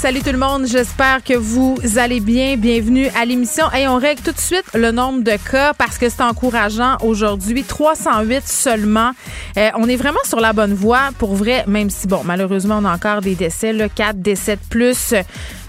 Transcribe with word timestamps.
Salut 0.00 0.22
tout 0.22 0.32
le 0.32 0.38
monde, 0.38 0.66
j'espère 0.66 1.22
que 1.22 1.34
vous 1.34 1.76
allez 1.96 2.20
bien. 2.20 2.56
Bienvenue 2.56 3.08
à 3.08 3.26
l'émission. 3.26 3.70
Et 3.76 3.86
on 3.86 3.96
règle 3.96 4.22
tout 4.22 4.32
de 4.32 4.40
suite 4.40 4.64
le 4.72 4.92
nombre 4.92 5.22
de 5.22 5.36
cas 5.50 5.74
parce 5.74 5.98
que 5.98 6.08
c'est 6.08 6.22
encourageant 6.22 6.96
aujourd'hui. 7.02 7.64
308 7.64 8.48
seulement. 8.48 9.10
Euh, 9.58 9.68
on 9.76 9.86
est 9.90 9.96
vraiment 9.96 10.24
sur 10.24 10.40
la 10.40 10.54
bonne 10.54 10.72
voie 10.72 11.10
pour 11.18 11.34
vrai, 11.34 11.64
même 11.66 11.90
si, 11.90 12.06
bon, 12.06 12.22
malheureusement, 12.24 12.78
on 12.80 12.86
a 12.86 12.94
encore 12.94 13.20
des 13.20 13.34
décès, 13.34 13.74
là, 13.74 13.90
4 13.90 14.16
décès 14.22 14.56
de 14.56 14.62
plus 14.70 15.12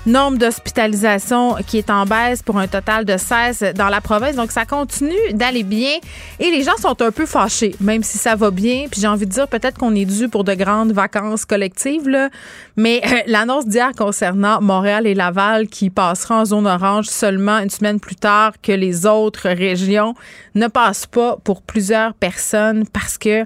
nombre 0.06 0.38
d'hospitalisations 0.38 1.56
qui 1.68 1.78
est 1.78 1.90
en 1.90 2.06
baisse 2.06 2.42
pour 2.42 2.58
un 2.58 2.68
total 2.68 3.06
de 3.06 3.18
16 3.18 3.74
dans 3.76 3.90
la 3.90 4.02
province. 4.02 4.36
Donc, 4.36 4.52
ça 4.52 4.66
continue 4.66 5.34
d'aller 5.34 5.64
bien 5.64 5.98
et 6.40 6.52
les 6.52 6.64
gens 6.64 6.76
sont 6.78 7.00
un 7.02 7.12
peu 7.12 7.26
fâchés, 7.26 7.76
même 7.80 8.04
si 8.04 8.18
ça 8.18 8.36
va 8.36 8.52
bien. 8.52 8.86
Puis 8.90 9.02
j'ai 9.02 9.08
envie 9.08 9.26
de 9.26 9.32
dire 9.32 9.48
peut-être 9.48 9.78
qu'on 9.78 9.96
est 9.96 10.06
dû 10.06 10.30
pour 10.30 10.44
de 10.44 10.54
grandes 10.54 10.92
vacances 10.92 11.46
collectives, 11.46 12.08
là. 12.08 12.30
Mais 12.78 13.02
euh, 13.06 13.18
l'annonce 13.28 13.68
d'hier 13.68 13.92
concernant 13.98 14.62
Montréal 14.62 15.06
et 15.06 15.14
Laval 15.14 15.68
qui 15.68 15.90
passeront 15.90 16.36
en 16.36 16.46
zone 16.46 16.68
orange 16.68 17.06
seulement 17.06 17.60
une 17.60 17.70
semaine 17.70 18.00
plus 18.00 18.16
tard 18.16 18.54
que 18.62 18.72
les 18.72 19.06
autres 19.06 19.50
régions 19.50 20.16
ne 20.56 20.68
passe 20.68 21.06
pas 21.06 21.38
pour 21.44 21.62
plusieurs 21.62 22.14
personnes 22.14 22.86
parce 22.92 23.18
que 23.18 23.46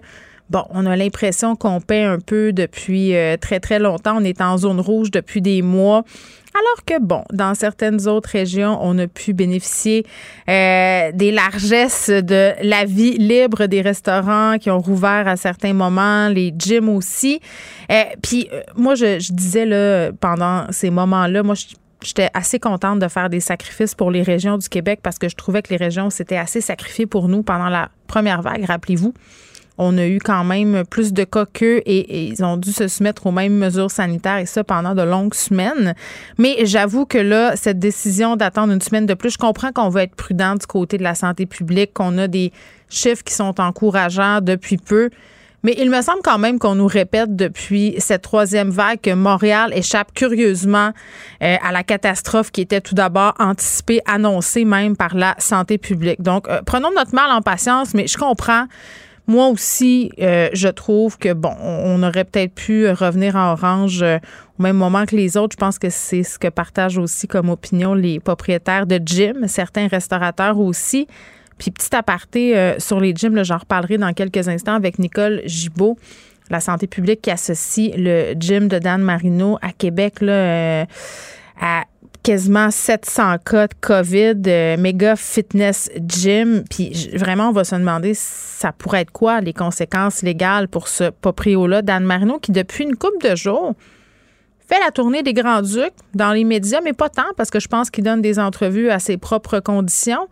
Bon, 0.49 0.63
on 0.69 0.85
a 0.85 0.95
l'impression 0.95 1.55
qu'on 1.55 1.81
paie 1.81 2.03
un 2.03 2.19
peu 2.19 2.53
depuis 2.53 3.15
euh, 3.15 3.35
très, 3.35 3.59
très 3.59 3.79
longtemps. 3.79 4.17
On 4.17 4.23
est 4.23 4.41
en 4.41 4.57
zone 4.57 4.79
rouge 4.79 5.09
depuis 5.09 5.41
des 5.41 5.63
mois. 5.63 6.03
Alors 6.57 6.85
que, 6.85 7.01
bon, 7.01 7.23
dans 7.33 7.53
certaines 7.53 8.07
autres 8.07 8.29
régions, 8.29 8.79
on 8.81 8.97
a 8.97 9.07
pu 9.07 9.33
bénéficier 9.33 10.05
euh, 10.47 11.11
des 11.13 11.31
largesses 11.31 12.09
de 12.09 12.53
la 12.61 12.85
vie 12.85 13.17
libre 13.17 13.65
des 13.65 13.81
restaurants 13.81 14.57
qui 14.57 14.71
ont 14.71 14.79
rouvert 14.79 15.27
à 15.27 15.35
certains 15.35 15.73
moments, 15.73 16.29
les 16.29 16.53
gyms 16.57 16.87
aussi. 16.87 17.41
Euh, 17.91 18.03
puis, 18.21 18.47
euh, 18.53 18.61
moi, 18.77 18.95
je, 18.95 19.19
je, 19.19 19.33
disais 19.33 19.65
là, 19.65 20.11
pendant 20.13 20.71
ces 20.71 20.89
moments-là, 20.89 21.43
moi, 21.43 21.55
J'étais 22.03 22.29
assez 22.35 22.59
contente 22.59 22.99
de 22.99 23.07
faire 23.07 23.29
des 23.31 23.39
sacrifices 23.39 23.95
pour 23.95 24.11
les 24.11 24.21
régions 24.21 24.59
du 24.59 24.69
Québec 24.69 24.99
parce 25.01 25.17
que 25.17 25.27
je 25.27 25.35
trouvais 25.35 25.63
que 25.63 25.71
les 25.71 25.77
régions 25.77 26.11
s'étaient 26.11 26.37
assez 26.37 26.61
sacrifiées 26.61 27.07
pour 27.07 27.27
nous 27.29 27.41
pendant 27.41 27.69
la 27.69 27.89
première 28.05 28.43
vague, 28.43 28.63
rappelez-vous 28.65 29.13
on 29.77 29.97
a 29.97 30.05
eu 30.05 30.19
quand 30.19 30.43
même 30.43 30.83
plus 30.89 31.13
de 31.13 31.23
cas 31.23 31.45
qu'eux 31.45 31.81
et, 31.85 32.27
ils 32.27 32.43
ont 32.43 32.57
dû 32.57 32.71
se 32.71 32.87
soumettre 32.87 33.25
aux 33.25 33.31
mêmes 33.31 33.55
mesures 33.57 33.91
sanitaires 33.91 34.37
et 34.37 34.45
ça 34.45 34.63
pendant 34.63 34.95
de 34.95 35.01
longues 35.01 35.33
semaines. 35.33 35.95
Mais 36.37 36.65
j'avoue 36.65 37.05
que 37.05 37.17
là, 37.17 37.55
cette 37.55 37.79
décision 37.79 38.35
d'attendre 38.35 38.73
une 38.73 38.81
semaine 38.81 39.05
de 39.05 39.13
plus, 39.13 39.31
je 39.31 39.37
comprends 39.37 39.71
qu'on 39.71 39.89
va 39.89 40.03
être 40.03 40.15
prudent 40.15 40.55
du 40.55 40.65
côté 40.65 40.97
de 40.97 41.03
la 41.03 41.15
santé 41.15 41.45
publique, 41.45 41.93
qu'on 41.93 42.17
a 42.17 42.27
des 42.27 42.51
chiffres 42.89 43.23
qui 43.23 43.33
sont 43.33 43.59
encourageants 43.59 44.41
depuis 44.41 44.77
peu. 44.77 45.09
Mais 45.65 45.73
il 45.79 45.89
me 45.89 45.99
semble 46.03 46.19
quand 46.23 46.37
même 46.37 46.59
qu'on 46.59 46.75
nous 46.75 46.85
répète 46.85 47.35
depuis 47.35 47.95
cette 47.97 48.21
troisième 48.21 48.69
vague 48.69 49.01
que 49.01 49.11
Montréal 49.15 49.71
échappe 49.73 50.13
curieusement 50.13 50.91
euh, 51.41 51.55
à 51.59 51.71
la 51.71 51.81
catastrophe 51.81 52.51
qui 52.51 52.61
était 52.61 52.81
tout 52.81 52.93
d'abord 52.93 53.33
anticipée, 53.39 53.99
annoncée 54.05 54.63
même 54.63 54.95
par 54.95 55.15
la 55.15 55.33
santé 55.39 55.79
publique. 55.79 56.21
Donc, 56.21 56.47
euh, 56.47 56.61
prenons 56.63 56.91
notre 56.95 57.15
mal 57.15 57.31
en 57.31 57.41
patience, 57.41 57.95
mais 57.95 58.05
je 58.05 58.15
comprends 58.15 58.67
moi 59.27 59.47
aussi, 59.47 60.11
euh, 60.19 60.49
je 60.53 60.67
trouve 60.67 61.17
que, 61.17 61.33
bon, 61.33 61.53
on 61.59 62.01
aurait 62.03 62.25
peut-être 62.25 62.53
pu 62.53 62.87
revenir 62.89 63.35
en 63.35 63.53
orange 63.53 64.03
euh, 64.03 64.17
au 64.59 64.63
même 64.63 64.77
moment 64.77 65.05
que 65.05 65.15
les 65.15 65.35
autres. 65.35 65.53
Je 65.53 65.57
pense 65.57 65.79
que 65.79 65.89
c'est 65.89 66.23
ce 66.23 66.37
que 66.37 66.47
partagent 66.47 66.97
aussi 66.97 67.27
comme 67.27 67.49
opinion 67.49 67.95
les 67.95 68.19
propriétaires 68.19 68.85
de 68.85 68.99
gym, 69.03 69.47
certains 69.47 69.87
restaurateurs 69.87 70.59
aussi. 70.59 71.07
Puis 71.57 71.71
petit 71.71 71.95
aparté 71.95 72.55
euh, 72.55 72.77
sur 72.79 72.99
les 72.99 73.13
gyms, 73.15 73.43
j'en 73.43 73.57
reparlerai 73.57 73.97
dans 73.97 74.13
quelques 74.13 74.47
instants 74.47 74.75
avec 74.75 74.99
Nicole 74.99 75.41
Gibault, 75.45 75.97
la 76.51 76.59
santé 76.59 76.85
publique 76.85 77.21
qui 77.21 77.31
associe 77.31 77.93
le 77.97 78.33
gym 78.39 78.67
de 78.67 78.77
Dan 78.77 79.01
Marino 79.01 79.57
à 79.61 79.71
Québec 79.71 80.21
là, 80.21 80.85
à 81.59 81.85
quasiment 82.25 82.71
700 82.71 83.37
cas 83.45 83.67
de 83.67 83.73
COVID, 83.79 84.41
euh, 84.47 84.77
méga 84.77 85.15
fitness 85.15 85.91
gym. 86.07 86.63
Puis 86.67 87.11
vraiment, 87.13 87.49
on 87.49 87.51
va 87.51 87.63
se 87.63 87.75
demander 87.75 88.15
ça 88.15 88.71
pourrait 88.71 89.01
être 89.01 89.11
quoi 89.11 89.41
les 89.41 89.53
conséquences 89.53 90.23
légales 90.23 90.67
pour 90.67 90.87
ce 90.87 91.11
proprio-là? 91.11 91.83
d'Anne 91.83 92.03
Marino 92.03 92.39
qui, 92.39 92.51
depuis 92.51 92.83
une 92.83 92.95
couple 92.95 93.29
de 93.29 93.35
jours, 93.35 93.75
fait 94.67 94.79
la 94.83 94.89
tournée 94.89 95.21
des 95.21 95.33
Grands-Ducs 95.33 95.93
dans 96.15 96.33
les 96.33 96.45
médias, 96.45 96.81
mais 96.83 96.93
pas 96.93 97.09
tant 97.09 97.31
parce 97.37 97.51
que 97.51 97.59
je 97.59 97.67
pense 97.67 97.91
qu'il 97.91 98.03
donne 98.03 98.23
des 98.23 98.39
entrevues 98.39 98.89
à 98.89 98.97
ses 98.97 99.17
propres 99.17 99.59
conditions. 99.59 100.27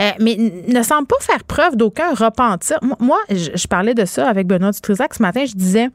Euh, 0.00 0.10
mais 0.18 0.36
ne 0.36 0.82
semble 0.82 1.06
pas 1.06 1.20
faire 1.20 1.44
preuve 1.44 1.76
d'aucun 1.76 2.12
repentir. 2.12 2.78
Moi, 2.98 3.18
je, 3.28 3.66
parlais 3.68 3.94
de 3.94 4.04
ça 4.04 4.28
avec 4.28 4.48
Benoît 4.48 4.72
Dutrisac 4.72 5.14
ce 5.14 5.22
matin. 5.22 5.44
Je 5.46 5.54
disais, 5.54 5.90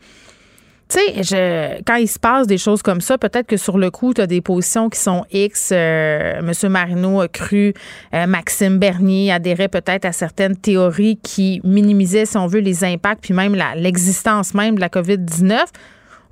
tu 0.87 0.99
sais, 0.99 1.81
quand 1.85 1.95
il 1.95 2.07
se 2.07 2.19
passe 2.19 2.45
des 2.47 2.57
choses 2.57 2.81
comme 2.81 3.01
ça, 3.01 3.17
peut-être 3.17 3.47
que 3.47 3.57
sur 3.57 3.77
le 3.77 3.89
coup, 3.89 4.13
tu 4.13 4.21
as 4.21 4.27
des 4.27 4.41
positions 4.41 4.89
qui 4.89 4.99
sont 4.99 5.25
X. 5.31 5.71
Monsieur 5.71 6.69
Marino 6.69 7.21
a 7.21 7.27
cru, 7.27 7.73
euh, 8.13 8.27
Maxime 8.27 8.77
Bernier 8.77 9.31
adhérait 9.31 9.67
peut-être 9.67 10.05
à 10.05 10.11
certaines 10.11 10.55
théories 10.55 11.17
qui 11.17 11.59
minimisaient, 11.63 12.25
si 12.25 12.37
on 12.37 12.47
veut, 12.47 12.59
les 12.59 12.83
impacts, 12.83 13.23
puis 13.23 13.33
même 13.33 13.55
l'existence 13.75 14.53
même 14.53 14.75
de 14.75 14.81
la 14.81 14.89
COVID-19 14.89 15.65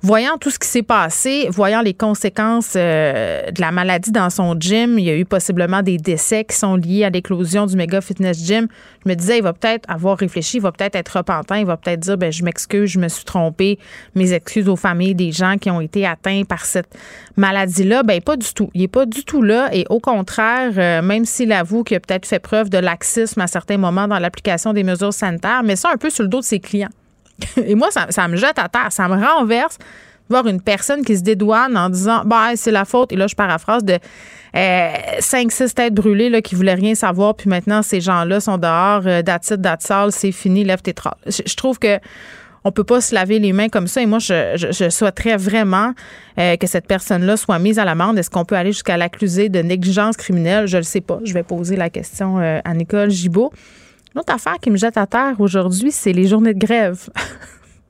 voyant 0.04 0.36
tout 0.38 0.50
ce 0.50 0.58
qui 0.58 0.68
s'est 0.68 0.82
passé, 0.82 1.48
voyant 1.50 1.80
les 1.80 1.94
conséquences 1.94 2.74
euh, 2.76 3.50
de 3.50 3.58
la 3.58 3.72
maladie 3.72 4.12
dans 4.12 4.28
son 4.28 4.54
gym, 4.60 4.98
il 4.98 5.06
y 5.06 5.10
a 5.10 5.16
eu 5.16 5.24
possiblement 5.24 5.80
des 5.80 5.96
décès 5.96 6.44
qui 6.44 6.54
sont 6.54 6.76
liés 6.76 7.04
à 7.04 7.10
l'éclosion 7.10 7.64
du 7.64 7.74
méga 7.74 8.02
fitness 8.02 8.38
gym. 8.44 8.68
Je 9.02 9.08
me 9.08 9.14
disais, 9.14 9.38
il 9.38 9.42
va 9.42 9.54
peut-être 9.54 9.88
avoir 9.90 10.18
réfléchi, 10.18 10.58
il 10.58 10.60
va 10.60 10.72
peut-être 10.72 10.94
être 10.94 11.16
repentant, 11.16 11.54
il 11.54 11.64
va 11.64 11.78
peut-être 11.78 12.00
dire, 12.00 12.18
ben 12.18 12.30
je 12.30 12.44
m'excuse, 12.44 12.90
je 12.90 12.98
me 12.98 13.08
suis 13.08 13.24
trompé, 13.24 13.78
mes 14.14 14.34
excuses 14.34 14.68
aux 14.68 14.76
familles 14.76 15.14
des 15.14 15.32
gens 15.32 15.56
qui 15.56 15.70
ont 15.70 15.80
été 15.80 16.06
atteints 16.06 16.42
par 16.46 16.66
cette 16.66 16.98
maladie-là. 17.38 18.02
Ben 18.02 18.20
pas 18.20 18.36
du 18.36 18.52
tout. 18.52 18.68
Il 18.74 18.82
est 18.82 18.88
pas 18.88 19.06
du 19.06 19.24
tout 19.24 19.40
là 19.40 19.70
et 19.72 19.86
au 19.88 20.00
contraire, 20.00 20.72
euh, 20.76 21.00
même 21.00 21.24
s'il 21.24 21.50
avoue 21.50 21.82
qu'il 21.82 21.96
a 21.96 22.00
peut-être 22.00 22.26
fait 22.26 22.40
preuve 22.40 22.68
de 22.68 22.76
laxisme 22.76 23.40
à 23.40 23.46
certains 23.46 23.78
moments 23.78 24.06
dans 24.06 24.18
l'application 24.18 24.74
des 24.74 24.84
mesures 24.84 25.14
sanitaires, 25.14 25.62
mais 25.64 25.76
ça 25.76 25.88
un 25.90 25.96
peu 25.96 26.10
sur 26.10 26.24
le 26.24 26.28
dos 26.28 26.40
de 26.40 26.44
ses 26.44 26.60
clients. 26.60 26.90
Et 27.66 27.74
moi, 27.74 27.88
ça, 27.90 28.28
me 28.28 28.36
jette 28.36 28.58
à 28.58 28.68
terre, 28.68 28.90
ça 28.90 29.08
me 29.08 29.22
renverse 29.22 29.78
voir 30.28 30.46
une 30.46 30.60
personne 30.60 31.04
qui 31.04 31.16
se 31.16 31.22
dédouane 31.22 31.76
en 31.76 31.90
disant 31.90 32.22
bah 32.24 32.56
c'est 32.56 32.70
la 32.70 32.84
faute. 32.84 33.12
Et 33.12 33.16
là 33.16 33.26
je 33.26 33.34
paraphrase 33.34 33.84
de 33.84 33.98
euh, 34.56 34.88
cinq 35.20 35.52
six 35.52 35.74
têtes 35.74 35.94
brûlées 35.94 36.30
là 36.30 36.40
qui 36.40 36.54
voulaient 36.54 36.74
rien 36.74 36.94
savoir 36.94 37.34
puis 37.34 37.48
maintenant 37.48 37.82
ces 37.82 38.00
gens-là 38.00 38.40
sont 38.40 38.56
dehors 38.56 39.02
euh, 39.06 39.22
d'attitude 39.22 39.66
c'est 40.10 40.32
fini 40.32 40.64
lève 40.64 40.80
tes 40.80 40.94
trolls 40.94 41.12
je, 41.26 41.54
trouve 41.56 41.78
que 41.78 41.98
on 42.64 42.70
peut 42.70 42.84
pas 42.84 43.00
se 43.02 43.14
laver 43.14 43.38
les 43.38 43.52
mains 43.52 43.68
comme 43.68 43.86
ça. 43.86 44.00
Et 44.00 44.06
moi 44.06 44.18
je, 44.18 44.88
souhaiterais 44.88 45.36
vraiment 45.36 45.92
euh, 46.38 46.56
que 46.56 46.66
cette 46.66 46.86
personne-là 46.86 47.36
soit 47.36 47.58
mise 47.58 47.78
à 47.78 47.84
l'amende. 47.84 48.16
Est-ce 48.16 48.30
qu'on 48.30 48.46
peut 48.46 48.54
aller 48.54 48.72
jusqu'à 48.72 48.96
l'accuser 48.96 49.50
de 49.50 49.60
négligence 49.60 50.16
criminelle? 50.16 50.66
Je 50.66 50.78
le 50.78 50.82
sais 50.82 51.02
pas. 51.02 51.18
Je 51.24 51.34
vais 51.34 51.42
poser 51.42 51.76
la 51.76 51.90
question 51.90 52.38
à 52.38 52.74
Nicole 52.74 53.10
Gibault 53.10 53.52
L'autre 54.14 54.32
affaire 54.32 54.58
qui 54.60 54.70
me 54.70 54.76
jette 54.76 54.96
à 54.96 55.06
terre 55.06 55.34
aujourd'hui, 55.40 55.90
c'est 55.90 56.12
les 56.12 56.26
journées 56.26 56.54
de 56.54 56.58
grève. 56.58 57.08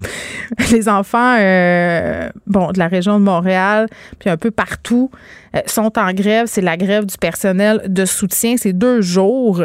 les 0.71 0.89
enfants, 0.89 1.37
euh, 1.39 2.31
bon, 2.47 2.73
de 2.73 2.79
la 2.79 2.89
région 2.89 3.19
de 3.19 3.25
Montréal, 3.25 3.89
puis 4.19 4.31
un 4.31 4.37
peu 4.37 4.51
partout, 4.51 5.11
euh, 5.55 5.61
sont 5.67 5.99
en 5.99 6.13
grève. 6.13 6.47
C'est 6.47 6.63
la 6.63 6.77
grève 6.77 7.07
du 7.07 7.17
personnel 7.19 7.83
de 7.87 8.05
soutien. 8.05 8.57
C'est 8.57 8.73
deux 8.73 9.01
jours. 9.01 9.65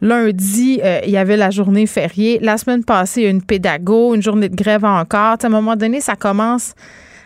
Lundi, 0.00 0.80
euh, 0.82 1.00
il 1.04 1.10
y 1.10 1.16
avait 1.16 1.36
la 1.36 1.50
journée 1.50 1.86
fériée. 1.86 2.38
La 2.40 2.56
semaine 2.56 2.84
passée, 2.84 3.22
il 3.22 3.24
y 3.24 3.26
a 3.26 3.30
une 3.30 3.42
pédago, 3.42 4.14
une 4.14 4.22
journée 4.22 4.48
de 4.48 4.56
grève 4.56 4.84
encore. 4.84 5.36
à 5.42 5.46
un 5.46 5.48
moment 5.48 5.76
donné, 5.76 6.00
ça 6.00 6.14
commence 6.16 6.74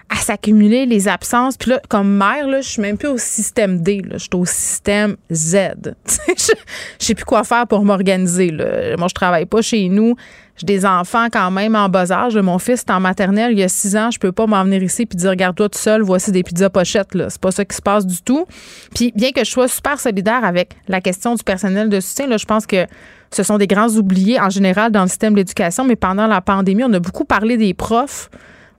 à 0.09 0.17
s'accumuler 0.17 0.87
les 0.87 1.09
absences. 1.09 1.57
Puis 1.57 1.71
là, 1.71 1.81
comme 1.89 2.17
mère, 2.17 2.47
là, 2.47 2.61
je 2.61 2.69
suis 2.69 2.83
même 2.83 2.99
plus 2.99 3.09
au 3.09 3.19
système 3.19 3.81
D, 3.81 4.03
là, 4.03 4.19
je 4.19 4.25
suis 4.25 4.31
au 4.35 4.45
système 4.45 5.17
Z. 5.31 5.57
je 6.07 6.55
sais 6.99 7.15
plus 7.15 7.25
quoi 7.25 7.45
faire 7.45 7.67
pour 7.67 7.85
m'organiser. 7.85 8.51
Moi, 8.99 9.09
je 9.09 9.15
travaille 9.15 9.47
pas 9.47 9.63
chez 9.63 9.89
nous. 9.89 10.17
J'ai 10.57 10.67
des 10.67 10.85
enfants 10.85 11.29
quand 11.33 11.51
même 11.51 11.75
en 11.75 11.89
bas 11.89 12.13
âge. 12.13 12.37
Mon 12.37 12.59
fils 12.59 12.81
est 12.81 12.91
en 12.91 13.01
maternelle, 13.01 13.53
il 13.53 13.59
y 13.59 13.63
a 13.63 13.69
six 13.69 13.97
ans. 13.97 14.11
Je 14.11 14.19
peux 14.19 14.33
pas 14.33 14.47
m'en 14.47 14.63
venir 14.65 14.83
ici 14.83 15.07
puis 15.07 15.17
dire 15.17 15.31
regarde-toi 15.31 15.69
tout 15.71 15.79
seul, 15.79 16.03
voici 16.03 16.31
des 16.31 16.43
pizzas 16.43 16.69
pochettes. 16.69 17.15
Là. 17.15 17.31
C'est 17.31 17.41
pas 17.41 17.51
ça 17.51 17.65
qui 17.65 17.75
se 17.75 17.83
passe 17.83 18.07
du 18.07 18.21
tout. 18.21 18.45
Puis 18.95 19.13
bien 19.17 19.33
que 19.33 19.45
je 19.45 19.51
sois 19.51 19.69
super 19.69 19.99
solidaire 19.99 20.45
avec 20.45 20.77
la 20.89 21.01
question 21.01 21.35
du 21.35 21.43
personnel 21.43 21.89
de 21.89 22.01
soutien, 22.01 22.27
là, 22.27 22.37
je 22.37 22.45
pense 22.45 22.67
que 22.67 22.87
ce 23.31 23.43
sont 23.43 23.57
des 23.57 23.67
grands 23.67 23.89
oubliés 23.89 24.39
en 24.39 24.51
général 24.51 24.93
dans 24.93 25.03
le 25.03 25.09
système 25.09 25.33
de 25.33 25.39
l'éducation, 25.39 25.85
mais 25.85 25.97
pendant 25.97 26.27
la 26.27 26.43
pandémie, 26.43 26.85
on 26.85 26.93
a 26.93 27.01
beaucoup 27.01 27.25
parlé 27.25 27.57
des 27.57 27.73
profs 27.73 28.29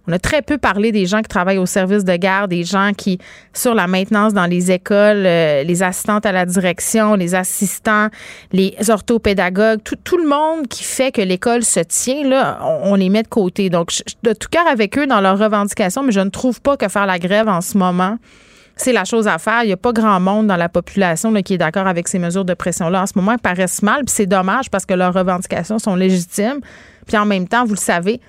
On 0.07 0.11
a 0.11 0.19
très 0.19 0.41
peu 0.41 0.57
parlé 0.57 0.91
des 0.91 1.05
gens 1.05 1.21
qui 1.21 1.29
travaillent 1.29 1.57
au 1.57 1.65
service 1.65 2.03
de 2.03 2.15
garde, 2.17 2.49
des 2.49 2.65
gens 2.65 2.91
qui, 2.95 3.19
sur 3.53 3.73
la 3.73 3.87
maintenance 3.87 4.33
dans 4.33 4.45
les 4.45 4.71
écoles, 4.71 5.25
euh, 5.25 5.63
les 5.63 5.81
assistantes 5.81 6.25
à 6.25 6.33
la 6.33 6.45
direction, 6.45 7.15
les 7.15 7.35
assistants, 7.35 8.09
les 8.51 8.75
orthopédagogues, 8.89 9.79
tout, 9.81 10.17
le 10.17 10.27
monde 10.27 10.67
qui 10.67 10.83
fait 10.83 11.11
que 11.13 11.21
l'école 11.21 11.63
se 11.63 11.79
tient, 11.79 12.57
on, 12.83 12.95
les 12.95 13.09
met 13.09 13.23
de 13.23 13.29
côté. 13.29 13.69
Donc, 13.69 13.91
je, 13.91 14.01
de 14.23 14.33
tout 14.33 14.49
cœur 14.51 14.67
avec 14.67 14.97
eux 14.97 15.07
dans 15.07 15.21
leurs 15.21 15.39
revendications, 15.39 16.03
mais 16.03 16.11
je 16.11 16.19
ne 16.19 16.29
trouve 16.29 16.59
pas 16.61 16.75
que 16.75 16.89
faire 16.89 17.05
la 17.05 17.17
grève 17.17 17.47
en 17.47 17.61
ce 17.61 17.77
moment, 17.77 18.17
c'est 18.75 18.93
la 18.93 19.05
chose 19.05 19.27
à 19.27 19.37
faire. 19.37 19.63
Il 19.63 19.67
n'y 19.67 19.73
a 19.73 19.77
pas 19.77 19.93
grand 19.93 20.19
monde 20.19 20.47
dans 20.47 20.57
la 20.57 20.67
population 20.67 21.33
qui 21.41 21.53
est 21.53 21.57
d'accord 21.57 21.87
avec 21.87 22.07
ces 22.07 22.19
mesures 22.19 22.45
de 22.45 22.53
pression-là. 22.53 23.03
En 23.03 23.07
ce 23.07 23.13
moment, 23.15 23.33
elles 23.33 23.39
paraissent 23.39 23.83
mal, 23.83 24.03
puis 24.03 24.13
c'est 24.13 24.25
dommage 24.25 24.69
parce 24.69 24.85
que 24.85 24.93
leurs 24.93 25.13
revendications 25.13 25.79
sont 25.79 25.95
légitimes. 25.95 26.59
Puis 27.07 27.17
en 27.17 27.25
même 27.25 27.47
temps, 27.47 27.65
vous 27.65 27.73
le 27.73 27.79
savez, 27.79 28.19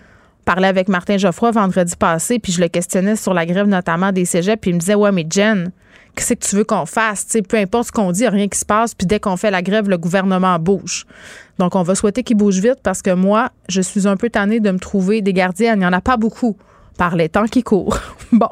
parlais 0.44 0.68
avec 0.68 0.88
Martin 0.88 1.16
Geoffroy 1.16 1.50
vendredi 1.50 1.96
passé, 1.96 2.38
puis 2.38 2.52
je 2.52 2.60
le 2.60 2.68
questionnais 2.68 3.16
sur 3.16 3.34
la 3.34 3.46
grève 3.46 3.66
notamment 3.66 4.12
des 4.12 4.24
cégeps, 4.24 4.60
puis 4.60 4.70
il 4.70 4.74
me 4.74 4.80
disait 4.80 4.94
Ouais, 4.94 5.12
mais 5.12 5.26
Jen, 5.28 5.70
qu'est-ce 6.14 6.34
que 6.34 6.46
tu 6.46 6.56
veux 6.56 6.64
qu'on 6.64 6.86
fasse? 6.86 7.26
peu 7.48 7.56
importe 7.56 7.88
ce 7.88 7.92
qu'on 7.92 8.12
dit, 8.12 8.26
rien 8.28 8.48
qui 8.48 8.58
se 8.58 8.64
passe, 8.64 8.94
puis 8.94 9.06
dès 9.06 9.20
qu'on 9.20 9.36
fait 9.36 9.50
la 9.50 9.62
grève, 9.62 9.88
le 9.88 9.98
gouvernement 9.98 10.58
bouge. 10.58 11.06
Donc, 11.58 11.74
on 11.74 11.82
va 11.82 11.94
souhaiter 11.94 12.22
qu'il 12.22 12.36
bouge 12.36 12.58
vite 12.58 12.80
parce 12.82 13.02
que 13.02 13.12
moi, 13.14 13.50
je 13.68 13.80
suis 13.80 14.06
un 14.06 14.16
peu 14.16 14.30
tannée 14.30 14.60
de 14.60 14.70
me 14.70 14.78
trouver 14.78 15.22
des 15.22 15.32
gardiens. 15.32 15.74
Il 15.74 15.80
n'y 15.80 15.86
en 15.86 15.92
a 15.92 16.00
pas 16.00 16.16
beaucoup 16.16 16.56
par 16.96 17.16
les 17.16 17.28
temps 17.28 17.46
qui 17.46 17.62
courent. 17.62 17.98
bon. 18.32 18.48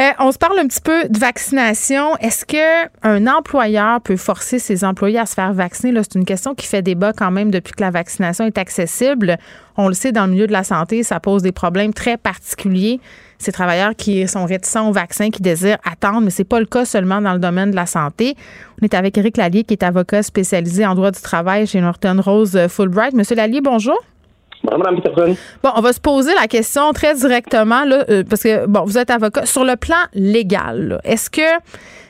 Euh, 0.00 0.10
on 0.20 0.30
se 0.30 0.38
parle 0.38 0.58
un 0.60 0.66
petit 0.66 0.80
peu 0.80 1.08
de 1.08 1.18
vaccination. 1.18 2.16
Est-ce 2.18 2.44
que 2.44 2.88
un 3.02 3.26
employeur 3.26 4.00
peut 4.00 4.16
forcer 4.16 4.58
ses 4.58 4.84
employés 4.84 5.18
à 5.18 5.26
se 5.26 5.34
faire 5.34 5.52
vacciner? 5.52 5.98
C'est 6.02 6.14
une 6.14 6.24
question 6.24 6.54
qui 6.54 6.66
fait 6.66 6.82
débat 6.82 7.12
quand 7.12 7.30
même 7.30 7.50
depuis 7.50 7.72
que 7.72 7.80
la 7.80 7.90
vaccination 7.90 8.44
est 8.44 8.58
accessible. 8.58 9.38
On 9.76 9.88
le 9.88 9.94
sait, 9.94 10.12
dans 10.12 10.26
le 10.26 10.32
milieu 10.32 10.46
de 10.46 10.52
la 10.52 10.64
santé, 10.64 11.02
ça 11.02 11.18
pose 11.20 11.42
des 11.42 11.52
problèmes 11.52 11.92
très 11.92 12.16
particuliers. 12.16 13.00
Ces 13.38 13.52
travailleurs 13.52 13.94
qui 13.96 14.26
sont 14.26 14.44
réticents 14.44 14.88
au 14.88 14.92
vaccin, 14.92 15.30
qui 15.30 15.42
désirent 15.42 15.78
attendre, 15.84 16.20
mais 16.22 16.30
c'est 16.30 16.44
pas 16.44 16.58
le 16.60 16.66
cas 16.66 16.84
seulement 16.84 17.20
dans 17.20 17.32
le 17.32 17.38
domaine 17.38 17.70
de 17.70 17.76
la 17.76 17.86
santé. 17.86 18.36
On 18.80 18.84
est 18.84 18.94
avec 18.94 19.16
Éric 19.16 19.36
Lallier, 19.36 19.64
qui 19.64 19.74
est 19.74 19.82
avocat 19.82 20.22
spécialisé 20.22 20.84
en 20.86 20.94
droit 20.94 21.10
du 21.10 21.20
travail 21.20 21.66
chez 21.66 21.80
Norton 21.80 22.20
Rose 22.20 22.58
Fulbright. 22.68 23.14
Monsieur 23.14 23.36
Lallier, 23.36 23.60
bonjour. 23.60 23.98
Bon, 25.62 25.70
on 25.76 25.80
va 25.80 25.92
se 25.92 26.00
poser 26.00 26.34
la 26.34 26.46
question 26.46 26.92
très 26.92 27.14
directement, 27.14 27.84
là, 27.84 28.04
euh, 28.08 28.24
parce 28.28 28.42
que, 28.42 28.66
bon, 28.66 28.84
vous 28.84 28.98
êtes 28.98 29.10
avocat. 29.10 29.46
Sur 29.46 29.64
le 29.64 29.76
plan 29.76 29.96
légal, 30.14 31.00
est-ce 31.04 31.30
que 31.30 31.62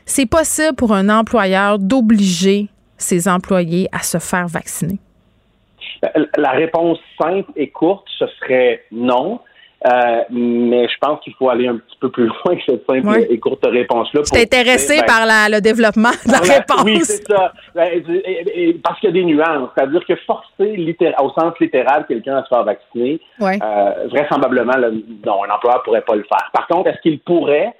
c'est 0.06 0.26
possible 0.26 0.74
pour 0.74 0.92
un 0.92 1.08
employeur 1.08 1.78
d'obliger 1.78 2.68
ses 2.96 3.28
employés 3.28 3.88
à 3.92 4.00
se 4.00 4.18
faire 4.18 4.48
vacciner? 4.48 4.98
La 6.36 6.50
réponse 6.52 6.98
simple 7.20 7.50
et 7.56 7.70
courte, 7.70 8.06
ce 8.18 8.26
serait 8.40 8.84
non. 8.92 9.40
Euh, 9.86 10.22
mais 10.30 10.88
je 10.88 10.98
pense 11.00 11.20
qu'il 11.20 11.34
faut 11.34 11.50
aller 11.50 11.68
un 11.68 11.76
petit 11.76 11.96
peu 12.00 12.10
plus 12.10 12.26
loin 12.44 12.56
que 12.56 12.62
cette 12.66 12.84
simple 12.90 13.26
et 13.30 13.38
courte 13.38 13.64
réponse-là. 13.64 14.22
Tu 14.22 14.36
es 14.36 14.42
intéressé 14.42 14.98
ben, 14.98 15.06
par 15.06 15.26
la, 15.26 15.48
le 15.48 15.60
développement 15.60 16.10
de 16.26 16.32
la 16.32 16.38
réponse. 16.38 16.82
Oui, 16.84 16.98
c'est 17.02 17.24
ça. 17.28 17.52
Ben, 17.76 18.02
parce 18.82 18.98
qu'il 18.98 19.10
y 19.10 19.12
a 19.12 19.12
des 19.12 19.24
nuances. 19.24 19.70
C'est-à-dire 19.76 20.04
que 20.04 20.16
forcer 20.26 20.96
au 21.22 21.30
sens 21.30 21.54
littéral 21.60 22.06
quelqu'un 22.08 22.38
à 22.38 22.42
se 22.42 22.48
faire 22.48 22.64
vacciner, 22.64 23.20
euh, 23.40 24.08
vraisemblablement, 24.10 24.74
non, 25.24 25.44
un 25.44 25.54
employeur 25.54 25.78
ne 25.78 25.84
pourrait 25.84 26.02
pas 26.02 26.16
le 26.16 26.24
faire. 26.24 26.50
Par 26.52 26.66
contre, 26.66 26.90
est-ce 26.90 27.00
qu'il 27.00 27.20
pourrait 27.20 27.72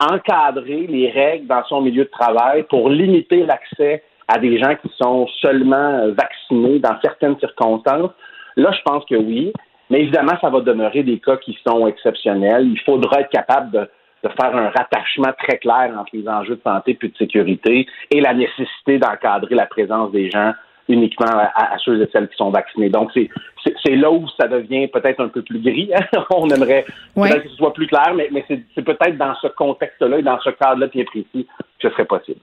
encadrer 0.00 0.86
les 0.88 1.10
règles 1.10 1.46
dans 1.46 1.64
son 1.64 1.82
milieu 1.82 2.04
de 2.04 2.10
travail 2.10 2.62
pour 2.64 2.88
limiter 2.88 3.44
l'accès 3.44 4.02
à 4.26 4.38
des 4.38 4.58
gens 4.58 4.74
qui 4.76 4.90
sont 5.00 5.28
seulement 5.42 6.08
vaccinés 6.08 6.78
dans 6.78 6.96
certaines 7.02 7.38
circonstances? 7.38 8.10
Là, 8.56 8.72
je 8.72 8.82
pense 8.84 9.04
que 9.04 9.16
oui. 9.16 9.52
Mais 9.92 10.00
évidemment, 10.00 10.32
ça 10.40 10.48
va 10.48 10.62
demeurer 10.62 11.02
des 11.02 11.18
cas 11.18 11.36
qui 11.36 11.58
sont 11.66 11.86
exceptionnels. 11.86 12.66
Il 12.66 12.80
faudra 12.80 13.20
être 13.20 13.28
capable 13.28 13.70
de, 13.72 13.88
faire 14.22 14.56
un 14.56 14.70
rattachement 14.70 15.32
très 15.38 15.58
clair 15.58 15.92
entre 15.98 16.10
les 16.14 16.26
enjeux 16.26 16.56
de 16.56 16.62
santé 16.64 16.96
et 17.02 17.08
de 17.08 17.16
sécurité 17.18 17.86
et 18.10 18.20
la 18.22 18.32
nécessité 18.32 18.98
d'encadrer 18.98 19.54
la 19.54 19.66
présence 19.66 20.10
des 20.12 20.30
gens 20.30 20.52
uniquement 20.88 21.26
à, 21.28 21.76
ceux 21.84 22.00
et 22.00 22.08
celles 22.10 22.28
qui 22.28 22.36
sont 22.36 22.48
vaccinés. 22.48 22.88
Donc, 22.88 23.10
c'est 23.14 23.94
là 23.94 24.10
où 24.10 24.26
ça 24.40 24.48
devient 24.48 24.88
peut-être 24.88 25.20
un 25.20 25.28
peu 25.28 25.42
plus 25.42 25.60
gris. 25.60 25.90
Hein. 25.94 26.24
On 26.30 26.48
aimerait 26.48 26.86
que 27.14 27.48
ce 27.50 27.56
soit 27.56 27.74
plus 27.74 27.86
clair, 27.86 28.14
mais, 28.14 28.30
mais 28.32 28.46
c'est 28.48 28.82
peut-être 28.82 29.18
dans 29.18 29.34
ce 29.42 29.48
contexte-là 29.48 30.20
et 30.20 30.22
dans 30.22 30.40
ce 30.40 30.50
cadre-là 30.50 30.86
bien 30.86 31.04
précis 31.04 31.46
que 31.78 31.88
ce 31.88 31.90
serait 31.90 32.06
possible 32.06 32.40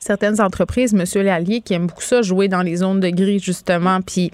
certaines 0.00 0.40
entreprises, 0.40 0.94
M. 0.94 1.22
Lallier, 1.22 1.60
qui 1.60 1.74
aiment 1.74 1.86
beaucoup 1.86 2.02
ça, 2.02 2.22
jouer 2.22 2.48
dans 2.48 2.62
les 2.62 2.76
zones 2.76 3.00
de 3.00 3.10
gris, 3.10 3.38
justement. 3.38 4.00
Puis, 4.00 4.30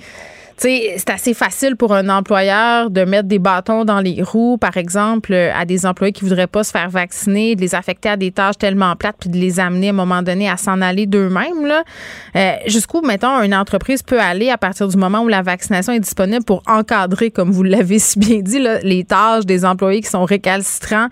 c'est 0.57 1.11
assez 1.11 1.35
facile 1.35 1.77
pour 1.77 1.93
un 1.93 2.09
employeur 2.09 2.91
de 2.91 3.05
mettre 3.05 3.29
des 3.29 3.39
bâtons 3.39 3.85
dans 3.85 4.01
les 4.01 4.23
roues, 4.23 4.57
par 4.57 4.77
exemple, 4.77 5.35
à 5.35 5.65
des 5.65 5.85
employés 5.85 6.13
qui 6.13 6.25
voudraient 6.25 6.47
pas 6.47 6.65
se 6.65 6.71
faire 6.71 6.89
vacciner, 6.89 7.57
de 7.57 7.61
les 7.61 7.75
affecter 7.75 8.09
à 8.09 8.17
des 8.17 8.33
tâches 8.33 8.57
tellement 8.59 8.97
plates, 8.97 9.17
puis 9.21 9.29
de 9.29 9.37
les 9.37 9.61
amener 9.61 9.89
à 9.89 9.91
un 9.91 9.95
moment 9.95 10.23
donné 10.23 10.49
à 10.49 10.57
s'en 10.57 10.81
aller 10.81 11.07
d'eux-mêmes. 11.07 11.71
Euh, 12.37 12.53
jusqu'où, 12.67 13.03
mettons, 13.03 13.43
une 13.43 13.55
entreprise 13.55 14.03
peut 14.03 14.21
aller 14.21 14.51
à 14.51 14.57
partir 14.57 14.89
du 14.89 14.97
moment 14.97 15.21
où 15.21 15.29
la 15.29 15.43
vaccination 15.43 15.93
est 15.93 16.01
disponible 16.01 16.45
pour 16.45 16.63
encadrer, 16.67 17.31
comme 17.31 17.51
vous 17.51 17.63
l'avez 17.63 17.99
si 17.99 18.19
bien 18.19 18.41
dit, 18.41 18.59
là, 18.59 18.79
les 18.83 19.05
tâches 19.05 19.45
des 19.45 19.65
employés 19.65 20.01
qui 20.01 20.09
sont 20.09 20.25
récalcitrants? 20.25 21.09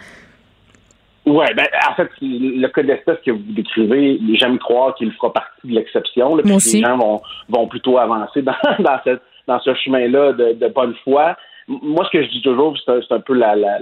Oui, 1.26 1.46
ben, 1.56 1.66
en 1.90 1.94
fait, 1.94 2.10
le 2.20 2.66
code 2.68 2.86
d'espèce 2.86 3.16
que 3.24 3.30
vous 3.30 3.52
décrivez, 3.56 4.20
j'aime 4.34 4.58
croire 4.58 4.94
qu'il 4.94 5.10
fera 5.12 5.32
partie 5.32 5.68
de 5.68 5.74
l'exception. 5.74 6.36
Les 6.36 6.80
gens 6.80 6.98
vont, 6.98 7.22
vont 7.48 7.66
plutôt 7.66 7.96
avancer 7.96 8.42
dans, 8.42 8.54
dans, 8.78 8.98
cette, 9.04 9.22
dans 9.46 9.60
ce 9.60 9.74
chemin-là 9.74 10.32
de, 10.32 10.52
de, 10.52 10.68
bonne 10.68 10.94
foi. 11.04 11.36
Moi, 11.68 12.04
ce 12.06 12.10
que 12.10 12.22
je 12.22 12.28
dis 12.28 12.42
toujours, 12.42 12.76
c'est 12.84 13.12
un, 13.12 13.20
peu 13.20 13.34
la, 13.34 13.56
la, 13.56 13.78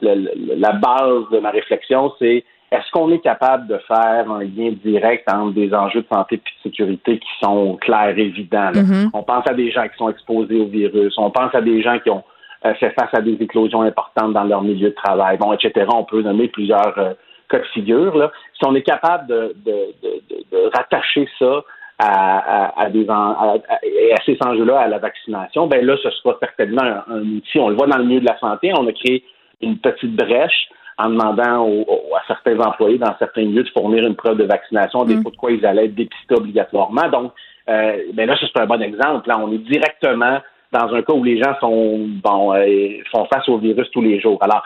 la, 0.00 0.14
la, 0.14 0.72
base 0.72 1.28
de 1.32 1.38
ma 1.38 1.50
réflexion, 1.50 2.12
c'est 2.18 2.44
est-ce 2.72 2.90
qu'on 2.92 3.10
est 3.12 3.20
capable 3.20 3.68
de 3.68 3.78
faire 3.86 4.30
un 4.30 4.42
lien 4.42 4.72
direct 4.84 5.30
entre 5.32 5.54
des 5.54 5.72
enjeux 5.72 6.02
de 6.02 6.08
santé 6.12 6.36
et 6.36 6.38
de 6.38 6.70
sécurité 6.70 7.18
qui 7.18 7.28
sont 7.40 7.76
clairs, 7.76 8.18
évidents? 8.18 8.72
Mm-hmm. 8.72 9.10
On 9.14 9.22
pense 9.22 9.48
à 9.48 9.54
des 9.54 9.70
gens 9.70 9.86
qui 9.88 9.96
sont 9.96 10.10
exposés 10.10 10.60
au 10.60 10.66
virus, 10.66 11.14
on 11.16 11.30
pense 11.30 11.54
à 11.54 11.60
des 11.60 11.82
gens 11.82 11.98
qui 12.00 12.10
ont 12.10 12.24
euh, 12.64 12.74
fait 12.74 12.90
face 12.98 13.12
à 13.12 13.20
des 13.20 13.34
éclosions 13.34 13.82
importantes 13.82 14.32
dans 14.32 14.44
leur 14.44 14.62
milieu 14.62 14.88
de 14.90 14.94
travail, 14.94 15.36
bon, 15.38 15.52
etc. 15.52 15.86
On 15.92 16.04
peut 16.04 16.22
nommer 16.22 16.48
plusieurs 16.48 16.98
euh, 16.98 17.12
cas 17.48 17.58
de 17.58 17.66
figure. 17.66 18.16
Là. 18.16 18.32
Si 18.54 18.64
on 18.66 18.74
est 18.74 18.82
capable 18.82 19.26
de, 19.28 19.54
de, 19.64 19.94
de, 20.50 20.70
rattacher 20.76 21.28
ça 21.38 21.62
à, 21.98 22.80
à, 22.80 22.90
des 22.90 23.06
à, 23.08 23.54
ces 24.26 24.36
enjeux-là 24.44 24.80
à 24.80 24.88
la 24.88 24.98
vaccination, 24.98 25.66
ben 25.66 25.84
là, 25.84 25.96
ce 26.02 26.10
sera 26.10 26.36
certainement 26.40 26.82
un, 27.08 27.22
outil. 27.22 27.58
On 27.58 27.70
le 27.70 27.76
voit 27.76 27.86
dans 27.86 27.98
le 27.98 28.04
milieu 28.04 28.20
de 28.20 28.26
la 28.26 28.38
santé. 28.38 28.72
On 28.78 28.86
a 28.86 28.92
créé 28.92 29.24
une 29.62 29.78
petite 29.78 30.14
brèche 30.14 30.68
en 30.98 31.10
demandant 31.10 31.66
à 32.14 32.26
certains 32.26 32.58
employés 32.60 32.98
dans 32.98 33.14
certains 33.18 33.42
milieux 33.42 33.64
de 33.64 33.70
fournir 33.70 34.06
une 34.06 34.16
preuve 34.16 34.38
de 34.38 34.44
vaccination, 34.44 35.04
des 35.04 35.16
défaut 35.16 35.28
mm. 35.28 35.32
de 35.32 35.36
quoi 35.36 35.52
ils 35.52 35.66
allaient 35.66 35.86
être 35.86 35.94
dépistés 35.94 36.34
obligatoirement. 36.34 37.08
Donc, 37.10 37.32
euh, 37.68 37.96
ben 38.14 38.26
là, 38.26 38.36
c'est 38.40 38.60
un 38.60 38.66
bon 38.66 38.80
exemple. 38.82 39.28
Là, 39.28 39.38
on 39.38 39.52
est 39.52 39.58
directement 39.58 40.38
dans 40.72 40.94
un 40.94 41.02
cas 41.02 41.12
où 41.12 41.24
les 41.24 41.38
gens 41.42 41.54
sont 41.60 42.06
bon 42.22 42.54
euh, 42.54 43.02
font 43.12 43.26
face 43.26 43.48
au 43.48 43.58
virus 43.58 43.90
tous 43.90 44.02
les 44.02 44.20
jours. 44.20 44.38
Alors, 44.42 44.62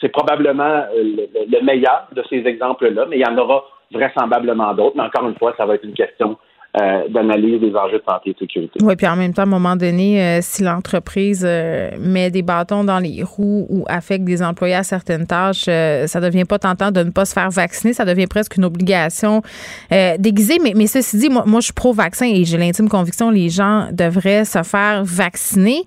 c'est 0.00 0.08
probablement 0.10 0.84
euh, 0.94 1.26
le, 1.50 1.64
meilleur 1.64 2.08
de 2.12 2.22
ces 2.28 2.46
exemples-là, 2.46 3.06
mais 3.08 3.18
il 3.18 3.22
y 3.22 3.26
en 3.26 3.36
aura 3.38 3.64
vraisemblablement 3.92 4.74
d'autres. 4.74 4.96
Mais 4.96 5.04
encore 5.04 5.28
une 5.28 5.36
fois, 5.36 5.54
ça 5.56 5.66
va 5.66 5.74
être 5.74 5.84
une 5.84 5.94
question 5.94 6.38
euh, 6.78 7.08
d'analyse 7.08 7.60
des 7.60 7.74
enjeux 7.74 7.98
de 7.98 8.04
santé 8.08 8.30
et 8.30 8.32
de 8.32 8.38
sécurité. 8.38 8.78
Oui, 8.80 8.94
puis 8.94 9.08
en 9.08 9.16
même 9.16 9.34
temps, 9.34 9.42
à 9.42 9.44
un 9.44 9.48
moment 9.48 9.74
donné, 9.74 10.22
euh, 10.22 10.38
si 10.40 10.62
l'entreprise 10.62 11.44
euh, 11.44 11.90
met 11.98 12.30
des 12.30 12.42
bâtons 12.42 12.84
dans 12.84 13.00
les 13.00 13.24
roues 13.24 13.66
ou 13.68 13.84
affecte 13.88 14.24
des 14.24 14.40
employés 14.40 14.76
à 14.76 14.84
certaines 14.84 15.26
tâches, 15.26 15.64
ça 15.64 16.20
devient 16.20 16.44
pas 16.44 16.60
tentant 16.60 16.92
de 16.92 17.02
ne 17.02 17.10
pas 17.10 17.24
se 17.24 17.32
faire 17.32 17.50
vacciner, 17.50 17.92
ça 17.92 18.04
devient 18.04 18.28
presque 18.28 18.56
une 18.56 18.64
obligation 18.64 19.42
déguisée. 19.90 20.58
Mais, 20.62 20.74
mais 20.76 20.86
ceci 20.86 21.18
dit, 21.18 21.28
moi, 21.28 21.42
moi 21.44 21.58
je 21.58 21.64
suis 21.64 21.74
pro-vaccin 21.74 22.26
et 22.26 22.44
j'ai 22.44 22.56
l'intime 22.56 22.88
conviction 22.88 23.30
que 23.30 23.34
les 23.34 23.48
gens 23.48 23.88
devraient 23.90 24.44
se 24.44 24.62
faire 24.62 25.02
vacciner. 25.04 25.82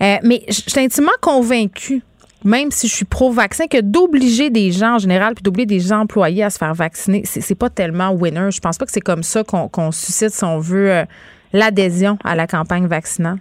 mais 0.00 0.42
je 0.48 0.60
suis 0.68 0.80
intimement 0.80 1.10
convaincue 1.22 2.02
même 2.44 2.70
si 2.70 2.88
je 2.88 2.94
suis 2.94 3.04
pro-vaccin, 3.04 3.66
que 3.66 3.80
d'obliger 3.80 4.50
des 4.50 4.70
gens 4.70 4.94
en 4.94 4.98
général, 4.98 5.34
puis 5.34 5.42
d'obliger 5.42 5.66
des 5.66 5.92
employés 5.92 6.44
à 6.44 6.50
se 6.50 6.58
faire 6.58 6.74
vacciner, 6.74 7.22
c'est 7.24 7.58
pas 7.58 7.70
tellement 7.70 8.10
winner. 8.10 8.50
Je 8.50 8.60
pense 8.60 8.78
pas 8.78 8.84
que 8.84 8.92
c'est 8.92 9.00
comme 9.00 9.22
ça 9.22 9.42
qu'on 9.44 9.90
suscite, 9.90 10.30
si 10.30 10.44
on 10.44 10.58
veut, 10.58 10.90
euh, 10.90 11.04
l'adhésion 11.52 12.18
à 12.24 12.36
la 12.36 12.46
campagne 12.46 12.86
vaccinale. 12.86 13.38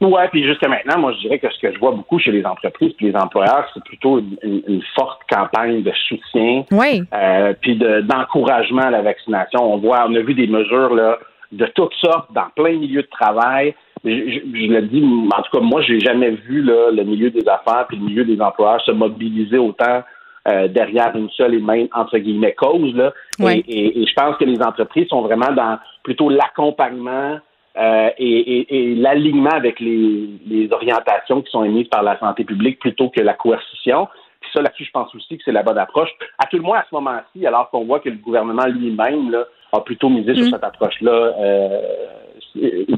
Oui, 0.00 0.20
puis 0.32 0.44
jusqu'à 0.44 0.68
maintenant, 0.68 0.98
moi, 0.98 1.12
je 1.12 1.20
dirais 1.20 1.38
que 1.38 1.50
ce 1.50 1.58
que 1.60 1.72
je 1.72 1.78
vois 1.78 1.92
beaucoup 1.92 2.18
chez 2.18 2.32
les 2.32 2.44
entreprises 2.44 2.92
et 3.00 3.04
les 3.04 3.16
employeurs, 3.16 3.70
c'est 3.72 3.82
plutôt 3.84 4.18
une, 4.18 4.82
forte 4.94 5.20
campagne 5.30 5.82
de 5.82 5.92
soutien, 6.08 6.64
oui. 6.72 7.02
euh, 7.14 7.54
puis 7.60 7.78
d'encouragement 8.02 8.82
à 8.82 8.90
la 8.90 9.02
vaccination. 9.02 9.60
On 9.62 9.78
voit, 9.78 10.04
on 10.06 10.14
a 10.14 10.20
vu 10.20 10.34
des 10.34 10.46
mesures 10.46 10.94
là 10.94 11.18
de 11.52 11.66
toutes 11.74 11.94
sortes 11.94 12.32
dans 12.32 12.48
plein 12.56 12.76
milieu 12.76 13.02
de 13.02 13.08
travail 13.08 13.74
je, 14.04 14.10
je, 14.10 14.66
le 14.72 14.82
dis, 14.82 15.02
en 15.02 15.42
tout 15.42 15.50
cas, 15.58 15.60
moi, 15.60 15.80
j'ai 15.82 15.98
jamais 15.98 16.30
vu 16.30 16.62
là, 16.62 16.90
le 16.90 17.04
milieu 17.04 17.30
des 17.30 17.48
affaires 17.48 17.86
puis 17.88 17.96
le 17.96 18.04
milieu 18.04 18.24
des 18.24 18.40
employeurs 18.40 18.80
se 18.82 18.90
mobiliser 18.90 19.58
autant 19.58 20.02
euh, 20.46 20.68
derrière 20.68 21.16
une 21.16 21.30
seule 21.30 21.54
et 21.54 21.60
même 21.60 21.88
entre 21.94 22.18
guillemets 22.18 22.52
cause 22.52 22.94
là. 22.94 23.14
Et, 23.40 24.04
je 24.06 24.12
pense 24.14 24.36
que 24.36 24.44
les 24.44 24.60
entreprises 24.60 25.08
sont 25.08 25.22
vraiment 25.22 25.50
dans 25.52 25.78
plutôt 26.02 26.28
l'accompagnement 26.28 27.38
euh, 27.78 28.10
et, 28.18 28.94
l'alignement 28.94 29.54
avec 29.54 29.80
les, 29.80 30.28
les, 30.46 30.70
orientations 30.70 31.40
qui 31.40 31.50
sont 31.50 31.64
émises 31.64 31.88
par 31.88 32.02
la 32.02 32.18
santé 32.18 32.44
publique 32.44 32.78
plutôt 32.78 33.08
que 33.08 33.22
la 33.22 33.32
coercition. 33.32 34.06
Puis 34.40 34.50
ça, 34.52 34.60
là-dessus, 34.60 34.84
je 34.84 34.90
pense 34.90 35.14
aussi 35.14 35.38
que 35.38 35.44
c'est 35.46 35.52
la 35.52 35.62
bonne 35.62 35.78
approche. 35.78 36.10
À 36.38 36.46
tout 36.46 36.58
le 36.58 36.62
moins, 36.62 36.80
à 36.80 36.84
ce 36.90 36.94
moment-ci, 36.94 37.46
alors 37.46 37.70
qu'on 37.70 37.84
voit 37.84 38.00
que 38.00 38.10
le 38.10 38.16
gouvernement 38.16 38.66
lui-même 38.66 39.34
a 39.72 39.80
plutôt 39.80 40.10
misé 40.10 40.34
sur 40.34 40.44
mm. 40.44 40.50
cette 40.50 40.64
approche-là 40.64 41.32
euh, 41.40 41.80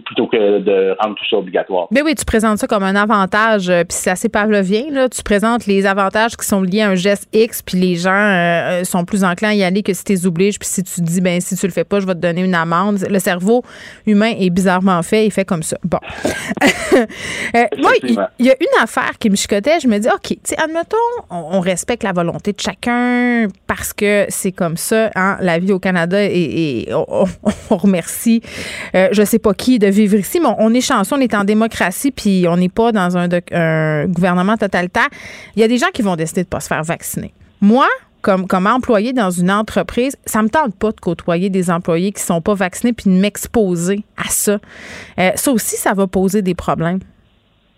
plutôt 0.04 0.26
que 0.26 0.58
de 0.58 0.94
rendre 1.00 1.16
tout 1.16 1.24
ça 1.30 1.36
obligatoire. 1.36 1.88
Mais 1.90 2.02
oui, 2.02 2.14
tu 2.14 2.24
présentes 2.24 2.58
ça 2.58 2.66
comme 2.66 2.82
un 2.82 2.94
avantage, 2.94 3.70
euh, 3.70 3.84
puis 3.84 3.96
c'est 3.96 4.10
assez 4.10 4.28
pavlovien. 4.28 4.84
Là. 4.90 5.08
Tu 5.08 5.22
présentes 5.22 5.66
les 5.66 5.86
avantages 5.86 6.36
qui 6.36 6.46
sont 6.46 6.62
liés 6.62 6.82
à 6.82 6.90
un 6.90 6.94
geste 6.94 7.28
X, 7.32 7.62
puis 7.62 7.78
les 7.78 7.96
gens 7.96 8.12
euh, 8.12 8.84
sont 8.84 9.04
plus 9.04 9.24
enclins 9.24 9.50
à 9.50 9.54
y 9.54 9.64
aller 9.64 9.82
que 9.82 9.92
si 9.94 10.04
tu 10.04 10.12
les 10.12 10.26
obliges, 10.26 10.58
puis 10.58 10.68
si 10.68 10.82
tu 10.82 11.00
dis, 11.00 11.20
ben 11.20 11.40
si 11.40 11.56
tu 11.56 11.66
le 11.66 11.72
fais 11.72 11.84
pas, 11.84 12.00
je 12.00 12.06
vais 12.06 12.14
te 12.14 12.20
donner 12.20 12.42
une 12.42 12.54
amende. 12.54 12.98
Le 13.08 13.18
cerveau 13.18 13.62
humain 14.06 14.32
est 14.38 14.50
bizarrement 14.50 15.02
fait, 15.02 15.26
il 15.26 15.30
fait 15.30 15.44
comme 15.44 15.62
ça. 15.62 15.78
Bon. 15.84 15.98
euh, 16.94 17.66
moi, 17.78 17.92
il 18.02 18.14
y, 18.40 18.50
a 18.50 18.54
une 18.60 18.82
affaire 18.82 19.18
qui 19.18 19.30
me 19.30 19.36
chicotait, 19.36 19.80
je 19.80 19.88
me 19.88 19.98
dis, 19.98 20.08
OK, 20.08 20.36
tu 20.42 20.54
admettons, 20.62 20.96
on, 21.30 21.60
respecte 21.60 22.02
la 22.02 22.12
volonté 22.12 22.52
de 22.52 22.60
chacun 22.60 23.48
parce 23.66 23.92
que 23.92 24.26
c'est 24.28 24.52
comme 24.52 24.76
ça, 24.76 25.10
hein, 25.14 25.38
la 25.40 25.58
vie 25.58 25.72
au 25.72 25.78
Canada, 25.78 26.18
et, 26.22 26.88
on, 26.92 27.26
remercie, 27.76 28.42
euh, 28.94 29.08
je 29.12 29.22
sais 29.22 29.38
pas 29.38 29.45
qui 29.54 29.78
de 29.78 29.86
vivre 29.86 30.16
ici, 30.16 30.40
mais 30.40 30.48
on 30.58 30.72
est 30.74 30.80
chanceux, 30.80 31.16
on 31.16 31.20
est 31.20 31.34
en 31.34 31.44
démocratie, 31.44 32.10
puis 32.10 32.46
on 32.48 32.56
n'est 32.56 32.68
pas 32.68 32.92
dans 32.92 33.16
un, 33.16 34.06
gouvernement 34.06 34.56
totalitaire. 34.56 35.08
Il 35.54 35.60
y 35.60 35.64
a 35.64 35.68
des 35.68 35.78
gens 35.78 35.90
qui 35.92 36.02
vont 36.02 36.16
décider 36.16 36.42
de 36.42 36.46
ne 36.46 36.50
pas 36.50 36.60
se 36.60 36.68
faire 36.68 36.82
vacciner. 36.82 37.32
Moi, 37.60 37.86
comme, 38.22 38.46
comme 38.46 38.66
employé 38.66 39.12
dans 39.12 39.30
une 39.30 39.50
entreprise, 39.50 40.16
ça 40.24 40.42
me 40.42 40.48
tente 40.48 40.76
pas 40.78 40.90
de 40.90 41.00
côtoyer 41.00 41.50
des 41.50 41.70
employés 41.70 42.12
qui 42.12 42.22
sont 42.22 42.40
pas 42.40 42.54
vaccinés 42.54 42.92
puis 42.92 43.10
de 43.10 43.20
m'exposer 43.20 44.00
à 44.16 44.28
ça. 44.28 44.58
Euh, 45.18 45.30
ça 45.34 45.52
aussi, 45.52 45.76
ça 45.76 45.94
va 45.94 46.06
poser 46.06 46.42
des 46.42 46.54
problèmes. 46.54 46.98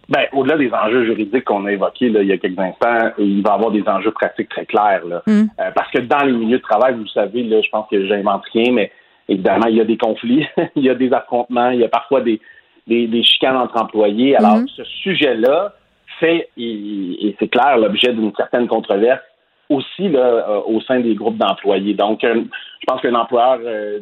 Ben, 0.09 0.25
au-delà 0.33 0.57
des 0.57 0.73
enjeux 0.73 1.05
juridiques 1.05 1.45
qu'on 1.45 1.67
a 1.67 1.73
évoqués 1.73 2.07
il 2.07 2.27
y 2.27 2.33
a 2.33 2.39
quelques 2.39 2.59
instants, 2.59 3.11
il 3.19 3.43
va 3.43 3.51
y 3.51 3.55
avoir 3.55 3.71
des 3.71 3.87
enjeux 3.87 4.11
pratiques 4.11 4.49
très 4.49 4.65
clairs. 4.65 5.03
Hmm. 5.27 5.45
Euh, 5.61 5.71
parce 5.75 5.91
que 5.91 5.99
dans 5.99 6.25
les 6.25 6.33
milieux 6.33 6.57
de 6.57 6.63
travail, 6.63 6.95
vous 6.95 7.03
le 7.03 7.09
savez, 7.09 7.43
là, 7.43 7.61
je 7.61 7.69
pense 7.69 7.87
que 7.91 8.07
j'invente 8.07 8.43
rien, 8.55 8.73
mais 8.73 8.91
évidemment, 9.29 9.67
il 9.67 9.77
y 9.77 9.81
a 9.81 9.85
des 9.85 9.97
conflits, 9.97 10.47
il 10.77 10.85
y 10.85 10.91
a 10.91 10.95
des 10.95 11.13
affrontements, 11.13 11.71
il 11.71 11.81
y 11.81 11.85
a 11.85 11.89
parfois 11.89 12.21
des, 12.21 12.41
des, 12.87 13.23
chicanes 13.23 13.57
entre 13.57 13.81
employés. 13.81 14.37
Alors, 14.37 14.57
mhm. 14.57 14.69
ce 14.69 14.85
sujet-là 14.85 15.75
fait, 16.19 16.49
et, 16.57 17.37
c'est 17.39 17.49
clair, 17.49 17.77
l'objet 17.79 18.13
d'une 18.13 18.35
certaine 18.35 18.67
controverse 18.67 19.23
aussi 19.69 20.09
là, 20.09 20.21
euh, 20.21 20.61
au 20.67 20.81
sein 20.81 21.01
des 21.01 21.15
groupes 21.15 21.37
d'employés. 21.37 21.95
Donc, 21.95 22.25
euh, 22.25 22.43
je 22.81 22.87
pense 22.87 23.01
qu'un 23.03 23.15
employeur 23.15 23.59
euh, 23.63 24.01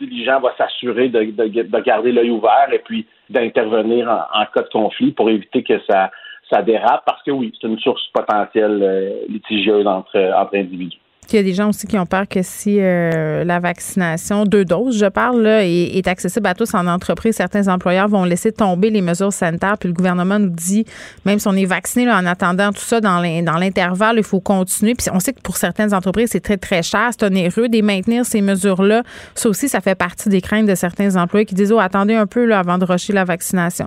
diligent 0.00 0.40
va 0.40 0.54
s'assurer 0.56 1.10
de, 1.10 1.24
de, 1.24 1.80
garder 1.80 2.12
l'œil 2.12 2.30
ouvert 2.30 2.68
et 2.72 2.78
puis 2.78 3.06
d'intervenir 3.28 4.08
en, 4.08 4.44
cas 4.46 4.62
de 4.62 4.68
conflit 4.68 5.12
pour 5.12 5.28
éviter 5.28 5.62
que 5.62 5.78
ça, 5.88 6.10
ça 6.50 6.62
dérape, 6.62 7.02
parce 7.04 7.22
que 7.22 7.30
oui, 7.30 7.52
c'est 7.60 7.68
une 7.68 7.78
source 7.78 8.06
potentielle 8.14 9.24
litigieuse 9.28 9.86
entre, 9.86 10.18
entre 10.34 10.56
individus. 10.56 11.01
Il 11.30 11.36
y 11.36 11.38
a 11.38 11.42
des 11.42 11.54
gens 11.54 11.70
aussi 11.70 11.86
qui 11.86 11.98
ont 11.98 12.04
peur 12.04 12.28
que 12.28 12.42
si 12.42 12.78
euh, 12.78 13.42
la 13.44 13.58
vaccination, 13.58 14.44
deux 14.44 14.66
doses, 14.66 14.98
je 14.98 15.06
parle, 15.06 15.40
là, 15.40 15.64
est, 15.64 16.06
accessible 16.06 16.46
à 16.46 16.54
tous 16.54 16.74
en 16.74 16.86
entreprise, 16.86 17.36
certains 17.36 17.68
employeurs 17.68 18.08
vont 18.08 18.24
laisser 18.24 18.52
tomber 18.52 18.90
les 18.90 19.00
mesures 19.00 19.32
sanitaires. 19.32 19.78
Puis 19.78 19.88
le 19.88 19.94
gouvernement 19.94 20.38
nous 20.38 20.50
dit, 20.50 20.84
même 21.24 21.38
si 21.38 21.48
on 21.48 21.52
est 21.52 21.64
vacciné 21.64 22.10
en 22.10 22.26
attendant 22.26 22.70
tout 22.70 22.80
ça 22.80 23.00
dans 23.00 23.20
l'intervalle, 23.20 24.16
il 24.18 24.24
faut 24.24 24.40
continuer. 24.40 24.94
Puis 24.94 25.06
on 25.10 25.20
sait 25.20 25.32
que 25.32 25.40
pour 25.40 25.56
certaines 25.56 25.94
entreprises, 25.94 26.30
c'est 26.32 26.40
très, 26.40 26.58
très 26.58 26.82
cher. 26.82 27.08
C'est 27.12 27.24
onéreux 27.24 27.68
de 27.68 27.80
maintenir 27.80 28.26
ces 28.26 28.42
mesures-là. 28.42 29.02
Ça 29.34 29.48
aussi, 29.48 29.68
ça 29.68 29.80
fait 29.80 29.94
partie 29.94 30.28
des 30.28 30.42
craintes 30.42 30.66
de 30.66 30.74
certains 30.74 31.16
employés 31.16 31.46
qui 31.46 31.54
disent, 31.54 31.72
oh, 31.72 31.78
attendez 31.78 32.14
un 32.14 32.26
peu 32.26 32.44
là, 32.44 32.58
avant 32.58 32.76
de 32.76 32.84
rusher 32.84 33.14
la 33.14 33.24
vaccination. 33.24 33.86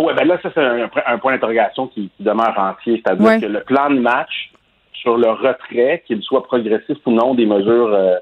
Oui, 0.00 0.12
ben 0.16 0.26
là, 0.26 0.38
ça, 0.42 0.50
c'est 0.54 0.60
un, 1.06 1.18
point 1.18 1.32
d'interrogation 1.32 1.86
qui, 1.86 2.10
demeure 2.18 2.54
entier. 2.58 3.02
C'est-à-dire 3.04 3.40
que 3.40 3.46
le 3.46 3.60
plan 3.60 3.88
de 3.88 4.00
match 4.00 4.51
sur 5.02 5.18
le 5.18 5.30
retrait, 5.30 6.02
qu'il 6.06 6.22
soit 6.22 6.44
progressif 6.44 6.96
ou 7.04 7.10
non 7.10 7.34
des 7.34 7.46
mesures 7.46 7.92
euh, 7.92 8.16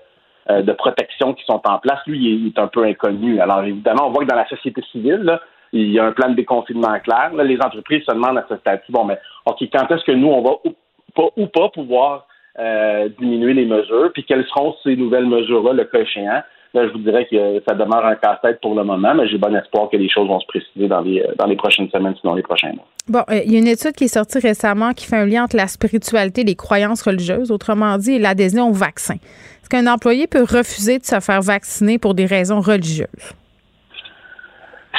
euh, 0.48 0.62
de 0.62 0.72
protection 0.72 1.34
qui 1.34 1.44
sont 1.44 1.60
en 1.64 1.78
place, 1.78 2.00
lui, 2.06 2.18
il 2.18 2.46
est 2.48 2.58
un 2.58 2.66
peu 2.66 2.84
inconnu. 2.84 3.40
Alors, 3.40 3.62
évidemment, 3.62 4.08
on 4.08 4.10
voit 4.10 4.24
que 4.24 4.30
dans 4.30 4.36
la 4.36 4.48
société 4.48 4.82
civile, 4.90 5.38
il 5.72 5.92
y 5.92 5.98
a 6.00 6.06
un 6.06 6.12
plan 6.12 6.30
de 6.30 6.34
déconfinement 6.34 6.98
clair. 7.00 7.30
les 7.34 7.58
entreprises 7.58 8.02
se 8.04 8.12
demandent 8.12 8.38
à 8.38 8.46
ce 8.48 8.56
statut, 8.56 8.90
bon, 8.90 9.04
mais 9.04 9.18
OK, 9.46 9.58
quand 9.72 9.90
est-ce 9.90 10.04
que 10.04 10.12
nous, 10.12 10.28
on 10.28 10.42
va 10.42 10.52
ou 10.64 10.74
pas, 11.14 11.28
ou 11.36 11.46
pas 11.46 11.68
pouvoir 11.68 12.26
euh, 12.58 13.08
diminuer 13.20 13.54
les 13.54 13.66
mesures, 13.66 14.10
puis 14.12 14.24
quelles 14.24 14.46
seront 14.46 14.74
ces 14.82 14.96
nouvelles 14.96 15.26
mesures-là, 15.26 15.74
le 15.74 15.84
cas 15.84 16.00
échéant? 16.00 16.42
Là, 16.72 16.86
je 16.86 16.92
vous 16.92 16.98
dirais 16.98 17.26
que 17.28 17.60
ça 17.68 17.74
demeure 17.74 18.06
un 18.06 18.14
casse-tête 18.14 18.60
pour 18.60 18.76
le 18.76 18.84
moment, 18.84 19.12
mais 19.14 19.26
j'ai 19.28 19.38
bon 19.38 19.54
espoir 19.56 19.90
que 19.90 19.96
les 19.96 20.08
choses 20.08 20.28
vont 20.28 20.38
se 20.38 20.46
préciser 20.46 20.86
dans 20.86 21.00
les, 21.00 21.24
dans 21.36 21.46
les 21.46 21.56
prochaines 21.56 21.90
semaines, 21.90 22.14
sinon 22.20 22.34
les 22.34 22.42
prochains 22.42 22.72
mois. 22.72 22.86
Bon, 23.08 23.24
euh, 23.28 23.40
il 23.44 23.52
y 23.52 23.56
a 23.56 23.58
une 23.58 23.66
étude 23.66 23.92
qui 23.92 24.04
est 24.04 24.14
sortie 24.14 24.38
récemment 24.38 24.92
qui 24.92 25.06
fait 25.06 25.16
un 25.16 25.26
lien 25.26 25.44
entre 25.44 25.56
la 25.56 25.66
spiritualité 25.66 26.42
et 26.42 26.44
les 26.44 26.54
croyances 26.54 27.02
religieuses, 27.02 27.50
autrement 27.50 27.98
dit, 27.98 28.20
l'adhésion 28.20 28.68
au 28.68 28.72
vaccin. 28.72 29.14
Est-ce 29.14 29.68
qu'un 29.68 29.92
employé 29.92 30.28
peut 30.28 30.42
refuser 30.42 30.98
de 31.00 31.04
se 31.04 31.18
faire 31.18 31.42
vacciner 31.42 31.98
pour 31.98 32.14
des 32.14 32.26
raisons 32.26 32.60
religieuses? 32.60 33.34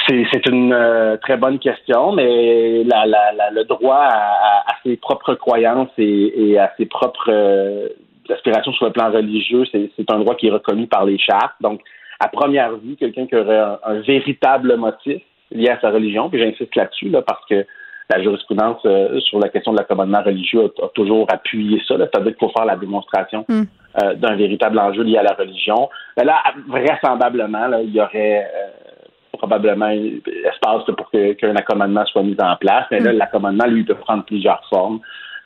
C'est 0.10 0.46
une 0.48 0.74
euh, 0.74 1.16
très 1.18 1.38
bonne 1.38 1.60
question, 1.60 2.12
mais 2.12 2.84
le 2.84 3.63
droit 3.63 4.01
à, 4.01 4.63
ses 4.84 4.98
propres 4.98 5.36
croyances 5.36 5.92
et, 5.98 6.58
à 6.58 6.74
ses 6.78 6.86
propres 6.86 7.30
euh, 7.30 7.88
aspirations 8.30 8.74
sur 8.74 8.86
le 8.86 8.92
plan 8.92 9.12
religieux, 9.12 9.63
c'est 9.72 10.12
un 10.12 10.20
droit 10.20 10.36
qui 10.36 10.48
est 10.48 10.51
reconnu 10.51 10.88
par 10.88 11.06
les 11.06 11.18
chartes. 11.18 11.56
Donc, 11.62 11.82
à 12.20 12.28
première 12.28 12.78
vue, 12.78 12.96
quelqu'un 12.96 13.25
qui 13.25 13.36
aurait 13.36 13.78
un, 13.84 14.00
véritable 14.01 14.78
motif 14.78 15.22
lié 15.51 15.70
à 15.70 15.80
sa 15.82 15.90
religion, 15.90 16.30
puis 16.30 16.40
j'insiste 16.40 16.75
là-dessus, 16.75 17.10
là, 17.10 17.22
parce 17.24 17.44
que 17.46 17.66
la 18.13 18.22
jurisprudence 18.22 18.82
euh, 18.86 19.20
sur 19.22 19.40
la 19.40 19.50
question 19.50 19.72
de 19.72 19.78
l'accommodement 19.78 20.22
religieux 20.22 20.72
a, 20.82 20.88
toujours 20.90 21.28
appuyé 21.32 21.82
ça. 21.88 21.96
C'est-à-dire 21.98 22.36
qu'il 22.36 22.48
faut 22.48 22.54
faire 22.56 22.66
la 22.66 22.75
démonstration 22.75 23.46
hmm. 23.48 23.63
euh, 24.04 24.13
d'un 24.16 24.36
véritable 24.36 24.78
enjeu 24.80 25.04
lié 25.04 25.18
à 25.18 25.24
la 25.24 25.34
religion. 25.34 25.90
Mais 26.18 26.25
là, 26.25 26.44
vraisemblablement, 26.68 27.70
il 27.82 27.92
y 27.92 28.01
aurait 28.01 28.46
euh, 28.54 29.38
probablement 29.38 29.90
espace 29.90 30.84
pour 30.98 31.10
qu'un 31.10 31.56
accommodement 31.56 32.06
soit 32.06 32.24
mis 32.24 32.36
en 32.40 32.56
place. 32.58 32.86
Mais 32.92 33.00
là, 33.00 33.13
hmm. 33.13 33.18
l'accommodement, 33.18 33.66
lui, 33.66 33.84
peut 33.84 33.96
prendre 33.96 34.25
plusieurs 34.25 34.63
formes. 34.70 35.00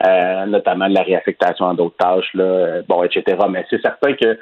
Euh, 0.05 0.45
notamment 0.45 0.87
de 0.87 0.93
la 0.93 1.01
réaffectation 1.01 1.67
à 1.67 1.73
d'autres 1.73 1.95
tâches, 1.97 2.31
là, 2.33 2.43
euh, 2.43 2.81
bon, 2.87 3.03
etc. 3.03 3.23
Mais 3.49 3.65
c'est 3.69 3.81
certain 3.81 4.13
que 4.13 4.37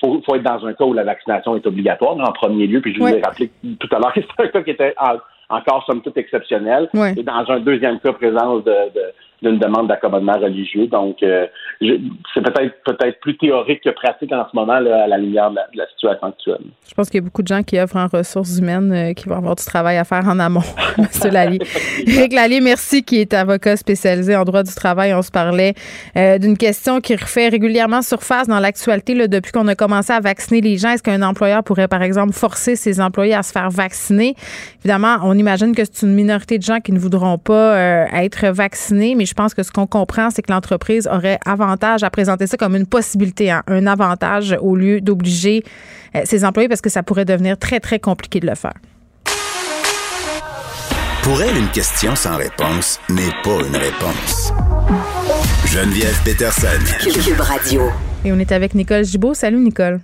faut, 0.00 0.22
faut 0.24 0.36
être 0.36 0.42
dans 0.42 0.64
un 0.64 0.74
cas 0.74 0.84
où 0.84 0.92
la 0.92 1.02
vaccination 1.02 1.56
est 1.56 1.66
obligatoire 1.66 2.16
en 2.16 2.32
premier 2.32 2.66
lieu. 2.66 2.80
Puis 2.80 2.94
je 2.94 3.00
vous 3.00 3.08
ai 3.08 3.20
rappelé 3.20 3.50
tout 3.80 3.88
à 3.90 3.98
l'heure 3.98 4.12
que 4.12 4.20
c'est 4.38 4.44
un 4.44 4.48
cas 4.48 4.62
qui 4.62 4.70
était 4.70 4.94
encore 5.48 5.84
somme 5.86 6.02
toute 6.02 6.16
exceptionnel. 6.16 6.88
Et 7.16 7.22
dans 7.22 7.44
un 7.50 7.60
deuxième 7.60 7.98
cas, 8.00 8.12
présence 8.12 8.62
de, 8.64 8.72
d'une 9.42 9.58
demande 9.58 9.88
d'accommodement 9.88 10.38
religieux. 10.38 10.88
Donc, 10.88 11.22
euh, 11.22 11.46
c'est 11.80 12.42
peut-être 12.42 12.74
peut-être 12.84 13.20
plus 13.20 13.36
théorique 13.36 13.82
que 13.84 13.90
pratique 13.90 14.32
en 14.32 14.44
ce 14.50 14.56
moment 14.56 14.80
là, 14.80 15.04
à 15.04 15.06
la 15.06 15.18
lumière 15.18 15.50
de 15.50 15.56
la, 15.74 15.86
situation 15.88 16.28
actuelle. 16.28 16.66
Je 16.88 16.94
pense 16.94 17.08
qu'il 17.08 17.18
y 17.18 17.22
a 17.22 17.24
beaucoup 17.24 17.42
de 17.42 17.48
gens 17.48 17.62
qui 17.62 17.78
œuvrent 17.78 17.96
en 17.96 18.06
ressources 18.06 18.58
humaines 18.58 18.92
euh, 18.92 19.12
qui 19.12 19.28
vont 19.28 19.36
avoir 19.36 19.54
du 19.54 19.64
travail 19.64 19.96
à 19.96 20.04
faire 20.04 20.26
en 20.26 20.38
amont, 20.38 20.62
M. 20.98 21.06
Lallier. 21.30 21.58
Éric 22.06 22.32
Lallier, 22.32 22.60
merci, 22.60 23.04
qui 23.04 23.20
est 23.20 23.32
avocat 23.32 23.76
spécialisé 23.76 24.34
en 24.34 24.44
droit 24.44 24.62
du 24.62 24.74
travail. 24.74 25.14
On 25.14 25.22
se 25.22 25.30
parlait 25.30 25.74
euh, 26.16 26.38
d'une 26.38 26.56
question 26.56 27.00
qui 27.00 27.14
refait 27.14 27.48
régulièrement 27.48 28.02
surface 28.02 28.48
dans 28.48 28.58
l'actualité 28.58 29.28
depuis 29.28 29.52
qu'on 29.52 29.68
a 29.68 29.74
commencé 29.74 30.12
à 30.12 30.20
vacciner 30.20 30.60
les 30.60 30.78
gens. 30.78 30.90
Est-ce 30.90 31.02
qu'un 31.02 31.22
employeur 31.22 31.62
pourrait, 31.62 31.88
par 31.88 32.02
exemple, 32.02 32.32
forcer 32.32 32.74
ses 32.74 33.00
employés 33.00 33.34
à 33.34 33.42
se 33.42 33.52
faire 33.52 33.70
vacciner? 33.70 34.34
Évidemment, 34.80 35.16
on 35.22 35.34
imagine 35.38 35.74
que 35.74 35.84
c'est 35.84 36.06
une 36.06 36.14
minorité 36.14 36.58
de 36.58 36.62
gens 36.62 36.80
qui 36.80 36.92
ne 36.92 36.98
voudront 36.98 37.38
pas 37.38 37.76
être 38.12 38.48
vaccinés, 38.48 39.14
mais 39.14 39.26
je 39.28 39.34
pense 39.34 39.54
que 39.54 39.62
ce 39.62 39.70
qu'on 39.70 39.86
comprend, 39.86 40.30
c'est 40.30 40.42
que 40.42 40.52
l'entreprise 40.52 41.06
aurait 41.06 41.38
avantage 41.44 42.02
à 42.02 42.10
présenter 42.10 42.46
ça 42.46 42.56
comme 42.56 42.74
une 42.74 42.86
possibilité, 42.86 43.50
hein, 43.50 43.62
un 43.66 43.86
avantage 43.86 44.56
au 44.60 44.74
lieu 44.74 45.00
d'obliger 45.00 45.62
euh, 46.14 46.22
ses 46.24 46.44
employés 46.44 46.68
parce 46.68 46.80
que 46.80 46.90
ça 46.90 47.02
pourrait 47.02 47.24
devenir 47.24 47.58
très, 47.58 47.80
très 47.80 47.98
compliqué 47.98 48.40
de 48.40 48.46
le 48.46 48.54
faire. 48.54 48.74
Pour 51.22 51.42
elle, 51.42 51.56
une 51.58 51.68
question 51.68 52.16
sans 52.16 52.36
réponse 52.36 52.98
n'est 53.10 53.34
pas 53.44 53.58
une 53.66 53.76
réponse. 53.76 54.52
Geneviève 55.66 56.18
Peterson. 56.24 56.68
Cube 57.02 57.40
Radio. 57.40 57.82
Et 58.24 58.32
on 58.32 58.38
est 58.38 58.50
avec 58.50 58.74
Nicole 58.74 59.04
Gibault. 59.04 59.34
Salut, 59.34 59.58
Nicole. 59.58 60.00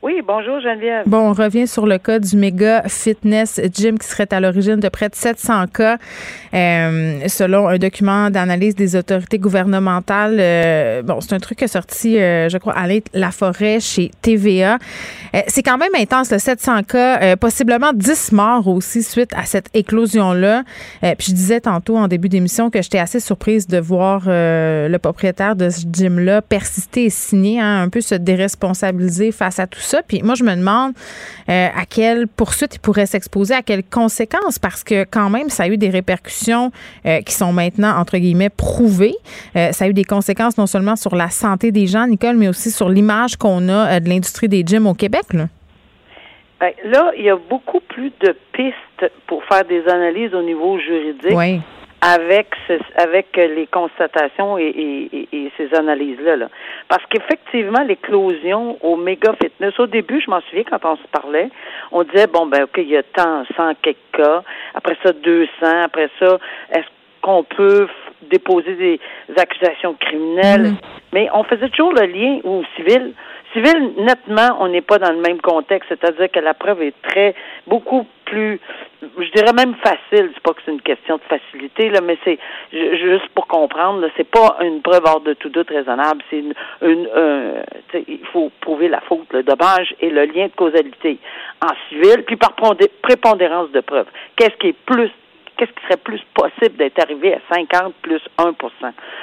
Oui, 0.00 0.22
bonjour 0.24 0.60
Geneviève. 0.60 1.08
Bon, 1.08 1.30
on 1.30 1.32
revient 1.32 1.66
sur 1.66 1.84
le 1.84 1.98
cas 1.98 2.20
du 2.20 2.36
méga 2.36 2.84
fitness 2.86 3.60
gym 3.74 3.98
qui 3.98 4.06
serait 4.06 4.32
à 4.32 4.38
l'origine 4.38 4.76
de 4.76 4.88
près 4.88 5.08
de 5.08 5.16
700 5.16 5.66
cas, 5.66 5.98
euh, 6.54 7.18
selon 7.26 7.66
un 7.66 7.78
document 7.78 8.30
d'analyse 8.30 8.76
des 8.76 8.94
autorités 8.94 9.40
gouvernementales. 9.40 10.36
Euh, 10.38 11.02
bon, 11.02 11.20
c'est 11.20 11.32
un 11.32 11.40
truc 11.40 11.58
qui 11.58 11.64
est 11.64 11.68
sorti, 11.68 12.16
euh, 12.16 12.48
je 12.48 12.58
crois, 12.58 12.74
à 12.78 12.86
La 13.12 13.32
Forêt 13.32 13.80
chez 13.80 14.12
TVA. 14.22 14.78
c'est 15.48 15.64
quand 15.64 15.78
même 15.78 15.94
intense, 15.96 16.30
le 16.30 16.38
700 16.38 16.84
cas, 16.84 17.36
possiblement 17.36 17.92
10 17.92 18.30
morts 18.30 18.68
aussi 18.68 19.02
suite 19.02 19.32
à 19.36 19.46
cette 19.46 19.68
éclosion-là. 19.74 20.62
puis 21.00 21.26
je 21.30 21.32
disais 21.32 21.60
tantôt 21.60 21.96
en 21.96 22.06
début 22.06 22.28
d'émission 22.28 22.70
que 22.70 22.80
j'étais 22.82 23.00
assez 23.00 23.18
surprise 23.18 23.66
de 23.66 23.78
voir 23.78 24.22
le 24.26 24.96
propriétaire 24.98 25.56
de 25.56 25.70
ce 25.70 25.84
gym-là 25.92 26.40
persister 26.40 27.06
et 27.06 27.10
signer, 27.10 27.60
hein, 27.60 27.82
un 27.82 27.88
peu 27.88 28.00
se 28.00 28.14
déresponsabiliser 28.14 29.32
face 29.32 29.58
à 29.58 29.66
tout 29.66 29.80
ça. 29.88 30.02
Puis 30.02 30.22
moi, 30.22 30.34
je 30.34 30.44
me 30.44 30.54
demande 30.54 30.92
euh, 31.48 31.68
à 31.74 31.84
quelle 31.86 32.28
poursuite 32.28 32.76
il 32.76 32.78
pourrait 32.78 33.06
s'exposer, 33.06 33.54
à 33.54 33.62
quelles 33.62 33.84
conséquences, 33.84 34.58
parce 34.58 34.84
que 34.84 35.04
quand 35.04 35.30
même, 35.30 35.48
ça 35.48 35.64
a 35.64 35.68
eu 35.68 35.76
des 35.76 35.90
répercussions 35.90 36.70
euh, 37.06 37.20
qui 37.22 37.34
sont 37.34 37.52
maintenant, 37.52 37.96
entre 37.98 38.18
guillemets, 38.18 38.50
prouvées. 38.50 39.16
Euh, 39.56 39.72
ça 39.72 39.86
a 39.86 39.88
eu 39.88 39.94
des 39.94 40.04
conséquences 40.04 40.58
non 40.58 40.66
seulement 40.66 40.96
sur 40.96 41.14
la 41.14 41.30
santé 41.30 41.72
des 41.72 41.86
gens, 41.86 42.06
Nicole, 42.06 42.36
mais 42.36 42.48
aussi 42.48 42.70
sur 42.70 42.88
l'image 42.88 43.36
qu'on 43.36 43.68
a 43.68 44.00
de 44.00 44.08
l'industrie 44.08 44.48
des 44.48 44.62
gyms 44.64 44.86
au 44.86 44.94
Québec. 44.94 45.32
Là. 45.32 45.46
Ben, 46.60 46.72
là, 46.84 47.12
il 47.16 47.24
y 47.24 47.30
a 47.30 47.36
beaucoup 47.36 47.80
plus 47.80 48.12
de 48.20 48.34
pistes 48.52 49.12
pour 49.26 49.44
faire 49.44 49.64
des 49.64 49.86
analyses 49.86 50.34
au 50.34 50.42
niveau 50.42 50.78
juridique. 50.78 51.32
Oui 51.34 51.60
avec 52.00 52.54
avec 52.96 53.36
les 53.36 53.66
constatations 53.66 54.56
et, 54.58 55.28
et, 55.32 55.52
ces 55.56 55.74
analyses-là. 55.74 56.36
Là. 56.36 56.48
Parce 56.88 57.04
qu'effectivement, 57.06 57.82
l'éclosion 57.82 58.78
au 58.82 58.96
méga 58.96 59.32
fitness, 59.42 59.78
au 59.78 59.86
début, 59.86 60.20
je 60.20 60.30
m'en 60.30 60.40
souviens 60.42 60.64
quand 60.64 60.84
on 60.84 60.96
se 60.96 61.06
parlait, 61.10 61.50
on 61.90 62.04
disait, 62.04 62.26
bon, 62.26 62.46
ben, 62.46 62.64
OK, 62.64 62.76
il 62.78 62.88
y 62.88 62.96
a 62.96 63.02
tant, 63.02 63.44
100 63.56 63.74
quelques 63.82 63.96
cas, 64.12 64.42
après 64.74 64.96
ça, 65.02 65.12
200, 65.12 65.48
après 65.82 66.08
ça, 66.18 66.38
est-ce 66.72 66.86
qu'on 67.22 67.42
peut 67.42 67.88
déposer 68.30 68.74
des 68.74 69.00
accusations 69.36 69.94
criminelles? 69.94 70.72
Mm-hmm. 70.72 70.98
Mais 71.12 71.28
on 71.32 71.42
faisait 71.44 71.68
toujours 71.70 71.92
le 71.92 72.06
lien 72.06 72.38
au 72.44 72.62
civil. 72.76 73.12
Civil, 73.52 73.94
nettement, 73.96 74.58
on 74.60 74.68
n'est 74.68 74.82
pas 74.82 74.98
dans 74.98 75.12
le 75.12 75.20
même 75.20 75.40
contexte, 75.40 75.88
c'est-à-dire 75.88 76.30
que 76.30 76.40
la 76.40 76.54
preuve 76.54 76.82
est 76.82 76.94
très, 77.02 77.34
beaucoup 77.66 78.06
plus, 78.26 78.60
je 79.00 79.30
dirais 79.30 79.52
même 79.54 79.74
facile. 79.76 80.30
C'est 80.34 80.42
pas 80.42 80.52
que 80.52 80.60
c'est 80.64 80.72
une 80.72 80.82
question 80.82 81.16
de 81.16 81.22
facilité, 81.22 81.88
là, 81.88 82.00
mais 82.02 82.18
c'est 82.24 82.38
juste 82.72 83.28
pour 83.34 83.46
comprendre, 83.46 84.06
c'est 84.16 84.28
pas 84.28 84.58
une 84.60 84.82
preuve 84.82 85.02
hors 85.06 85.20
de 85.20 85.32
tout 85.32 85.48
doute 85.48 85.70
raisonnable. 85.70 86.22
C'est 86.28 86.38
une, 86.38 86.54
une 86.82 87.08
il 88.06 88.26
faut 88.32 88.50
prouver 88.60 88.88
la 88.88 89.00
faute, 89.00 89.32
le 89.32 89.42
dommage 89.42 89.94
et 90.00 90.10
le 90.10 90.26
lien 90.26 90.46
de 90.46 90.52
causalité 90.54 91.18
en 91.62 91.72
civil, 91.88 92.24
puis 92.24 92.36
par 92.36 92.54
prépondérance 93.02 93.70
de 93.70 93.80
preuve. 93.80 94.06
Qu'est-ce 94.36 94.56
qui 94.56 94.68
est 94.68 94.76
plus 94.84 95.10
qu'est-ce 95.58 95.72
qui 95.72 95.84
serait 95.84 95.98
plus 95.98 96.20
possible 96.34 96.76
d'être 96.76 96.98
arrivé 97.02 97.34
à 97.34 97.54
50 97.54 97.94
plus 98.00 98.22
1% 98.38 98.52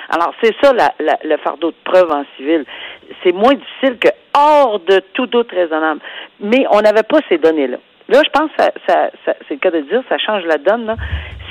Alors, 0.09 0.33
c'est 0.43 0.53
ça 0.61 0.73
la, 0.73 0.93
le 1.23 1.37
fardeau 1.37 1.71
de 1.71 1.75
preuve 1.83 2.11
en 2.11 2.25
civil. 2.35 2.65
C'est 3.23 3.31
moins 3.31 3.53
difficile 3.53 3.97
que 3.97 4.09
hors 4.37 4.79
de 4.81 4.99
tout 5.13 5.27
doute 5.27 5.51
raisonnable. 5.51 6.01
Mais 6.39 6.65
on 6.71 6.81
n'avait 6.81 7.03
pas 7.03 7.19
ces 7.29 7.37
données-là. 7.37 7.77
Là, 8.07 8.21
je 8.23 8.29
pense 8.29 8.51
que 8.51 8.63
ça, 8.87 9.09
c'est 9.25 9.55
le 9.55 9.57
cas 9.57 9.71
de 9.71 9.81
dire, 9.81 10.03
ça 10.09 10.17
change 10.17 10.43
la 10.43 10.57
donne. 10.57 10.85
Là. 10.85 10.95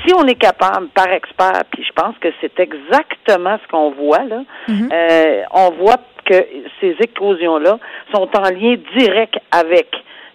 Si 0.05 0.13
on 0.13 0.25
est 0.25 0.35
capable, 0.35 0.87
par 0.89 1.07
expert, 1.11 1.63
puis 1.71 1.83
je 1.83 1.91
pense 1.91 2.15
que 2.19 2.29
c'est 2.39 2.59
exactement 2.59 3.57
ce 3.61 3.67
qu'on 3.69 3.91
voit, 3.91 4.23
là, 4.23 4.43
mm-hmm. 4.69 4.93
euh, 4.93 5.41
on 5.51 5.71
voit 5.71 5.97
que 6.25 6.45
ces 6.79 6.95
éclosions-là 7.01 7.77
sont 8.13 8.29
en 8.37 8.49
lien 8.49 8.75
direct 8.95 9.35
avec 9.51 9.87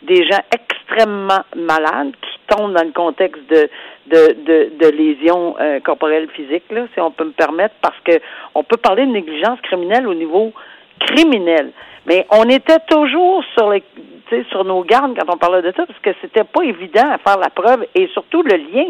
des 0.02 0.26
gens 0.26 0.40
extrêmement 0.52 1.42
malades 1.56 2.12
qui 2.20 2.38
tombent 2.48 2.74
dans 2.74 2.84
le 2.84 2.92
contexte 2.92 3.42
de 3.50 3.68
de, 4.06 4.32
de, 4.44 4.72
de 4.78 4.90
lésions 4.90 5.56
euh, 5.60 5.80
corporelles 5.80 6.28
physiques, 6.30 6.70
là, 6.70 6.86
si 6.94 7.00
on 7.00 7.10
peut 7.10 7.24
me 7.24 7.32
permettre, 7.32 7.74
parce 7.80 7.98
que 8.04 8.20
on 8.54 8.62
peut 8.62 8.76
parler 8.76 9.06
de 9.06 9.12
négligence 9.12 9.60
criminelle 9.62 10.06
au 10.06 10.14
niveau 10.14 10.52
criminel. 11.00 11.72
Mais 12.06 12.26
on 12.30 12.44
était 12.44 12.78
toujours 12.88 13.44
sur 13.56 13.70
les 13.70 13.82
sur 14.50 14.64
nos 14.64 14.84
gardes 14.84 15.18
quand 15.18 15.34
on 15.34 15.38
parlait 15.38 15.62
de 15.62 15.72
ça, 15.76 15.86
parce 15.86 15.98
que 15.98 16.10
c'était 16.20 16.44
pas 16.44 16.62
évident 16.62 17.10
à 17.10 17.18
faire 17.18 17.38
la 17.38 17.50
preuve 17.50 17.84
et 17.94 18.06
surtout 18.08 18.42
le 18.42 18.56
lien. 18.56 18.86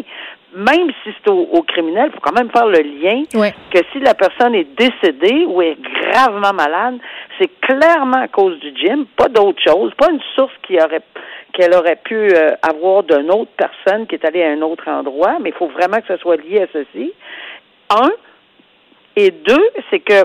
Même 0.52 0.90
si 1.02 1.11
c'est 1.17 1.31
au, 1.31 1.62
criminel, 1.62 2.07
il 2.09 2.12
faut 2.12 2.21
quand 2.21 2.37
même 2.37 2.50
faire 2.50 2.67
le 2.67 2.81
lien 2.81 3.23
que 3.71 3.79
si 3.93 4.00
la 4.00 4.14
personne 4.14 4.55
est 4.55 4.67
décédée 4.76 5.45
ou 5.47 5.62
est 5.62 5.79
gravement 5.81 6.52
malade, 6.52 6.99
c'est 7.38 7.49
clairement 7.61 8.23
à 8.23 8.29
cause 8.29 8.59
du 8.59 8.75
gym, 8.76 9.07
pas 9.17 9.29
d'autre 9.29 9.62
chose, 9.64 9.93
pas 9.97 10.11
une 10.11 10.21
source 10.35 10.52
qui 10.67 10.76
aurait 10.76 11.02
qu'elle 11.52 11.75
aurait 11.75 12.00
pu 12.05 12.14
euh, 12.14 12.52
avoir 12.62 13.02
d'une 13.02 13.31
autre 13.31 13.50
personne 13.57 14.07
qui 14.07 14.14
est 14.14 14.25
allée 14.25 14.43
à 14.43 14.50
un 14.50 14.62
autre 14.62 14.88
endroit, 14.88 15.38
mais 15.40 15.50
il 15.50 15.55
faut 15.55 15.67
vraiment 15.67 15.97
que 15.97 16.07
ce 16.07 16.17
soit 16.19 16.37
lié 16.37 16.62
à 16.62 16.67
ceci. 16.73 17.12
Un. 17.90 18.11
Et 19.17 19.31
deux, 19.33 19.69
c'est 19.90 19.99
que 19.99 20.25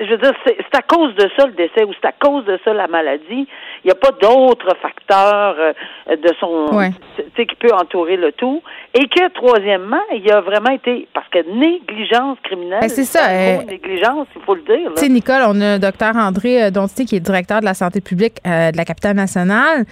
je 0.00 0.10
veux 0.10 0.18
dire, 0.18 0.32
c'est 0.44 0.78
à 0.78 0.82
cause 0.82 1.14
de 1.16 1.28
ça 1.36 1.46
le 1.46 1.52
décès 1.52 1.84
ou 1.84 1.92
c'est 2.00 2.08
à 2.08 2.12
cause 2.12 2.44
de 2.44 2.58
ça 2.64 2.72
la 2.72 2.86
maladie. 2.86 3.46
Il 3.84 3.86
n'y 3.86 3.90
a 3.90 3.94
pas 3.94 4.12
d'autres 4.12 4.74
facteurs 4.80 5.56
euh, 5.58 6.16
de 6.16 6.30
son, 6.40 6.66
qui 7.36 7.56
peut 7.56 7.72
entourer 7.74 8.16
le 8.16 8.32
tout. 8.32 8.62
Et 8.94 9.06
que 9.08 9.28
troisièmement, 9.32 10.00
il 10.14 10.26
y 10.26 10.30
a 10.30 10.40
vraiment 10.40 10.70
été 10.70 11.08
parce 11.12 11.28
que 11.28 11.38
négligence 11.50 12.38
criminelle. 12.42 12.80
Ben, 12.80 12.88
c'est 12.88 13.04
ça. 13.04 13.28
Euh, 13.28 13.62
négligence, 13.64 14.26
il 14.36 14.42
faut 14.42 14.54
le 14.54 14.62
dire. 14.62 14.92
Tu 14.96 15.02
sais, 15.02 15.08
Nicole, 15.08 15.42
on 15.46 15.60
a 15.60 15.78
docteur 15.78 16.16
André 16.16 16.64
euh, 16.64 16.70
Donti 16.70 17.04
qui 17.04 17.16
est 17.16 17.20
directeur 17.20 17.60
de 17.60 17.64
la 17.64 17.74
santé 17.74 18.00
publique 18.00 18.36
de 18.44 18.76
la 18.76 18.84
capitale 18.84 19.16
nationale 19.16 19.84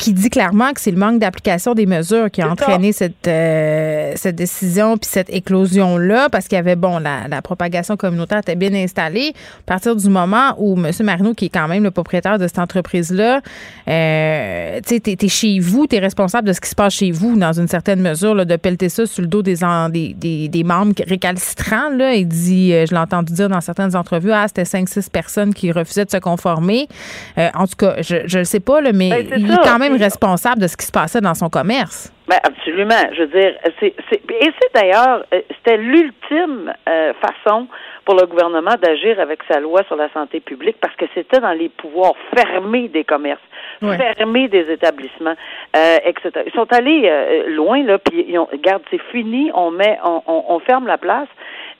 qui 0.00 0.14
dit 0.14 0.30
clairement 0.30 0.72
que 0.72 0.80
c'est 0.80 0.90
le 0.90 0.96
manque 0.96 1.18
d'application 1.18 1.74
des 1.74 1.84
mesures 1.84 2.30
qui 2.30 2.40
a 2.40 2.50
entraîné 2.50 2.92
cette, 2.92 3.28
euh, 3.28 4.14
cette 4.16 4.34
décision 4.34 4.96
puis 4.96 5.08
cette 5.10 5.28
éclosion-là, 5.28 6.30
parce 6.30 6.48
qu'il 6.48 6.56
y 6.56 6.58
avait, 6.58 6.74
bon, 6.74 6.98
la, 6.98 7.28
la, 7.28 7.42
propagation 7.42 7.98
communautaire 7.98 8.38
était 8.38 8.56
bien 8.56 8.72
installée. 8.72 9.34
À 9.60 9.66
partir 9.66 9.94
du 9.94 10.08
moment 10.08 10.54
où 10.56 10.74
M. 10.74 10.90
Marino, 11.02 11.34
qui 11.34 11.46
est 11.46 11.50
quand 11.50 11.68
même 11.68 11.84
le 11.84 11.90
propriétaire 11.90 12.38
de 12.38 12.46
cette 12.46 12.58
entreprise-là, 12.58 13.42
euh, 13.88 14.80
tu 14.86 14.94
sais, 14.94 15.16
t'es, 15.16 15.28
chez 15.28 15.60
vous, 15.60 15.86
t'es 15.86 15.98
responsable 15.98 16.48
de 16.48 16.54
ce 16.54 16.62
qui 16.62 16.70
se 16.70 16.74
passe 16.74 16.94
chez 16.94 17.10
vous, 17.10 17.36
dans 17.36 17.52
une 17.52 17.68
certaine 17.68 18.00
mesure, 18.00 18.34
là, 18.34 18.46
de 18.46 18.56
pelleter 18.56 18.88
ça 18.88 19.04
sur 19.04 19.20
le 19.20 19.28
dos 19.28 19.42
des, 19.42 19.56
des, 19.90 20.14
des, 20.14 20.48
des, 20.48 20.64
membres 20.64 20.94
récalcitrants. 21.06 21.90
Là. 21.90 22.14
Il 22.14 22.26
dit, 22.26 22.72
euh, 22.72 22.86
je 22.86 22.94
l'ai 22.94 23.00
entendu 23.00 23.34
dire 23.34 23.50
dans 23.50 23.60
certaines 23.60 23.94
entrevues, 23.94 24.32
ah, 24.32 24.46
c'était 24.48 24.62
5-6 24.62 25.10
personnes 25.10 25.52
qui 25.52 25.70
refusaient 25.72 26.06
de 26.06 26.10
se 26.10 26.16
conformer. 26.16 26.88
Euh, 27.36 27.50
en 27.54 27.66
tout 27.66 27.76
cas, 27.76 27.96
je 28.00 28.38
ne 28.38 28.44
sais 28.44 28.60
pas, 28.60 28.80
là, 28.80 28.92
mais 28.94 29.10
ben, 29.10 29.40
il 29.40 29.50
est 29.50 29.62
quand 29.62 29.78
même 29.78 29.89
responsable 29.96 30.60
de 30.60 30.66
ce 30.66 30.76
qui 30.76 30.86
se 30.86 30.92
passait 30.92 31.20
dans 31.20 31.34
son 31.34 31.48
commerce. 31.48 32.12
Ben 32.30 32.38
absolument. 32.44 33.10
Je 33.12 33.22
veux 33.22 33.40
dire, 33.40 33.54
c'est, 33.80 33.94
et 34.12 34.52
c'est 34.60 34.72
d'ailleurs, 34.72 35.24
euh, 35.34 35.40
c'était 35.56 35.76
l'ultime 35.76 36.72
euh, 36.88 37.12
façon 37.14 37.66
pour 38.04 38.14
le 38.14 38.24
gouvernement 38.26 38.76
d'agir 38.80 39.18
avec 39.18 39.40
sa 39.48 39.58
loi 39.58 39.82
sur 39.88 39.96
la 39.96 40.08
santé 40.12 40.38
publique 40.38 40.76
parce 40.80 40.94
que 40.94 41.06
c'était 41.12 41.40
dans 41.40 41.52
les 41.52 41.68
pouvoirs 41.68 42.14
fermés 42.36 42.88
des 42.88 43.02
commerces, 43.02 43.40
fermés 43.80 44.46
des 44.46 44.70
établissements, 44.70 45.34
euh, 45.76 45.96
etc. 46.04 46.44
Ils 46.46 46.52
sont 46.52 46.72
allés 46.72 47.10
loin 47.48 47.82
là, 47.82 47.98
puis 47.98 48.24
ils 48.28 48.38
ont, 48.38 48.48
regarde, 48.50 48.82
c'est 48.90 49.02
fini, 49.10 49.50
on 49.52 49.72
met, 49.72 49.98
on, 50.04 50.22
on, 50.26 50.60
ferme 50.60 50.86
la 50.86 50.98
place. 50.98 51.28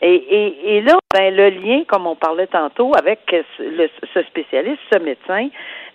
Et, 0.03 0.15
et, 0.15 0.77
et 0.77 0.83
là, 0.83 0.99
ben, 1.15 1.35
le 1.35 1.51
lien, 1.51 1.85
comme 1.87 2.07
on 2.07 2.17
parlait 2.17 2.49
tantôt, 2.49 2.93
avec 2.99 3.21
ce 3.59 4.23
spécialiste, 4.23 4.81
ce 4.93 4.99
médecin, 4.99 5.49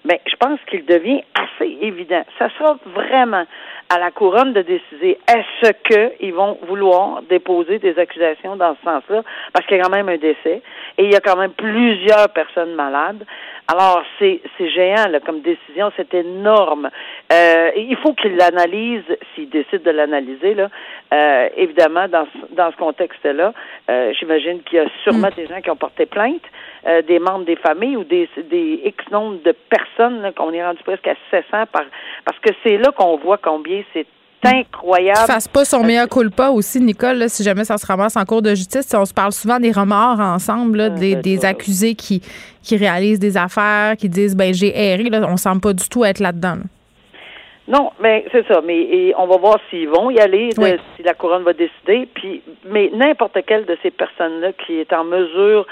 ben, 0.06 0.18
je 0.28 0.36
pense 0.36 0.60
qu'il 0.70 0.86
devient 0.86 1.24
assez 1.34 1.78
évident. 1.82 2.24
Ça 2.38 2.50
sera 2.58 2.78
vraiment 2.86 3.46
à 3.90 4.00
la 4.00 4.12
couronne 4.12 4.54
de 4.54 4.62
décider 4.62 5.18
est-ce 5.28 5.72
qu'ils 5.84 6.34
vont 6.34 6.58
vouloir 6.68 7.22
déposer 7.24 7.80
des 7.80 7.98
accusations 8.00 8.56
dans 8.56 8.76
ce 8.76 8.84
sens-là, 8.84 9.24
parce 9.54 9.66
qu'il 9.68 9.78
y 9.78 9.80
a 9.80 9.84
quand 9.84 9.96
même 9.96 10.10
un 10.10 10.18
décès 10.18 10.62
et 10.98 11.04
il 11.04 11.12
y 11.12 11.16
a 11.16 11.20
quand 11.20 11.38
même 11.38 11.52
plusieurs 11.52 12.30
personnes 12.30 12.76
malades. 12.76 13.26
Alors, 13.68 14.04
c'est, 14.20 14.42
c'est 14.58 14.70
géant 14.70 15.08
là, 15.08 15.20
comme 15.20 15.42
décision, 15.42 15.92
c'est 15.98 16.14
énorme. 16.14 16.90
Euh, 17.34 17.72
il 17.76 17.96
faut 17.98 18.14
qu'il 18.14 18.36
l'analyse, 18.36 19.04
s'il 19.34 19.50
décide 19.50 19.82
de 19.82 19.90
l'analyser, 19.90 20.54
là, 20.54 20.70
euh, 21.14 21.50
évidemment, 21.58 22.08
dans, 22.08 22.28
dans 22.52 22.72
ce 22.72 22.78
contexte-là, 22.78 23.54
euh, 23.90 24.14
j'imagine 24.20 24.62
qu'il 24.62 24.78
y 24.78 24.82
a 24.82 24.86
sûrement 25.04 25.30
mm. 25.30 25.36
des 25.36 25.48
gens 25.48 25.62
qui 25.62 25.72
ont 25.72 25.76
porté 25.76 26.06
plainte, 26.06 26.44
euh, 26.86 27.02
des 27.02 27.18
membres 27.18 27.46
des 27.46 27.56
familles 27.56 27.98
ou 27.98 28.04
des, 28.04 28.30
des 28.38 28.82
X 28.86 29.04
nombre 29.10 29.42
de 29.44 29.52
personnes, 29.52 30.32
qu'on 30.38 30.54
est 30.54 30.64
rendu 30.64 30.84
presque 30.84 31.08
à 31.08 31.16
700 31.32 31.66
par, 31.72 31.86
parce 32.24 32.38
que 32.40 32.52
c'est 32.64 32.78
là 32.78 32.92
qu'on 32.92 33.18
voit 33.18 33.40
combien 33.40 33.82
c'est 33.94 34.06
incroyable. 34.46 35.20
fasse 35.28 35.48
pas 35.48 35.66
son 35.66 35.84
meilleur 35.84 36.08
culpa 36.08 36.50
aussi, 36.50 36.80
Nicole, 36.82 37.30
si 37.30 37.44
jamais 37.44 37.66
ça 37.66 37.78
se 37.78 37.86
ramasse 37.86 38.18
en 38.18 38.26
cours 38.26 38.42
de 38.42 38.50
justice. 38.50 38.92
On 38.94 39.06
se 39.06 39.14
parle 39.14 39.32
souvent 39.32 39.60
des 39.60 39.72
remords 39.72 40.20
ensemble, 40.20 40.82
ah, 40.82 40.90
des, 40.90 41.16
des, 41.16 41.46
accusés 41.46 41.96
qui, 41.96 42.22
qui 42.64 42.78
réalisent 42.78 43.20
des 43.20 43.38
affaires, 43.38 43.96
qui 43.98 44.10
disent 44.10 44.36
ben 44.36 44.54
j'ai 44.54 44.78
erré. 44.78 45.04
Là, 45.04 45.22
on 45.30 45.38
semble 45.38 45.62
pas 45.62 45.74
du 45.74 45.88
tout 45.90 46.04
être 46.06 46.20
là-dedans. 46.20 46.58
Non, 47.68 47.92
mais 48.00 48.26
c'est 48.32 48.46
ça. 48.48 48.62
Mais 48.62 49.14
on 49.18 49.26
va 49.26 49.38
voir 49.38 49.60
s'ils 49.70 49.90
vont 49.90 50.12
y 50.12 50.20
aller, 50.20 50.52
si 50.52 51.04
la 51.04 51.14
couronne 51.14 51.44
va 51.44 51.54
décider. 51.54 52.08
Puis, 52.14 52.42
mais 52.66 52.92
n'importe 52.94 53.38
quelle 53.48 53.66
de 53.66 53.78
ces 53.82 53.92
personnes-là 53.92 54.54
qui 54.54 54.80
est 54.80 54.94
en 54.94 55.04
mesure 55.04 55.66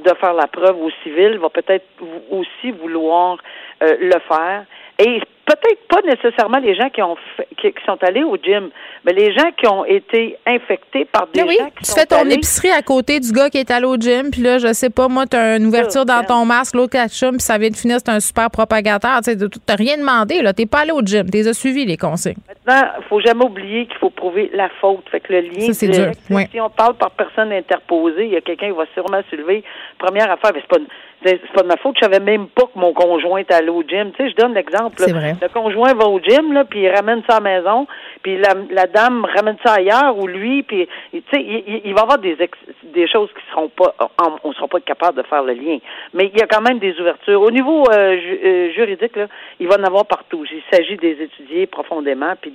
de 0.00 0.14
faire 0.20 0.34
la 0.34 0.46
preuve 0.46 0.80
au 0.80 0.90
civil 1.02 1.38
va 1.38 1.50
peut-être 1.50 1.86
aussi 2.30 2.70
vouloir 2.70 3.38
euh, 3.82 3.96
le 4.00 4.18
faire. 4.28 4.64
Et 5.00 5.20
peut-être 5.56 5.86
pas 5.88 6.00
nécessairement 6.02 6.58
les 6.58 6.74
gens 6.74 6.90
qui 6.90 7.02
ont 7.02 7.16
qui, 7.56 7.72
sont 7.86 7.98
allés 8.02 8.22
au 8.22 8.36
gym, 8.36 8.70
mais 9.04 9.12
les 9.12 9.32
gens 9.32 9.50
qui 9.56 9.66
ont 9.66 9.84
été 9.84 10.36
infectés 10.46 11.04
par 11.04 11.26
des 11.28 11.42
oui, 11.42 11.56
gens 11.58 11.70
qui 11.70 11.84
tu 11.84 11.92
fais 11.92 12.06
ton 12.06 12.24
épicerie 12.28 12.70
à 12.70 12.82
côté 12.82 13.20
du 13.20 13.32
gars 13.32 13.50
qui 13.50 13.58
est 13.58 13.70
allé 13.70 13.86
au 13.86 13.96
gym, 13.96 14.30
puis 14.30 14.42
là, 14.42 14.58
je 14.58 14.72
sais 14.72 14.90
pas, 14.90 15.08
moi, 15.08 15.26
tu 15.26 15.36
as 15.36 15.56
une 15.56 15.66
ouverture 15.66 16.04
dans 16.04 16.22
ton 16.24 16.44
masque, 16.44 16.74
l'autre 16.74 16.92
ketchup, 16.92 17.32
puis 17.32 17.40
ça 17.40 17.58
vient 17.58 17.70
de 17.70 17.76
finir, 17.76 17.98
c'est 17.98 18.10
un 18.10 18.20
super 18.20 18.50
propagateur. 18.50 19.20
Tu 19.22 19.36
n'as 19.36 19.76
rien 19.76 19.96
demandé, 19.96 20.42
là. 20.42 20.52
T'es 20.52 20.66
pas 20.66 20.80
allé 20.80 20.92
au 20.92 21.00
gym, 21.00 21.28
tu 21.30 21.38
as 21.38 21.54
suivi 21.54 21.84
les 21.84 21.96
consignes. 21.96 22.36
Maintenant, 22.48 22.90
il 22.98 23.04
faut 23.08 23.20
jamais 23.20 23.44
oublier 23.44 23.86
qu'il 23.86 23.98
faut 23.98 24.10
prouver 24.10 24.50
la 24.54 24.68
faute. 24.80 25.04
Fait 25.10 25.20
que 25.20 25.32
le 25.32 25.40
lien, 25.40 25.72
c'est. 25.72 25.90
Si 26.50 26.60
on 26.60 26.70
parle 26.70 26.94
par 26.94 27.10
personne 27.12 27.52
interposée, 27.52 28.26
il 28.26 28.32
y 28.32 28.36
a 28.36 28.40
quelqu'un 28.40 28.70
qui 28.70 28.76
va 28.76 28.84
sûrement 28.94 29.20
se 29.30 29.36
lever. 29.36 29.64
Première 29.98 30.30
affaire, 30.30 30.52
mais 30.54 30.60
c'est 30.60 30.78
pas 30.78 30.84
c'est 31.24 31.52
pas 31.52 31.62
de 31.62 31.68
ma 31.68 31.76
faute, 31.76 31.96
je 32.00 32.04
savais 32.04 32.20
même 32.20 32.48
pas 32.48 32.62
que 32.62 32.78
mon 32.78 32.92
conjoint 32.92 33.40
était 33.40 33.54
allé 33.54 33.68
au 33.68 33.82
gym. 33.82 34.12
Tu 34.12 34.24
sais, 34.24 34.30
je 34.30 34.36
donne 34.36 34.54
l'exemple. 34.54 35.02
Le 35.06 35.48
conjoint 35.48 35.92
va 35.94 36.06
au 36.06 36.20
gym, 36.20 36.52
là, 36.52 36.64
puis 36.64 36.80
il 36.80 36.88
ramène 36.88 37.22
ça 37.28 37.36
à 37.36 37.40
la 37.40 37.60
maison, 37.60 37.86
puis 38.22 38.38
la, 38.38 38.54
la 38.70 38.86
dame 38.86 39.24
ramène 39.36 39.56
ça 39.64 39.74
ailleurs, 39.74 40.16
ou 40.18 40.26
lui, 40.26 40.62
puis 40.62 40.88
tu 41.12 41.22
sais, 41.32 41.40
il, 41.40 41.82
il, 41.84 41.94
va 41.94 42.00
y 42.00 42.02
avoir 42.02 42.18
des, 42.18 42.36
des 42.92 43.08
choses 43.08 43.28
qui 43.30 43.50
seront 43.50 43.68
pas, 43.68 43.94
on, 44.44 44.52
sera 44.52 44.68
pas 44.68 44.80
capable 44.80 45.18
de 45.18 45.26
faire 45.26 45.42
le 45.42 45.54
lien. 45.54 45.78
Mais 46.14 46.30
il 46.32 46.38
y 46.38 46.42
a 46.42 46.46
quand 46.46 46.60
même 46.60 46.78
des 46.78 46.98
ouvertures. 47.00 47.40
Au 47.40 47.50
niveau 47.50 47.84
euh, 47.90 48.16
euh, 48.44 48.72
juridique, 48.72 49.16
là, 49.16 49.26
il 49.58 49.68
va 49.68 49.76
en 49.76 49.84
avoir 49.84 50.06
partout. 50.06 50.44
Il 50.52 50.62
s'agit 50.70 50.96
des 50.96 51.16
étudier 51.20 51.66
profondément, 51.66 52.34
puis 52.40 52.52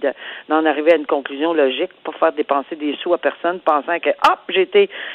d'en 0.50 0.66
arriver 0.66 0.94
à 0.94 0.98
une 0.98 1.06
conclusion 1.06 1.54
logique, 1.54 1.92
pas 2.04 2.12
faire 2.20 2.34
dépenser 2.34 2.76
des 2.76 2.96
sous 3.02 3.14
à 3.14 3.18
personne, 3.18 3.60
pensant 3.60 4.00
que, 4.00 4.10
hop, 4.10 4.40
j'ai 4.50 4.66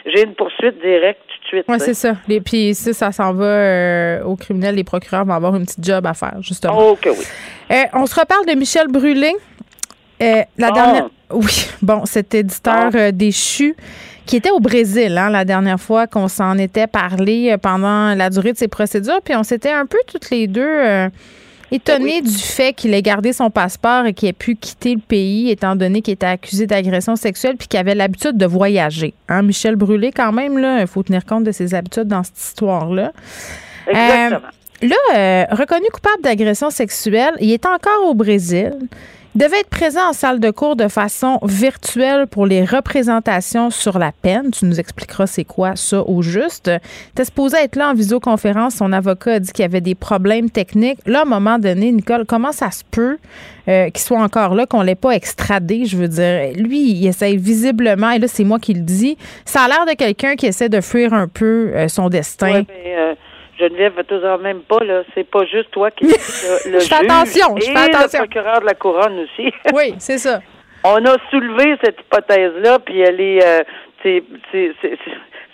j'ai 0.06 0.22
une 0.22 0.34
poursuite 0.34 0.80
directe 0.80 1.20
tout 1.28 1.42
de 1.42 1.46
suite. 1.46 1.64
Oui, 1.68 1.76
c'est 1.78 1.94
ça. 1.94 2.14
Et 2.28 2.40
puis 2.40 2.74
si 2.74 2.94
ça 2.94 3.12
s'en 3.12 3.32
va 3.34 3.44
euh, 3.44 4.24
au 4.24 4.36
criminel, 4.36 4.74
les 4.74 4.84
procureurs 4.84 5.24
vont 5.24 5.34
avoir 5.34 5.54
une 5.56 5.64
petite 5.64 5.84
job 5.84 6.06
à 6.06 6.14
faire, 6.14 6.36
justement. 6.40 6.90
OK, 6.90 7.06
oui. 7.06 7.24
Euh, 7.70 7.84
on 7.94 8.06
se 8.06 8.18
reparle 8.18 8.46
de 8.46 8.54
Michel 8.54 8.88
Brûlé. 8.88 9.32
Euh, 10.22 10.42
la 10.58 10.70
dernière. 10.70 11.10
Oui, 11.30 11.66
bon, 11.82 12.04
cet 12.04 12.34
éditeur 12.34 12.90
déchu 13.12 13.76
qui 14.26 14.36
était 14.36 14.50
au 14.50 14.60
Brésil 14.60 15.16
hein, 15.18 15.30
la 15.30 15.44
dernière 15.44 15.80
fois 15.80 16.06
qu'on 16.06 16.28
s'en 16.28 16.56
était 16.58 16.86
parlé 16.86 17.56
pendant 17.60 18.14
la 18.14 18.30
durée 18.30 18.52
de 18.52 18.58
ses 18.58 18.68
procédures. 18.68 19.20
Puis 19.24 19.34
on 19.34 19.42
s'était 19.42 19.72
un 19.72 19.86
peu 19.86 19.98
toutes 20.06 20.30
les 20.30 20.46
deux 20.46 21.10
étonné 21.70 22.20
du 22.20 22.30
fait 22.30 22.72
qu'il 22.72 22.94
ait 22.94 23.02
gardé 23.02 23.32
son 23.32 23.50
passeport 23.50 24.06
et 24.06 24.12
qu'il 24.12 24.28
ait 24.28 24.34
pu 24.34 24.56
quitter 24.56 24.94
le 24.94 25.00
pays, 25.00 25.50
étant 25.50 25.76
donné 25.76 26.02
qu'il 26.02 26.14
était 26.14 26.26
accusé 26.26 26.66
d'agression 26.66 27.16
sexuelle 27.16 27.56
puis 27.56 27.68
qu'il 27.68 27.78
avait 27.78 27.94
l'habitude 27.94 28.36
de 28.36 28.46
voyager. 28.46 29.14
Hein? 29.28 29.42
Michel 29.42 29.76
Brûlé, 29.76 30.10
quand 30.12 30.32
même, 30.32 30.58
là, 30.58 30.80
il 30.80 30.86
faut 30.86 31.02
tenir 31.02 31.24
compte 31.24 31.44
de 31.44 31.52
ses 31.52 31.74
habitudes 31.74 32.08
dans 32.08 32.22
cette 32.22 32.38
histoire-là. 32.38 33.12
Exactement. 33.86 34.40
Euh, 34.82 34.88
là, 34.88 34.96
euh, 35.14 35.54
reconnu 35.54 35.86
coupable 35.92 36.22
d'agression 36.22 36.70
sexuelle, 36.70 37.34
il 37.40 37.52
est 37.52 37.66
encore 37.66 38.04
au 38.06 38.14
Brésil 38.14 38.74
devait 39.34 39.60
être 39.60 39.70
présent 39.70 40.08
en 40.08 40.12
salle 40.12 40.40
de 40.40 40.50
cours 40.50 40.76
de 40.76 40.88
façon 40.88 41.38
virtuelle 41.42 42.26
pour 42.26 42.46
les 42.46 42.64
représentations 42.64 43.70
sur 43.70 43.98
la 43.98 44.12
peine. 44.12 44.50
Tu 44.50 44.64
nous 44.64 44.80
expliqueras 44.80 45.26
c'est 45.26 45.44
quoi 45.44 45.76
ça 45.76 46.02
au 46.02 46.22
juste. 46.22 46.70
T'es 47.14 47.24
supposé 47.24 47.58
être 47.58 47.76
là 47.76 47.90
en 47.90 47.94
visioconférence. 47.94 48.74
Son 48.76 48.92
avocat 48.92 49.34
a 49.34 49.38
dit 49.38 49.52
qu'il 49.52 49.62
y 49.62 49.66
avait 49.66 49.80
des 49.80 49.94
problèmes 49.94 50.50
techniques. 50.50 50.98
Là, 51.06 51.20
à 51.20 51.22
un 51.22 51.26
moment 51.26 51.58
donné, 51.58 51.92
Nicole, 51.92 52.24
comment 52.26 52.52
ça 52.52 52.70
se 52.70 52.82
peut 52.90 53.18
euh, 53.68 53.88
qu'il 53.90 54.00
soit 54.00 54.20
encore 54.20 54.54
là, 54.54 54.66
qu'on 54.66 54.82
l'ait 54.82 54.94
pas 54.94 55.12
extradé? 55.12 55.84
Je 55.84 55.96
veux 55.96 56.08
dire, 56.08 56.52
lui, 56.56 56.90
il 56.90 57.06
essaie 57.06 57.36
visiblement, 57.36 58.10
et 58.10 58.18
là, 58.18 58.26
c'est 58.26 58.44
moi 58.44 58.58
qui 58.58 58.74
le 58.74 58.80
dis, 58.80 59.16
ça 59.44 59.62
a 59.62 59.68
l'air 59.68 59.86
de 59.86 59.92
quelqu'un 59.92 60.34
qui 60.34 60.46
essaie 60.46 60.68
de 60.68 60.80
fuir 60.80 61.12
un 61.12 61.28
peu 61.28 61.72
euh, 61.74 61.88
son 61.88 62.08
destin. 62.08 62.64
Euh, 62.86 63.14
Geneviève, 63.60 64.02
toujours 64.04 64.38
même 64.38 64.62
pas, 64.62 64.82
là. 64.84 65.02
C'est 65.14 65.28
pas 65.28 65.44
juste 65.44 65.70
toi 65.70 65.90
qui 65.90 66.04
le, 66.06 66.12
le 66.72 66.80
je 66.80 66.86
fais 66.86 66.94
attention, 66.94 67.56
je 67.56 67.66
fais 67.66 67.94
attention. 67.94 68.22
le 68.22 68.26
procureur 68.26 68.60
de 68.60 68.66
la 68.66 68.74
couronne 68.74 69.20
aussi. 69.20 69.52
oui, 69.74 69.94
c'est 69.98 70.18
ça. 70.18 70.40
On 70.82 71.04
a 71.04 71.16
soulevé 71.30 71.76
cette 71.84 72.00
hypothèse-là, 72.00 72.78
puis 72.78 73.00
elle 73.00 73.20
est, 73.20 73.44
euh, 73.44 73.62
c'est, 74.02 74.22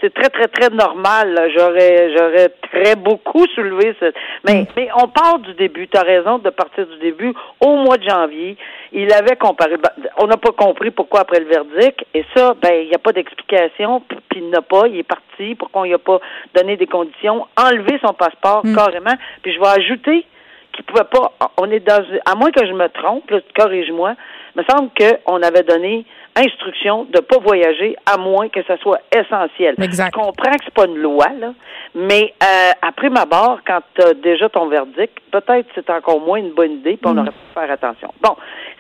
c'est 0.00 0.12
très, 0.12 0.28
très, 0.28 0.48
très 0.48 0.70
normal. 0.70 1.50
J'aurais 1.56 2.14
j'aurais 2.16 2.48
très 2.70 2.96
beaucoup 2.96 3.46
soulevé 3.54 3.94
ce. 4.00 4.12
Mais, 4.44 4.62
mm. 4.62 4.66
mais 4.76 4.88
on 4.96 5.09
part 5.09 5.38
du 5.38 5.54
début. 5.54 5.88
Tu 5.88 5.98
as 5.98 6.02
raison 6.02 6.38
de 6.38 6.50
partir 6.50 6.87
du 6.87 6.98
début. 6.98 7.32
Au 7.61 7.76
mois 7.76 7.96
de 7.96 8.09
janvier, 8.09 8.56
il 8.92 9.12
avait 9.12 9.37
comparé. 9.37 9.76
Ben, 9.76 9.90
on 10.18 10.26
n'a 10.26 10.37
pas 10.37 10.52
compris 10.52 10.90
pourquoi 10.90 11.20
après 11.20 11.40
le 11.40 11.46
verdict. 11.46 12.04
Et 12.14 12.24
ça, 12.35 12.54
ben, 12.61 12.72
il 12.82 12.88
n'y 12.88 12.94
a 12.94 12.98
pas 12.98 13.12
d'explication. 13.12 14.02
Puis 14.28 14.40
il 14.40 14.50
n'a 14.50 14.62
pas. 14.62 14.87
Il 14.87 14.98
est 14.98 15.02
parti. 15.02 15.54
Pourquoi 15.54 15.82
on 15.82 15.85
lui 15.85 15.94
a 15.94 15.98
pas 15.98 16.20
donné 16.54 16.76
des 16.76 16.87
conditions? 16.87 17.46
Enlever 17.56 17.98
son 18.04 18.12
passeport 18.12 18.64
mm. 18.64 18.74
carrément. 18.74 19.14
Puis 19.42 19.54
je 19.54 19.61
vais 19.61 19.82
ajouter 19.82 20.26
qu'il 20.72 20.85
pouvait 20.85 21.04
pas. 21.04 21.32
On 21.59 21.70
est 21.70 21.80
dans. 21.80 22.04
À 22.26 22.35
moins 22.35 22.50
que 22.50 22.66
je 22.66 22.72
me 22.72 22.88
trompe, 22.88 23.32
corrige-moi. 23.59 24.14
Il 24.54 24.62
me 24.62 24.64
semble 24.64 24.90
qu'on 24.98 25.42
avait 25.42 25.62
donné 25.62 26.04
instruction 26.37 27.05
de 27.05 27.16
ne 27.16 27.20
pas 27.20 27.38
voyager 27.38 27.96
à 28.07 28.18
moins 28.18 28.49
que 28.49 28.62
ça 28.64 28.77
soit 28.79 29.01
essentiel. 29.14 29.75
Exact. 29.81 30.12
Je 30.14 30.20
comprends 30.20 30.53
que 30.53 30.64
c'est 30.64 30.75
pas 30.75 30.87
une 30.87 30.99
loi, 30.99 31.29
là, 31.38 31.53
mais 31.94 32.35
euh, 32.42 32.72
après 32.83 33.09
ma 33.09 33.25
barre, 33.25 33.61
quand 33.66 33.81
tu 33.94 34.07
as 34.07 34.14
déjà 34.14 34.49
ton 34.49 34.68
verdict, 34.68 35.18
peut-être 35.31 35.66
c'est 35.75 35.88
encore 35.90 36.20
moins 36.20 36.38
une 36.38 36.53
bonne 36.53 36.72
idée, 36.72 36.96
puis 36.96 37.07
on 37.11 37.14
mm. 37.14 37.18
aurait 37.18 37.31
pu 37.31 37.55
faire 37.55 37.70
attention. 37.70 38.12
Bon, 38.22 38.37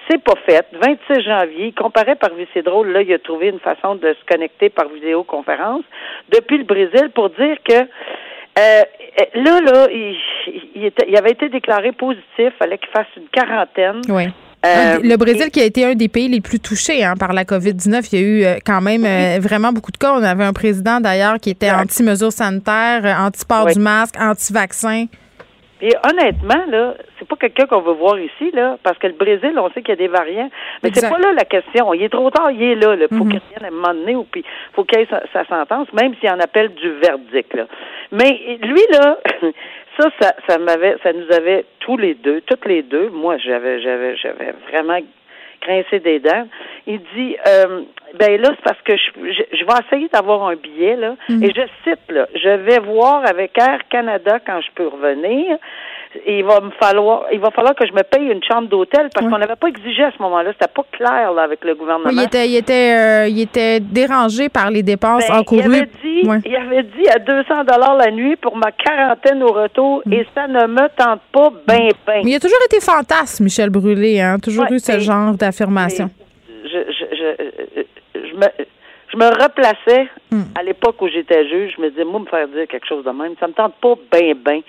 c'est 0.08 0.22
pas 0.22 0.36
fait. 0.46 0.66
26 0.80 1.22
janvier, 1.22 1.72
comparé 1.72 2.14
par 2.14 2.30
c'est 2.52 2.62
drôle, 2.62 2.92
là, 2.92 3.02
il 3.02 3.12
a 3.12 3.18
trouvé 3.18 3.48
une 3.48 3.60
façon 3.60 3.94
de 3.94 4.14
se 4.14 4.24
connecter 4.32 4.68
par 4.68 4.88
vidéoconférence 4.88 5.84
depuis 6.28 6.58
le 6.58 6.64
Brésil 6.64 7.10
pour 7.14 7.30
dire 7.30 7.56
que 7.64 7.74
euh, 8.58 8.82
là, 9.34 9.60
là, 9.60 9.86
il, 9.90 10.16
il, 10.74 11.16
avait 11.16 11.32
été 11.32 11.48
déclaré 11.48 11.92
positif, 11.92 12.52
fallait 12.58 12.78
qu'il 12.78 12.88
fasse 12.88 13.06
une 13.16 13.28
quarantaine. 13.28 14.00
Oui. 14.08 14.28
Euh, 14.64 14.98
le 15.02 15.16
Brésil 15.16 15.50
qui 15.50 15.60
a 15.60 15.64
été 15.64 15.84
un 15.84 15.94
des 15.94 16.08
pays 16.08 16.28
les 16.28 16.40
plus 16.40 16.58
touchés 16.58 17.04
hein, 17.04 17.14
par 17.18 17.32
la 17.32 17.44
COVID-19, 17.44 18.08
il 18.12 18.18
y 18.18 18.22
a 18.22 18.26
eu 18.26 18.44
euh, 18.44 18.58
quand 18.64 18.80
même 18.80 19.04
euh, 19.04 19.38
vraiment 19.40 19.72
beaucoup 19.72 19.92
de 19.92 19.96
cas. 19.96 20.12
On 20.12 20.22
avait 20.22 20.44
un 20.44 20.52
président 20.52 21.00
d'ailleurs 21.00 21.38
qui 21.38 21.50
était 21.50 21.70
anti-mesures 21.70 22.32
sanitaires, 22.32 23.04
anti-port 23.20 23.66
du 23.66 23.78
masque, 23.78 24.16
anti-vaccin. 24.18 25.06
Et 25.82 25.92
honnêtement, 26.08 26.64
là, 26.68 26.94
c'est 27.18 27.28
pas 27.28 27.36
quelqu'un 27.36 27.66
qu'on 27.66 27.82
veut 27.82 27.92
voir 27.92 28.18
ici, 28.18 28.50
là, 28.54 28.78
parce 28.82 28.98
que 28.98 29.08
le 29.08 29.12
Brésil, 29.12 29.52
on 29.58 29.68
sait 29.70 29.82
qu'il 29.82 29.90
y 29.90 29.92
a 29.92 29.96
des 29.96 30.08
variants. 30.08 30.50
Mais 30.82 30.90
c'est 30.92 31.08
pas 31.08 31.18
là 31.18 31.32
la 31.34 31.44
question. 31.44 31.92
Il 31.92 32.02
est 32.02 32.08
trop 32.08 32.30
tard, 32.30 32.50
il 32.50 32.62
est 32.62 32.74
là. 32.76 32.96
Il 32.98 33.16
faut 33.16 33.24
mhm. 33.24 33.32
qu'il 33.32 33.40
y 33.50 33.54
ait 33.54 33.64
à 33.64 33.68
un 33.68 33.70
moment 33.70 33.92
donné, 33.92 34.16
ou 34.16 34.24
puis 34.24 34.42
faut 34.72 34.84
qu'il 34.84 35.00
ait 35.00 35.08
sa, 35.32 35.44
sentence, 35.44 35.92
même 35.92 36.14
s'il 36.18 36.30
en 36.30 36.40
appelle 36.40 36.72
du 36.74 36.90
verdict. 36.92 37.52
Là. 37.54 37.66
Mais 38.10 38.58
lui, 38.62 38.80
là, 38.90 39.18
ça, 39.98 40.10
ça, 40.20 40.34
ça 40.48 40.58
m'avait, 40.58 40.96
ça 41.02 41.12
nous 41.12 41.30
avait 41.32 41.64
tous 41.80 41.96
les 41.96 42.14
deux, 42.14 42.40
toutes 42.42 42.66
les 42.66 42.82
deux. 42.82 43.08
Moi, 43.10 43.36
j'avais, 43.38 43.80
j'avais, 43.80 44.16
j'avais 44.16 44.52
vraiment 44.70 44.98
grincé 45.62 46.00
des 46.00 46.20
dents. 46.20 46.46
Il 46.86 47.00
dit, 47.14 47.36
euh, 47.46 47.82
ben 48.18 48.40
là, 48.40 48.50
c'est 48.56 48.64
parce 48.64 48.80
que 48.82 48.96
je, 48.96 49.10
je, 49.52 49.64
vais 49.64 49.72
essayer 49.86 50.08
d'avoir 50.08 50.48
un 50.48 50.56
billet 50.56 50.96
là, 50.96 51.16
mhm. 51.28 51.42
et 51.42 51.52
je 51.54 51.62
cite 51.84 52.00
là, 52.10 52.26
je 52.34 52.48
vais 52.48 52.78
voir 52.78 53.26
avec 53.26 53.56
Air 53.58 53.80
Canada 53.90 54.38
quand 54.44 54.60
je 54.60 54.70
peux 54.74 54.88
revenir 54.88 55.58
il 56.26 56.44
va 56.44 56.60
me 56.60 56.70
falloir 56.70 57.24
il 57.32 57.40
va 57.40 57.50
falloir 57.50 57.74
que 57.74 57.86
je 57.86 57.92
me 57.92 58.02
paye 58.02 58.26
une 58.28 58.42
chambre 58.42 58.68
d'hôtel 58.68 59.08
parce 59.14 59.26
qu'on 59.26 59.38
n'avait 59.38 59.56
pas 59.56 59.68
exigé 59.68 60.04
à 60.04 60.12
ce 60.16 60.22
moment-là. 60.22 60.52
C'était 60.52 60.72
pas 60.72 60.84
clair 60.92 61.32
là, 61.32 61.42
avec 61.42 61.64
le 61.64 61.74
gouvernement. 61.74 62.10
il 62.10 62.22
était 62.22 62.48
il 62.48 62.56
était 62.56 62.94
euh, 62.96 63.28
il 63.28 63.40
était 63.40 63.80
dérangé 63.80 64.48
par 64.48 64.70
les 64.70 64.82
dépenses 64.82 65.28
ben, 65.28 65.38
encourues. 65.38 65.62
Il 65.62 65.74
avait 65.74 65.86
dit 66.02 66.44
il 66.46 66.56
avait 66.56 66.82
dit 66.82 67.08
à 67.08 67.18
200 67.18 67.64
dollars 67.64 67.96
la 67.96 68.10
nuit 68.10 68.36
pour 68.36 68.56
ma 68.56 68.72
quarantaine 68.72 69.42
au 69.42 69.52
retour 69.52 70.02
mm. 70.06 70.12
et 70.12 70.26
ça 70.34 70.46
ne 70.46 70.66
me 70.66 70.88
tente 70.96 71.20
pas 71.32 71.50
ben 71.66 71.88
ben. 72.06 72.22
Mais 72.24 72.30
il 72.30 72.36
a 72.36 72.40
toujours 72.40 72.62
été 72.66 72.80
fantasme 72.80 73.44
Michel 73.44 73.70
Brûlé 73.70 74.20
hein, 74.20 74.38
toujours 74.38 74.66
eu 74.70 74.78
ce 74.78 74.98
genre 74.98 75.34
d'affirmation. 75.34 76.10
Je, 76.64 76.68
je, 76.68 77.16
je, 77.16 77.82
je, 78.14 78.34
me 78.34 78.46
je 79.08 79.16
me 79.16 79.26
replaçais 79.26 80.08
mm. 80.30 80.42
à 80.58 80.62
l'époque 80.62 81.00
où 81.00 81.08
j'étais 81.08 81.48
juge, 81.48 81.74
je 81.76 81.82
me 81.82 81.90
disais, 81.90 82.04
moi, 82.04 82.20
me 82.20 82.26
faire 82.26 82.48
dire 82.48 82.66
quelque 82.68 82.86
chose 82.86 83.04
de 83.04 83.10
même, 83.10 83.34
ça 83.38 83.46
me 83.46 83.52
tente 83.52 83.74
pas 83.80 83.94
ben 84.10 84.34
ben 84.44 84.62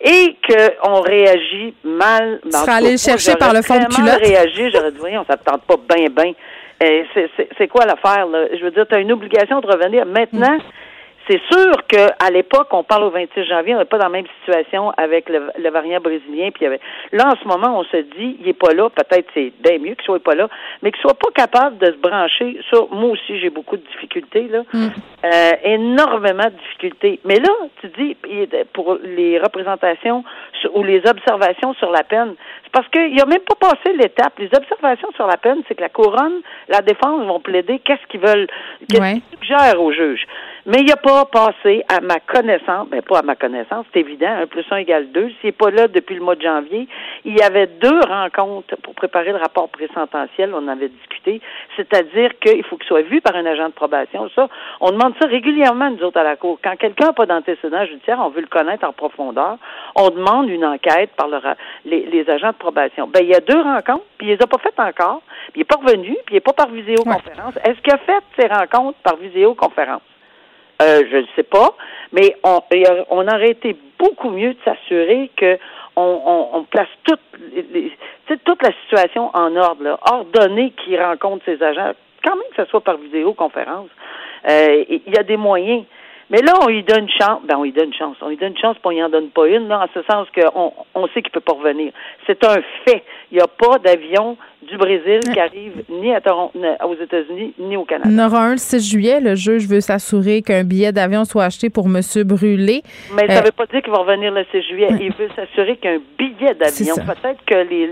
et 0.00 0.36
qu'on 0.46 1.00
réagit 1.00 1.74
mal. 1.84 2.40
Tu 2.44 2.50
serais 2.52 2.72
allé 2.72 2.92
le 2.92 2.96
chercher 2.96 3.36
par 3.36 3.52
le 3.52 3.62
fond 3.62 3.78
de 3.78 3.84
culotte? 3.86 4.20
réagi, 4.20 4.70
j'aurais 4.70 4.92
dit, 4.92 4.98
voyons, 4.98 5.24
ça 5.28 5.36
ne 5.36 5.42
tente 5.42 5.62
pas 5.62 5.76
bien, 5.94 6.08
bien. 6.08 6.32
C'est 7.58 7.68
quoi 7.68 7.84
l'affaire, 7.84 8.26
là? 8.26 8.46
Je 8.58 8.64
veux 8.64 8.70
dire, 8.70 8.86
tu 8.88 8.94
as 8.94 9.00
une 9.00 9.12
obligation 9.12 9.60
de 9.60 9.66
revenir. 9.66 10.06
Maintenant, 10.06 10.58
c'est 11.30 11.40
sûr 11.48 11.86
qu'à 11.86 12.30
l'époque, 12.30 12.68
on 12.72 12.82
parle 12.82 13.04
au 13.04 13.10
26 13.10 13.44
janvier, 13.44 13.76
on 13.76 13.78
n'est 13.78 13.84
pas 13.84 13.98
dans 13.98 14.06
la 14.06 14.10
même 14.10 14.26
situation 14.40 14.90
avec 14.96 15.28
le, 15.28 15.70
variant 15.70 16.00
brésilien. 16.00 16.50
Puis 16.52 16.66
avait... 16.66 16.80
Là, 17.12 17.28
en 17.28 17.36
ce 17.40 17.46
moment, 17.46 17.78
on 17.78 17.84
se 17.84 17.98
dit, 17.98 18.36
il 18.40 18.46
n'est 18.46 18.52
pas 18.52 18.72
là. 18.74 18.90
Peut-être 18.90 19.28
c'est 19.32 19.52
bien 19.62 19.78
mieux 19.78 19.94
qu'il 19.94 20.04
soit 20.04 20.22
pas 20.22 20.34
là, 20.34 20.48
mais 20.82 20.90
qu'il 20.90 21.00
soit 21.00 21.14
pas 21.14 21.30
capable 21.32 21.78
de 21.78 21.86
se 21.86 21.98
brancher. 21.98 22.58
Ça, 22.70 22.78
moi 22.90 23.10
aussi, 23.10 23.38
j'ai 23.38 23.50
beaucoup 23.50 23.76
de 23.76 23.86
difficultés 23.92 24.48
là, 24.48 24.62
mm. 24.72 24.88
euh, 25.24 25.50
énormément 25.62 26.46
de 26.46 26.58
difficultés. 26.64 27.20
Mais 27.24 27.36
là, 27.36 27.50
tu 27.80 27.88
dis, 27.96 28.16
pour 28.72 28.98
les 29.02 29.38
représentations 29.38 30.24
ou 30.74 30.82
les 30.82 31.00
observations 31.06 31.74
sur 31.74 31.92
la 31.92 32.02
peine, 32.02 32.34
c'est 32.64 32.72
parce 32.72 32.88
qu'il 32.88 33.14
n'a 33.14 33.26
même 33.26 33.40
pas 33.40 33.54
passé 33.54 33.94
l'étape. 33.94 34.36
Les 34.38 34.50
observations 34.52 35.08
sur 35.14 35.28
la 35.28 35.36
peine, 35.36 35.62
c'est 35.68 35.76
que 35.76 35.82
la 35.82 35.88
couronne, 35.88 36.40
la 36.68 36.80
défense 36.80 37.24
vont 37.26 37.40
plaider 37.40 37.78
qu'est-ce 37.78 38.04
qu'ils 38.08 38.20
veulent, 38.20 38.48
qu'est-ce 38.88 39.12
qu'ils 39.12 39.38
suggèrent 39.38 39.80
au 39.80 39.92
juge. 39.92 40.26
Mais 40.66 40.78
il 40.80 40.86
n'a 40.86 40.96
pas 40.96 41.24
passé 41.24 41.84
à 41.88 42.00
ma 42.00 42.20
connaissance, 42.20 42.88
ben 42.88 43.00
pas 43.02 43.20
à 43.20 43.22
ma 43.22 43.34
connaissance, 43.34 43.86
c'est 43.92 44.00
évident, 44.00 44.30
un 44.30 44.46
plus 44.46 44.64
un 44.70 44.76
égale 44.76 45.10
deux. 45.10 45.30
S'il 45.40 45.46
n'est 45.46 45.52
pas 45.52 45.70
là 45.70 45.88
depuis 45.88 46.14
le 46.14 46.20
mois 46.20 46.34
de 46.34 46.42
janvier, 46.42 46.86
il 47.24 47.36
y 47.36 47.42
avait 47.42 47.66
deux 47.66 48.00
rencontres 48.00 48.76
pour 48.82 48.94
préparer 48.94 49.30
le 49.30 49.38
rapport 49.38 49.68
présententiel, 49.68 50.52
on 50.54 50.68
avait 50.68 50.88
discuté, 50.88 51.40
c'est-à-dire 51.76 52.38
qu'il 52.40 52.62
faut 52.64 52.76
qu'il 52.76 52.88
soit 52.88 53.02
vu 53.02 53.20
par 53.20 53.36
un 53.36 53.46
agent 53.46 53.68
de 53.68 53.72
probation. 53.72 54.28
Ça, 54.34 54.48
on 54.80 54.90
demande 54.90 55.14
ça 55.20 55.26
régulièrement, 55.26 55.90
nous 55.90 56.02
autres, 56.04 56.18
à 56.18 56.24
la 56.24 56.36
Cour. 56.36 56.58
Quand 56.62 56.76
quelqu'un 56.76 57.06
n'a 57.06 57.12
pas 57.12 57.26
d'antécédent 57.26 57.84
judiciaire, 57.86 58.20
on 58.20 58.28
veut 58.28 58.42
le 58.42 58.46
connaître 58.46 58.86
en 58.86 58.92
profondeur, 58.92 59.56
on 59.96 60.10
demande 60.10 60.48
une 60.48 60.64
enquête 60.64 61.10
par 61.16 61.28
les, 61.84 62.24
agents 62.28 62.48
de 62.48 62.56
probation. 62.56 63.08
Ben, 63.08 63.20
il 63.22 63.28
y 63.28 63.34
a 63.34 63.40
deux 63.40 63.60
rencontres, 63.60 64.04
puis 64.18 64.28
il 64.28 64.36
les 64.36 64.42
a 64.42 64.46
pas 64.46 64.58
faites 64.58 64.78
encore, 64.78 65.22
puis 65.52 65.56
il 65.56 65.58
n'est 65.60 65.64
pas 65.64 65.76
revenu, 65.76 66.16
puis 66.26 66.32
il 66.32 66.34
n'est 66.34 66.40
pas 66.40 66.52
par 66.52 66.68
visioconférence. 66.68 67.56
Est-ce 67.64 67.80
qu'il 67.80 67.92
a 67.94 67.98
fait 67.98 68.22
ces 68.38 68.46
rencontres 68.46 68.98
par 69.02 69.16
visioconférence? 69.16 70.02
Euh, 70.80 71.02
je 71.10 71.16
ne 71.18 71.26
sais 71.36 71.42
pas, 71.42 71.74
mais 72.12 72.36
on, 72.42 73.28
aurait 73.28 73.50
été 73.50 73.76
beaucoup 73.98 74.30
mieux 74.30 74.54
de 74.54 74.58
s'assurer 74.64 75.30
que 75.36 75.58
on, 75.96 76.64
place 76.70 76.88
toute, 77.04 77.20
toute 78.44 78.62
la 78.62 78.72
situation 78.82 79.30
en 79.34 79.54
ordre, 79.56 79.82
là, 79.82 79.98
ordonner 80.10 80.72
qui 80.82 80.96
rencontre 80.96 81.44
ses 81.44 81.62
agents, 81.62 81.92
quand 82.24 82.36
même 82.36 82.46
que 82.56 82.64
ce 82.64 82.70
soit 82.70 82.80
par 82.80 82.96
vidéoconférence. 82.96 83.90
Euh, 84.48 84.84
il 84.88 85.12
y 85.12 85.18
a 85.18 85.22
des 85.22 85.36
moyens. 85.36 85.84
Mais 86.30 86.42
là, 86.42 86.52
on 86.62 86.68
lui 86.68 86.84
donne 86.84 87.02
une 87.02 87.10
chance. 87.10 87.40
Ben, 87.44 87.56
on 87.58 87.64
lui 87.64 87.72
donne 87.72 87.86
une 87.86 87.94
chance. 87.94 88.16
On 88.22 88.28
lui 88.28 88.36
donne 88.36 88.52
une 88.52 88.58
chance, 88.58 88.76
puis 88.84 89.00
on 89.00 89.04
en 89.04 89.08
donne 89.08 89.30
pas 89.30 89.48
une, 89.48 89.68
là, 89.68 89.80
en 89.80 89.88
ce 89.92 90.02
sens 90.10 90.28
qu'on 90.34 90.72
on 90.94 91.06
sait 91.08 91.22
qu'il 91.22 91.32
peut 91.32 91.40
pas 91.40 91.54
revenir. 91.54 91.92
C'est 92.26 92.42
un 92.44 92.60
fait. 92.84 93.02
Il 93.32 93.36
n'y 93.36 93.40
a 93.40 93.48
pas 93.48 93.78
d'avion 93.78 94.36
du 94.62 94.76
Brésil 94.76 95.20
qui 95.32 95.40
arrive 95.40 95.84
ni 95.88 96.14
à 96.14 96.20
Toronto, 96.20 96.58
aux 96.84 96.94
États-Unis, 96.94 97.54
ni 97.58 97.76
au 97.76 97.84
Canada. 97.84 98.10
Il 98.10 98.16
y 98.16 98.20
en 98.20 98.26
aura 98.26 98.42
un 98.42 98.52
le 98.52 98.58
6 98.58 98.90
juillet. 98.90 99.20
Le 99.20 99.34
juge 99.34 99.66
veut 99.66 99.80
s'assurer 99.80 100.42
qu'un 100.42 100.64
billet 100.64 100.92
d'avion 100.92 101.24
soit 101.24 101.44
acheté 101.44 101.70
pour 101.70 101.86
M. 101.86 102.00
Brûlé. 102.24 102.82
Mais 103.14 103.26
ça 103.26 103.34
ne 103.34 103.38
euh, 103.38 103.42
veut 103.46 103.52
pas 103.52 103.66
dire 103.66 103.82
qu'il 103.82 103.92
va 103.92 103.98
revenir 103.98 104.32
le 104.32 104.44
6 104.50 104.62
juillet. 104.62 104.88
Il 105.00 105.12
veut 105.12 105.28
s'assurer 105.34 105.76
qu'un 105.76 105.98
billet 106.18 106.54
d'avion. 106.54 106.94
Peut-être 106.96 107.44
que 107.46 107.54
les, 107.54 107.88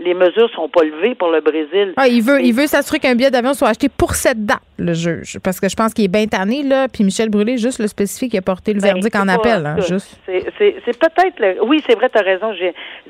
les, 0.00 0.14
mesures 0.14 0.44
ne 0.44 0.48
seront 0.48 0.68
pas 0.68 0.82
levées 0.82 1.14
pour 1.14 1.30
le 1.30 1.40
Brésil. 1.40 1.92
Ah, 1.96 2.08
il 2.08 2.22
veut, 2.22 2.40
il 2.42 2.52
veut 2.52 2.66
s'assurer 2.66 2.98
qu'un 2.98 3.14
billet 3.14 3.30
d'avion 3.30 3.54
soit 3.54 3.68
acheté 3.68 3.88
pour 3.88 4.14
cette 4.14 4.44
date, 4.44 4.62
le 4.78 4.94
juge. 4.94 5.38
Parce 5.42 5.60
que 5.60 5.68
je 5.68 5.76
pense 5.76 5.94
qu'il 5.94 6.04
est 6.04 6.08
bien 6.08 6.26
tanné, 6.26 6.62
là. 6.62 6.88
Puis 6.88 7.04
Michel 7.04 7.28
Brûlé, 7.28 7.53
juste 7.58 7.78
le 7.80 7.86
spécifique, 7.86 8.32
qui 8.32 8.38
a 8.38 8.42
porté 8.42 8.72
le 8.72 8.80
ben, 8.80 8.94
verdict 8.94 9.16
en 9.16 9.28
appel. 9.28 9.66
Hein, 9.66 9.76
c'est 10.26 10.98
peut-être. 10.98 11.64
Oui, 11.66 11.82
c'est 11.86 11.94
vrai, 11.94 12.08
tu 12.10 12.18
as 12.18 12.22
raison. 12.22 12.52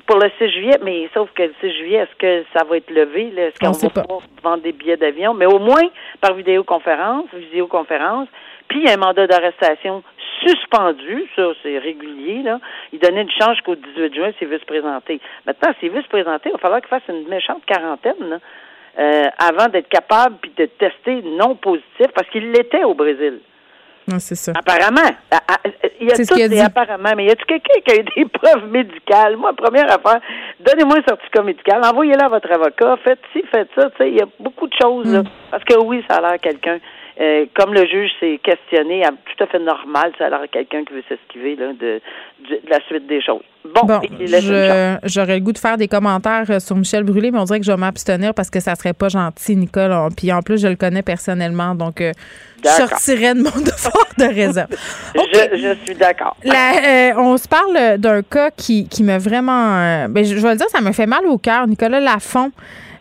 Pour 0.06 0.18
le 0.18 0.30
6 0.38 0.50
juillet, 0.50 0.78
mais 0.82 1.08
sauf 1.14 1.30
que 1.34 1.42
le 1.42 1.54
6 1.60 1.72
juillet, 1.78 1.98
est-ce 1.98 2.16
que 2.18 2.44
ça 2.56 2.64
va 2.64 2.76
être 2.76 2.90
levé? 2.90 3.32
Est-ce 3.36 3.58
qu'on 3.58 3.72
va 3.72 4.02
pouvoir 4.02 4.22
vendre 4.42 4.62
des 4.62 4.72
billets 4.72 4.96
d'avion? 4.96 5.34
Mais 5.34 5.46
au 5.46 5.58
moins 5.58 5.88
par 6.20 6.34
vidéoconférence, 6.34 7.26
visioconférence, 7.32 8.28
puis 8.68 8.80
il 8.80 8.86
y 8.86 8.90
a 8.90 8.94
un 8.94 8.98
mandat 8.98 9.26
d'arrestation 9.26 10.02
suspendu, 10.44 11.24
ça 11.36 11.42
c'est 11.62 11.78
régulier, 11.78 12.42
là. 12.42 12.60
Il 12.92 12.98
donnait 12.98 13.22
une 13.22 13.30
chance 13.30 13.60
qu'au 13.62 13.74
18 13.74 14.14
juin 14.14 14.30
s'il 14.38 14.48
veut 14.48 14.58
se 14.58 14.64
présenter. 14.64 15.20
Maintenant, 15.46 15.72
s'il 15.80 15.90
veut 15.90 16.02
se 16.02 16.08
présenter, 16.08 16.50
il 16.50 16.52
va 16.52 16.58
falloir 16.58 16.80
qu'il 16.80 16.88
fasse 16.88 17.02
une 17.08 17.28
méchante 17.28 17.64
quarantaine, 17.66 18.40
euh, 18.98 19.24
avant 19.38 19.68
d'être 19.68 19.88
capable 19.88 20.36
puis 20.40 20.52
de 20.56 20.66
tester 20.66 21.22
non 21.22 21.56
positif, 21.56 22.08
parce 22.14 22.28
qu'il 22.30 22.50
l'était 22.52 22.84
au 22.84 22.94
Brésil. 22.94 23.40
Non, 24.06 24.18
c'est 24.18 24.34
ça. 24.34 24.52
Apparemment. 24.54 25.10
Il 26.00 26.08
y 26.08 26.12
a 26.12 26.16
tout 26.16 26.34
des 26.34 26.60
apparemment, 26.60 27.12
mais 27.16 27.26
y 27.26 27.30
a-tu 27.30 27.44
quelqu'un 27.46 27.80
qui 27.84 27.92
a 27.92 28.00
eu 28.00 28.04
des 28.16 28.24
preuves 28.32 28.68
médicales? 28.70 29.36
Moi, 29.36 29.52
première 29.54 29.86
affaire, 29.86 30.20
donnez-moi 30.60 30.98
un 30.98 31.02
certificat 31.02 31.42
médical, 31.42 31.80
envoyez-le 31.82 32.22
à 32.22 32.28
votre 32.28 32.52
avocat, 32.52 32.98
faites 33.02 33.20
ci, 33.32 33.42
faites 33.50 33.68
ça. 33.74 33.88
Tu 33.90 33.96
sais, 33.98 34.10
il 34.10 34.16
y 34.16 34.20
a 34.20 34.26
beaucoup 34.38 34.66
de 34.66 34.74
choses, 34.80 35.10
là. 35.10 35.22
Mm. 35.22 35.28
Parce 35.50 35.64
que 35.64 35.78
oui, 35.78 36.04
ça 36.08 36.16
a 36.16 36.20
l'air 36.20 36.40
quelqu'un. 36.40 36.78
Euh, 37.20 37.46
comme 37.54 37.72
le 37.72 37.86
juge 37.86 38.10
s'est 38.18 38.40
questionné, 38.42 39.04
tout 39.36 39.44
à 39.44 39.46
fait 39.46 39.60
normal, 39.60 40.10
ça 40.18 40.26
a 40.26 40.30
l'air 40.30 40.40
quelqu'un 40.50 40.84
qui 40.84 40.94
veut 40.94 41.04
s'esquiver 41.08 41.54
de, 41.54 41.72
de, 41.78 42.00
la 42.68 42.80
suite 42.88 43.06
des 43.06 43.22
choses. 43.22 43.42
Bon, 43.64 44.00
j'aurais 45.04 45.34
le 45.34 45.40
goût 45.40 45.52
de 45.52 45.58
faire 45.58 45.76
des 45.76 45.86
commentaires 45.86 46.44
euh, 46.50 46.58
sur 46.58 46.74
Michel 46.74 47.04
Brûlé, 47.04 47.30
mais 47.30 47.38
on 47.38 47.44
dirait 47.44 47.60
que 47.60 47.66
je 47.66 47.70
vais 47.70 47.78
m'abstenir 47.78 48.34
parce 48.34 48.50
que 48.50 48.58
ça 48.58 48.74
serait 48.74 48.94
pas 48.94 49.08
gentil, 49.08 49.54
Nicole. 49.54 49.92
Puis 50.16 50.32
en 50.32 50.42
plus, 50.42 50.60
je 50.60 50.66
le 50.66 50.74
connais 50.74 51.02
personnellement, 51.02 51.76
donc 51.76 52.00
euh, 52.00 52.10
je 52.64 52.68
sortirais 52.68 53.34
de 53.34 53.42
mon 53.42 53.50
devoir 53.50 54.06
de 54.18 54.34
réserve. 54.34 54.70
je, 55.14 55.76
suis 55.84 55.94
d'accord. 55.94 56.36
on 56.44 57.36
se 57.36 57.46
parle 57.46 57.98
d'un 57.98 58.22
cas 58.22 58.50
qui, 58.50 58.88
qui 58.88 59.04
m'a 59.04 59.18
vraiment... 59.18 60.08
Ben, 60.08 60.24
je, 60.24 60.34
je 60.34 60.40
vais 60.40 60.50
le 60.50 60.56
dire, 60.56 60.68
ça 60.68 60.80
me 60.80 60.90
fait 60.90 61.06
mal 61.06 61.24
au 61.26 61.38
cœur. 61.38 61.68
Nicolas 61.68 62.00
Lafont, 62.00 62.50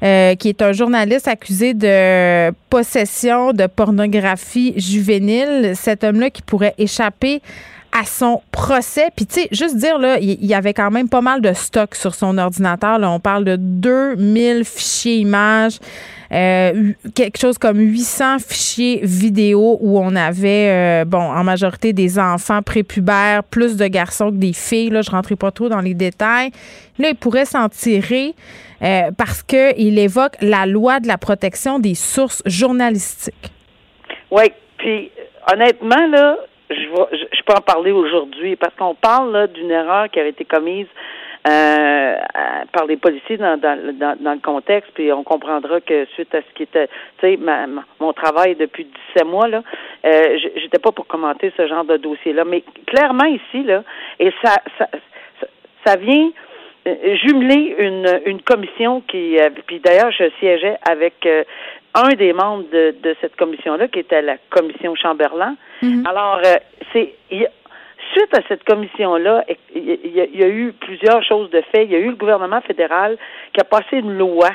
euh, 0.04 0.36
qui 0.36 0.50
est 0.50 0.62
un 0.62 0.74
journaliste 0.74 1.28
accusé 1.28 1.74
de 1.74 2.52
possession 2.70 3.54
de 3.54 3.68
pornographie 3.68 4.74
juvénile. 4.76 5.74
Cet 5.76 6.04
homme-là 6.04 6.30
qui 6.30 6.42
pourrait 6.42 6.76
échapper 6.78 7.42
à 7.94 8.06
son 8.06 8.42
procès. 8.52 9.10
Puis, 9.16 9.28
tu 9.28 9.42
sais, 9.42 9.48
juste 9.52 9.78
dire, 9.78 10.00
là, 10.00 10.18
il 10.20 10.44
y 10.44 10.56
avait 10.56 10.74
quand 10.74 10.90
même 10.90 11.08
pas 11.08 11.22
mal 11.22 11.42
de 11.42 11.54
stock 11.54 11.94
sur 11.94 12.16
son 12.16 12.38
ordinateur. 12.38 12.98
Là. 12.98 13.12
On 13.12 13.20
parle 13.20 13.46
de 13.46 13.56
2000 13.56 14.66
fichiers 14.66 15.18
images, 15.18 15.78
euh, 16.32 16.94
quelque 17.14 17.38
chose 17.38 17.60
comme 17.60 17.80
800 17.80 18.40
fichiers 18.40 19.02
vidéo 19.04 19.78
où 19.80 20.00
on 20.00 20.16
avait, 20.16 21.04
euh, 21.04 21.06
bon, 21.06 21.22
en 21.22 21.44
majorité 21.44 21.94
des 21.94 22.18
enfants 22.18 22.64
prépubères, 22.64 23.44
plus 23.44 23.78
de 23.78 23.86
garçons 23.86 24.32
que 24.32 24.38
des 24.38 24.54
filles. 24.54 24.90
Là, 24.90 25.04
je 25.04 25.12
rentrais 25.12 25.36
pas 25.36 25.52
trop 25.52 25.70
dans 25.70 25.82
les 25.82 25.94
détails. 25.94 26.50
Là, 26.98 27.10
il 27.10 27.16
pourrait 27.16 27.46
s'en 27.46 27.70
tirer 27.70 28.34
euh, 28.84 29.12
parce 29.18 29.44
qu'il 29.44 29.98
évoque 29.98 30.34
la 30.42 30.66
loi 30.66 31.00
de 31.00 31.08
la 31.08 31.18
protection 31.18 31.80
des 31.80 31.96
sources 31.96 32.44
journalistiques. 32.46 33.52
Oui, 34.32 34.52
puis 34.78 35.12
honnêtement, 35.52 36.08
là, 36.08 36.38
je, 36.70 36.76
je, 36.76 37.44
peux 37.46 37.54
en 37.54 37.62
parler 37.62 37.92
aujourd'hui 37.92 38.56
parce 38.56 38.74
qu'on 38.76 38.96
parle 38.96 39.48
d'une 39.54 39.72
erreur 39.72 40.10
qui 40.10 40.20
a 40.20 40.26
été 40.26 40.44
commise 40.46 40.88
euh, 41.48 42.16
par 42.72 42.86
les 42.86 42.96
policiers 42.96 43.38
dans, 43.38 43.60
dans, 43.60 43.78
dans, 44.18 44.34
le 44.34 44.40
contexte, 44.40 44.92
puis 44.94 45.12
on 45.12 45.24
comprendra 45.24 45.82
que 45.82 46.06
suite 46.14 46.34
à 46.34 46.40
ce 46.40 46.56
qui 46.56 46.64
était, 46.64 46.88
tu 47.20 47.36
sais, 47.36 47.40
mon 48.00 48.14
travail 48.14 48.56
depuis 48.56 48.88
17 49.16 49.28
mois, 49.28 49.50
là, 49.50 49.62
euh, 50.06 50.38
j'étais 50.56 50.80
pas 50.80 50.94
pour 50.94 51.06
commenter 51.06 51.52
ce 51.58 51.68
genre 51.68 51.84
de 51.84 51.98
dossier-là, 51.98 52.46
mais 52.46 52.64
clairement 52.88 53.26
ici, 53.26 53.64
là, 53.64 53.84
et 54.20 54.32
ça, 54.42 54.56
ça, 54.78 54.88
ça 55.86 55.96
vient 55.98 56.32
jumeler 56.86 57.76
une, 57.78 58.22
une 58.26 58.42
commission 58.42 59.02
qui, 59.02 59.38
euh, 59.38 59.50
puis 59.66 59.80
d'ailleurs, 59.80 60.12
je 60.12 60.30
siégeais 60.40 60.78
avec 60.90 61.26
euh, 61.26 61.44
un 61.94 62.10
des 62.10 62.34
membres 62.34 62.66
de, 62.72 62.96
de 63.02 63.16
cette 63.22 63.36
commission-là, 63.36 63.88
qui 63.88 64.00
était 64.00 64.22
la 64.22 64.38
commission 64.50 64.96
Chamberlain. 64.96 65.56
Mhm. 65.82 66.06
Alors, 66.08 66.42
c'est 66.92 67.14
suite 68.12 68.38
à 68.38 68.42
cette 68.48 68.64
commission-là, 68.64 69.46
il 69.76 70.12
y, 70.14 70.44
a 70.44 70.48
eu 70.48 70.74
plusieurs 70.74 71.24
choses 71.24 71.50
de 71.50 71.62
fait. 71.72 71.86
Il 71.86 71.92
y 71.92 71.96
a 71.96 72.00
eu 72.00 72.10
le 72.10 72.16
gouvernement 72.16 72.62
fédéral 72.62 73.18
qui 73.54 73.62
a 73.62 73.64
passé 73.64 73.98
une 73.98 74.18
loi, 74.18 74.50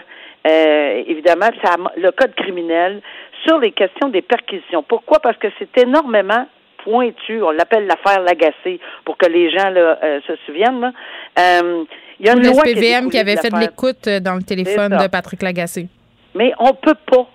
euh, 0.46 1.02
évidemment, 1.06 1.48
ça 1.62 1.76
le 1.96 2.10
code 2.12 2.34
criminel 2.34 3.00
sur 3.46 3.58
les 3.58 3.72
questions 3.72 4.08
des 4.08 4.22
perquisitions. 4.22 4.82
Pourquoi? 4.82 5.18
Parce 5.20 5.36
que 5.38 5.48
c'est 5.58 5.78
énormément 5.78 6.46
pointu. 6.84 7.42
On 7.42 7.50
l'appelle 7.50 7.86
l'affaire 7.86 8.22
Lagacé 8.22 8.80
pour 9.04 9.16
que 9.16 9.26
les 9.26 9.50
gens 9.50 9.70
là, 9.70 9.98
euh, 10.02 10.20
se 10.26 10.32
souviennent. 10.46 10.80
Là. 10.80 10.92
Euh, 11.38 11.84
il 12.20 12.26
y 12.26 12.28
a 12.28 12.32
une 12.34 12.46
loi 12.46 12.62
qui, 12.62 12.74
qui 12.74 13.18
avait 13.18 13.36
fait 13.36 13.50
de 13.50 13.60
l'écoute 13.60 14.08
dans 14.08 14.34
le 14.34 14.42
téléphone 14.42 14.90
de 14.90 15.06
Patrick 15.08 15.42
Lagacé. 15.42 15.86
Mais 16.34 16.52
on 16.58 16.74
peut 16.74 16.96
pas 17.06 17.28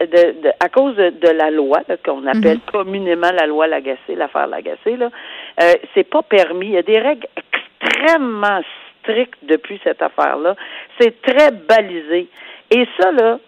de, 0.00 0.50
à 0.60 0.68
cause 0.68 0.96
de, 0.96 1.28
la 1.28 1.50
loi 1.50 1.80
qu'on 2.04 2.26
appelle 2.26 2.58
mhm. 2.58 2.72
communément 2.72 3.30
la 3.32 3.46
loi 3.46 3.66
Lagacé, 3.66 4.14
l'affaire 4.14 4.46
Lagacé, 4.46 4.96
là, 4.96 5.10
euh, 5.62 5.72
c'est 5.94 6.08
pas 6.08 6.22
permis. 6.22 6.66
Il 6.66 6.72
y 6.72 6.78
a 6.78 6.82
des 6.82 6.98
règles 6.98 7.26
extrêmement 7.36 8.60
strictes 9.00 9.38
depuis 9.42 9.80
cette 9.84 10.02
affaire-là. 10.02 10.54
C'est 11.00 11.20
très 11.22 11.50
balisé. 11.50 12.28
Et 12.70 12.86
ça, 13.00 13.12
là, 13.12 13.38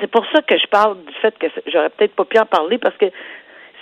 c'est 0.00 0.10
pour 0.10 0.24
ça 0.32 0.42
que 0.42 0.58
je 0.58 0.66
parle 0.66 0.96
du 1.04 1.12
fait 1.14 1.36
que 1.38 1.46
j'aurais 1.66 1.90
peut-être 1.90 2.14
pas 2.14 2.24
pu 2.24 2.38
en 2.38 2.46
parler 2.46 2.78
parce 2.78 2.96
que 2.96 3.06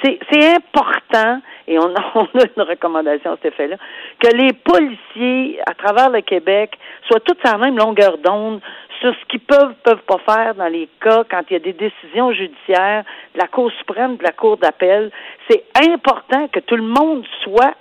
c'est 0.02 0.54
important, 0.54 1.40
et 1.68 1.78
on 1.78 1.94
a, 1.94 2.02
on 2.14 2.24
a, 2.24 2.44
une 2.56 2.62
recommandation 2.62 3.32
à 3.32 3.36
cet 3.36 3.52
effet-là, 3.52 3.76
que 4.18 4.36
les 4.36 4.52
policiers 4.52 5.60
à 5.66 5.74
travers 5.74 6.10
le 6.10 6.20
Québec 6.22 6.78
soient 7.08 7.20
tous 7.20 7.36
à 7.44 7.52
la 7.52 7.58
même 7.58 7.76
longueur 7.76 8.18
d'onde 8.18 8.60
sur 9.00 9.12
ce 9.14 9.24
qu'ils 9.26 9.40
peuvent, 9.40 9.74
peuvent 9.82 10.04
pas 10.06 10.18
faire 10.18 10.54
dans 10.54 10.68
les 10.68 10.88
cas 11.00 11.24
quand 11.28 11.42
il 11.50 11.54
y 11.54 11.56
a 11.56 11.58
des 11.58 11.72
décisions 11.72 12.32
judiciaires 12.32 13.04
de 13.34 13.40
la 13.40 13.48
Cour 13.48 13.70
suprême, 13.78 14.16
de 14.16 14.22
la 14.22 14.30
Cour 14.30 14.58
d'appel. 14.58 15.10
C'est 15.50 15.64
important 15.90 16.46
que 16.48 16.60
tout 16.60 16.76
le 16.76 16.84
monde 16.84 17.24
soit 17.42 17.74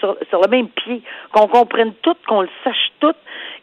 sur, 0.00 0.16
sur, 0.28 0.40
le 0.40 0.48
même 0.48 0.68
pied, 0.68 1.00
qu'on 1.32 1.46
comprenne 1.46 1.94
tout, 2.02 2.16
qu'on 2.26 2.42
le 2.42 2.48
sache 2.64 2.90
tout, 3.00 3.14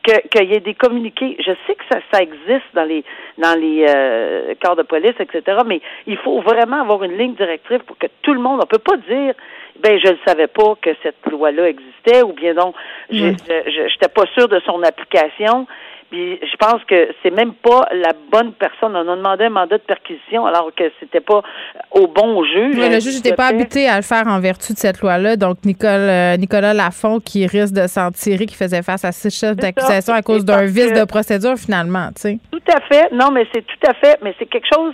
qu'il 0.03 0.49
y 0.49 0.53
ait 0.53 0.59
des 0.59 0.73
communiqués. 0.73 1.35
Je 1.39 1.51
sais 1.67 1.75
que 1.75 1.83
ça, 1.91 1.99
ça 2.11 2.21
existe 2.21 2.65
dans 2.73 2.85
les 2.85 3.03
dans 3.37 3.59
les 3.59 3.85
euh, 3.87 4.53
corps 4.63 4.75
de 4.75 4.83
police, 4.83 5.15
etc. 5.19 5.59
Mais 5.65 5.81
il 6.07 6.17
faut 6.17 6.41
vraiment 6.41 6.81
avoir 6.81 7.03
une 7.03 7.17
ligne 7.17 7.35
directrice 7.35 7.81
pour 7.85 7.97
que 7.97 8.07
tout 8.21 8.33
le 8.33 8.39
monde. 8.39 8.59
On 8.63 8.65
peut 8.65 8.79
pas 8.79 8.97
dire 8.97 9.33
ben 9.81 9.99
je 10.03 10.11
ne 10.11 10.17
savais 10.25 10.47
pas 10.47 10.75
que 10.81 10.89
cette 11.03 11.25
loi-là 11.29 11.69
existait 11.69 12.21
ou 12.23 12.33
bien 12.33 12.53
donc 12.53 12.75
je 13.11 13.25
n'étais 13.25 14.09
pas 14.13 14.25
sûr 14.33 14.47
de 14.47 14.59
son 14.65 14.83
application. 14.83 15.67
Puis 16.09 16.39
je 16.41 16.57
pense 16.57 16.83
que 16.85 17.09
c'est 17.21 17.29
même 17.29 17.53
pas 17.53 17.87
la 17.91 18.13
bonne 18.31 18.53
personne. 18.53 18.95
On 18.95 19.07
a 19.07 19.15
demandé 19.15 19.45
un 19.45 19.49
mandat 19.49 19.77
de 19.77 19.83
perquisition 19.83 20.45
alors 20.45 20.71
que 20.75 20.85
c'était 20.99 21.19
pas 21.19 21.43
au 21.91 22.07
bon 22.07 22.43
juge. 22.43 22.77
Le 22.77 22.99
juge 22.99 23.17
n'était 23.17 23.35
pas 23.35 23.47
habité 23.47 23.87
à 23.87 23.97
le 23.97 24.01
faire 24.01 24.25
en 24.25 24.39
vertu 24.39 24.73
de 24.73 24.77
cette 24.77 25.01
loi-là. 25.01 25.35
Donc 25.35 25.63
Nicole, 25.65 26.09
euh, 26.09 26.37
Nicolas 26.37 26.73
Lafont 26.73 27.19
qui 27.19 27.45
risque 27.45 27.75
de 27.75 27.85
s'en 27.85 28.09
tirer, 28.11 28.47
qui 28.47 28.55
faisait 28.55 28.81
face 28.81 29.05
à 29.05 29.11
six 29.11 29.29
chefs 29.29 29.55
d'accusation 29.55 30.13
à 30.13 30.23
cause 30.23 30.43
d'un 30.43 30.65
vice 30.65 30.93
de 30.93 31.05
procédure 31.05 31.55
finalement. 31.57 32.07
Tu 32.15 32.21
sais. 32.21 32.39
Tout 32.51 32.71
à 32.73 32.81
fait. 32.81 33.11
Non, 33.11 33.29
mais 33.31 33.45
c'est 33.53 33.65
tout 33.65 33.87
à 33.87 33.93
fait. 33.93 34.17
Mais 34.23 34.33
c'est 34.39 34.47
quelque 34.47 34.67
chose 34.73 34.93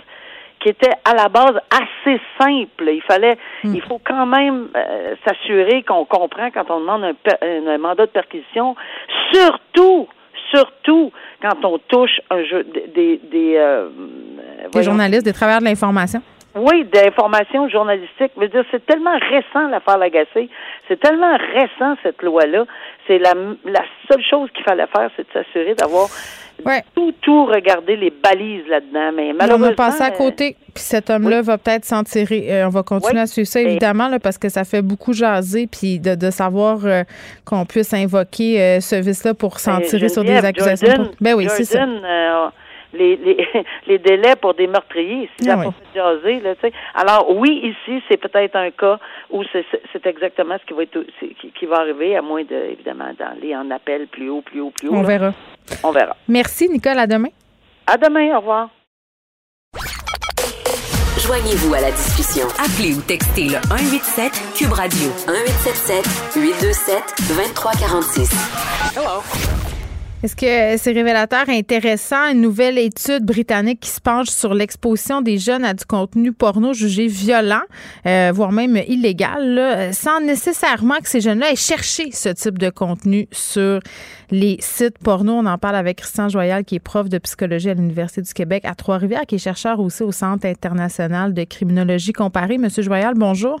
qui 0.60 0.68
était 0.68 0.92
à 1.04 1.14
la 1.14 1.28
base 1.28 1.54
assez 1.70 2.20
simple. 2.38 2.88
Il 2.88 3.02
fallait, 3.08 3.38
hmm. 3.64 3.74
il 3.74 3.82
faut 3.82 4.00
quand 4.04 4.26
même 4.26 4.68
euh, 4.76 5.14
s'assurer 5.24 5.82
qu'on 5.82 6.04
comprend 6.04 6.50
quand 6.50 6.70
on 6.70 6.80
demande 6.80 7.04
un, 7.04 7.68
un 7.68 7.78
mandat 7.78 8.06
de 8.06 8.10
perquisition, 8.10 8.74
surtout 9.32 10.08
surtout 10.52 11.12
quand 11.42 11.64
on 11.64 11.78
touche 11.78 12.20
un 12.30 12.44
jeu 12.44 12.64
des 12.64 13.20
des, 13.30 13.56
euh, 13.56 13.88
des 14.72 14.82
journalistes, 14.82 15.24
des 15.24 15.32
travailleurs 15.32 15.60
de 15.60 15.66
l'information. 15.66 16.22
Oui, 16.54 16.84
d'informations 16.86 17.68
journalistiques. 17.68 18.32
Je 18.34 18.40
veux 18.40 18.48
dire, 18.48 18.64
c'est 18.70 18.84
tellement 18.86 19.18
récent 19.18 19.68
l'affaire 19.68 19.98
Lagacé. 19.98 20.48
C'est 20.88 20.98
tellement 20.98 21.36
récent 21.36 21.96
cette 22.02 22.22
loi-là. 22.22 22.64
C'est 23.06 23.18
la, 23.18 23.34
la 23.66 23.82
seule 24.10 24.24
chose 24.24 24.48
qu'il 24.54 24.64
fallait 24.64 24.86
faire, 24.86 25.10
c'est 25.16 25.28
de 25.28 25.32
s'assurer 25.34 25.74
d'avoir 25.74 26.08
tout, 26.94 27.12
tout 27.20 27.46
regarder 27.46 27.96
les 27.96 28.10
balises 28.10 28.66
là-dedans. 28.68 29.12
Mais 29.14 29.32
malheureusement. 29.32 29.66
on 29.66 29.70
va 29.70 29.74
passer 29.74 30.02
à 30.02 30.10
côté. 30.10 30.56
Puis 30.74 30.84
cet 30.84 31.10
homme-là 31.10 31.42
va 31.42 31.58
peut-être 31.58 31.84
s'en 31.84 32.04
tirer. 32.04 32.52
Euh, 32.52 32.66
on 32.66 32.70
va 32.70 32.82
continuer 32.82 33.20
à 33.20 33.26
suivre 33.26 33.48
ça, 33.48 33.60
évidemment, 33.60 34.08
là, 34.08 34.18
parce 34.18 34.38
que 34.38 34.48
ça 34.48 34.64
fait 34.64 34.82
beaucoup 34.82 35.12
jaser. 35.12 35.66
Puis 35.66 35.98
de, 35.98 36.14
de 36.14 36.30
savoir 36.30 36.80
euh, 36.84 37.04
qu'on 37.44 37.64
puisse 37.64 37.94
invoquer 37.94 38.60
euh, 38.60 38.80
ce 38.80 38.96
vice-là 38.96 39.34
pour 39.34 39.58
s'en 39.58 39.80
tirer 39.80 40.08
sur 40.08 40.24
des 40.24 40.36
accusations. 40.36 41.10
ben 41.20 41.34
oui, 41.34 41.46
c'est 41.50 41.64
ça 41.64 41.86
les, 42.96 43.16
les, 43.16 43.46
les 43.86 43.98
délais 43.98 44.36
pour 44.36 44.54
des 44.54 44.66
meurtriers. 44.66 45.28
Si 45.38 45.48
ah, 45.48 45.62
jaser, 45.94 46.40
là, 46.40 46.54
Alors 46.94 47.36
oui, 47.36 47.60
ici, 47.62 48.02
c'est 48.08 48.16
peut-être 48.16 48.56
un 48.56 48.70
cas 48.70 48.98
où 49.30 49.42
c'est 49.52 50.06
exactement 50.06 50.56
ce 50.60 50.66
qui 50.66 50.74
va 50.74 50.82
être 50.82 51.04
qui, 51.40 51.50
qui, 51.52 51.66
va 51.66 51.76
arriver, 51.80 52.16
à 52.16 52.22
moins 52.22 52.44
de 52.44 52.72
évidemment 52.72 53.12
d'aller 53.18 53.54
en 53.54 53.70
appel 53.70 54.06
plus 54.08 54.28
haut, 54.28 54.42
plus 54.42 54.60
haut, 54.60 54.70
plus 54.70 54.88
haut. 54.88 54.94
On 54.94 55.02
verra. 55.02 55.32
On 55.82 55.90
verra. 55.90 56.16
Merci, 56.28 56.68
Nicole. 56.68 56.98
À 56.98 57.06
demain. 57.06 57.30
À 57.86 57.96
demain. 57.96 58.36
Au 58.36 58.40
revoir. 58.40 58.68
Joignez-vous 61.26 61.74
à 61.74 61.80
la 61.80 61.90
discussion. 61.90 62.46
Appelez 62.58 62.94
ou 62.94 63.00
textez 63.00 63.48
le 63.48 63.58
187 63.68 64.32
Cube 64.54 64.72
Radio 64.72 65.08
1877 65.26 66.36
827 66.36 67.02
2346. 67.28 68.30
Hello. 68.96 69.65
Est-ce 70.26 70.34
que 70.34 70.76
c'est 70.82 70.90
révélateur 70.90 71.48
intéressant? 71.48 72.32
Une 72.32 72.40
nouvelle 72.40 72.78
étude 72.78 73.24
britannique 73.24 73.78
qui 73.78 73.90
se 73.90 74.00
penche 74.00 74.26
sur 74.26 74.54
l'exposition 74.54 75.22
des 75.22 75.38
jeunes 75.38 75.64
à 75.64 75.72
du 75.72 75.84
contenu 75.84 76.32
porno 76.32 76.72
jugé 76.72 77.06
violent, 77.06 77.60
euh, 78.06 78.32
voire 78.34 78.50
même 78.50 78.76
illégal, 78.88 79.92
sans 79.92 80.20
nécessairement 80.20 80.96
que 80.96 81.08
ces 81.08 81.20
jeunes-là 81.20 81.52
aient 81.52 81.54
cherché 81.54 82.10
ce 82.10 82.30
type 82.30 82.58
de 82.58 82.70
contenu 82.70 83.28
sur 83.30 83.78
les 84.32 84.56
sites 84.58 84.98
porno. 84.98 85.34
On 85.34 85.46
en 85.46 85.58
parle 85.58 85.76
avec 85.76 85.98
Christian 85.98 86.28
Joyal, 86.28 86.64
qui 86.64 86.74
est 86.74 86.80
prof 86.80 87.08
de 87.08 87.18
psychologie 87.18 87.70
à 87.70 87.74
l'Université 87.74 88.22
du 88.22 88.34
Québec 88.34 88.64
à 88.64 88.74
Trois-Rivières, 88.74 89.26
qui 89.28 89.36
est 89.36 89.38
chercheur 89.38 89.78
aussi 89.78 90.02
au 90.02 90.10
Centre 90.10 90.44
international 90.48 91.34
de 91.34 91.44
criminologie 91.44 92.12
comparée. 92.12 92.58
Monsieur 92.58 92.82
Joyal, 92.82 93.14
bonjour. 93.14 93.60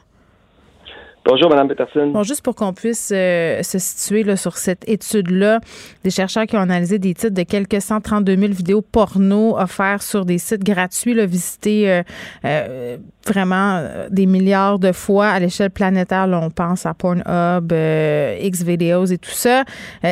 Bonjour, 1.28 1.50
Mme 1.50 1.66
Peterson. 1.66 2.06
Bon, 2.12 2.22
juste 2.22 2.42
pour 2.42 2.54
qu'on 2.54 2.72
puisse 2.72 3.10
euh, 3.12 3.60
se 3.64 3.80
situer 3.80 4.22
là, 4.22 4.36
sur 4.36 4.56
cette 4.56 4.88
étude-là, 4.88 5.58
des 6.04 6.10
chercheurs 6.10 6.46
qui 6.46 6.56
ont 6.56 6.60
analysé 6.60 7.00
des 7.00 7.14
titres 7.14 7.34
de 7.34 7.42
quelques 7.42 7.80
132 7.80 8.36
000 8.36 8.52
vidéos 8.52 8.80
porno 8.80 9.58
offertes 9.58 10.02
sur 10.02 10.24
des 10.24 10.38
sites 10.38 10.62
gratuits, 10.62 11.14
là, 11.14 11.26
visités 11.26 11.90
euh, 11.90 12.02
euh, 12.44 12.96
vraiment 13.26 13.82
des 14.08 14.26
milliards 14.26 14.78
de 14.78 14.92
fois 14.92 15.26
à 15.26 15.40
l'échelle 15.40 15.70
planétaire. 15.70 16.28
Là, 16.28 16.38
on 16.40 16.50
pense 16.50 16.86
à 16.86 16.94
Pornhub, 16.94 17.72
Xvideos 17.72 19.06
et 19.06 19.18
tout 19.18 19.30
ça. 19.32 19.64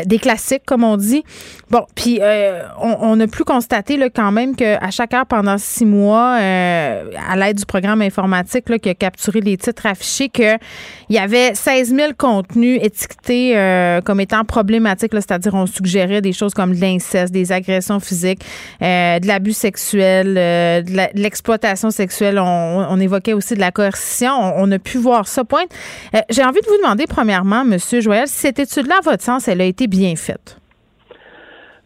des 0.05 0.19
classiques, 0.19 0.65
comme 0.67 0.83
on 0.83 0.97
dit. 0.97 1.23
Bon, 1.71 1.87
puis 1.95 2.19
on, 2.81 2.97
on, 3.01 3.21
a 3.21 3.27
pu 3.29 3.45
constater 3.45 3.97
là, 3.97 4.11
quand 4.11 4.33
même 4.33 4.57
qu'à 4.57 4.91
chaque 4.91 5.15
heure, 5.15 5.27
pendant 5.27 5.59
six 5.59 5.85
mois, 5.85 6.33
à 6.33 7.37
l'aide 7.37 7.59
du 7.59 7.67
programme 7.67 8.03
informatique 8.03 8.81
qui 8.81 8.89
a 8.89 8.95
capturé 8.95 9.41
les 9.41 9.57
titres 9.59 9.87
affichés, 9.87 10.29
que 10.29 10.59
il 11.09 11.17
y 11.17 11.19
avait 11.19 11.55
16 11.55 11.95
000 11.95 12.13
contenus 12.17 12.79
étiquetés 12.83 13.57
euh, 13.57 14.01
comme 14.01 14.21
étant 14.21 14.45
problématiques, 14.45 15.13
c'est-à-dire 15.13 15.55
on 15.55 15.67
suggérait 15.67 16.21
des 16.21 16.33
choses 16.33 16.55
comme 16.55 16.75
de 16.75 16.81
l'inceste, 16.81 17.33
des 17.33 17.53
agressions 17.53 18.01
physiques, 18.01 18.45
euh, 18.83 19.19
de 19.19 19.27
l'abus 19.27 19.53
sexuel, 19.53 20.35
euh, 20.37 20.83
de 20.83 21.21
l'exploitation 21.21 21.91
sexuelle. 21.91 22.39
On, 22.39 23.01
évoquait 23.01 23.35
aussi 23.35 23.55
de 23.55 23.61
la 23.61 23.71
coercition. 23.71 24.33
On, 24.33 24.71
a 24.71 24.79
pu 24.79 24.99
voir 24.99 25.29
ça. 25.29 25.45
Point. 25.45 25.65
J'ai 26.31 26.43
envie 26.43 26.61
de 26.61 26.67
vous 26.67 26.79
demander, 26.79 27.05
premièrement, 27.07 27.65
Monsieur 27.65 28.01
Joël, 28.01 28.29
si 28.29 28.39
cette 28.39 28.59
étude-là, 28.59 28.97
à 29.01 29.11
votre 29.11 29.23
sens, 29.23 29.47
elle 29.49 29.61
a 29.61 29.65
été 29.65 29.87
bien 29.89 30.17
faite? 30.17 30.57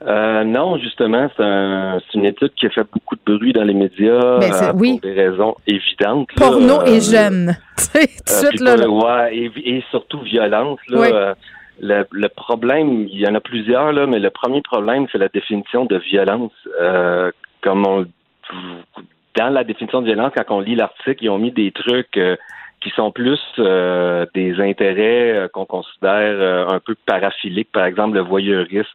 Euh, 0.07 0.45
non, 0.45 0.79
justement, 0.79 1.29
c'est 1.37 2.15
une 2.19 2.25
étude 2.25 2.53
qui 2.55 2.67
a 2.67 2.71
fait 2.71 2.87
beaucoup 2.93 3.17
de 3.17 3.37
bruit 3.37 3.53
dans 3.53 3.65
les 3.65 3.75
médias 3.75 4.39
ben, 4.39 4.53
euh, 4.53 4.73
pour 4.73 5.01
des 5.01 5.13
raisons 5.13 5.57
évidentes. 5.67 6.29
Porno 6.37 6.83
et 6.85 6.99
euh, 6.99 7.01
jeune. 7.01 7.57
suite, 7.77 8.61
là, 8.61 9.33
et, 9.33 9.83
surtout 9.91 10.21
violence. 10.21 10.79
Là, 10.89 11.35
le, 11.81 12.05
le, 12.11 12.29
problème, 12.29 13.07
il 13.09 13.21
y 13.21 13.27
en 13.27 13.35
a 13.35 13.41
plusieurs, 13.41 13.93
là, 13.93 14.07
mais 14.07 14.19
le 14.19 14.31
premier 14.31 14.63
problème, 14.63 15.07
c'est 15.11 15.19
la 15.19 15.29
définition 15.29 15.85
de 15.85 15.97
violence. 15.97 16.53
comme 17.61 17.87
on, 17.87 18.07
dans 19.37 19.49
la 19.51 19.65
définition 19.65 20.01
de 20.01 20.07
violence, 20.07 20.33
quand 20.37 20.57
on 20.57 20.61
lit 20.61 20.77
l'article, 20.77 21.25
ils 21.25 21.31
ont 21.31 21.39
mis 21.39 21.53
des 21.53 21.73
trucs 21.73 22.19
qui 22.81 22.91
sont 22.91 23.11
plus 23.11 23.41
euh, 23.59 24.27
des 24.35 24.61
intérêts 24.61 25.33
euh, 25.33 25.49
qu'on 25.49 25.65
considère 25.65 26.37
euh, 26.41 26.69
un 26.69 26.81
peu 26.81 26.95
paraphiliques, 27.07 27.73
par 27.73 27.85
exemple 27.85 28.15
le 28.15 28.23
voyeurisme. 28.23 28.89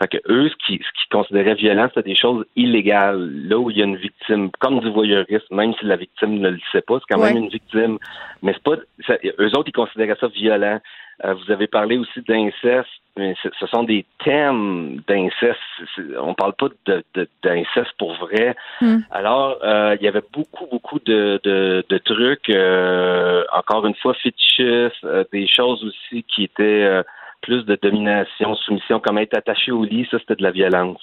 Fait 0.00 0.08
que 0.08 0.18
eux, 0.28 0.48
ce 0.48 0.54
qu'ils 0.66 0.78
ce 0.78 1.02
qui 1.02 1.08
considéraient 1.10 1.54
violent, 1.54 1.88
c'était 1.88 2.10
des 2.10 2.16
choses 2.16 2.44
illégales. 2.56 3.30
Là 3.48 3.58
où 3.58 3.70
il 3.70 3.78
y 3.78 3.82
a 3.82 3.84
une 3.84 3.96
victime, 3.96 4.50
comme 4.58 4.80
du 4.80 4.90
voyeurisme, 4.90 5.54
même 5.54 5.74
si 5.74 5.86
la 5.86 5.96
victime 5.96 6.38
ne 6.38 6.50
le 6.50 6.60
sait 6.72 6.82
pas, 6.82 6.98
c'est 6.98 7.14
quand 7.14 7.22
même 7.22 7.36
une 7.36 7.48
victime. 7.48 7.98
Mais 8.42 8.52
c'est 8.54 8.62
pas, 8.62 8.76
eux 9.38 9.50
autres, 9.56 9.68
ils 9.68 9.72
considéraient 9.72 10.16
ça 10.20 10.28
violent. 10.28 10.80
vous 11.22 11.52
avez 11.52 11.66
parlé 11.66 11.98
aussi 11.98 12.20
d'inceste 12.26 12.90
mais 13.16 13.34
ce 13.60 13.66
sont 13.66 13.84
des 13.84 14.04
thèmes 14.24 15.00
d'inceste. 15.06 15.60
On 16.18 16.34
parle 16.34 16.54
pas 16.54 16.66
d'inceste 16.86 17.76
de, 17.76 17.96
pour 17.96 18.14
vrai. 18.14 18.56
Hmm. 18.80 18.98
Alors, 19.10 19.58
euh, 19.62 19.96
il 20.00 20.04
y 20.04 20.08
avait 20.08 20.24
beaucoup, 20.32 20.66
beaucoup 20.66 20.98
de, 20.98 21.40
de, 21.44 21.98
trucs, 21.98 22.50
euh, 22.50 23.44
encore 23.52 23.86
une 23.86 23.94
fois, 23.94 24.14
fétichistes, 24.14 25.04
euh, 25.04 25.24
des 25.32 25.46
choses 25.46 25.84
aussi 25.84 26.24
qui 26.24 26.44
étaient 26.44 27.02
plus 27.44 27.64
de 27.64 27.78
domination, 27.80 28.54
soumission, 28.56 29.00
comme 29.00 29.18
être 29.18 29.36
attaché 29.36 29.70
au 29.70 29.84
lit, 29.84 30.08
ça, 30.10 30.18
c'était 30.18 30.36
de 30.36 30.42
la 30.42 30.50
violence. 30.50 31.00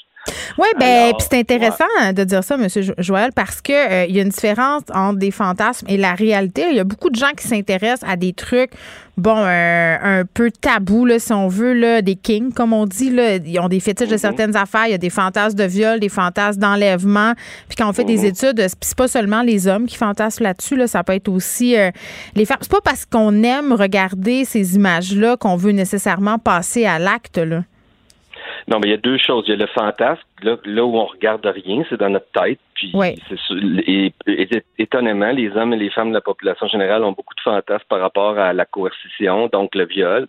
Oui, 0.57 0.67
ben, 0.79 1.13
c'est 1.19 1.39
intéressant 1.39 1.85
de 2.13 2.23
dire 2.23 2.43
ça, 2.43 2.55
M. 2.55 2.67
Joël, 2.97 3.31
parce 3.33 3.61
que 3.61 3.71
euh, 3.71 4.05
il 4.07 4.15
y 4.15 4.19
a 4.19 4.23
une 4.23 4.29
différence 4.29 4.83
entre 4.93 5.17
des 5.17 5.31
fantasmes 5.31 5.87
et 5.89 5.97
la 5.97 6.13
réalité. 6.13 6.67
Il 6.69 6.75
y 6.75 6.79
a 6.79 6.83
beaucoup 6.83 7.09
de 7.09 7.15
gens 7.15 7.31
qui 7.35 7.47
s'intéressent 7.47 8.07
à 8.07 8.17
des 8.17 8.33
trucs, 8.33 8.71
bon, 9.17 9.37
euh, 9.37 9.97
un 10.01 10.25
peu 10.25 10.51
tabous, 10.51 11.05
là, 11.05 11.19
si 11.19 11.33
on 11.33 11.47
veut, 11.47 11.73
là, 11.73 12.01
des 12.01 12.15
kings, 12.15 12.53
comme 12.53 12.73
on 12.73 12.85
dit. 12.85 13.09
Là. 13.09 13.37
Ils 13.37 13.59
ont 13.59 13.69
des 13.69 13.79
fétiches 13.79 14.09
de 14.09 14.13
mhm. 14.13 14.19
certaines 14.19 14.55
affaires. 14.55 14.85
Il 14.85 14.91
y 14.91 14.95
a 14.95 14.99
des 14.99 15.09
fantasmes 15.09 15.57
de 15.57 15.63
viol, 15.63 15.99
des 15.99 16.09
fantasmes 16.09 16.59
d'enlèvement. 16.59 17.33
Puis 17.67 17.75
quand 17.77 17.89
on 17.89 17.93
fait 17.93 18.03
des 18.03 18.19
mhm. 18.19 18.25
études, 18.25 18.67
c'est 18.81 18.97
pas 18.97 19.07
seulement 19.07 19.41
les 19.41 19.67
hommes 19.67 19.87
qui 19.87 19.97
fantasment 19.97 20.43
là-dessus. 20.43 20.75
Là, 20.75 20.87
ça 20.87 21.03
peut 21.03 21.13
être 21.13 21.29
aussi 21.29 21.77
euh, 21.77 21.89
les 22.35 22.45
femmes. 22.45 22.59
C'est 22.61 22.71
pas 22.71 22.81
parce 22.83 23.05
qu'on 23.05 23.43
aime 23.43 23.73
regarder 23.73 24.45
ces 24.45 24.75
images-là 24.75 25.37
qu'on 25.37 25.55
veut 25.55 25.71
nécessairement 25.71 26.37
passer 26.37 26.85
à 26.85 26.99
l'acte. 26.99 27.37
Là. 27.37 27.63
Non, 28.67 28.79
mais 28.79 28.87
il 28.87 28.91
y 28.91 28.93
a 28.93 28.97
deux 28.97 29.17
choses. 29.17 29.45
Il 29.47 29.51
y 29.51 29.53
a 29.53 29.57
le 29.57 29.67
fantasme, 29.67 30.21
là, 30.43 30.57
là 30.65 30.85
où 30.85 30.97
on 30.97 31.05
regarde 31.05 31.45
rien, 31.45 31.83
c'est 31.89 31.99
dans 31.99 32.09
notre 32.09 32.31
tête. 32.31 32.59
Puis, 32.75 32.91
et, 33.87 34.13
étonnamment, 34.77 35.31
les 35.31 35.55
hommes 35.55 35.73
et 35.73 35.77
les 35.77 35.89
femmes 35.89 36.09
de 36.09 36.13
la 36.13 36.21
population 36.21 36.67
générale 36.67 37.03
ont 37.03 37.11
beaucoup 37.11 37.35
de 37.35 37.41
fantasmes 37.41 37.85
par 37.89 37.99
rapport 37.99 38.37
à 38.37 38.53
la 38.53 38.65
coercition, 38.65 39.47
donc 39.47 39.75
le 39.75 39.85
viol 39.85 40.27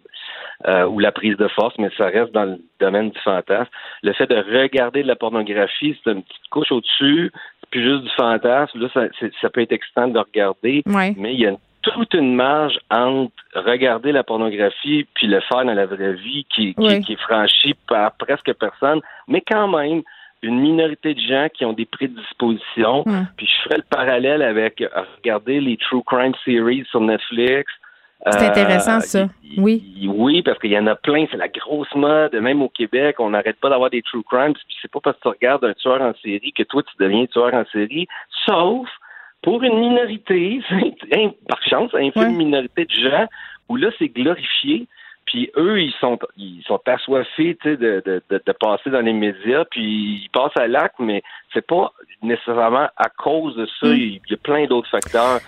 euh, 0.66 0.86
ou 0.86 0.98
la 0.98 1.12
prise 1.12 1.36
de 1.36 1.48
force, 1.48 1.74
mais 1.78 1.90
ça 1.96 2.06
reste 2.06 2.32
dans 2.32 2.44
le 2.44 2.58
domaine 2.80 3.10
du 3.10 3.18
fantasme. 3.20 3.70
Le 4.02 4.12
fait 4.12 4.26
de 4.26 4.36
regarder 4.36 5.02
de 5.02 5.08
la 5.08 5.16
pornographie, 5.16 5.96
c'est 6.02 6.10
une 6.10 6.22
petite 6.22 6.48
couche 6.50 6.72
au-dessus, 6.72 7.32
puis 7.70 7.82
juste 7.82 8.04
du 8.04 8.10
fantasme. 8.10 8.80
Là, 8.80 8.88
ça, 8.92 9.02
ça 9.40 9.50
peut 9.50 9.62
être 9.62 9.72
excitant 9.72 10.08
de 10.08 10.18
regarder, 10.18 10.82
mais 10.86 11.34
il 11.34 11.40
y 11.40 11.46
a 11.46 11.50
une 11.50 11.58
toute 11.82 12.14
une 12.14 12.34
marge 12.34 12.78
entre 12.90 13.32
regarder 13.54 14.12
la 14.12 14.22
pornographie 14.22 15.06
puis 15.14 15.26
le 15.26 15.40
faire 15.40 15.64
dans 15.64 15.74
la 15.74 15.86
vraie 15.86 16.14
vie 16.14 16.46
qui, 16.48 16.74
qui, 16.74 17.12
est 17.12 17.20
franchie 17.20 17.74
par 17.88 18.12
presque 18.12 18.52
personne, 18.54 19.00
mais 19.28 19.42
quand 19.46 19.68
même 19.68 20.02
une 20.42 20.60
minorité 20.60 21.14
de 21.14 21.20
gens 21.20 21.48
qui 21.54 21.64
ont 21.64 21.72
des 21.72 21.86
prédispositions. 21.86 23.04
Puis 23.36 23.46
je 23.46 23.62
ferai 23.62 23.76
le 23.76 23.84
parallèle 23.88 24.42
avec 24.42 24.82
regarder 25.18 25.60
les 25.60 25.76
true 25.76 26.02
crime 26.04 26.32
series 26.44 26.84
sur 26.90 27.00
Netflix. 27.00 27.70
C'est 28.30 28.46
intéressant, 28.46 29.00
ça. 29.00 29.18
Euh, 29.20 29.26
oui. 29.58 29.82
Oui, 30.06 30.42
parce 30.42 30.58
qu'il 30.60 30.70
y 30.70 30.78
en 30.78 30.86
a 30.86 30.94
plein. 30.94 31.26
C'est 31.30 31.36
la 31.36 31.48
grosse 31.48 31.92
mode. 31.94 32.34
Même 32.34 32.62
au 32.62 32.68
Québec, 32.68 33.16
on 33.18 33.30
n'arrête 33.30 33.58
pas 33.58 33.68
d'avoir 33.68 33.90
des 33.90 34.02
true 34.02 34.22
crimes. 34.22 34.52
Puis 34.52 34.76
c'est 34.80 34.90
pas 34.90 35.00
parce 35.00 35.16
que 35.16 35.22
tu 35.22 35.28
regardes 35.28 35.64
un 35.64 35.74
tueur 35.74 36.00
en 36.00 36.12
série 36.22 36.52
que 36.52 36.62
toi, 36.62 36.82
tu 36.84 36.94
deviens 37.02 37.26
tueur 37.26 37.52
en 37.52 37.64
série. 37.72 38.06
Sauf 38.46 38.88
pour 39.42 39.62
une 39.62 39.78
minorité, 39.78 40.60
par 41.48 41.62
chance, 41.68 41.92
une 41.94 42.36
minorité 42.36 42.84
de 42.84 43.10
gens, 43.10 43.26
où 43.68 43.76
là, 43.76 43.90
c'est 43.98 44.08
glorifié. 44.08 44.86
Puis 45.24 45.50
eux, 45.56 45.80
ils 45.80 45.94
sont 46.00 46.18
ils 46.36 46.62
sont 46.66 46.80
assoiffés 46.86 47.56
de, 47.64 47.76
de, 47.76 48.02
de, 48.04 48.42
de, 48.44 48.52
passer 48.52 48.90
dans 48.90 49.00
les 49.00 49.12
médias, 49.12 49.64
puis 49.70 50.24
ils 50.24 50.30
passent 50.32 50.56
à 50.56 50.66
l'acte, 50.66 50.96
mais 50.98 51.22
c'est 51.52 51.66
pas 51.66 51.92
nécessairement 52.22 52.88
à 52.96 53.08
cause 53.08 53.54
de 53.56 53.66
ça. 53.80 53.86
Mm. 53.86 53.94
Il 53.96 54.20
y 54.30 54.34
a 54.34 54.36
plein 54.36 54.66
d'autres 54.66 54.90
facteurs. 54.90 55.40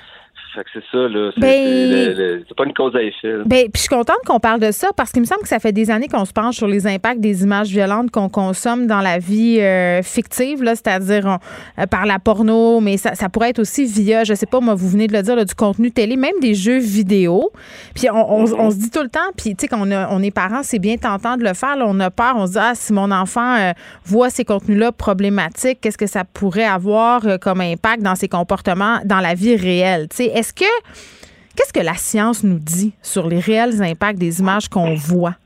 Fait 0.55 0.63
que 0.63 0.71
c'est 0.73 0.85
ça, 0.93 1.09
là. 1.09 1.31
C'est 1.35 1.41
ben, 1.41 2.45
pas 2.57 2.65
une 2.65 2.75
cause 2.75 2.95
à 2.95 3.03
effet. 3.03 3.39
Ben, 3.45 3.65
puis 3.65 3.73
je 3.75 3.81
suis 3.81 3.89
contente 3.89 4.19
qu'on 4.25 4.39
parle 4.39 4.61
de 4.61 4.71
ça 4.71 4.89
parce 4.97 5.11
qu'il 5.11 5.21
me 5.21 5.27
semble 5.27 5.43
que 5.43 5.49
ça 5.49 5.59
fait 5.59 5.73
des 5.73 5.91
années 5.91 6.07
qu'on 6.07 6.25
se 6.25 6.33
penche 6.33 6.57
sur 6.57 6.69
les 6.69 6.87
impacts 6.87 7.21
des 7.21 7.43
images 7.43 7.69
violentes 7.69 8.11
qu'on 8.13 8.29
consomme 8.29 8.87
dans 8.87 9.01
la 9.01 9.19
vie 9.19 9.61
euh, 9.61 10.03
fictive, 10.03 10.63
là, 10.63 10.77
c'est-à-dire 10.77 11.39
euh, 11.79 11.87
par 11.87 12.07
la 12.07 12.19
porno, 12.21 12.81
mais 12.81 12.97
ça, 12.97 13.15
ça, 13.15 13.29
pourrait 13.29 13.51
être 13.51 13.59
aussi 13.59 13.85
via, 13.85 14.23
je 14.23 14.35
sais 14.35 14.47
pas, 14.47 14.61
moi, 14.61 14.75
vous 14.75 14.89
venez 14.89 15.09
de 15.09 15.13
le 15.13 15.23
dire, 15.23 15.45
du 15.45 15.55
contenu 15.55 15.91
télé, 15.91 16.17
même 16.17 16.39
des 16.41 16.55
jeux 16.55 16.79
vidéo. 16.79 17.51
Puis 17.95 18.09
on, 18.11 18.45
on, 18.45 18.71
se 18.71 18.77
dit 18.77 18.91
tout 18.91 19.03
le 19.03 19.09
temps, 19.09 19.21
puis 19.37 19.57
tu 19.57 19.63
sais, 19.63 19.69
quand 19.69 19.81
on, 19.81 19.91
on, 19.91 20.23
est 20.23 20.31
parents, 20.31 20.63
c'est 20.63 20.79
bien 20.79 20.97
tentant 20.97 21.37
de 21.37 21.43
le 21.43 21.55
faire. 21.55 21.77
Là, 21.77 21.85
on 21.89 21.99
a 21.99 22.11
peur, 22.11 22.35
on 22.37 22.47
se 22.47 22.53
dit, 22.53 22.59
ah, 22.61 22.73
si 22.75 22.93
mon 22.93 23.11
enfant 23.11 23.57
euh, 23.57 23.73
voit 24.05 24.31
ces 24.31 24.45
contenus-là 24.45 24.93
problématiques, 24.93 25.81
qu'est-ce 25.81 25.99
que 25.99 26.07
ça 26.07 26.25
pourrait 26.25 26.65
avoir 26.65 27.23
comme 27.41 27.61
impact 27.61 28.03
dans 28.03 28.15
ses 28.15 28.29
comportements 28.29 29.01
dans 29.05 29.21
la 29.21 29.35
vie 29.35 29.57
réelle? 29.57 30.09
Tu 30.09 30.17
sais, 30.17 30.44
est-ce 30.45 30.53
que 30.53 30.75
qu'est-ce 31.57 31.73
que 31.73 31.85
la 31.85 31.95
science 31.95 32.45
nous 32.45 32.59
dit 32.59 32.93
sur 33.01 33.27
les 33.29 33.41
réels 33.41 33.83
impacts 33.83 34.19
des 34.19 34.41
images 34.41 34.69
qu'on 34.69 34.95
voit? 34.95 35.37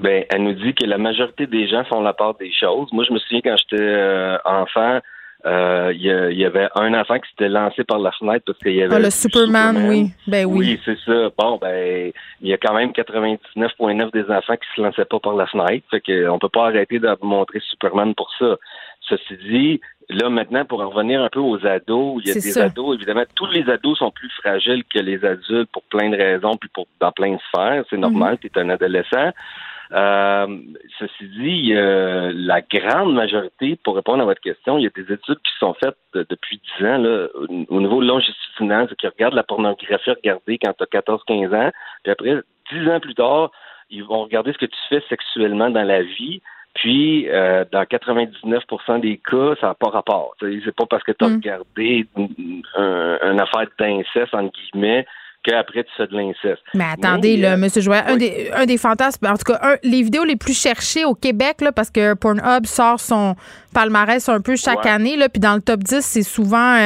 Ben, 0.00 0.24
elle 0.30 0.44
nous 0.44 0.52
dit 0.52 0.74
que 0.74 0.84
la 0.84 0.98
majorité 0.98 1.46
des 1.48 1.66
gens 1.66 1.82
font 1.84 2.02
la 2.02 2.12
part 2.12 2.34
des 2.34 2.52
choses. 2.52 2.88
Moi, 2.92 3.04
je 3.08 3.12
me 3.12 3.18
souviens 3.18 3.40
quand 3.42 3.56
j'étais 3.56 3.82
euh, 3.82 4.36
enfant, 4.44 5.00
euh, 5.44 5.92
il 5.94 6.02
y, 6.02 6.44
avait 6.44 6.68
un 6.74 6.94
enfant 6.94 7.18
qui 7.18 7.28
s'était 7.30 7.48
lancé 7.48 7.84
par 7.84 7.98
la 7.98 8.12
fenêtre 8.12 8.44
parce 8.46 8.58
qu'il 8.58 8.74
y 8.74 8.82
avait. 8.82 8.94
Ah, 8.94 8.98
le 8.98 9.10
Superman, 9.10 9.86
oui. 9.88 10.10
Ben 10.26 10.44
oui. 10.44 10.58
Oui, 10.58 10.80
c'est 10.84 10.98
ça. 11.04 11.30
Bon, 11.38 11.58
ben, 11.60 12.12
il 12.40 12.48
y 12.48 12.52
a 12.52 12.58
quand 12.58 12.74
même 12.74 12.90
99,9 12.90 14.12
des 14.12 14.30
enfants 14.32 14.54
qui 14.54 14.68
se 14.74 14.80
lançaient 14.80 15.04
pas 15.04 15.20
par 15.20 15.34
la 15.34 15.46
fenêtre. 15.46 15.84
Fait 15.90 16.00
qu'on 16.00 16.38
peut 16.38 16.48
pas 16.48 16.66
arrêter 16.66 16.98
de 16.98 17.08
montrer 17.22 17.60
Superman 17.70 18.14
pour 18.14 18.30
ça. 18.38 18.56
Ceci 19.08 19.36
dit, 19.36 19.80
Là, 20.08 20.30
maintenant, 20.30 20.64
pour 20.64 20.80
en 20.80 20.88
revenir 20.88 21.20
un 21.20 21.28
peu 21.28 21.40
aux 21.40 21.66
ados, 21.66 22.22
il 22.24 22.28
y 22.28 22.30
a 22.30 22.34
des 22.34 22.58
ados, 22.58 22.94
évidemment, 22.94 23.24
tous 23.34 23.46
les 23.46 23.68
ados 23.68 23.98
sont 23.98 24.12
plus 24.12 24.30
fragiles 24.30 24.84
que 24.84 25.00
les 25.00 25.24
adultes 25.24 25.68
pour 25.72 25.82
plein 25.82 26.10
de 26.10 26.16
raisons, 26.16 26.56
puis 26.56 26.68
pour 26.72 26.86
dans 27.00 27.10
plein 27.10 27.32
de 27.32 27.40
sphères. 27.48 27.84
C'est 27.90 27.96
normal, 27.96 28.34
mhm. 28.34 28.38
tu 28.38 28.46
es 28.46 28.58
un 28.60 28.68
adolescent. 28.70 29.32
Euh, 29.92 30.46
ceci 31.00 31.28
dit, 31.40 31.72
la 31.74 32.60
grande 32.60 33.14
majorité, 33.14 33.76
pour 33.82 33.96
répondre 33.96 34.22
à 34.22 34.26
votre 34.26 34.40
question, 34.40 34.78
il 34.78 34.84
y 34.84 34.86
a 34.86 34.90
des 34.90 35.12
études 35.12 35.38
qui 35.38 35.52
sont 35.58 35.74
faites 35.74 35.96
depuis 36.14 36.60
10 36.78 36.86
ans 36.86 36.98
là, 36.98 37.26
au, 37.68 37.80
niveau 37.80 38.00
longitudinal, 38.00 38.88
qui 38.96 39.08
regardent 39.08 39.34
la 39.34 39.42
pornographie 39.42 40.10
regardée 40.10 40.58
quand 40.58 40.72
tu 40.72 40.84
as 40.84 41.00
14-15 41.00 41.66
ans, 41.66 41.72
puis 42.04 42.12
après, 42.12 42.42
10 42.72 42.90
ans 42.90 43.00
plus 43.00 43.14
tard, 43.14 43.50
ils 43.90 44.04
vont 44.04 44.22
regarder 44.22 44.52
ce 44.52 44.58
que 44.58 44.66
tu 44.66 44.78
fais 44.88 45.02
sexuellement 45.08 45.70
dans 45.70 45.84
la 45.84 46.02
vie, 46.02 46.42
puis, 46.76 47.28
euh, 47.28 47.64
dans 47.72 47.82
99% 47.82 49.00
des 49.00 49.20
cas, 49.28 49.54
ça 49.60 49.68
n'a 49.68 49.74
pas 49.74 49.88
rapport. 49.88 50.34
C'est 50.40 50.76
pas 50.76 50.86
parce 50.88 51.02
que 51.02 51.12
tu 51.12 51.24
as 51.24 51.28
mm. 51.28 51.34
regardé 51.34 52.06
une, 52.16 53.40
affaire 53.40 53.66
d'inceste, 53.78 54.34
entre 54.34 54.52
guillemets, 54.52 55.06
qu'après 55.42 55.84
tu 55.84 55.90
fais 55.96 56.06
de 56.06 56.16
l'inceste. 56.16 56.62
Mais 56.74 56.84
attendez, 56.92 57.36
là, 57.36 57.52
euh, 57.52 57.62
M. 57.62 57.68
Joël, 57.76 58.04
un, 58.06 58.16
des, 58.16 58.50
un 58.52 58.66
des 58.66 58.76
fantasmes, 58.76 59.26
en 59.26 59.36
tout 59.36 59.52
cas, 59.52 59.78
les 59.82 60.02
vidéos 60.02 60.24
les 60.24 60.36
plus 60.36 60.58
cherchées 60.60 61.04
au 61.04 61.14
Québec, 61.14 61.60
là, 61.60 61.72
parce 61.72 61.90
que 61.90 62.14
Pornhub 62.14 62.66
sort 62.66 63.00
son 63.00 63.36
palmarès 63.72 64.28
un 64.28 64.40
peu 64.40 64.56
chaque 64.56 64.84
année, 64.84 65.16
là, 65.16 65.28
puis 65.28 65.40
dans 65.40 65.54
le 65.54 65.60
top 65.60 65.80
10, 65.80 66.00
c'est 66.00 66.22
souvent 66.22 66.76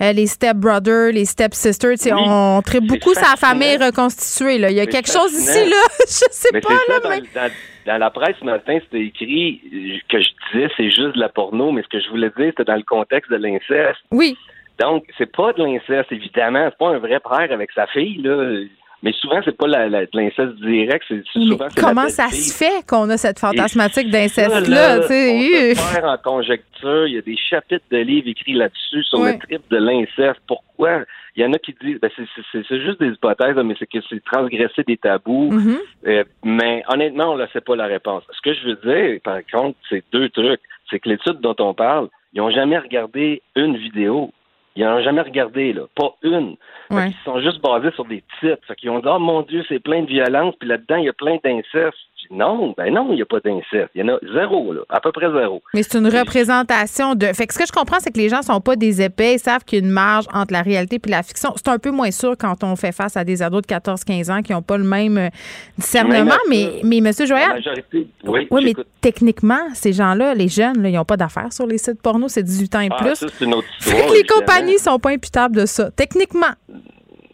euh, 0.00 0.12
les 0.12 0.26
step 0.26 0.56
brothers, 0.56 1.12
les 1.12 1.26
step 1.26 1.54
sisters. 1.54 1.96
on 2.12 2.62
traite 2.64 2.84
beaucoup 2.84 3.14
sa 3.14 3.36
famille 3.36 3.76
reconstituée. 3.76 4.58
Là. 4.58 4.70
Il 4.70 4.76
y 4.76 4.80
a 4.80 4.86
quelque 4.86 5.10
chose 5.10 5.32
ici, 5.32 5.68
là, 5.68 5.76
je 6.00 6.24
sais 6.30 6.60
pas. 6.60 6.74
Là, 6.88 7.00
mais... 7.08 7.22
dans, 7.34 7.50
la 7.96 8.10
presse 8.10 8.36
ce 8.40 8.44
matin, 8.44 8.78
c'était 8.82 9.04
écrit 9.04 9.62
que 10.08 10.20
je 10.20 10.28
disais 10.52 10.68
c'est 10.76 10.90
juste 10.90 11.14
de 11.14 11.20
la 11.20 11.30
porno, 11.30 11.72
mais 11.72 11.82
ce 11.82 11.88
que 11.88 12.00
je 12.00 12.08
voulais 12.10 12.30
dire, 12.36 12.48
c'était 12.50 12.64
dans 12.64 12.76
le 12.76 12.82
contexte 12.82 13.30
de 13.30 13.36
l'inceste. 13.36 14.00
Oui. 14.10 14.36
Donc, 14.78 15.04
c'est 15.16 15.30
pas 15.34 15.52
de 15.54 15.62
l'inceste, 15.62 16.12
évidemment. 16.12 16.68
C'est 16.70 16.78
pas 16.78 16.90
un 16.90 16.98
vrai 16.98 17.20
père 17.20 17.50
avec 17.50 17.70
sa 17.72 17.86
fille, 17.86 18.20
là. 18.22 18.64
Mais 19.02 19.12
souvent, 19.12 19.40
c'est 19.44 19.56
pas 19.56 19.68
la, 19.68 19.88
de 19.88 20.08
l'inceste 20.12 20.56
direct, 20.56 21.04
c'est 21.06 21.24
souvent 21.32 21.68
Comment 21.76 22.08
ça 22.08 22.28
se 22.30 22.52
fait 22.52 22.84
qu'on 22.84 23.08
a 23.10 23.16
cette 23.16 23.38
fantasmatique 23.38 24.10
d'inceste-là? 24.10 25.06
Tu 25.06 25.76
faire 25.76 26.04
en 26.04 26.16
conjecture, 26.18 27.06
il 27.06 27.14
y 27.14 27.18
a 27.18 27.22
des 27.22 27.36
chapitres 27.36 27.84
de 27.92 27.98
livres 27.98 28.28
écrits 28.28 28.54
là-dessus 28.54 29.04
sur 29.04 29.22
le 29.22 29.38
trip 29.38 29.62
de 29.70 29.76
l'inceste. 29.76 30.40
Pourquoi? 30.48 31.04
Il 31.36 31.42
y 31.42 31.46
en 31.46 31.52
a 31.52 31.58
qui 31.58 31.74
disent, 31.80 32.00
ben 32.00 32.10
c'est 32.16 32.80
juste 32.80 33.00
des 33.00 33.10
hypothèses, 33.10 33.56
mais 33.56 33.74
c'est 33.78 33.86
que 33.86 33.98
c'est 34.08 34.22
transgresser 34.24 34.82
des 34.84 34.96
tabous. 34.96 35.50
Mm-hmm. 35.50 35.78
Euh, 36.06 36.24
mais 36.44 36.82
honnêtement, 36.88 37.32
on 37.32 37.36
ne 37.36 37.46
sait 37.48 37.60
pas 37.60 37.76
la 37.76 37.86
réponse. 37.86 38.24
Ce 38.32 38.40
que 38.42 38.54
je 38.54 38.68
veux 38.68 38.76
dire, 38.76 39.20
par 39.22 39.40
contre, 39.52 39.78
c'est 39.88 40.04
deux 40.12 40.28
trucs. 40.30 40.60
C'est 40.90 40.98
que 41.00 41.08
l'étude 41.08 41.40
dont 41.40 41.56
on 41.58 41.74
parle, 41.74 42.08
ils 42.32 42.38
n'ont 42.38 42.50
jamais 42.50 42.78
regardé 42.78 43.42
une 43.56 43.76
vidéo. 43.76 44.32
Ils 44.76 44.84
n'en 44.84 44.98
ont 44.98 45.02
jamais 45.02 45.22
regardé, 45.22 45.72
là. 45.72 45.82
Pas 45.96 46.14
une. 46.22 46.56
Ils 46.90 47.14
sont 47.24 47.40
juste 47.40 47.60
basés 47.60 47.90
sur 47.92 48.04
des 48.04 48.22
titres. 48.38 48.64
Fait 48.66 48.76
qu'ils 48.76 48.90
ont 48.90 49.00
dit, 49.00 49.08
oh 49.08 49.18
mon 49.18 49.42
Dieu, 49.42 49.64
c'est 49.68 49.80
plein 49.80 50.02
de 50.02 50.06
violence, 50.06 50.54
puis 50.58 50.68
là-dedans, 50.68 50.96
il 50.96 51.04
y 51.04 51.08
a 51.08 51.12
plein 51.12 51.38
d'inceste. 51.42 51.98
Non, 52.30 52.74
ben 52.76 52.92
non, 52.92 53.08
il 53.12 53.16
n'y 53.16 53.22
a 53.22 53.26
pas 53.26 53.40
d'inceste. 53.40 53.90
Il 53.94 54.02
y 54.02 54.04
en 54.04 54.08
a 54.14 54.18
zéro, 54.32 54.72
là, 54.72 54.80
à 54.88 55.00
peu 55.00 55.12
près 55.12 55.30
zéro. 55.32 55.62
Mais 55.72 55.82
c'est 55.82 55.98
une 55.98 56.08
représentation 56.08 57.14
de. 57.14 57.26
Fait 57.26 57.46
que 57.46 57.54
ce 57.54 57.58
que 57.58 57.66
je 57.66 57.72
comprends, 57.72 58.00
c'est 58.00 58.12
que 58.12 58.18
les 58.18 58.28
gens 58.28 58.42
sont 58.42 58.60
pas 58.60 58.76
des 58.76 59.02
épais, 59.02 59.34
ils 59.34 59.38
savent 59.38 59.64
qu'il 59.64 59.78
y 59.78 59.82
a 59.82 59.84
une 59.84 59.92
marge 59.92 60.26
entre 60.34 60.52
la 60.52 60.62
réalité 60.62 61.00
et 61.04 61.10
la 61.10 61.22
fiction. 61.22 61.52
C'est 61.56 61.68
un 61.68 61.78
peu 61.78 61.90
moins 61.90 62.10
sûr 62.10 62.34
quand 62.38 62.62
on 62.64 62.76
fait 62.76 62.92
face 62.92 63.16
à 63.16 63.24
des 63.24 63.42
ados 63.42 63.62
de 63.62 63.66
14-15 63.66 64.30
ans 64.30 64.42
qui 64.42 64.52
n'ont 64.52 64.62
pas 64.62 64.76
le 64.76 64.84
même 64.84 65.18
euh, 65.18 65.28
discernement. 65.78 66.34
mais, 66.48 66.80
mais, 66.84 66.98
M. 66.98 67.12
Joyal. 67.26 67.62
Oui, 68.24 68.46
oui 68.50 68.64
mais 68.64 68.84
techniquement, 69.00 69.68
ces 69.74 69.92
gens-là, 69.92 70.34
les 70.34 70.48
jeunes, 70.48 70.82
là, 70.82 70.88
ils 70.88 70.96
n'ont 70.96 71.04
pas 71.04 71.16
d'affaires 71.16 71.52
sur 71.52 71.66
les 71.66 71.78
sites 71.78 72.02
porno, 72.02 72.28
c'est 72.28 72.42
18 72.42 72.74
ans 72.74 72.80
et 72.80 72.88
ah, 72.90 72.96
plus. 73.02 73.14
Ça, 73.14 73.26
une 73.40 73.54
autre 73.54 73.68
histoire, 73.80 74.12
les 74.12 74.24
compagnies 74.24 74.78
sont 74.78 74.98
pas 74.98 75.10
imputables 75.10 75.56
de 75.56 75.66
ça. 75.66 75.90
Techniquement. 75.92 76.54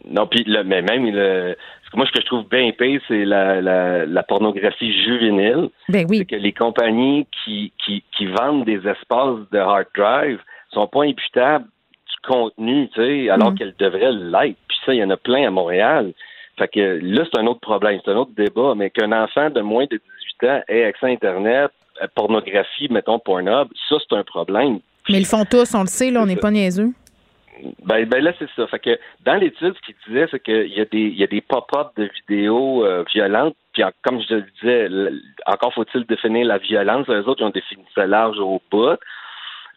Non, 0.09 0.27
puis 0.27 0.45
mais 0.65 0.81
même 0.81 1.05
le, 1.05 1.55
moi, 1.95 2.05
ce 2.05 2.11
que 2.11 2.21
je 2.21 2.25
trouve 2.25 2.47
bien 2.49 2.71
pire, 2.71 3.01
c'est 3.07 3.25
la, 3.25 3.61
la, 3.61 4.23
pornographie 4.23 4.93
juvénile. 5.03 5.69
Ben 5.89 6.05
oui. 6.09 6.19
C'est 6.19 6.25
que 6.25 6.35
les 6.35 6.53
compagnies 6.53 7.27
qui, 7.43 7.71
qui, 7.83 8.03
qui 8.15 8.25
vendent 8.27 8.65
des 8.65 8.87
espaces 8.87 9.39
de 9.51 9.57
hard 9.57 9.87
drive 9.95 10.39
sont 10.71 10.87
pas 10.87 11.03
imputables 11.03 11.65
du 11.65 12.27
contenu, 12.27 12.89
tu 12.89 13.01
sais, 13.01 13.29
alors 13.29 13.51
mm. 13.51 13.57
qu'elles 13.57 13.75
devraient 13.77 14.11
l'être. 14.11 14.57
Puis 14.67 14.77
ça, 14.85 14.93
il 14.93 14.97
y 14.97 15.03
en 15.03 15.09
a 15.09 15.17
plein 15.17 15.47
à 15.47 15.51
Montréal. 15.51 16.13
Fait 16.57 16.67
que 16.67 16.99
là, 17.01 17.23
c'est 17.25 17.39
un 17.39 17.47
autre 17.47 17.59
problème, 17.59 17.99
c'est 18.03 18.11
un 18.11 18.17
autre 18.17 18.31
débat, 18.35 18.73
mais 18.75 18.89
qu'un 18.89 19.11
enfant 19.11 19.49
de 19.49 19.61
moins 19.61 19.85
de 19.85 19.99
18 20.39 20.49
ans 20.49 20.61
ait 20.67 20.85
accès 20.85 21.07
à 21.07 21.09
Internet, 21.09 21.71
à 21.99 22.07
pornographie, 22.07 22.87
mettons 22.89 23.19
Pornhub, 23.19 23.67
ça, 23.89 23.95
c'est 23.99 24.15
un 24.15 24.23
problème. 24.23 24.79
Mais 25.09 25.17
ils 25.17 25.21
le 25.21 25.25
font 25.25 25.45
tous, 25.45 25.73
on 25.75 25.81
le 25.81 25.87
sait, 25.87 26.11
là, 26.11 26.21
on 26.21 26.25
n'est 26.25 26.35
pas 26.35 26.51
niaiseux. 26.51 26.91
Ben, 27.83 28.05
ben 28.05 28.23
là, 28.23 28.33
c'est 28.37 28.49
ça. 28.55 28.67
Fait 28.67 28.79
que 28.79 28.99
dans 29.25 29.35
l'étude, 29.35 29.73
ce 29.75 29.85
qu'il 29.85 29.95
disait, 30.07 30.27
c'est 30.31 30.41
qu'il 30.41 30.73
y 30.73 30.81
a 30.81 30.85
des, 30.85 30.99
il 30.99 31.17
y 31.17 31.23
a 31.23 31.27
des 31.27 31.41
pop-up 31.41 31.89
de 31.95 32.09
vidéos 32.19 32.85
euh, 32.85 33.03
violentes. 33.13 33.55
Puis 33.73 33.83
comme 34.03 34.21
je 34.21 34.35
le 34.35 34.45
disais, 34.61 34.89
encore 35.45 35.73
faut-il 35.73 36.05
définir 36.05 36.45
la 36.47 36.57
violence. 36.57 37.07
Les 37.07 37.19
autres, 37.19 37.41
ils 37.41 37.45
ont 37.45 37.49
défini 37.49 37.83
ça 37.93 38.05
large 38.05 38.39
au 38.39 38.61
bout. 38.71 38.97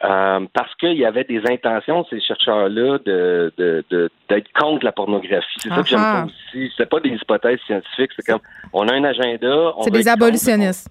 Euh, 0.04 0.46
parce 0.52 0.72
qu'il 0.76 0.94
y 0.94 1.04
avait 1.04 1.24
des 1.24 1.42
intentions, 1.50 2.06
ces 2.08 2.20
chercheurs-là, 2.20 2.98
de, 3.04 3.52
de, 3.58 4.10
d'être 4.28 4.52
contre 4.52 4.84
la 4.84 4.92
pornographie. 4.92 5.58
C'est 5.58 5.70
ça 5.70 5.82
que 5.82 5.88
j'aime 5.88 5.98
pas 5.98 6.26
aussi. 6.26 6.72
C'est 6.76 6.88
pas 6.88 7.00
des 7.00 7.10
hypothèses 7.10 7.58
scientifiques. 7.66 8.12
C'est 8.16 8.26
comme, 8.30 8.40
on 8.72 8.86
a 8.86 8.94
un 8.94 9.02
agenda. 9.02 9.72
C'est 9.82 9.90
des 9.90 10.08
abolitionnistes. 10.08 10.88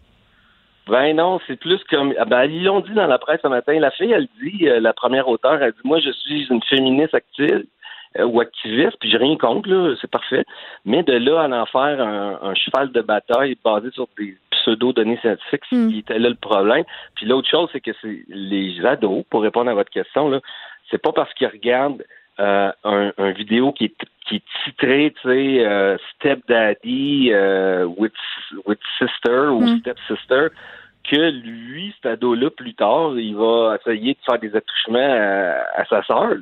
Ben 0.88 1.16
non, 1.16 1.40
c'est 1.48 1.60
plus 1.60 1.84
comme 1.90 2.14
ah 2.18 2.26
ben 2.26 2.46
ils 2.46 2.64
l'ont 2.64 2.80
dit 2.80 2.94
dans 2.94 3.08
la 3.08 3.18
presse 3.18 3.42
ce 3.44 3.48
matin. 3.48 3.78
La 3.80 3.92
fille, 3.92 4.12
elle 4.12 4.28
dit, 4.42 4.68
euh, 4.68 4.80
la 4.80 4.94
première 4.94 5.28
auteure, 5.28 5.62
elle 5.62 5.74
dit 5.74 5.82
Moi, 5.84 6.00
je 6.00 6.12
suis 6.12 6.48
une 6.50 6.64
féministe 6.64 7.14
active 7.14 7.66
euh, 8.18 8.26
ou 8.26 8.40
activiste, 8.40 8.98
puis 9.00 9.12
j'ai 9.12 9.18
rien 9.18 9.38
contre, 9.38 9.70
là, 9.70 9.96
c'est 10.00 10.10
parfait. 10.10 10.46
Mais 10.86 11.04
de 11.04 11.14
là 11.14 11.42
à 11.42 11.50
en 11.50 11.66
faire 11.66 12.02
un, 12.02 12.54
cheval 12.56 12.92
de 12.92 13.02
bataille 13.02 13.58
basé 13.64 13.92
sur 13.92 14.08
des 14.18 14.38
pseudo-données 14.52 15.20
scientifiques, 15.22 15.64
mm. 15.72 15.90
qui 15.90 16.00
était 16.00 16.20
là 16.20 16.30
le 16.30 16.36
problème. 16.36 16.86
Puis 17.16 17.26
l'autre 17.26 17.50
chose, 17.50 17.70
c'est 17.74 17.82
que 17.82 17.92
c'est 18.02 18.24
les 18.30 18.86
ados, 18.86 19.26
pour 19.30 19.42
répondre 19.42 19.70
à 19.70 19.74
votre 19.74 19.92
question, 19.92 20.30
là, 20.30 20.40
c'est 20.90 21.02
pas 21.02 21.12
parce 21.12 21.34
qu'ils 21.34 21.48
regardent 21.48 22.04
euh, 22.40 22.72
un, 22.84 23.12
un, 23.18 23.32
vidéo 23.32 23.72
qui 23.72 23.86
est, 23.86 23.96
qui 24.28 24.36
est 24.36 24.44
titré, 24.64 25.12
tu 25.22 25.28
sais, 25.28 25.66
euh, 25.66 25.98
Step 26.16 26.40
Daddy 26.48 27.32
euh, 27.32 27.86
with, 27.86 28.14
with 28.68 28.78
Sister 29.00 29.48
ou 29.50 29.62
mm. 29.62 29.80
Step 29.80 29.98
Sister, 30.08 30.48
que 31.10 31.32
lui, 31.32 31.96
cet 31.96 32.12
ado-là, 32.12 32.52
plus 32.52 32.76
tard, 32.76 33.18
il 33.18 33.36
va 33.36 33.78
essayer 33.80 34.14
de 34.14 34.20
faire 34.24 34.38
des 34.38 34.56
attouchements 34.56 35.00
à, 35.78 35.84
sa 35.90 36.04
sœur. 36.04 36.36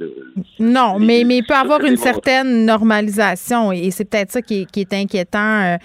Non, 0.59 0.99
mais, 0.99 1.23
mais 1.25 1.37
il 1.37 1.45
peut 1.45 1.53
avoir 1.53 1.81
une 1.85 1.95
certaine 1.95 2.65
normalisation 2.65 3.71
et 3.71 3.91
c'est 3.91 4.09
peut-être 4.09 4.31
ça 4.31 4.41
qui 4.41 4.63
est, 4.63 4.65
qui 4.65 4.81
est 4.81 4.91
inquiétant 4.91 5.77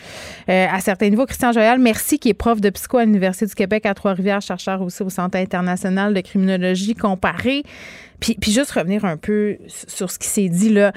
à 0.49 0.81
certains 0.81 1.11
niveaux. 1.11 1.27
Christian 1.27 1.53
Joyal, 1.53 1.79
merci, 1.79 2.19
qui 2.19 2.31
est 2.31 2.35
prof 2.35 2.61
de 2.61 2.71
psycho 2.71 2.97
à 2.97 3.05
l'Université 3.05 3.47
du 3.47 3.55
Québec 3.55 3.85
à 3.85 3.93
Trois-Rivières, 3.93 4.41
chercheur 4.41 4.81
aussi 4.81 5.03
au 5.03 5.11
Centre 5.11 5.37
international 5.37 6.15
de 6.15 6.21
criminologie 6.23 6.95
comparée. 6.95 7.63
Puis, 8.21 8.37
puis 8.41 8.53
juste 8.53 8.73
revenir 8.73 9.05
un 9.05 9.17
peu 9.17 9.57
sur 9.67 10.11
ce 10.11 10.19
qui 10.19 10.29
s'est 10.29 10.49
dit 10.49 10.71
là. 10.71 10.93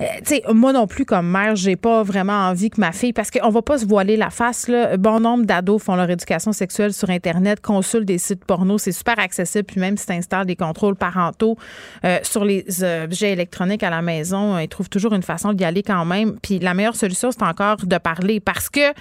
Euh, 0.00 0.52
moi 0.52 0.72
non 0.72 0.86
plus, 0.86 1.04
comme 1.04 1.26
mère, 1.26 1.56
j'ai 1.56 1.76
pas 1.76 2.02
vraiment 2.02 2.48
envie 2.48 2.70
que 2.70 2.80
ma 2.80 2.92
fille, 2.92 3.12
parce 3.12 3.30
qu'on 3.30 3.48
va 3.48 3.62
pas 3.62 3.78
se 3.78 3.86
voiler 3.86 4.16
la 4.16 4.30
face, 4.30 4.68
là. 4.68 4.96
Bon 4.96 5.20
nombre 5.20 5.46
d'ados 5.46 5.82
font 5.82 5.96
leur 5.96 6.10
éducation 6.10 6.52
sexuelle 6.52 6.92
sur 6.92 7.08
Internet, 7.10 7.60
consultent 7.60 8.04
des 8.04 8.18
sites 8.18 8.44
porno, 8.44 8.78
c'est 8.78 8.92
super 8.92 9.18
accessible, 9.18 9.64
puis 9.64 9.80
même 9.80 9.96
si 9.96 10.06
tu 10.06 10.12
installes 10.12 10.46
des 10.46 10.56
contrôles 10.56 10.96
parentaux 10.96 11.56
euh, 12.04 12.18
sur 12.22 12.44
les 12.44 12.64
objets 12.84 13.32
électroniques 13.32 13.82
à 13.82 13.90
la 13.90 14.02
maison, 14.02 14.58
ils 14.58 14.68
trouvent 14.68 14.90
toujours 14.90 15.14
une 15.14 15.22
façon 15.22 15.52
d'y 15.52 15.64
aller 15.64 15.82
quand 15.82 16.04
même. 16.04 16.36
Puis 16.42 16.58
la 16.58 16.74
meilleure 16.74 16.96
solution, 16.96 17.30
c'est 17.30 17.42
encore 17.42 17.78
de 17.78 17.98
parler, 17.98 18.40
parce 18.40 18.68
que, 18.68 18.92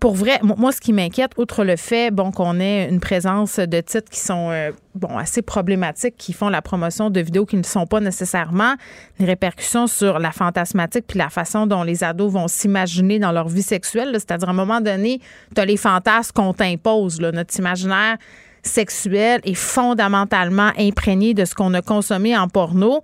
pour 0.00 0.14
vrai, 0.14 0.38
moi, 0.42 0.72
ce 0.72 0.80
qui 0.80 0.92
m'inquiète, 0.92 1.32
outre 1.38 1.64
le 1.64 1.76
fait, 1.76 2.10
bon, 2.10 2.30
qu'on 2.30 2.60
ait 2.60 2.88
une 2.90 3.00
présence 3.00 3.58
de 3.58 3.80
titres 3.80 4.10
qui 4.10 4.20
sont, 4.20 4.50
euh, 4.50 4.70
bon, 4.94 5.16
assez 5.16 5.40
problématiques, 5.40 6.16
qui 6.18 6.34
font 6.34 6.50
la 6.50 6.60
promotion 6.60 7.08
de 7.08 7.21
vidéos 7.22 7.46
qui 7.46 7.56
ne 7.56 7.62
sont 7.62 7.86
pas 7.86 8.00
nécessairement 8.00 8.74
des 9.18 9.24
répercussions 9.24 9.86
sur 9.86 10.18
la 10.18 10.32
fantasmatique 10.32 11.04
puis 11.06 11.18
la 11.18 11.30
façon 11.30 11.66
dont 11.66 11.82
les 11.82 12.04
ados 12.04 12.32
vont 12.32 12.48
s'imaginer 12.48 13.18
dans 13.18 13.32
leur 13.32 13.48
vie 13.48 13.62
sexuelle. 13.62 14.10
C'est-à-dire, 14.12 14.48
à 14.48 14.52
un 14.52 14.54
moment 14.54 14.80
donné, 14.80 15.20
tu 15.54 15.60
as 15.60 15.64
les 15.64 15.76
fantasmes 15.76 16.32
qu'on 16.34 16.52
t'impose. 16.52 17.20
Notre 17.20 17.58
imaginaire 17.58 18.16
sexuel 18.62 19.40
est 19.44 19.54
fondamentalement 19.54 20.70
imprégné 20.78 21.34
de 21.34 21.44
ce 21.44 21.54
qu'on 21.54 21.74
a 21.74 21.82
consommé 21.82 22.36
en 22.36 22.48
porno. 22.48 23.02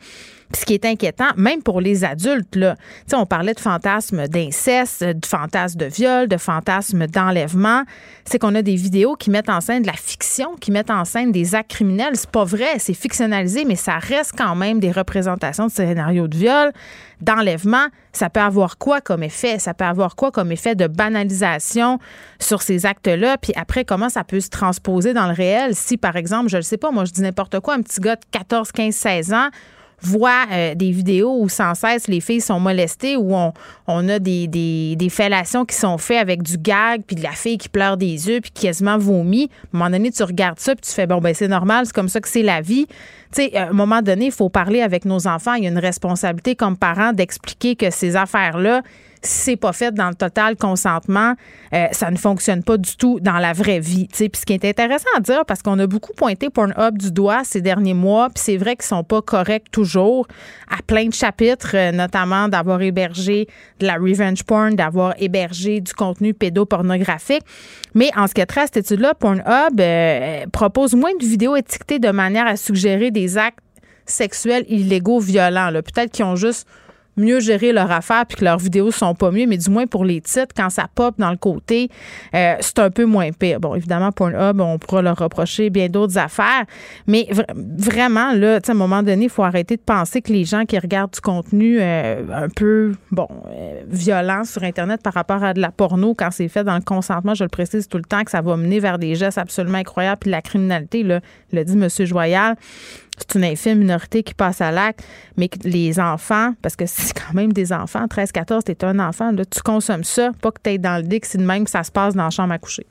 Puis 0.52 0.60
ce 0.60 0.66
qui 0.66 0.74
est 0.74 0.84
inquiétant, 0.84 1.28
même 1.36 1.62
pour 1.62 1.80
les 1.80 2.04
adultes, 2.04 2.56
là, 2.56 2.76
on 3.12 3.26
parlait 3.26 3.54
de 3.54 3.60
fantasmes 3.60 4.28
d'inceste, 4.28 5.04
de 5.04 5.26
fantasmes 5.26 5.78
de 5.78 5.86
viol, 5.86 6.26
de 6.28 6.36
fantasmes 6.36 7.06
d'enlèvement, 7.06 7.82
c'est 8.24 8.38
qu'on 8.38 8.54
a 8.54 8.62
des 8.62 8.76
vidéos 8.76 9.14
qui 9.14 9.30
mettent 9.30 9.50
en 9.50 9.60
scène 9.60 9.82
de 9.82 9.86
la 9.86 9.94
fiction, 9.94 10.56
qui 10.56 10.70
mettent 10.70 10.90
en 10.90 11.04
scène 11.04 11.32
des 11.32 11.54
actes 11.54 11.70
criminels. 11.70 12.16
C'est 12.16 12.30
pas 12.30 12.44
vrai, 12.44 12.78
c'est 12.78 12.94
fictionnalisé, 12.94 13.64
mais 13.64 13.76
ça 13.76 13.98
reste 13.98 14.32
quand 14.36 14.54
même 14.54 14.80
des 14.80 14.90
représentations 14.90 15.66
de 15.66 15.70
scénarios 15.70 16.28
de 16.28 16.36
viol, 16.36 16.72
d'enlèvement. 17.20 17.86
Ça 18.12 18.30
peut 18.30 18.40
avoir 18.40 18.78
quoi 18.78 19.00
comme 19.00 19.22
effet? 19.22 19.58
Ça 19.58 19.74
peut 19.74 19.84
avoir 19.84 20.16
quoi 20.16 20.30
comme 20.30 20.50
effet 20.50 20.74
de 20.74 20.86
banalisation 20.86 21.98
sur 22.38 22.62
ces 22.62 22.86
actes-là? 22.86 23.36
Puis 23.38 23.52
après, 23.54 23.84
comment 23.84 24.08
ça 24.08 24.24
peut 24.24 24.40
se 24.40 24.48
transposer 24.48 25.12
dans 25.12 25.26
le 25.26 25.34
réel? 25.34 25.74
Si, 25.74 25.96
par 25.96 26.16
exemple, 26.16 26.48
je 26.48 26.56
ne 26.56 26.62
sais 26.62 26.78
pas, 26.78 26.90
moi, 26.90 27.04
je 27.04 27.12
dis 27.12 27.22
n'importe 27.22 27.60
quoi, 27.60 27.74
un 27.74 27.82
petit 27.82 28.00
gars 28.00 28.16
de 28.16 28.24
14, 28.30 28.72
15, 28.72 28.94
16 28.94 29.32
ans 29.34 29.48
voit 30.00 30.46
euh, 30.52 30.74
des 30.74 30.90
vidéos 30.90 31.36
où 31.40 31.48
sans 31.48 31.74
cesse 31.74 32.08
les 32.08 32.20
filles 32.20 32.40
sont 32.40 32.60
molestées, 32.60 33.16
où 33.16 33.34
on, 33.34 33.52
on 33.86 34.08
a 34.08 34.18
des, 34.18 34.46
des, 34.46 35.08
fellations 35.08 35.64
qui 35.64 35.74
sont 35.76 35.98
faites 35.98 36.20
avec 36.20 36.42
du 36.42 36.58
gag, 36.58 37.02
puis 37.06 37.16
de 37.16 37.22
la 37.22 37.32
fille 37.32 37.58
qui 37.58 37.68
pleure 37.68 37.96
des 37.96 38.28
yeux, 38.28 38.40
puis 38.40 38.50
quasiment 38.50 38.98
vomit. 38.98 39.50
À 39.72 39.76
un 39.76 39.78
moment 39.78 39.90
donné, 39.90 40.10
tu 40.10 40.22
regardes 40.22 40.60
ça, 40.60 40.74
puis 40.74 40.86
tu 40.86 40.92
fais, 40.92 41.06
bon, 41.06 41.18
ben 41.18 41.34
c'est 41.34 41.48
normal, 41.48 41.86
c'est 41.86 41.94
comme 41.94 42.08
ça 42.08 42.20
que 42.20 42.28
c'est 42.28 42.42
la 42.42 42.60
vie. 42.60 42.86
Tu 43.32 43.42
sais, 43.42 43.56
à 43.56 43.68
un 43.68 43.72
moment 43.72 44.02
donné, 44.02 44.26
il 44.26 44.32
faut 44.32 44.48
parler 44.48 44.82
avec 44.82 45.04
nos 45.04 45.26
enfants. 45.26 45.54
Il 45.54 45.64
y 45.64 45.66
a 45.66 45.70
une 45.70 45.78
responsabilité 45.78 46.54
comme 46.54 46.76
parent 46.76 47.12
d'expliquer 47.12 47.76
que 47.76 47.90
ces 47.90 48.16
affaires-là, 48.16 48.82
c'est 49.22 49.56
pas 49.56 49.72
fait 49.72 49.92
dans 49.92 50.08
le 50.08 50.14
total 50.14 50.56
consentement, 50.56 51.34
euh, 51.72 51.86
ça 51.92 52.10
ne 52.10 52.16
fonctionne 52.16 52.62
pas 52.62 52.76
du 52.76 52.96
tout 52.96 53.20
dans 53.20 53.38
la 53.38 53.52
vraie 53.52 53.80
vie. 53.80 54.08
Puis 54.08 54.30
ce 54.34 54.46
qui 54.46 54.52
est 54.52 54.64
intéressant 54.64 55.08
à 55.16 55.20
dire, 55.20 55.44
parce 55.46 55.62
qu'on 55.62 55.78
a 55.78 55.86
beaucoup 55.86 56.12
pointé 56.12 56.50
Pornhub 56.50 56.98
du 56.98 57.10
doigt 57.10 57.42
ces 57.44 57.60
derniers 57.60 57.94
mois, 57.94 58.28
puis 58.28 58.42
c'est 58.42 58.56
vrai 58.56 58.76
qu'ils 58.76 58.86
sont 58.86 59.04
pas 59.04 59.22
corrects 59.22 59.70
toujours 59.70 60.26
à 60.70 60.82
plein 60.82 61.06
de 61.06 61.14
chapitres, 61.14 61.72
euh, 61.74 61.92
notamment 61.92 62.48
d'avoir 62.48 62.82
hébergé 62.82 63.48
de 63.80 63.86
la 63.86 63.94
revenge 63.94 64.44
porn, 64.44 64.74
d'avoir 64.74 65.14
hébergé 65.18 65.80
du 65.80 65.92
contenu 65.92 66.34
pédopornographique. 66.34 67.42
Mais 67.94 68.10
en 68.16 68.26
ce 68.26 68.34
qui 68.34 68.40
est 68.40 68.46
trait 68.46 68.62
à 68.62 68.66
cette 68.66 68.78
étude-là, 68.78 69.14
Pornhub 69.14 69.80
euh, 69.80 70.46
propose 70.52 70.94
moins 70.94 71.14
de 71.18 71.24
vidéos 71.24 71.56
étiquetées 71.56 71.98
de 71.98 72.10
manière 72.10 72.46
à 72.46 72.56
suggérer 72.56 73.10
des 73.10 73.38
actes 73.38 73.58
sexuels 74.06 74.64
illégaux 74.68 75.20
violents. 75.20 75.70
Peut-être 75.72 76.10
qu'ils 76.10 76.24
ont 76.24 76.36
juste 76.36 76.66
mieux 77.18 77.40
gérer 77.40 77.72
leur 77.72 77.90
affaire 77.90 78.26
puis 78.26 78.36
que 78.36 78.44
leurs 78.44 78.58
vidéos 78.58 78.90
sont 78.90 79.14
pas 79.14 79.30
mieux, 79.30 79.46
mais 79.46 79.56
du 79.56 79.70
moins 79.70 79.86
pour 79.86 80.04
les 80.04 80.20
titres, 80.20 80.54
quand 80.56 80.70
ça 80.70 80.86
pop 80.94 81.14
dans 81.18 81.30
le 81.30 81.36
côté, 81.36 81.90
euh, 82.34 82.54
c'est 82.60 82.78
un 82.78 82.90
peu 82.90 83.04
moins 83.04 83.30
pire. 83.32 83.60
Bon, 83.60 83.74
évidemment, 83.74 84.12
Pornhub, 84.12 84.60
on 84.60 84.78
pourra 84.78 85.02
leur 85.02 85.16
reprocher 85.16 85.70
bien 85.70 85.88
d'autres 85.88 86.18
affaires, 86.18 86.64
mais 87.06 87.28
vraiment, 87.56 88.32
là, 88.32 88.58
à 88.66 88.70
un 88.70 88.74
moment 88.74 89.02
donné, 89.02 89.24
il 89.24 89.30
faut 89.30 89.42
arrêter 89.42 89.76
de 89.76 89.82
penser 89.82 90.22
que 90.22 90.32
les 90.32 90.44
gens 90.44 90.64
qui 90.64 90.78
regardent 90.78 91.12
du 91.12 91.20
contenu 91.20 91.78
euh, 91.80 92.22
un 92.32 92.48
peu, 92.48 92.94
bon, 93.10 93.28
euh, 93.50 93.82
violent 93.88 94.44
sur 94.44 94.62
Internet 94.62 95.02
par 95.02 95.14
rapport 95.14 95.42
à 95.42 95.54
de 95.54 95.60
la 95.60 95.70
porno, 95.70 96.14
quand 96.14 96.30
c'est 96.30 96.48
fait 96.48 96.64
dans 96.64 96.76
le 96.76 96.82
consentement, 96.82 97.34
je 97.34 97.44
le 97.44 97.48
précise 97.48 97.88
tout 97.88 97.98
le 97.98 98.04
temps, 98.04 98.24
que 98.24 98.30
ça 98.30 98.40
va 98.40 98.56
mener 98.56 98.80
vers 98.80 98.98
des 98.98 99.14
gestes 99.14 99.38
absolument 99.38 99.78
incroyables, 99.78 100.18
puis 100.20 100.30
la 100.30 100.42
criminalité, 100.42 101.02
là, 101.02 101.20
le 101.52 101.64
dit 101.64 101.72
M. 101.72 101.88
Joyal, 102.06 102.56
c'est 103.18 103.38
une 103.38 103.44
infime 103.44 103.78
minorité 103.78 104.22
qui 104.22 104.34
passe 104.34 104.60
à 104.60 104.70
l'acte, 104.70 105.04
mais 105.36 105.48
que 105.48 105.58
les 105.64 106.00
enfants, 106.00 106.54
parce 106.62 106.76
que 106.76 106.86
c'est 106.86 107.14
quand 107.14 107.34
même 107.34 107.52
des 107.52 107.72
enfants, 107.72 108.06
13, 108.08 108.32
14, 108.32 108.64
t'es 108.64 108.84
un 108.84 108.98
enfant, 108.98 109.32
là, 109.32 109.44
tu 109.44 109.62
consommes 109.62 110.04
ça, 110.04 110.30
pas 110.40 110.50
que 110.50 110.60
t'es 110.62 110.78
dans 110.78 111.02
le 111.02 111.08
lit, 111.08 111.20
c'est 111.22 111.38
de 111.38 111.44
même 111.44 111.64
que 111.64 111.70
ça 111.70 111.84
se 111.84 111.90
passe 111.90 112.14
dans 112.14 112.24
la 112.24 112.30
chambre 112.30 112.52
à 112.52 112.58
coucher. 112.58 112.86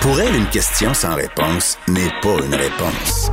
Pour 0.00 0.20
elle, 0.20 0.36
une 0.36 0.48
question 0.48 0.92
sans 0.92 1.14
réponse 1.14 1.78
n'est 1.88 2.12
pas 2.20 2.36
une 2.44 2.54
réponse. 2.54 3.30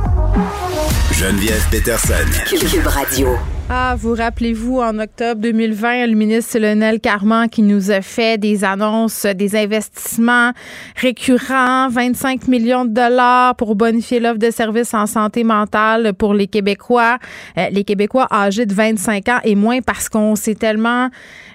Geneviève 1.12 1.68
Peterson. 1.70 2.14
Cube 2.48 2.86
Radio. 2.86 3.36
Ah, 3.70 3.94
vous 3.96 4.14
rappelez-vous, 4.14 4.80
en 4.80 4.98
octobre 4.98 5.40
2020, 5.40 6.06
le 6.08 6.14
ministre 6.14 6.58
Lionel 6.58 7.00
Carman 7.00 7.48
qui 7.48 7.62
nous 7.62 7.90
a 7.90 8.02
fait 8.02 8.36
des 8.36 8.64
annonces, 8.64 9.24
des 9.24 9.56
investissements 9.56 10.52
récurrents, 10.96 11.88
25 11.88 12.48
millions 12.48 12.84
de 12.84 12.90
dollars 12.90 13.54
pour 13.56 13.74
bonifier 13.74 14.20
l'offre 14.20 14.38
de 14.38 14.50
services 14.50 14.92
en 14.92 15.06
santé 15.06 15.42
mentale 15.44 16.12
pour 16.12 16.34
les 16.34 16.48
Québécois, 16.48 17.18
euh, 17.56 17.68
les 17.70 17.84
Québécois 17.84 18.26
âgés 18.30 18.66
de 18.66 18.74
25 18.74 19.28
ans 19.28 19.40
et 19.44 19.54
moins 19.54 19.80
parce 19.80 20.08
qu'on 20.08 20.36
s'est 20.36 20.56
tellement 20.56 21.08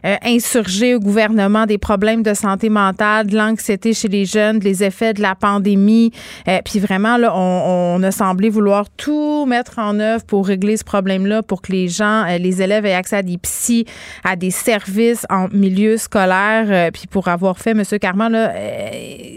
euh, 0.06 0.16
insurgé 0.24 0.96
au 0.96 1.00
gouvernement 1.00 1.66
des 1.66 1.78
problèmes 1.78 2.24
de 2.24 2.34
santé 2.34 2.70
mentale, 2.70 3.28
de 3.28 3.36
l'anxiété 3.36 3.94
chez 3.94 4.08
les 4.08 4.26
jeunes, 4.26 4.60
les 4.60 4.84
effets 4.84 5.14
de 5.14 5.22
la 5.22 5.36
pandémie. 5.36 6.12
Euh, 6.48 6.60
puis 6.64 6.80
vraiment, 6.80 7.18
là, 7.18 7.34
on, 7.36 7.98
on 7.98 8.04
a 8.04 8.12
semblé 8.12 8.50
vouloir 8.50 8.90
tout 8.96 9.46
mettre 9.46 9.78
en 9.78 10.00
œuvre 10.00 10.24
pour 10.24 10.48
régler 10.48 10.78
ce 10.78 10.84
problème-là, 10.84 11.44
pour 11.44 11.62
que 11.62 11.72
les 11.72 11.88
euh, 12.06 12.38
les 12.38 12.62
élèves 12.62 12.86
aient 12.86 12.94
accès 12.94 13.18
à 13.18 13.24
des 13.24 13.38
psys, 13.38 13.86
à 14.24 14.36
des 14.36 14.52
services 14.52 15.26
en 15.30 15.48
milieu 15.50 15.98
scolaire. 15.98 16.92
puis 16.92 17.08
pour 17.08 17.28
avoir 17.28 17.58
fait, 17.58 17.72
M. 17.72 17.84
Carman, 18.00 18.32
là, 18.32 18.54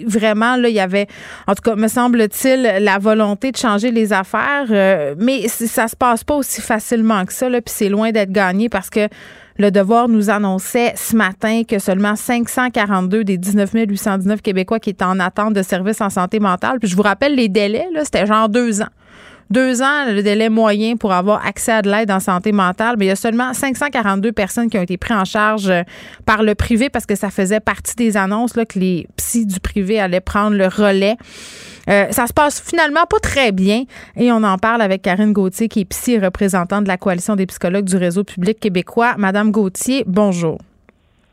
vraiment, 0.07 0.57
là, 0.57 0.69
il 0.69 0.75
y 0.75 0.81
avait, 0.81 1.07
en 1.47 1.55
tout 1.55 1.63
cas, 1.63 1.77
me 1.77 1.89
semble-t-il, 1.89 2.63
la 2.83 2.99
volonté 2.99 3.53
de 3.53 3.57
changer 3.57 3.91
les 3.91 4.13
affaires. 4.13 4.67
mais 5.19 5.49
ça 5.49 5.89
se 5.89 5.97
passe 5.97 6.25
pas 6.25 6.35
aussi 6.35 6.61
facilement 6.61 7.25
que 7.25 7.33
ça. 7.33 7.49
Là, 7.49 7.61
puis 7.61 7.75
c'est 7.75 7.89
loin 7.89 8.11
d'être 8.11 8.33
gagné 8.33 8.69
parce 8.69 8.91
que 8.91 9.09
le 9.61 9.71
Devoir 9.71 10.09
nous 10.09 10.31
annonçait 10.31 10.95
ce 10.97 11.15
matin 11.15 11.65
que 11.69 11.79
seulement 11.79 12.17
542 12.17 13.25
des 13.25 13.37
19 13.37 13.73
819 13.75 14.41
Québécois 14.41 14.81
qui 14.81 14.89
étaient 14.89 15.05
en 15.05 15.21
attente 15.21 15.53
de 15.53 15.63
services 15.63 16.01
en 16.01 16.09
santé 16.09 16.41
mentale. 16.41 16.79
Puis 16.81 16.89
je 16.89 16.97
vous 16.97 17.03
rappelle 17.03 17.35
les 17.35 17.49
délais, 17.49 17.87
là, 17.93 18.05
c'était 18.05 18.25
genre 18.25 18.49
deux 18.49 18.81
ans. 18.81 18.89
Deux 19.51 19.83
ans, 19.83 20.07
le 20.07 20.23
délai 20.23 20.49
moyen 20.49 20.95
pour 20.95 21.13
avoir 21.13 21.45
accès 21.45 21.73
à 21.73 21.83
de 21.83 21.91
l'aide 21.91 22.13
en 22.13 22.21
santé 22.21 22.53
mentale, 22.53 22.95
mais 22.97 23.07
il 23.07 23.09
y 23.09 23.13
a 23.13 23.17
seulement 23.17 23.53
542 23.53 24.31
personnes 24.31 24.71
qui 24.71 24.79
ont 24.79 24.83
été 24.83 24.97
prises 24.97 25.17
en 25.17 25.25
charge 25.25 25.69
euh, 25.69 25.83
par 26.25 26.45
le 26.45 26.55
privé 26.55 26.89
parce 26.89 27.05
que 27.05 27.17
ça 27.17 27.31
faisait 27.31 27.59
partie 27.59 27.97
des 27.97 28.17
annonces 28.17 28.55
là, 28.55 28.65
que 28.65 28.79
les 28.79 29.09
psys 29.17 29.47
du 29.47 29.59
privé 29.59 29.99
allaient 29.99 30.21
prendre 30.21 30.57
le 30.57 30.69
relais. 30.69 31.17
Euh, 31.89 32.07
ça 32.13 32.29
se 32.29 32.33
passe 32.33 32.63
finalement 32.65 33.07
pas 33.11 33.19
très 33.19 33.51
bien 33.51 33.85
et 34.17 34.31
on 34.31 34.45
en 34.45 34.57
parle 34.57 34.83
avec 34.83 35.03
Karine 35.03 35.33
Gauthier, 35.33 35.67
qui 35.67 35.81
est 35.81 35.85
psy 35.85 36.19
représentante 36.19 36.85
de 36.85 36.89
la 36.89 36.97
Coalition 36.97 37.35
des 37.35 37.47
psychologues 37.47 37.87
du 37.87 37.97
réseau 37.97 38.23
public 38.23 38.61
québécois. 38.61 39.15
Madame 39.19 39.51
Gauthier, 39.51 40.05
bonjour. 40.07 40.59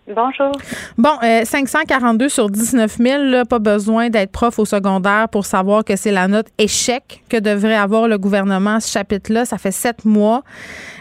Bonjour. 0.07 0.53
Bon, 0.97 1.17
542 1.21 2.25
euh, 2.25 2.29
sur 2.29 2.49
19 2.49 2.97
000, 2.97 3.45
pas 3.45 3.59
besoin 3.59 4.09
d'être 4.09 4.31
prof 4.31 4.57
au 4.57 4.63
secondaire 4.63 5.27
pour 5.27 5.45
savoir 5.45 5.83
que 5.83 5.97
c'est 5.97 6.11
la 6.11 6.29
note 6.29 6.47
échec 6.57 7.23
que 7.27 7.35
devrait 7.35 7.75
avoir 7.75 8.07
le 8.07 8.17
gouvernement 8.17 8.75
à 8.75 8.79
ce 8.79 8.89
chapitre-là. 8.89 9.43
Ça 9.43 9.57
fait 9.57 9.71
sept 9.71 10.05
mois. 10.05 10.43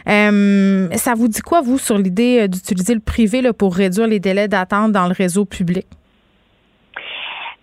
Euh, 0.08 0.88
ça 0.96 1.14
vous 1.14 1.28
dit 1.28 1.40
quoi, 1.40 1.60
vous, 1.60 1.78
sur 1.78 1.98
l'idée 1.98 2.48
d'utiliser 2.48 2.94
le 2.94 3.00
privé 3.00 3.42
là, 3.42 3.52
pour 3.52 3.76
réduire 3.76 4.08
les 4.08 4.18
délais 4.18 4.48
d'attente 4.48 4.90
dans 4.90 5.06
le 5.06 5.12
réseau 5.12 5.44
public? 5.44 5.86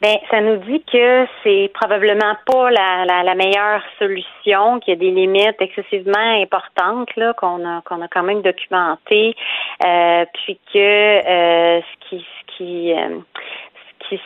Ben, 0.03 0.17
ça 0.29 0.41
nous 0.41 0.57
dit 0.57 0.83
que 0.91 1.25
c'est 1.43 1.71
probablement 1.73 2.35
pas 2.45 2.69
la, 2.71 3.05
la, 3.05 3.23
la, 3.23 3.35
meilleure 3.35 3.81
solution, 3.97 4.81
qu'il 4.81 4.95
y 4.95 4.97
a 4.97 4.99
des 4.99 5.11
limites 5.11 5.55
excessivement 5.61 6.41
importantes 6.41 7.15
là 7.15 7.31
qu'on 7.35 7.65
a 7.65 7.81
qu'on 7.83 8.01
a 8.01 8.09
quand 8.09 8.23
même 8.23 8.41
documentées, 8.41 9.33
euh, 9.85 10.25
puis 10.33 10.59
que 10.73 10.77
euh, 10.77 11.79
ce 11.79 12.09
qui 12.09 12.19
ce 12.19 12.57
qui 12.57 12.91
euh, 12.91 13.19
ce 14.01 14.15
qui 14.15 14.21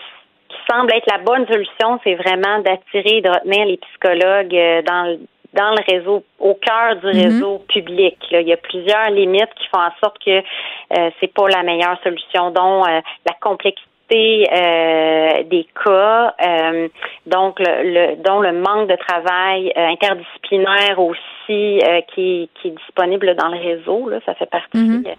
semble 0.67 0.91
être 0.95 1.11
la 1.11 1.19
bonne 1.19 1.45
solution, 1.45 1.99
c'est 2.03 2.15
vraiment 2.15 2.57
d'attirer 2.61 3.17
et 3.17 3.21
de 3.21 3.29
retenir 3.29 3.65
les 3.67 3.77
psychologues 3.77 4.83
dans 4.83 5.03
le 5.03 5.19
dans 5.53 5.71
le 5.71 5.83
réseau, 5.91 6.23
au 6.39 6.55
cœur 6.55 6.95
du 6.97 7.05
mm-hmm. 7.07 7.23
réseau 7.23 7.59
public. 7.69 8.17
Là. 8.31 8.41
Il 8.41 8.47
y 8.47 8.53
a 8.53 8.57
plusieurs 8.57 9.09
limites 9.11 9.53
qui 9.55 9.67
font 9.67 9.81
en 9.81 9.91
sorte 10.03 10.17
que 10.23 10.39
euh, 10.39 11.09
c'est 11.19 11.33
pas 11.33 11.47
la 11.47 11.63
meilleure 11.63 11.99
solution, 12.03 12.51
dont 12.51 12.83
la 12.83 13.33
complexité 13.41 13.86
euh, 14.15 15.43
des 15.43 15.67
cas, 15.83 16.33
euh, 16.45 16.87
donc 17.25 17.59
le, 17.59 18.15
dont 18.23 18.39
le 18.39 18.53
manque 18.53 18.89
de 18.89 18.95
travail 18.95 19.71
euh, 19.75 19.87
interdisciplinaire 19.87 20.99
aussi 20.99 21.81
qui, 22.13 22.49
qui, 22.61 22.67
est 22.67 22.71
disponible 22.71 23.35
dans 23.35 23.49
le 23.49 23.57
réseau. 23.57 24.09
Là, 24.09 24.19
ça 24.25 24.33
fait 24.35 24.49
partie 24.49 24.77
mm-hmm. 24.77 25.15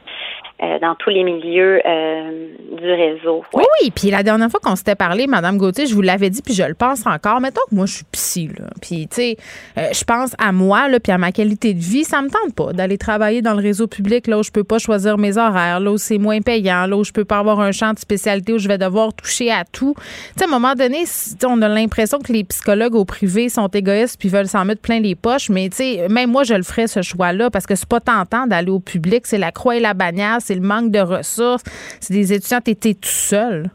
Euh, 0.61 0.81
dans 0.81 0.97
tous 0.97 1.11
les 1.11 1.23
milieux 1.23 1.81
euh, 1.87 2.49
du 2.73 2.91
réseau. 2.91 3.45
Oui, 3.55 3.63
oui. 3.81 3.93
Puis 3.95 4.11
la 4.11 4.25
dernière 4.25 4.51
fois 4.51 4.59
qu'on 4.59 4.75
s'était 4.75 4.97
parlé, 4.97 5.29
Madame 5.29 5.57
Gauthier, 5.57 5.87
je 5.87 5.95
vous 5.95 6.03
l'avais 6.03 6.31
dit, 6.31 6.43
puis 6.43 6.53
je 6.53 6.65
le 6.65 6.75
pense 6.75 7.07
encore. 7.07 7.41
Mettons 7.41 7.61
que 7.71 7.77
moi, 7.77 7.87
je 7.87 7.95
suis 7.95 8.05
psy, 8.11 8.51
là. 8.59 8.67
Puis, 8.83 9.07
tu 9.07 9.15
sais, 9.15 9.37
euh, 9.79 9.87
je 9.93 10.03
pense 10.03 10.33
à 10.37 10.51
moi, 10.51 10.89
là, 10.89 10.99
puis 10.99 11.13
à 11.13 11.19
ma 11.19 11.31
qualité 11.31 11.75
de 11.75 11.79
vie. 11.79 12.03
Ça 12.03 12.23
me 12.23 12.29
tente 12.29 12.57
pas 12.57 12.73
d'aller 12.73 12.99
travailler 12.99 13.41
dans 13.41 13.55
le 13.55 13.63
réseau 13.63 13.87
public, 13.87 14.27
là 14.27 14.41
où 14.41 14.43
je 14.43 14.51
peux 14.51 14.65
pas 14.65 14.79
choisir 14.79 15.17
mes 15.17 15.39
horaires, 15.39 15.79
là 15.79 15.93
où 15.93 15.97
c'est 15.97 16.19
moins 16.19 16.41
payant, 16.41 16.87
là 16.87 16.97
où 16.97 17.05
je 17.05 17.13
peux 17.13 17.25
pas 17.25 17.39
avoir 17.39 17.61
un 17.61 17.71
champ 17.71 17.93
de 17.93 18.01
spécialité 18.01 18.53
où 18.53 18.59
je 18.59 18.67
vais 18.67 18.79
devoir 18.79 19.15
toucher 19.15 19.53
à 19.53 19.63
tout. 19.65 19.95
Tu 19.97 20.03
sais, 20.39 20.45
à 20.45 20.49
un 20.49 20.51
moment 20.51 20.75
donné, 20.75 21.05
on 21.47 21.63
a 21.63 21.69
l'impression 21.69 22.19
que 22.19 22.33
les 22.33 22.43
psychologues 22.43 22.97
au 22.97 23.05
privé 23.05 23.49
sont 23.49 23.69
égoïstes 23.69 24.19
puis 24.19 24.29
veulent 24.29 24.49
s'en 24.49 24.65
mettre 24.65 24.83
plein 24.83 24.99
les 24.99 25.15
poches. 25.15 25.51
Mais, 25.51 25.69
tu 25.69 25.77
sais, 25.77 26.09
même 26.09 26.33
moi, 26.33 26.43
je 26.43 26.55
le 26.55 26.65
ferais, 26.65 26.89
ce 26.89 27.01
choix-là, 27.01 27.49
parce 27.49 27.67
que 27.67 27.77
c'est 27.77 27.89
pas 27.89 28.01
tentant 28.01 28.49
d'aller 28.49 28.71
au 28.71 28.81
public. 28.81 29.25
C'est 29.25 29.39
la 29.39 29.53
croix 29.53 29.77
et 29.77 29.81
la 29.81 29.95
bannière 29.95 30.41
c'est 30.49 30.55
le 30.55 30.67
manque 30.67 30.91
de 30.91 31.01
ressources, 31.01 31.63
c'est 32.01 32.15
des 32.15 32.33
étudiants, 32.33 32.61
tu 32.65 32.71
étais 32.71 32.95
tout 32.95 33.09
seul. 33.09 33.71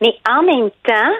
Mais 0.00 0.14
en 0.28 0.42
même 0.42 0.70
temps, 0.84 1.12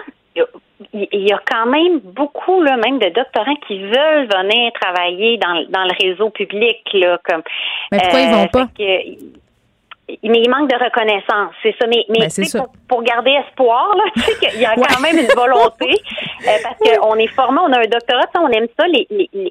il 0.93 1.27
y 1.27 1.31
a 1.31 1.41
quand 1.49 1.65
même 1.65 1.99
beaucoup, 1.99 2.61
là, 2.61 2.77
même 2.77 2.99
de 2.99 3.09
doctorants 3.09 3.55
qui 3.67 3.79
veulent 3.79 4.27
venir 4.27 4.71
travailler 4.79 5.37
dans, 5.37 5.83
le 5.83 6.07
réseau 6.07 6.29
public, 6.29 6.77
là, 6.93 7.17
comme. 7.23 7.41
Mais 7.91 7.99
pourquoi 7.99 8.19
ils 8.21 8.31
vont 8.31 8.43
euh, 8.43 8.47
pas? 8.47 8.67
Mais 10.23 10.41
il 10.41 10.49
manque 10.49 10.69
de 10.69 10.75
reconnaissance, 10.75 11.53
c'est 11.61 11.75
ça. 11.79 11.87
Mais, 11.87 12.05
mais 12.09 12.27
ben, 12.27 12.65
pour, 12.87 13.03
garder 13.03 13.31
espoir, 13.47 13.95
là, 13.95 14.03
tu 14.15 14.21
sais 14.21 14.49
qu'il 14.49 14.61
y 14.61 14.65
a 14.65 14.75
quand 14.75 15.01
même 15.01 15.17
une 15.17 15.33
volonté, 15.35 15.89
euh, 16.47 16.51
parce 16.63 16.77
qu'on 16.77 17.15
est 17.15 17.27
formé, 17.27 17.59
on 17.61 17.73
a 17.73 17.79
un 17.79 17.87
doctorat, 17.87 18.25
on 18.39 18.49
aime 18.49 18.67
ça, 18.79 18.87
les, 18.87 19.07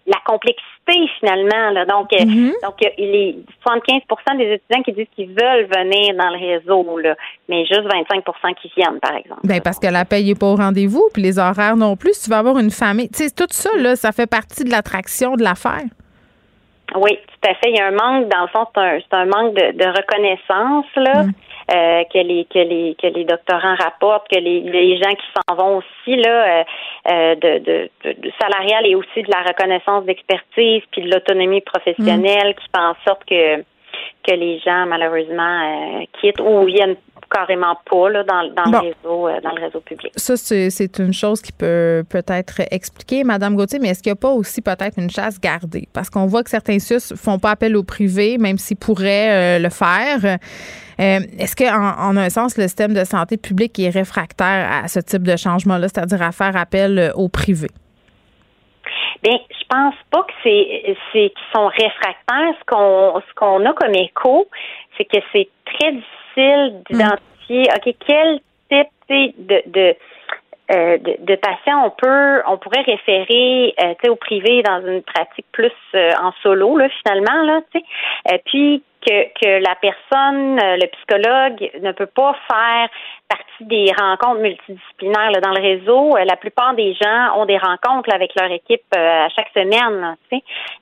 la 0.07 0.19
complexité 0.25 1.09
finalement. 1.21 1.71
Là. 1.71 1.85
Donc, 1.85 2.13
euh, 2.13 2.25
mm-hmm. 2.25 2.53
donc 2.63 2.75
il 2.99 3.15
est 3.15 3.37
75% 3.67 4.39
des 4.39 4.55
étudiants 4.55 4.83
qui 4.83 4.93
disent 4.93 5.07
qu'ils 5.15 5.29
veulent 5.29 5.67
venir 5.67 6.15
dans 6.15 6.31
le 6.31 6.39
réseau, 6.39 6.99
là, 6.99 7.15
mais 7.49 7.65
juste 7.67 7.85
25% 7.85 8.55
qui 8.61 8.73
viennent, 8.77 9.01
par 9.01 9.17
exemple. 9.17 9.41
Ben 9.45 9.61
parce 9.61 9.79
que 9.79 9.87
la 9.87 10.05
paye 10.05 10.27
n'est 10.27 10.35
pas 10.35 10.47
au 10.47 10.57
rendez-vous, 10.57 11.09
puis 11.13 11.23
les 11.23 11.39
horaires 11.39 11.77
non 11.77 11.97
plus. 11.97 12.13
Tu 12.23 12.31
vas 12.31 12.39
avoir 12.39 12.59
une 12.59 12.71
famille. 12.71 13.09
Tu 13.11 13.25
sais, 13.25 13.31
tout 13.31 13.47
ça, 13.51 13.71
là, 13.77 13.97
ça 13.97 14.13
fait 14.13 14.27
partie 14.27 14.65
de 14.65 14.71
l'attraction 14.71 15.37
de 15.37 15.43
l'affaire. 15.43 15.85
Oui, 16.95 17.19
tout 17.27 17.49
à 17.49 17.55
fait. 17.55 17.71
Il 17.71 17.77
y 17.77 17.81
a 17.81 17.87
un 17.87 17.91
manque, 17.91 18.29
dans 18.29 18.43
le 18.43 18.49
fond, 18.49 18.67
c'est 18.75 18.81
un, 18.81 19.21
un, 19.21 19.27
manque 19.27 19.55
de, 19.55 19.73
de 19.77 19.87
reconnaissance 19.87 20.87
là. 20.97 21.25
Mm. 21.25 21.33
Euh, 21.71 22.03
que 22.05 22.19
les 22.19 22.47
que 22.47 22.61
les 22.61 22.97
que 22.99 23.09
les 23.09 23.25
doctorants 23.25 23.75
rapportent, 23.75 24.27
que 24.29 24.39
les, 24.39 24.61
les 24.61 24.97
gens 24.97 25.11
qui 25.11 25.27
s'en 25.37 25.55
vont 25.55 25.77
aussi 25.77 26.17
là, 26.17 26.61
euh, 26.61 26.65
euh 27.11 27.35
de, 27.35 27.59
de, 27.59 27.91
de, 28.05 28.31
salarial 28.41 28.87
et 28.87 28.95
aussi 28.95 29.23
de 29.23 29.31
la 29.31 29.43
reconnaissance 29.43 30.07
d'expertise 30.07 30.83
puis 30.91 31.03
de 31.03 31.11
l'autonomie 31.11 31.61
professionnelle 31.61 32.55
qui 32.55 32.65
fait 32.75 32.81
en 32.81 32.95
sorte 33.07 33.23
que 33.27 33.63
que 34.27 34.35
les 34.35 34.59
gens 34.61 34.87
malheureusement 34.87 35.99
euh, 36.01 36.05
quittent 36.21 36.41
ou 36.41 36.65
viennent 36.65 36.97
carrément 37.31 37.77
pas 37.89 38.11
là, 38.11 38.25
dans, 38.25 38.43
dans 38.55 38.71
le 38.71 38.79
réseau 38.79 39.29
euh, 39.29 39.41
dans 39.41 39.51
le 39.55 39.63
réseau 39.63 39.81
public. 39.81 40.13
Ça, 40.17 40.37
c'est 40.37 40.99
une 40.99 41.13
chose 41.13 41.41
qui 41.41 41.53
peut 41.53 42.05
peut-être 42.09 42.61
expliquer, 42.71 43.25
Madame 43.25 43.57
Gauthier, 43.57 43.79
mais 43.79 43.89
est-ce 43.89 44.03
qu'il 44.03 44.11
n'y 44.11 44.19
a 44.19 44.21
pas 44.21 44.33
aussi 44.33 44.63
peut-être 44.63 44.99
une 44.99 45.11
chasse 45.11 45.41
gardée? 45.41 45.89
Parce 45.93 46.11
qu'on 46.11 46.27
voit 46.27 46.43
que 46.43 46.51
certains 46.51 46.79
SUS 46.79 47.15
font 47.15 47.39
pas 47.39 47.53
appel 47.53 47.77
au 47.77 47.85
privé, 47.85 48.39
même 48.39 48.59
s'ils 48.59 48.77
pourraient 48.77 49.59
euh, 49.59 49.59
le 49.59 49.71
faire. 49.71 50.25
Euh, 50.25 51.21
est-ce 51.39 51.55
qu'en 51.55 52.11
en, 52.11 52.17
un 52.17 52.31
sens, 52.31 52.57
le 52.57 52.65
système 52.65 52.95
de 52.95 53.05
santé 53.05 53.37
publique 53.37 53.79
est 53.79 53.91
réfractaire 53.91 54.83
à 54.85 54.89
ce 54.89 55.01
type 55.01 55.23
de 55.23 55.37
changement-là, 55.37 55.89
c'est-à-dire 55.89 56.23
à 56.23 56.33
faire 56.33 56.57
appel 56.57 57.13
au 57.15 57.29
privé? 57.29 57.69
Bien, 59.23 59.37
je 59.51 59.65
pense 59.69 59.95
pas 60.11 60.23
que 60.23 60.33
c'est 60.45 60.97
c'est 61.13 61.31
qu'ils 61.31 61.53
sont 61.53 61.67
réfractaires. 61.67 62.55
Ce 62.61 62.65
qu'on 62.67 63.21
ce 63.21 63.35
qu'on 63.35 63.65
a 63.67 63.73
comme 63.73 63.95
écho, 63.95 64.49
c'est 64.97 65.05
que 65.05 65.19
c'est 65.33 65.49
très 65.65 65.93
difficile 65.93 66.28
d'identifier, 66.89 67.69
OK, 67.75 67.95
quel 68.07 68.41
type 69.09 69.47
de, 69.47 69.63
de 69.67 69.97
euh, 70.71 70.99
de, 70.99 71.17
de, 71.21 71.35
patients 71.37 71.87
on 71.87 71.91
peut 71.91 72.43
on 72.47 72.59
pourrait 72.59 72.83
référer 72.83 73.75
euh, 73.83 74.11
au 74.11 74.17
privé 74.17 74.63
dans 74.63 74.87
une 74.87 75.01
pratique 75.01 75.47
plus 75.51 75.73
euh, 75.95 76.11
en 76.23 76.31
solo 76.43 76.77
là 76.77 76.91
finalement 77.03 77.43
là 77.45 77.63
tu 77.73 77.81
sais. 77.81 78.43
Puis 78.45 78.83
que 79.01 79.25
que 79.41 79.63
la 79.65 79.75
personne 79.77 80.57
le 80.57 80.87
psychologue 80.89 81.71
ne 81.81 81.91
peut 81.93 82.11
pas 82.15 82.37
faire 82.51 82.89
partie 83.31 83.65
des 83.65 83.91
rencontres 83.99 84.43
multidisciplinaires 84.43 85.31
là, 85.31 85.41
dans 85.41 85.53
le 85.53 85.63
réseau. 85.63 86.17
La 86.19 86.37
plupart 86.37 86.75
des 86.75 86.93
gens 86.93 87.39
ont 87.41 87.47
des 87.47 87.57
rencontres 87.57 88.15
avec 88.15 88.33
leur 88.39 88.51
équipe 88.51 88.95
à 88.95 89.31
chaque 89.31 89.49
semaine 89.55 90.17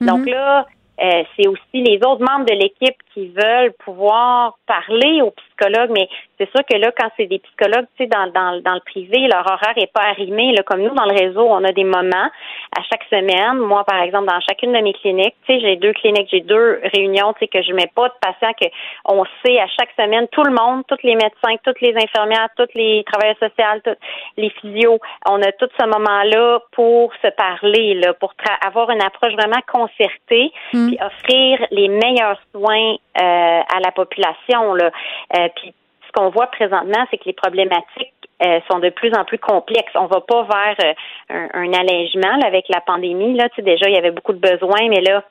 donc 0.01 0.23
mm-hmm. 0.23 0.31
là 0.31 0.67
euh, 1.01 1.23
c'est 1.37 1.47
aussi 1.47 1.63
les 1.75 1.97
autres 1.99 2.25
membres 2.25 2.47
de 2.47 2.55
l'équipe 2.55 2.97
qui 3.13 3.29
veulent 3.29 3.73
pouvoir 3.85 4.57
parler 4.67 5.23
aux 5.23 5.31
psychologues, 5.31 5.91
mais 5.91 6.09
c'est 6.39 6.51
sûr 6.51 6.61
que 6.71 6.77
là, 6.77 6.91
quand 6.97 7.09
c'est 7.17 7.27
des 7.27 7.39
psychologues, 7.39 7.87
tu 7.97 8.05
sais, 8.05 8.07
dans, 8.07 8.27
dans, 8.27 8.61
dans 8.61 8.75
le 8.75 8.81
privé, 8.81 9.27
leur 9.27 9.47
horaire 9.47 9.75
est 9.77 9.93
pas 9.93 10.03
arrimé. 10.03 10.53
Là, 10.53 10.63
comme 10.63 10.83
nous, 10.83 10.95
dans 10.95 11.05
le 11.05 11.19
réseau, 11.19 11.47
on 11.49 11.65
a 11.65 11.73
des 11.73 11.85
moments 11.85 12.29
à 12.77 12.83
chaque 12.91 13.05
semaine. 13.11 13.59
Moi, 13.59 13.85
par 13.85 14.03
exemple, 14.03 14.27
dans 14.27 14.41
chacune 14.41 14.73
de 14.73 14.79
mes 14.81 14.93
cliniques, 14.93 15.35
tu 15.47 15.55
sais, 15.55 15.61
j'ai 15.61 15.77
deux 15.77 15.93
cliniques, 15.93 16.29
j'ai 16.31 16.41
deux 16.41 16.81
réunions, 16.95 17.33
tu 17.35 17.41
sais, 17.41 17.49
que 17.49 17.63
je 17.63 17.73
mets 17.73 17.91
pas 17.95 18.09
de 18.09 18.15
patients, 18.21 18.53
que 18.61 18.67
on 19.07 19.25
sait 19.45 19.59
à 19.59 19.67
chaque 19.79 19.91
semaine, 19.99 20.27
tout 20.29 20.45
le 20.45 20.53
monde, 20.53 20.83
tous 20.89 21.03
les 21.03 21.15
médecins, 21.15 21.57
toutes 21.65 21.81
les 21.81 21.95
infirmières, 21.97 22.49
tous 22.57 22.69
les 22.75 23.05
travailleurs 23.05 23.39
sociaux, 23.39 23.81
tous 23.85 23.97
les 24.37 24.51
physios, 24.51 24.99
on 25.29 25.41
a 25.43 25.53
tout 25.53 25.69
ce 25.79 25.87
moment-là 25.87 26.61
pour 26.73 27.13
se 27.23 27.29
parler, 27.29 27.95
là, 27.95 28.15
pour 28.15 28.35
avoir 28.67 28.91
une 28.91 29.03
approche 29.03 29.33
vraiment 29.33 29.63
concertée, 29.73 30.53
mm. 30.73 30.86
Puis 30.87 30.99
offrir 31.01 31.67
les 31.71 31.89
meilleurs 31.89 32.41
soins 32.53 32.95
euh, 32.95 33.61
à 33.75 33.81
la 33.81 33.93
population, 33.93 34.75
là. 34.75 34.91
Euh, 35.37 35.49
puis 35.57 35.75
qu'on 36.17 36.31
voit 36.31 36.47
présentement, 36.47 37.07
c'est 37.11 37.19
que 37.19 37.27
les 37.27 37.35
problématiques 37.35 38.13
euh, 38.43 38.61
sont 38.71 38.79
de 38.79 38.89
plus 38.89 39.13
en 39.15 39.25
plus 39.25 39.39
complexes. 39.39 39.93
On 39.95 40.07
va 40.07 40.21
pas 40.21 40.43
vers 40.45 40.77
euh, 40.83 41.49
un, 41.55 41.73
allègement 41.73 42.41
avec 42.45 42.67
la 42.69 42.81
pandémie. 42.81 43.35
Là, 43.35 43.49
tu 43.51 43.57
sais, 43.57 43.63
déjà, 43.63 43.89
il 43.89 43.95
y 43.95 43.99
avait 43.99 44.11
beaucoup 44.11 44.33
de 44.33 44.41
besoins, 44.41 44.89
mais 44.89 45.03
là, 45.03 45.23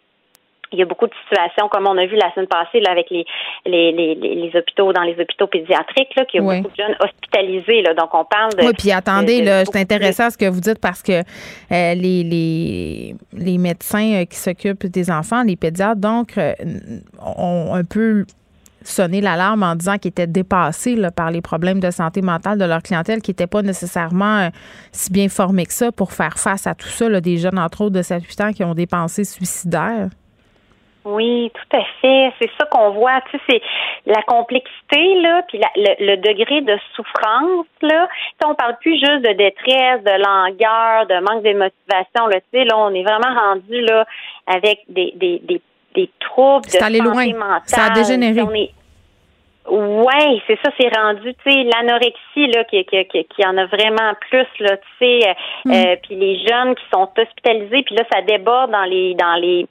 il 0.75 0.79
y 0.79 0.81
a 0.81 0.85
beaucoup 0.85 1.07
de 1.07 1.13
situations, 1.23 1.67
comme 1.69 1.87
on 1.87 1.97
a 1.97 2.05
vu 2.05 2.15
la 2.15 2.31
semaine 2.33 2.47
passée 2.47 2.79
là, 2.79 2.91
avec 2.91 3.09
les, 3.09 3.25
les, 3.65 3.91
les, 3.91 4.15
les 4.15 4.51
hôpitaux, 4.55 4.93
dans 4.93 5.03
les 5.03 5.19
hôpitaux 5.19 5.47
pédiatriques, 5.47 6.15
là, 6.15 6.25
qu'il 6.25 6.41
y 6.41 6.47
a 6.47 6.55
beaucoup 6.57 6.71
de 6.71 6.75
jeunes 6.75 6.95
hospitalisés. 6.99 7.81
Là, 7.81 7.93
donc, 7.93 8.13
on 8.13 8.25
parle 8.25 8.53
de. 8.53 8.65
Oui, 8.65 8.73
puis 8.77 8.91
attendez, 8.91 9.41
là, 9.41 9.65
c'est 9.65 9.79
intéressant 9.79 10.29
ce 10.29 10.37
que 10.37 10.49
vous 10.49 10.61
dites 10.61 10.79
parce 10.79 11.01
que 11.01 11.19
euh, 11.19 11.23
les, 11.95 12.23
les, 12.23 13.15
les 13.33 13.57
médecins 13.57 14.25
qui 14.29 14.37
s'occupent 14.37 14.85
des 14.85 15.09
enfants, 15.09 15.43
les 15.43 15.55
pédiatres, 15.55 15.99
donc, 15.99 16.37
ont 16.37 17.73
un 17.73 17.83
peu 17.83 18.25
sonner 18.87 19.21
l'alarme 19.21 19.63
en 19.63 19.75
disant 19.75 19.97
qu'ils 19.97 20.09
étaient 20.09 20.27
dépassés 20.27 20.95
par 21.15 21.31
les 21.31 21.41
problèmes 21.41 21.79
de 21.79 21.91
santé 21.91 22.21
mentale 22.21 22.57
de 22.57 22.65
leur 22.65 22.81
clientèle, 22.81 23.21
qui 23.21 23.31
n'étaient 23.31 23.47
pas 23.47 23.61
nécessairement 23.61 24.39
euh, 24.39 24.49
si 24.91 25.11
bien 25.11 25.29
formés 25.29 25.65
que 25.65 25.73
ça 25.73 25.91
pour 25.91 26.13
faire 26.13 26.37
face 26.37 26.67
à 26.67 26.75
tout 26.75 26.87
ça, 26.87 27.09
des 27.19 27.37
jeunes, 27.37 27.59
entre 27.59 27.81
autres, 27.81 27.95
de 27.95 28.01
7-8 28.01 28.43
ans 28.43 28.53
qui 28.53 28.63
ont 28.63 28.75
des 28.75 28.87
pensées 28.87 29.23
suicidaires. 29.23 30.09
Oui, 31.05 31.51
tout 31.53 31.77
à 31.77 31.83
fait. 32.01 32.33
C'est 32.39 32.49
ça 32.59 32.65
qu'on 32.65 32.89
voit. 32.91 33.21
Tu 33.29 33.37
sais, 33.37 33.43
c'est 33.47 33.61
la 34.11 34.23
complexité 34.23 35.21
là, 35.21 35.43
puis 35.47 35.61
le, 35.75 36.15
degré 36.17 36.61
de 36.61 36.77
souffrance 36.95 37.67
là. 37.81 38.07
Tu 38.39 38.47
on 38.47 38.55
parle 38.55 38.77
plus 38.79 38.93
juste 38.93 39.21
de 39.21 39.33
détresse, 39.33 40.03
de 40.03 40.17
langueur, 40.17 41.05
de 41.05 41.19
manque 41.21 41.43
de 41.43 41.53
motivation. 41.53 42.27
Là, 42.27 42.39
tu 42.41 42.47
sais, 42.51 42.65
là, 42.65 42.77
on 42.77 42.93
est 42.93 43.03
vraiment 43.03 43.39
rendu 43.39 43.81
là 43.81 44.05
avec 44.47 44.79
des 44.89 45.13
des, 45.15 45.39
des 45.43 45.61
des 45.95 46.09
troubles 46.19 46.65
de 46.65 46.71
santé 46.71 46.99
loin. 46.99 47.27
mentale. 47.27 47.61
Ça 47.65 47.85
a 47.85 47.89
dégénéré. 47.91 48.73
Oui, 49.67 50.43
c'est 50.45 50.59
ça, 50.63 50.71
c'est 50.79 50.95
rendu, 50.95 51.33
tu 51.43 51.51
sais, 51.51 51.63
l'anorexie, 51.63 52.47
là, 52.53 52.63
qui, 52.65 52.85
qui, 52.85 53.05
qui, 53.05 53.45
en 53.47 53.57
a 53.57 53.65
vraiment 53.65 54.13
plus, 54.29 54.45
là, 54.59 54.77
tu 54.77 54.87
sais, 54.99 55.35
mm. 55.65 55.71
euh, 55.71 55.95
puis 56.03 56.15
les 56.15 56.37
jeunes 56.45 56.75
qui 56.75 56.83
sont 56.93 57.09
hospitalisés, 57.17 57.81
puis 57.81 57.95
là, 57.95 58.03
ça 58.13 58.21
déborde 58.21 58.69
dans 58.69 58.83
les 58.83 59.15
dans 59.15 59.35
les 59.35 59.67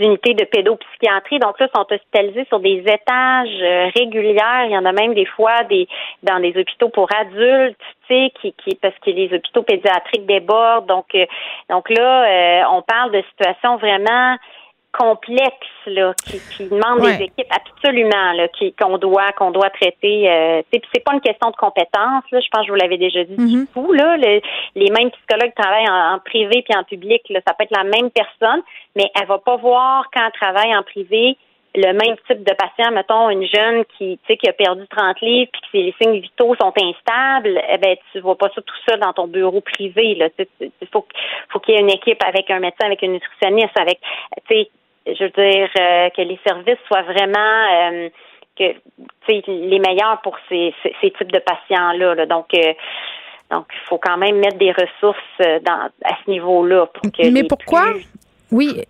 unités 0.00 0.34
de 0.34 0.44
pédopsychiatrie, 0.44 1.38
donc 1.38 1.58
là, 1.58 1.68
sont 1.74 1.86
hospitalisés 1.90 2.44
sur 2.48 2.60
des 2.60 2.84
étages 2.86 3.62
euh, 3.62 3.88
réguliers, 3.96 4.66
il 4.66 4.72
y 4.72 4.76
en 4.76 4.84
a 4.84 4.92
même 4.92 5.14
des 5.14 5.26
fois 5.26 5.62
des 5.64 5.88
dans 6.22 6.38
des 6.38 6.50
hôpitaux 6.50 6.90
pour 6.90 7.08
adultes, 7.18 7.78
tu 8.08 8.14
sais, 8.14 8.32
qui, 8.38 8.52
qui 8.52 8.74
parce 8.74 8.98
que 8.98 9.10
les 9.10 9.32
hôpitaux 9.32 9.62
pédiatriques 9.62 10.26
débordent, 10.26 10.86
donc 10.86 11.06
euh, 11.14 11.24
donc 11.70 11.88
là, 11.88 12.68
on 12.70 12.82
parle 12.82 13.12
de 13.12 13.22
situations 13.30 13.78
vraiment 13.78 14.36
complexe 14.92 15.68
là, 15.86 16.14
qui, 16.24 16.38
qui 16.54 16.68
demande 16.68 17.00
des 17.00 17.24
équipes 17.24 17.50
absolument 17.50 18.32
là, 18.34 18.48
qui, 18.48 18.72
qu'on 18.74 18.98
doit 18.98 19.32
qu'on 19.32 19.50
doit 19.50 19.70
traiter. 19.70 20.30
Euh, 20.30 20.62
c'est 20.72 21.04
pas 21.04 21.14
une 21.14 21.20
question 21.20 21.50
de 21.50 21.56
compétence. 21.56 22.24
Là, 22.30 22.40
je 22.40 22.48
pense 22.50 22.60
que 22.60 22.66
je 22.66 22.72
vous 22.72 22.78
l'avais 22.78 22.98
déjà 22.98 23.24
dit 23.24 23.36
du 23.36 23.66
coup. 23.66 23.92
Mm-hmm. 23.92 23.96
Là, 23.96 24.40
les 24.74 24.90
mêmes 24.90 25.10
psychologues 25.10 25.54
travaillent 25.56 25.88
en, 25.88 26.18
privé 26.24 26.62
puis 26.62 26.78
en 26.78 26.84
public. 26.84 27.22
Là, 27.30 27.40
ça 27.46 27.54
peut 27.54 27.64
être 27.64 27.76
la 27.76 27.84
même 27.84 28.10
personne, 28.10 28.62
mais 28.94 29.10
elle 29.18 29.26
va 29.26 29.38
pas 29.38 29.56
voir 29.56 30.06
quand 30.14 30.24
elle 30.24 30.40
travaille 30.40 30.76
en 30.76 30.82
privé 30.82 31.36
le 31.74 31.92
même 31.92 32.16
type 32.28 32.44
de 32.44 32.54
patient, 32.54 32.92
mettons 32.92 33.30
une 33.30 33.46
jeune 33.46 33.84
qui, 33.96 34.18
tu 34.18 34.26
sais, 34.26 34.36
qui 34.36 34.48
a 34.48 34.52
perdu 34.52 34.86
30 34.88 35.20
livres 35.22 35.50
puis 35.52 35.62
que 35.72 35.78
les 35.78 35.94
signes 36.00 36.20
vitaux 36.20 36.54
sont 36.60 36.72
instables, 36.76 37.60
eh 37.66 37.78
ben 37.78 37.96
tu 38.12 38.20
vois 38.20 38.36
pas 38.36 38.50
ça 38.54 38.60
tout 38.60 38.74
seul 38.86 39.00
dans 39.00 39.12
ton 39.14 39.26
bureau 39.26 39.60
privé. 39.62 40.14
Là, 40.16 40.28
il 40.60 40.88
faut, 40.92 41.06
faut 41.48 41.60
qu'il 41.60 41.74
y 41.74 41.78
ait 41.78 41.80
une 41.80 41.90
équipe 41.90 42.22
avec 42.26 42.50
un 42.50 42.58
médecin, 42.58 42.84
avec 42.86 43.00
une 43.02 43.12
nutritionniste, 43.12 43.78
avec, 43.78 43.98
tu 44.48 44.54
sais, 44.54 44.70
je 45.06 45.24
veux 45.24 45.30
dire 45.30 45.68
euh, 45.78 46.10
que 46.10 46.22
les 46.22 46.38
services 46.46 46.78
soient 46.86 47.02
vraiment 47.02 47.38
euh, 47.38 48.08
que 48.56 48.74
les 49.28 49.78
meilleurs 49.78 50.20
pour 50.22 50.36
ces, 50.48 50.74
ces, 50.82 51.10
types 51.10 51.32
de 51.32 51.38
patients 51.38 51.92
là. 51.92 52.14
là. 52.14 52.26
Donc 52.26 52.46
euh, 52.54 52.72
donc, 53.50 53.66
il 53.70 53.86
faut 53.86 53.98
quand 53.98 54.16
même 54.16 54.38
mettre 54.38 54.56
des 54.56 54.72
ressources 54.72 55.62
dans, 55.66 55.90
à 56.04 56.16
ce 56.24 56.30
niveau-là. 56.30 56.86
Pour 56.86 57.12
que 57.12 57.30
Mais 57.30 57.44
pourquoi? 57.44 57.84
Oui. 58.52 58.82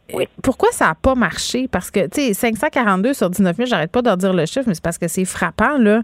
Pourquoi 0.42 0.70
ça 0.72 0.86
n'a 0.86 0.94
pas 0.96 1.14
marché? 1.14 1.68
Parce 1.68 1.90
que, 1.90 2.08
tu 2.08 2.20
sais, 2.20 2.34
542 2.34 3.14
sur 3.14 3.30
19 3.30 3.56
000, 3.56 3.68
j'arrête 3.68 3.92
pas 3.92 4.02
d'en 4.02 4.16
dire 4.16 4.32
le 4.32 4.44
chiffre, 4.44 4.64
mais 4.66 4.74
c'est 4.74 4.82
parce 4.82 4.98
que 4.98 5.06
c'est 5.06 5.24
frappant, 5.24 5.78
là. 5.78 6.02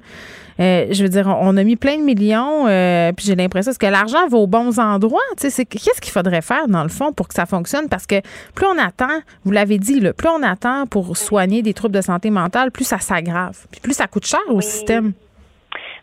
Euh, 0.61 0.87
je 0.91 1.03
veux 1.03 1.09
dire, 1.09 1.27
on 1.27 1.57
a 1.57 1.65
mis 1.65 1.77
plein 1.77 1.99
de 1.99 2.03
millions, 2.03 2.67
euh, 2.67 3.13
puis 3.13 3.27
j'ai 3.27 3.35
l'impression 3.35 3.73
que 3.79 3.87
l'argent 3.87 4.27
va 4.29 4.39
aux 4.39 4.47
bons 4.47 4.79
endroits? 4.79 5.21
Tu 5.37 5.51
sais, 5.51 5.65
qu'est-ce 5.65 6.01
qu'il 6.01 6.13
faudrait 6.13 6.43
faire, 6.43 6.69
dans 6.69 6.85
le 6.85 6.89
fond, 6.89 7.13
pour 7.13 7.27
que 7.29 7.35
ça 7.35 7.47
fonctionne? 7.47 7.89
Parce 7.89 8.07
que 8.07 8.21
plus 8.55 8.67
on 8.67 8.79
attend, 8.79 9.21
vous 9.45 9.51
l'avez 9.51 9.79
dit, 9.79 10.01
là, 10.01 10.13
plus 10.13 10.29
on 10.29 10.43
attend 10.43 10.87
pour 10.87 11.17
soigner 11.17 11.63
des 11.63 11.75
troubles 11.75 11.95
de 11.95 12.01
santé 12.01 12.31
mentale, 12.31 12.71
plus 12.71 12.85
ça 12.85 12.99
s'aggrave, 12.99 13.67
puis 13.71 13.81
plus 13.81 13.95
ça 13.95 14.07
coûte 14.07 14.27
cher 14.27 14.41
au 14.49 14.61
système. 14.61 15.13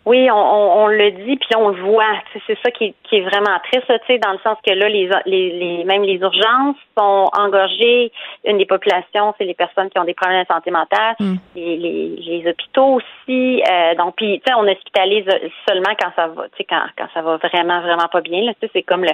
Oui, 0.05 0.29
on, 0.29 0.35
on, 0.35 0.87
le 0.87 1.11
dit, 1.11 1.35
puis 1.37 1.49
on 1.57 1.69
le 1.69 1.81
voit. 1.81 2.13
C'est 2.45 2.57
ça 2.63 2.69
qui, 2.69 2.93
qui, 3.03 3.17
est 3.17 3.21
vraiment 3.21 3.57
triste, 3.71 3.87
tu 3.87 4.13
sais, 4.13 4.19
dans 4.19 4.33
le 4.33 4.39
sens 4.43 4.57
que 4.65 4.71
là, 4.71 4.87
les, 4.87 5.09
les, 5.25 5.49
les, 5.49 5.83
même 5.83 6.03
les 6.03 6.17
urgences 6.17 6.75
sont 6.95 7.27
engorgées. 7.35 8.11
Une 8.45 8.59
des 8.59 8.67
populations, 8.67 9.33
c'est 9.37 9.45
les 9.45 9.55
personnes 9.55 9.89
qui 9.89 9.97
ont 9.97 10.03
des 10.03 10.13
problèmes 10.13 10.43
de 10.43 10.47
santé 10.47 10.69
mentale, 10.69 11.15
mm. 11.19 11.35
les, 11.55 11.77
les, 11.77 12.15
les, 12.17 12.49
hôpitaux 12.49 12.99
aussi. 12.99 13.63
Euh, 13.63 13.95
donc, 13.95 14.15
puis, 14.15 14.39
tu 14.45 14.51
sais, 14.51 14.57
on 14.57 14.67
hospitalise 14.67 15.25
seulement 15.67 15.95
quand 15.99 16.11
ça 16.15 16.27
va, 16.27 16.43
tu 16.49 16.57
sais, 16.57 16.65
quand, 16.65 16.83
quand 16.97 17.07
ça 17.13 17.23
va 17.23 17.37
vraiment, 17.37 17.81
vraiment 17.81 18.07
pas 18.11 18.21
bien. 18.21 18.43
Là, 18.43 18.53
c'est 18.61 18.83
comme 18.83 19.03
le, 19.03 19.11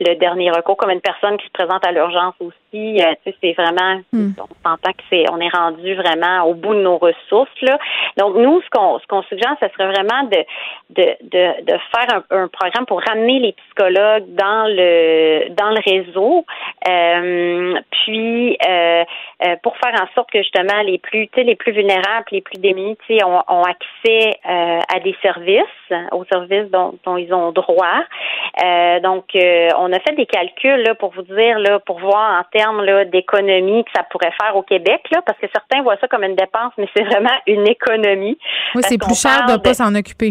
le 0.00 0.14
dernier 0.16 0.50
recours, 0.50 0.76
comme 0.76 0.90
une 0.90 1.00
personne 1.00 1.38
qui 1.38 1.46
se 1.46 1.52
présente 1.52 1.86
à 1.86 1.92
l'urgence 1.92 2.34
aussi. 2.40 3.00
Euh, 3.00 3.14
tu 3.24 3.30
sais, 3.30 3.36
c'est 3.40 3.52
vraiment, 3.52 4.00
mm. 4.12 4.32
on 4.38 4.68
s'entend 4.68 4.92
que 4.92 5.04
c'est, 5.08 5.24
on 5.32 5.40
est 5.40 5.56
rendu 5.56 5.94
vraiment 5.94 6.44
au 6.44 6.54
bout 6.54 6.74
de 6.74 6.80
nos 6.80 6.98
ressources 6.98 7.48
là. 7.62 7.78
Donc, 8.16 8.36
nous, 8.36 8.60
ce 8.60 8.70
qu'on, 8.70 8.98
ce 8.98 9.06
qu'on 9.06 9.22
suggère, 9.22 9.56
ce 9.60 9.68
serait 9.68 9.90
vraiment 9.90 10.22
de, 10.24 10.33
de, 10.90 11.16
de, 11.62 11.78
faire 11.94 12.22
un, 12.30 12.48
programme 12.48 12.86
pour 12.86 13.00
ramener 13.00 13.38
les 13.40 13.52
psychologues 13.52 14.24
dans 14.28 14.66
le 14.68 15.48
dans 15.54 15.70
le 15.70 15.80
réseau, 15.84 16.44
euh, 16.88 17.80
puis 17.90 18.56
euh, 18.68 19.04
euh, 19.44 19.56
pour 19.62 19.76
faire 19.78 19.94
en 20.00 20.06
sorte 20.14 20.30
que 20.30 20.38
justement 20.38 20.82
les 20.84 20.98
plus 20.98 21.28
les 21.36 21.56
plus 21.56 21.72
vulnérables, 21.72 22.26
les 22.30 22.40
plus 22.40 22.58
démunis, 22.60 22.96
ont, 23.24 23.42
ont 23.48 23.62
accès 23.62 24.38
à 24.44 25.00
des 25.00 25.16
services, 25.22 25.64
aux 26.12 26.24
services 26.24 26.70
dont, 26.70 26.94
dont 27.04 27.16
ils 27.16 27.32
ont 27.32 27.52
droit. 27.52 28.02
donc, 29.02 29.24
on 29.34 29.92
a 29.92 30.00
fait 30.00 30.14
des 30.16 30.26
calculs 30.26 30.82
là, 30.82 30.94
pour 30.94 31.12
vous 31.12 31.22
dire 31.22 31.58
là, 31.58 31.78
pour 31.80 31.98
voir 32.00 32.40
en 32.40 32.58
termes 32.58 32.84
d'économie 33.06 33.84
que 33.84 33.90
ça 33.94 34.02
pourrait 34.04 34.32
faire 34.40 34.56
au 34.56 34.62
Québec, 34.62 35.02
là, 35.10 35.22
parce 35.24 35.38
que 35.38 35.46
certains 35.52 35.82
voient 35.82 35.96
ça 36.00 36.08
comme 36.08 36.24
une 36.24 36.36
dépense, 36.36 36.72
mais 36.78 36.88
c'est 36.96 37.04
vraiment 37.04 37.34
une 37.46 37.66
économie. 37.68 38.38
Oui, 38.74 38.82
c'est 38.84 38.98
plus 38.98 39.20
cher 39.20 39.46
de 39.46 39.52
ne 39.52 39.58
pas 39.58 39.74
s'en 39.74 39.94
occuper. 39.94 40.23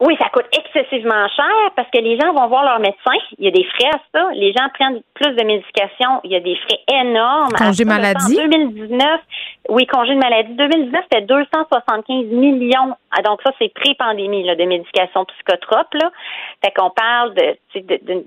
Oui, 0.00 0.16
ça 0.20 0.28
coûte 0.28 0.46
excessivement 0.52 1.28
cher 1.28 1.70
parce 1.76 1.88
que 1.90 1.98
les 1.98 2.18
gens 2.18 2.32
vont 2.32 2.48
voir 2.48 2.64
leur 2.64 2.80
médecin. 2.80 3.12
Il 3.38 3.44
y 3.44 3.48
a 3.48 3.52
des 3.52 3.64
frais 3.64 3.90
à 3.94 4.00
ça. 4.12 4.28
Les 4.34 4.52
gens 4.52 4.68
prennent 4.74 5.00
plus 5.14 5.32
de 5.34 5.44
médication. 5.44 6.20
Il 6.24 6.32
y 6.32 6.36
a 6.36 6.40
des 6.40 6.56
frais 6.56 6.80
énormes. 7.00 7.52
Congé 7.56 7.84
maladie? 7.84 8.40
En 8.40 8.48
2019, 8.48 9.20
oui, 9.68 9.86
congé 9.86 10.14
de 10.14 10.18
maladie. 10.18 10.52
2019, 10.54 11.04
c'était 11.04 11.24
275 11.24 12.26
millions. 12.26 12.96
Ah, 13.16 13.22
donc 13.22 13.40
ça, 13.46 13.52
c'est 13.60 13.72
pré-pandémie 13.72 14.42
de 14.42 14.64
médication 14.64 15.24
psychotrope. 15.26 15.94
Là. 15.94 16.10
Fait 16.64 16.72
qu'on 16.72 16.90
parle 16.90 17.34
de, 17.34 17.56
de, 17.76 18.24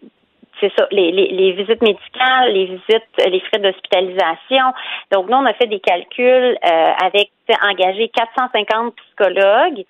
c'est 0.62 0.72
ça, 0.78 0.88
les, 0.92 1.12
les, 1.12 1.52
visites 1.52 1.82
médicales, 1.82 2.54
les 2.54 2.66
visites, 2.66 3.30
les 3.30 3.40
frais 3.42 3.60
d'hospitalisation. 3.60 4.74
Donc, 5.12 5.30
nous, 5.30 5.38
on 5.38 5.46
a 5.46 5.54
fait 5.54 5.68
des 5.68 5.80
calculs 5.80 6.58
euh, 6.66 6.92
avec 7.04 7.30
engager 7.62 8.10
450 8.10 8.96
psychologues 8.96 9.86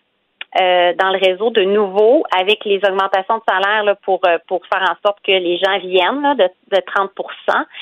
euh, 0.60 0.94
dans 0.94 1.12
le 1.12 1.20
réseau 1.20 1.50
de 1.52 1.62
nouveau 1.64 2.24
avec 2.36 2.66
les 2.66 2.78
augmentations 2.78 3.38
de 3.38 3.44
salaire 3.48 3.84
là, 3.84 3.96
pour 4.04 4.22
euh, 4.26 4.38
pour 4.48 4.62
faire 4.66 4.82
en 4.82 4.96
sorte 5.06 5.20
que 5.24 5.32
les 5.32 5.58
gens 5.58 5.78
viennent 5.80 6.22
là, 6.22 6.36
de, 6.36 6.50
de 6.76 6.82
30 6.96 7.12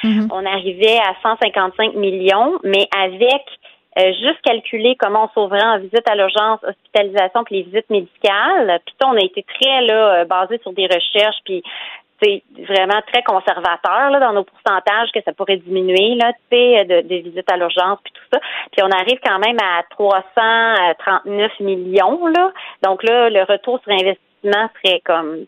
mm-hmm. 0.03 0.27
On 0.31 0.45
arrivait 0.45 0.97
à 0.97 1.15
155 1.21 1.93
millions, 1.95 2.59
mais 2.63 2.87
avec 2.97 3.43
euh, 3.97 4.11
juste 4.13 4.41
calculer 4.43 4.97
comment 4.99 5.25
on 5.25 5.41
sauverait 5.41 5.63
en 5.63 5.79
visite 5.79 6.03
à 6.09 6.15
l'urgence, 6.15 6.59
hospitalisation 6.67 7.43
puis 7.45 7.57
les 7.57 7.63
visites 7.63 7.89
médicales. 7.89 8.79
Puis 8.85 8.95
on 9.05 9.15
a 9.15 9.23
été 9.23 9.43
très 9.43 9.81
là 9.83 10.25
basé 10.25 10.59
sur 10.63 10.73
des 10.73 10.85
recherches 10.87 11.39
puis 11.45 11.63
c'est 12.21 12.43
vraiment 12.67 13.01
très 13.11 13.23
conservateur 13.23 14.09
là, 14.09 14.19
dans 14.19 14.33
nos 14.33 14.43
pourcentages 14.43 15.09
que 15.13 15.19
ça 15.23 15.33
pourrait 15.33 15.57
diminuer 15.57 16.15
là, 16.15 16.31
de, 16.51 17.01
de 17.01 17.15
visites 17.15 17.51
à 17.51 17.57
l'urgence 17.57 17.99
puis 18.03 18.13
tout 18.13 18.27
ça. 18.33 18.39
Puis 18.71 18.83
on 18.83 18.89
arrive 18.89 19.19
quand 19.25 19.39
même 19.39 19.57
à 19.61 19.83
339 19.89 21.59
millions 21.59 22.27
là. 22.27 22.51
Donc 22.83 23.03
là, 23.03 23.29
le 23.29 23.43
retour 23.43 23.79
sur 23.83 23.91
investissement 23.91 24.69
serait 24.83 25.01
comme 25.05 25.45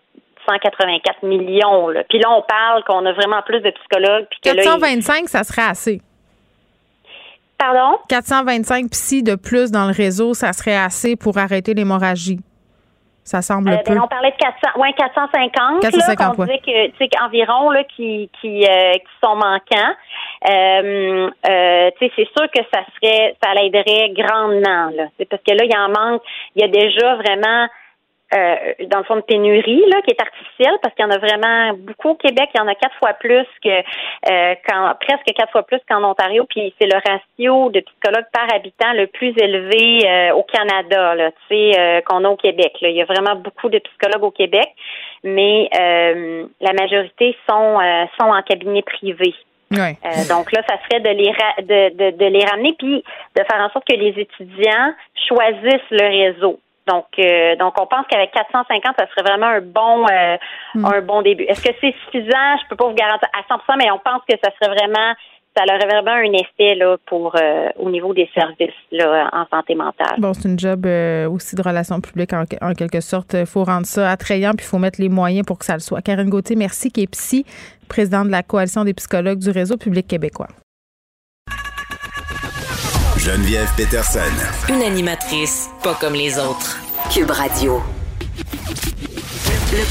184 0.47 1.23
millions. 1.23 1.89
Là. 1.89 2.03
Puis 2.09 2.19
là, 2.19 2.31
on 2.31 2.41
parle 2.41 2.83
qu'on 2.85 3.05
a 3.05 3.13
vraiment 3.13 3.41
plus 3.43 3.61
de 3.61 3.71
psychologues. 3.71 4.27
Puis 4.29 4.39
que 4.43 4.55
425, 4.55 5.27
ça 5.27 5.43
serait 5.43 5.69
assez. 5.69 6.01
Pardon? 7.57 7.97
425 8.07 8.89
psy 8.91 9.23
de 9.23 9.35
plus 9.35 9.71
dans 9.71 9.87
le 9.87 9.93
réseau, 9.93 10.33
ça 10.33 10.53
serait 10.53 10.77
assez 10.77 11.15
pour 11.15 11.37
arrêter 11.37 11.73
l'hémorragie. 11.73 12.39
Ça 13.27 13.41
semble 13.41 13.69
euh, 13.69 13.75
ben, 13.85 13.99
on 14.01 14.07
parlait 14.07 14.31
de 14.31 14.37
400, 14.37 14.79
ouais, 14.79 14.93
450. 14.93 15.81
450 15.81 16.17
là, 16.17 16.33
on 16.37 16.45
disait 16.45 16.59
que, 16.59 16.87
tu 16.91 16.97
sais, 16.97 17.09
qu'environ 17.09 17.71
là, 17.71 17.83
qui, 17.83 18.29
qui, 18.39 18.63
euh, 18.63 18.93
qui 18.93 19.13
sont 19.21 19.35
manquants. 19.35 19.93
Euh, 20.49 21.29
euh, 21.49 21.91
tu 21.99 22.05
sais, 22.07 22.11
c'est 22.15 22.29
sûr 22.37 22.49
que 22.49 22.61
ça 22.73 22.85
serait, 22.95 23.35
ça 23.43 23.53
l'aiderait 23.53 24.11
grandement. 24.11 24.91
Là, 24.95 25.07
parce 25.29 25.43
que 25.43 25.51
là, 25.51 25.65
il 25.65 25.77
en 25.77 25.89
manque. 25.89 26.21
Il 26.55 26.61
y 26.61 26.63
a 26.63 26.69
déjà 26.69 27.15
vraiment 27.15 27.67
euh, 28.33 28.55
dans 28.87 28.97
le 28.97 29.03
fond 29.05 29.15
de 29.15 29.21
pénurie 29.21 29.83
là, 29.89 30.01
qui 30.01 30.11
est 30.11 30.21
artificielle 30.21 30.77
parce 30.81 30.93
qu'il 30.95 31.05
y 31.05 31.07
en 31.07 31.11
a 31.11 31.17
vraiment 31.17 31.71
beaucoup 31.77 32.09
au 32.09 32.15
Québec. 32.15 32.49
Il 32.53 32.57
y 32.57 32.61
en 32.61 32.67
a 32.67 32.75
quatre 32.75 32.95
fois 32.97 33.13
plus 33.13 33.47
que 33.63 33.69
euh, 33.69 34.55
quand, 34.67 34.95
presque 34.99 35.33
quatre 35.33 35.51
fois 35.53 35.63
plus 35.63 35.79
qu'en 35.89 36.03
Ontario. 36.03 36.45
Puis 36.49 36.73
c'est 36.77 36.87
le 36.87 36.97
ratio 36.97 37.69
de 37.69 37.79
psychologues 37.79 38.27
par 38.33 38.53
habitant 38.53 38.91
le 38.93 39.07
plus 39.07 39.33
élevé 39.37 40.01
euh, 40.05 40.33
au 40.33 40.43
Canada, 40.43 41.15
là, 41.15 41.31
tu 41.31 41.55
sais, 41.55 42.03
qu'on 42.05 42.25
a 42.25 42.29
au 42.29 42.35
Québec. 42.35 42.73
Là. 42.81 42.89
Il 42.89 42.97
y 42.97 43.01
a 43.01 43.05
vraiment 43.05 43.35
beaucoup 43.35 43.69
de 43.69 43.79
psychologues 43.79 44.23
au 44.23 44.31
Québec, 44.31 44.67
mais 45.23 45.69
la 45.71 46.73
majorité 46.73 47.35
sont 47.49 47.79
sont 48.19 48.29
en 48.29 48.41
cabinet 48.41 48.81
privé. 48.81 49.33
donc 50.29 50.51
là, 50.51 50.61
ça 50.67 50.75
serait 50.83 51.01
de 51.01 51.09
les 51.09 51.31
de, 51.63 51.95
de, 51.95 52.17
de 52.17 52.25
les 52.25 52.45
ramener 52.45 52.73
puis 52.77 53.03
de 53.35 53.43
faire 53.43 53.61
en 53.61 53.69
sorte 53.69 53.87
que 53.87 53.95
les 53.95 54.19
étudiants 54.19 54.93
choisissent 55.27 55.91
le 55.91 56.07
réseau. 56.07 56.59
Donc, 56.87 57.05
euh, 57.19 57.55
donc 57.57 57.73
on 57.79 57.85
pense 57.85 58.05
qu'avec 58.09 58.31
450, 58.31 58.95
ça 58.97 59.05
serait 59.07 59.29
vraiment 59.29 59.47
un 59.47 59.61
bon, 59.61 60.05
euh, 60.07 60.37
hmm. 60.75 60.85
un 60.85 61.01
bon 61.01 61.21
début. 61.21 61.43
Est-ce 61.43 61.61
que 61.61 61.73
c'est 61.81 61.93
suffisant? 62.05 62.57
Je 62.63 62.69
peux 62.69 62.75
pas 62.75 62.87
vous 62.87 62.95
garantir 62.95 63.27
à 63.33 63.41
100%, 63.53 63.77
mais 63.77 63.91
on 63.91 63.99
pense 63.99 64.21
que 64.27 64.35
ça 64.41 64.49
serait 64.55 64.73
vraiment, 64.73 65.13
ça 65.55 65.63
aurait 65.67 65.85
vraiment 65.85 66.11
un 66.11 66.31
effet 66.33 66.75
là 66.75 66.95
pour 67.05 67.35
euh, 67.35 67.69
au 67.77 67.89
niveau 67.89 68.13
des 68.13 68.29
services 68.33 68.73
là 68.91 69.29
en 69.33 69.45
santé 69.53 69.75
mentale. 69.75 70.15
Bon, 70.17 70.33
c'est 70.33 70.47
une 70.47 70.59
job 70.59 70.85
aussi 71.29 71.55
de 71.55 71.61
relations 71.61 71.99
publiques 71.99 72.33
en, 72.33 72.73
quelque 72.73 73.01
sorte. 73.01 73.33
Il 73.33 73.45
faut 73.45 73.65
rendre 73.65 73.85
ça 73.85 74.09
attrayant 74.09 74.51
puis 74.51 74.65
il 74.65 74.69
faut 74.69 74.79
mettre 74.79 75.01
les 75.01 75.09
moyens 75.09 75.45
pour 75.45 75.59
que 75.59 75.65
ça 75.65 75.73
le 75.73 75.81
soit. 75.81 76.01
Karine 76.01 76.29
Gauthier, 76.29 76.55
merci, 76.55 76.89
qui 76.89 77.03
est 77.03 77.11
psy, 77.11 77.45
présidente 77.89 78.27
de 78.27 78.31
la 78.31 78.43
coalition 78.43 78.85
des 78.85 78.93
psychologues 78.93 79.39
du 79.39 79.51
réseau 79.51 79.77
public 79.77 80.07
québécois. 80.07 80.47
Geneviève 83.27 83.69
Peterson. 83.75 84.21
Une 84.69 84.81
animatrice 84.81 85.67
pas 85.83 85.95
comme 85.95 86.13
les 86.13 86.39
autres. 86.39 86.79
Cube 87.13 87.29
Radio. 87.29 87.81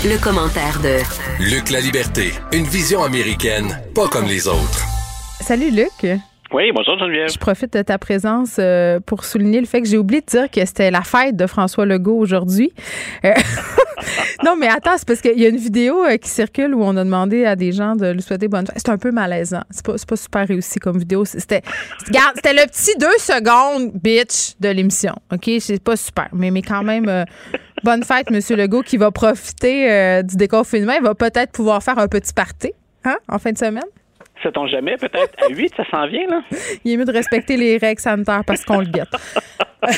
Le, 0.07 0.16
commentaire 0.16 0.80
de 0.80 1.01
Luc 1.39 1.68
La 1.68 1.80
Liberté. 1.80 2.32
Une 2.53 2.64
vision 2.64 3.05
américaine 3.05 3.78
pas 3.95 4.09
comme 4.09 4.24
les 4.24 4.49
autres. 4.49 4.87
Salut 5.43 5.70
Luc. 5.70 6.07
Oui, 6.53 6.70
bonjour 6.72 6.97
Geneviève. 6.99 7.28
Je 7.28 7.38
profite 7.38 7.72
de 7.72 7.82
ta 7.82 7.99
présence 7.99 8.57
euh, 8.61 9.01
pour 9.01 9.24
souligner 9.24 9.61
le 9.61 9.66
fait 9.66 9.82
que 9.82 9.88
j'ai 9.88 9.99
oublié 9.99 10.20
de 10.20 10.26
dire 10.26 10.49
que 10.49 10.64
c'était 10.64 10.92
la 10.92 11.03
fête 11.03 11.34
de 11.34 11.47
François 11.47 11.86
Legault 11.86 12.18
aujourd'hui. 12.18 12.72
Euh, 13.24 13.32
non, 14.44 14.55
mais 14.57 14.68
attends, 14.68 14.97
c'est 14.97 15.07
parce 15.09 15.20
qu'il 15.20 15.38
y 15.38 15.44
a 15.44 15.49
une 15.49 15.57
vidéo 15.57 16.05
euh, 16.05 16.16
qui 16.18 16.28
circule 16.28 16.72
où 16.72 16.84
on 16.84 16.97
a 16.97 17.03
demandé 17.03 17.44
à 17.44 17.57
des 17.57 17.72
gens 17.72 17.97
de 17.97 18.12
lui 18.12 18.22
souhaiter 18.22 18.47
bonne 18.47 18.64
fête. 18.66 18.76
C'est 18.76 18.90
un 18.90 18.99
peu 18.99 19.11
malaisant. 19.11 19.62
C'est 19.70 19.84
pas, 19.84 19.94
pas 20.09 20.16
super 20.16 20.47
réussi 20.47 20.78
comme 20.78 20.99
vidéo. 20.99 21.24
C'était, 21.24 21.62
le 22.07 22.66
petit 22.68 22.97
deux 22.97 23.18
secondes, 23.18 23.90
bitch, 23.94 24.55
de 24.61 24.68
l'émission. 24.68 25.14
OK? 25.32 25.51
C'est 25.59 25.82
pas 25.82 25.97
super. 25.97 26.28
Mais, 26.32 26.53
mais 26.53 26.62
quand 26.62 26.84
même, 26.84 27.24
bonne 27.82 28.05
fête, 28.05 28.30
Monsieur 28.30 28.55
Legault, 28.55 28.82
qui 28.82 28.99
va 28.99 29.11
profiter 29.11 30.22
du 30.22 30.36
déconfinement. 30.36 30.92
Il 30.97 31.03
va 31.03 31.16
peut-être 31.16 31.51
pouvoir 31.51 31.82
faire 31.82 31.99
un 31.99 32.07
petit 32.07 32.32
party 32.32 32.72
hein, 33.05 33.16
en 33.28 33.38
fin 33.40 33.51
de 33.51 33.59
semaine? 33.59 33.82
Sait-on 34.43 34.66
jamais? 34.66 34.97
Peut-être 34.97 35.34
à 35.45 35.49
8, 35.49 35.72
ça 35.76 35.84
s'en 35.91 36.07
vient, 36.07 36.26
là? 36.28 36.43
Il 36.84 36.93
est 36.93 36.97
mieux 36.97 37.05
de 37.05 37.12
respecter 37.12 37.57
les 37.57 37.78
règles 37.78 38.01
sanitaires 38.01 38.43
parce 38.47 38.64
qu'on 38.64 38.80
le 38.80 38.87
guette. 38.87 39.09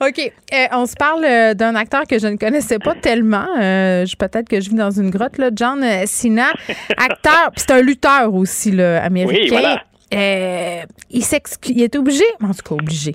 OK. 0.00 0.32
Euh, 0.52 0.66
on 0.72 0.86
se 0.86 0.94
parle 0.94 1.24
euh, 1.24 1.54
d'un 1.54 1.74
acteur 1.74 2.06
que 2.06 2.18
je 2.18 2.26
ne 2.26 2.36
connaissais 2.36 2.78
pas 2.78 2.94
tellement. 2.94 3.46
Euh, 3.60 4.04
Peut-être 4.18 4.48
que 4.48 4.60
je 4.60 4.70
vis 4.70 4.76
dans 4.76 4.90
une 4.90 5.10
grotte, 5.10 5.38
là. 5.38 5.50
John 5.54 5.84
Cena, 6.06 6.52
acteur, 6.96 7.50
c'est 7.56 7.70
un 7.72 7.80
lutteur 7.82 8.32
aussi, 8.34 8.70
là, 8.70 9.02
américain. 9.02 9.42
Oui, 9.42 9.48
voilà. 9.48 9.82
Euh, 10.14 10.82
il, 11.10 11.24
il 11.68 11.82
est 11.82 11.96
obligé, 11.96 12.24
en 12.42 12.48
tout 12.48 12.62
cas 12.68 12.74
obligé, 12.74 13.14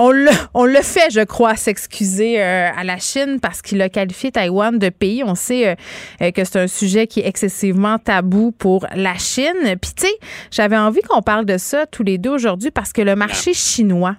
on 0.00 0.12
le, 0.12 0.30
on 0.54 0.64
le 0.64 0.80
fait, 0.80 1.10
je 1.10 1.20
crois, 1.20 1.56
s'excuser 1.56 2.40
euh, 2.40 2.70
à 2.74 2.84
la 2.84 2.96
Chine 2.96 3.38
parce 3.40 3.60
qu'il 3.60 3.82
a 3.82 3.90
qualifié 3.90 4.32
Taïwan 4.32 4.78
de 4.78 4.88
pays. 4.88 5.22
On 5.22 5.34
sait 5.34 5.68
euh, 5.68 5.74
euh, 6.22 6.30
que 6.30 6.42
c'est 6.42 6.58
un 6.58 6.68
sujet 6.68 7.06
qui 7.06 7.20
est 7.20 7.26
excessivement 7.26 7.98
tabou 7.98 8.50
pour 8.50 8.86
la 8.96 9.16
Chine. 9.18 9.76
Puis, 9.78 9.92
tu 9.94 10.06
sais, 10.06 10.14
j'avais 10.50 10.78
envie 10.78 11.02
qu'on 11.02 11.20
parle 11.20 11.44
de 11.44 11.58
ça 11.58 11.84
tous 11.84 12.02
les 12.02 12.16
deux 12.16 12.30
aujourd'hui 12.30 12.70
parce 12.70 12.94
que 12.94 13.02
le 13.02 13.14
marché 13.14 13.52
chinois, 13.52 14.16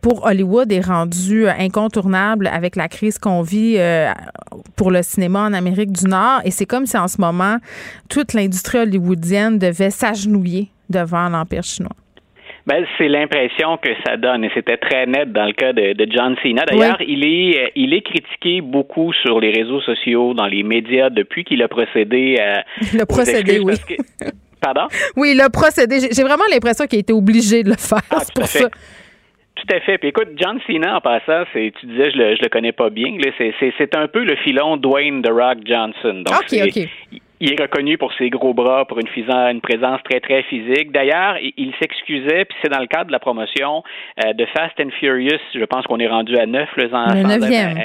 pour 0.00 0.24
Hollywood 0.24 0.72
est 0.72 0.80
rendu 0.80 1.46
incontournable 1.46 2.46
avec 2.46 2.76
la 2.76 2.88
crise 2.88 3.18
qu'on 3.18 3.42
vit 3.42 3.76
pour 4.74 4.90
le 4.90 5.02
cinéma 5.02 5.40
en 5.40 5.52
Amérique 5.52 5.92
du 5.92 6.06
Nord. 6.06 6.40
Et 6.44 6.50
c'est 6.50 6.64
comme 6.64 6.86
si 6.86 6.96
en 6.96 7.08
ce 7.08 7.20
moment, 7.20 7.58
toute 8.08 8.32
l'industrie 8.32 8.78
hollywoodienne 8.78 9.58
devait 9.58 9.90
s'agenouiller 9.90 10.70
devant 10.88 11.28
l'Empire 11.28 11.64
chinois. 11.64 11.96
Ben, 12.66 12.84
c'est 12.98 13.08
l'impression 13.08 13.76
que 13.76 13.90
ça 14.04 14.16
donne 14.16 14.42
et 14.44 14.50
c'était 14.52 14.76
très 14.76 15.06
net 15.06 15.30
dans 15.30 15.44
le 15.44 15.52
cas 15.52 15.72
de, 15.72 15.94
John 16.10 16.34
Cena. 16.42 16.64
D'ailleurs, 16.64 17.00
il 17.00 17.24
est 17.24 17.62
euh, 17.62 17.68
il 17.76 17.94
est 17.94 18.00
critiqué 18.00 18.60
beaucoup 18.60 19.12
sur 19.12 19.38
les 19.38 19.52
réseaux 19.52 19.80
sociaux, 19.82 20.34
dans 20.34 20.46
les 20.46 20.64
médias 20.64 21.08
depuis 21.08 21.44
qu'il 21.44 21.62
a 21.62 21.68
procédé 21.68 22.38
à 22.40 22.64
le 22.92 23.04
procédé, 23.04 23.60
oui. 23.60 23.74
Pardon? 24.60 24.88
Oui, 25.16 25.32
il 25.34 25.40
a 25.40 25.48
procédé. 25.48 26.00
J'ai 26.10 26.22
vraiment 26.22 26.44
l'impression 26.50 26.86
qu'il 26.86 26.96
a 26.96 27.00
été 27.00 27.12
obligé 27.12 27.62
de 27.62 27.68
le 27.68 27.76
faire. 27.76 28.00
Ah, 28.10 28.22
pour 28.34 28.46
ça. 28.46 28.68
Tout 28.68 29.74
à 29.74 29.80
fait. 29.80 29.98
Puis 29.98 30.08
écoute, 30.08 30.28
John 30.36 30.58
Cena, 30.66 30.96
en 30.96 31.00
passant, 31.00 31.44
c'est, 31.52 31.72
tu 31.78 31.86
disais, 31.86 32.10
je 32.10 32.18
le, 32.18 32.36
je 32.36 32.42
le 32.42 32.48
connais 32.48 32.72
pas 32.72 32.90
bien. 32.90 33.16
c'est, 33.38 33.94
un 33.94 34.08
peu 34.08 34.24
le 34.24 34.34
filon 34.36 34.76
Dwayne 34.76 35.22
The 35.22 35.30
Rock 35.30 35.58
Johnson. 35.64 36.24
Donc, 36.24 36.34
OK, 36.34 36.58
OK 36.66 36.88
il 37.12 37.20
est 37.40 37.60
reconnu 37.60 37.98
pour 37.98 38.12
ses 38.14 38.30
gros 38.30 38.54
bras, 38.54 38.84
pour 38.86 38.98
une, 38.98 39.08
une 39.16 39.60
présence 39.60 40.02
très, 40.04 40.20
très 40.20 40.42
physique. 40.44 40.92
D'ailleurs, 40.92 41.36
il, 41.56 41.72
s'excusait, 41.80 42.44
puis 42.44 42.56
c'est 42.62 42.70
dans 42.70 42.80
le 42.80 42.86
cadre 42.86 43.06
de 43.06 43.12
la 43.12 43.18
promotion 43.18 43.82
euh, 44.24 44.32
de 44.32 44.46
Fast 44.46 44.78
and 44.80 44.90
Furious. 44.98 45.40
Je 45.54 45.64
pense 45.64 45.86
qu'on 45.86 45.98
est 45.98 46.08
rendu 46.08 46.36
à 46.36 46.46
neuf, 46.46 46.68
le, 46.76 46.84
le 46.84 47.22
neuvième 47.22 47.78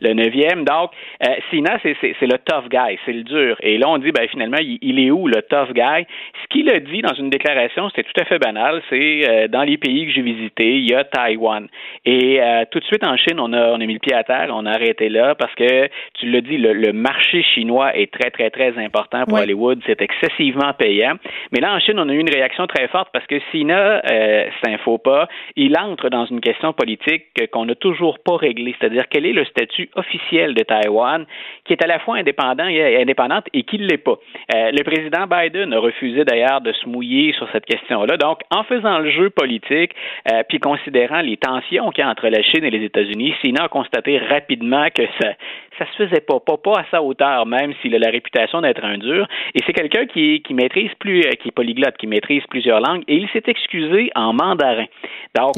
le 0.00 0.12
neuvième. 0.14 0.64
Donc, 0.64 0.90
euh, 1.24 1.34
Sina, 1.50 1.78
c'est 1.82 1.96
le 2.02 2.38
tough 2.38 2.68
guy, 2.70 2.98
c'est 3.04 3.12
le 3.12 3.22
dur. 3.22 3.56
Et 3.62 3.78
là, 3.78 3.88
on 3.88 3.98
dit, 3.98 4.12
ben, 4.12 4.28
finalement, 4.28 4.58
il, 4.60 5.00
est 5.00 5.10
où 5.10 5.28
le 5.28 5.42
tough 5.42 5.72
guy? 5.72 6.06
Ce 6.42 6.48
qu'il 6.50 6.70
a 6.70 6.80
dit 6.80 7.02
dans 7.02 7.14
une 7.14 7.30
déclaration, 7.30 7.88
c'était 7.90 8.08
tout 8.08 8.20
à 8.20 8.24
fait 8.24 8.38
banal, 8.38 8.82
c'est 8.90 9.28
euh, 9.28 9.48
dans 9.48 9.62
les 9.62 9.76
pays 9.76 10.06
que 10.06 10.12
j'ai 10.12 10.22
visités, 10.22 10.76
il 10.76 10.90
y 10.90 10.94
a 10.94 11.04
Taïwan. 11.04 11.68
Et 12.04 12.40
euh, 12.40 12.64
tout 12.70 12.80
de 12.80 12.84
suite 12.84 13.06
en 13.06 13.16
Chine, 13.16 13.40
on 13.40 13.52
a, 13.52 13.70
on 13.70 13.80
a 13.80 13.86
mis 13.86 13.94
le 13.94 13.98
pied 13.98 14.14
à 14.14 14.24
terre, 14.24 14.50
on 14.52 14.66
a 14.66 14.72
arrêté 14.72 15.08
là 15.08 15.34
parce 15.34 15.54
que, 15.54 15.88
tu 16.14 16.30
l'as 16.30 16.40
dit, 16.40 16.58
le, 16.58 16.92
marché 16.92 17.42
chinois 17.42 17.96
est 17.96 18.12
très, 18.12 18.30
très, 18.30 18.50
très 18.50 18.75
important 18.78 19.24
pour 19.24 19.38
Hollywood. 19.38 19.80
C'est 19.86 20.00
excessivement 20.00 20.72
payant. 20.72 21.14
Mais 21.52 21.60
là, 21.60 21.74
en 21.74 21.80
Chine, 21.80 21.98
on 21.98 22.08
a 22.08 22.12
eu 22.12 22.18
une 22.18 22.30
réaction 22.30 22.66
très 22.66 22.88
forte 22.88 23.08
parce 23.12 23.26
que 23.26 23.40
Sina, 23.50 24.02
euh, 24.10 24.46
c'est 24.60 24.70
un 24.70 24.78
faux 24.78 24.98
pas, 24.98 25.28
il 25.56 25.76
entre 25.78 26.08
dans 26.08 26.26
une 26.26 26.40
question 26.40 26.72
politique 26.72 27.24
qu'on 27.52 27.66
n'a 27.66 27.74
toujours 27.74 28.18
pas 28.18 28.36
réglée. 28.36 28.74
C'est-à-dire, 28.78 29.04
quel 29.08 29.26
est 29.26 29.32
le 29.32 29.44
statut 29.44 29.88
officielle 29.94 30.54
de 30.54 30.62
Taïwan, 30.62 31.26
qui 31.64 31.72
est 31.72 31.82
à 31.82 31.86
la 31.86 31.98
fois 31.98 32.16
indépendant 32.16 32.66
et 32.66 33.00
indépendante 33.00 33.46
et 33.52 33.62
qui 33.62 33.78
ne 33.78 33.86
l'est 33.86 33.98
pas? 33.98 34.16
Euh, 34.54 34.70
le 34.72 34.82
président 34.82 35.26
Biden 35.26 35.72
a 35.72 35.78
refusé 35.78 36.24
d'ailleurs 36.24 36.60
de 36.60 36.72
se 36.72 36.88
mouiller 36.88 37.32
sur 37.34 37.48
cette 37.52 37.66
question-là. 37.66 38.16
Donc, 38.16 38.40
en 38.50 38.64
faisant 38.64 38.98
le 38.98 39.10
jeu 39.10 39.30
politique, 39.30 39.92
euh, 40.32 40.42
puis 40.48 40.58
considérant 40.58 41.20
les 41.20 41.36
tensions 41.36 41.90
qu'il 41.90 42.04
y 42.04 42.06
a 42.06 42.10
entre 42.10 42.28
la 42.28 42.42
Chine 42.42 42.64
et 42.64 42.70
les 42.70 42.84
États-Unis, 42.84 43.34
Sina 43.42 43.64
a 43.64 43.68
constaté 43.68 44.18
rapidement 44.18 44.86
que 44.94 45.02
ça, 45.20 45.32
ça 45.78 45.86
se 45.86 46.06
faisait 46.06 46.20
pas, 46.20 46.40
pas, 46.40 46.56
pas 46.56 46.80
à 46.80 46.84
sa 46.90 47.02
hauteur, 47.02 47.46
même 47.46 47.72
s'il 47.80 47.94
a 47.94 47.98
la 47.98 48.10
réputation 48.10 48.60
d'être 48.66 48.84
un 48.84 48.98
dur. 48.98 49.26
Et 49.54 49.60
c'est 49.66 49.72
quelqu'un 49.72 50.06
qui, 50.06 50.42
qui 50.42 50.54
maîtrise 50.54 50.90
plus, 50.98 51.20
euh, 51.20 51.32
qui 51.40 51.48
est 51.48 51.52
polyglotte, 51.52 51.96
qui 51.96 52.06
maîtrise 52.06 52.42
plusieurs 52.50 52.80
langues, 52.80 53.02
et 53.08 53.16
il 53.16 53.28
s'est 53.30 53.44
excusé 53.46 54.10
en 54.14 54.32
mandarin. 54.32 54.86
Donc, 55.34 55.54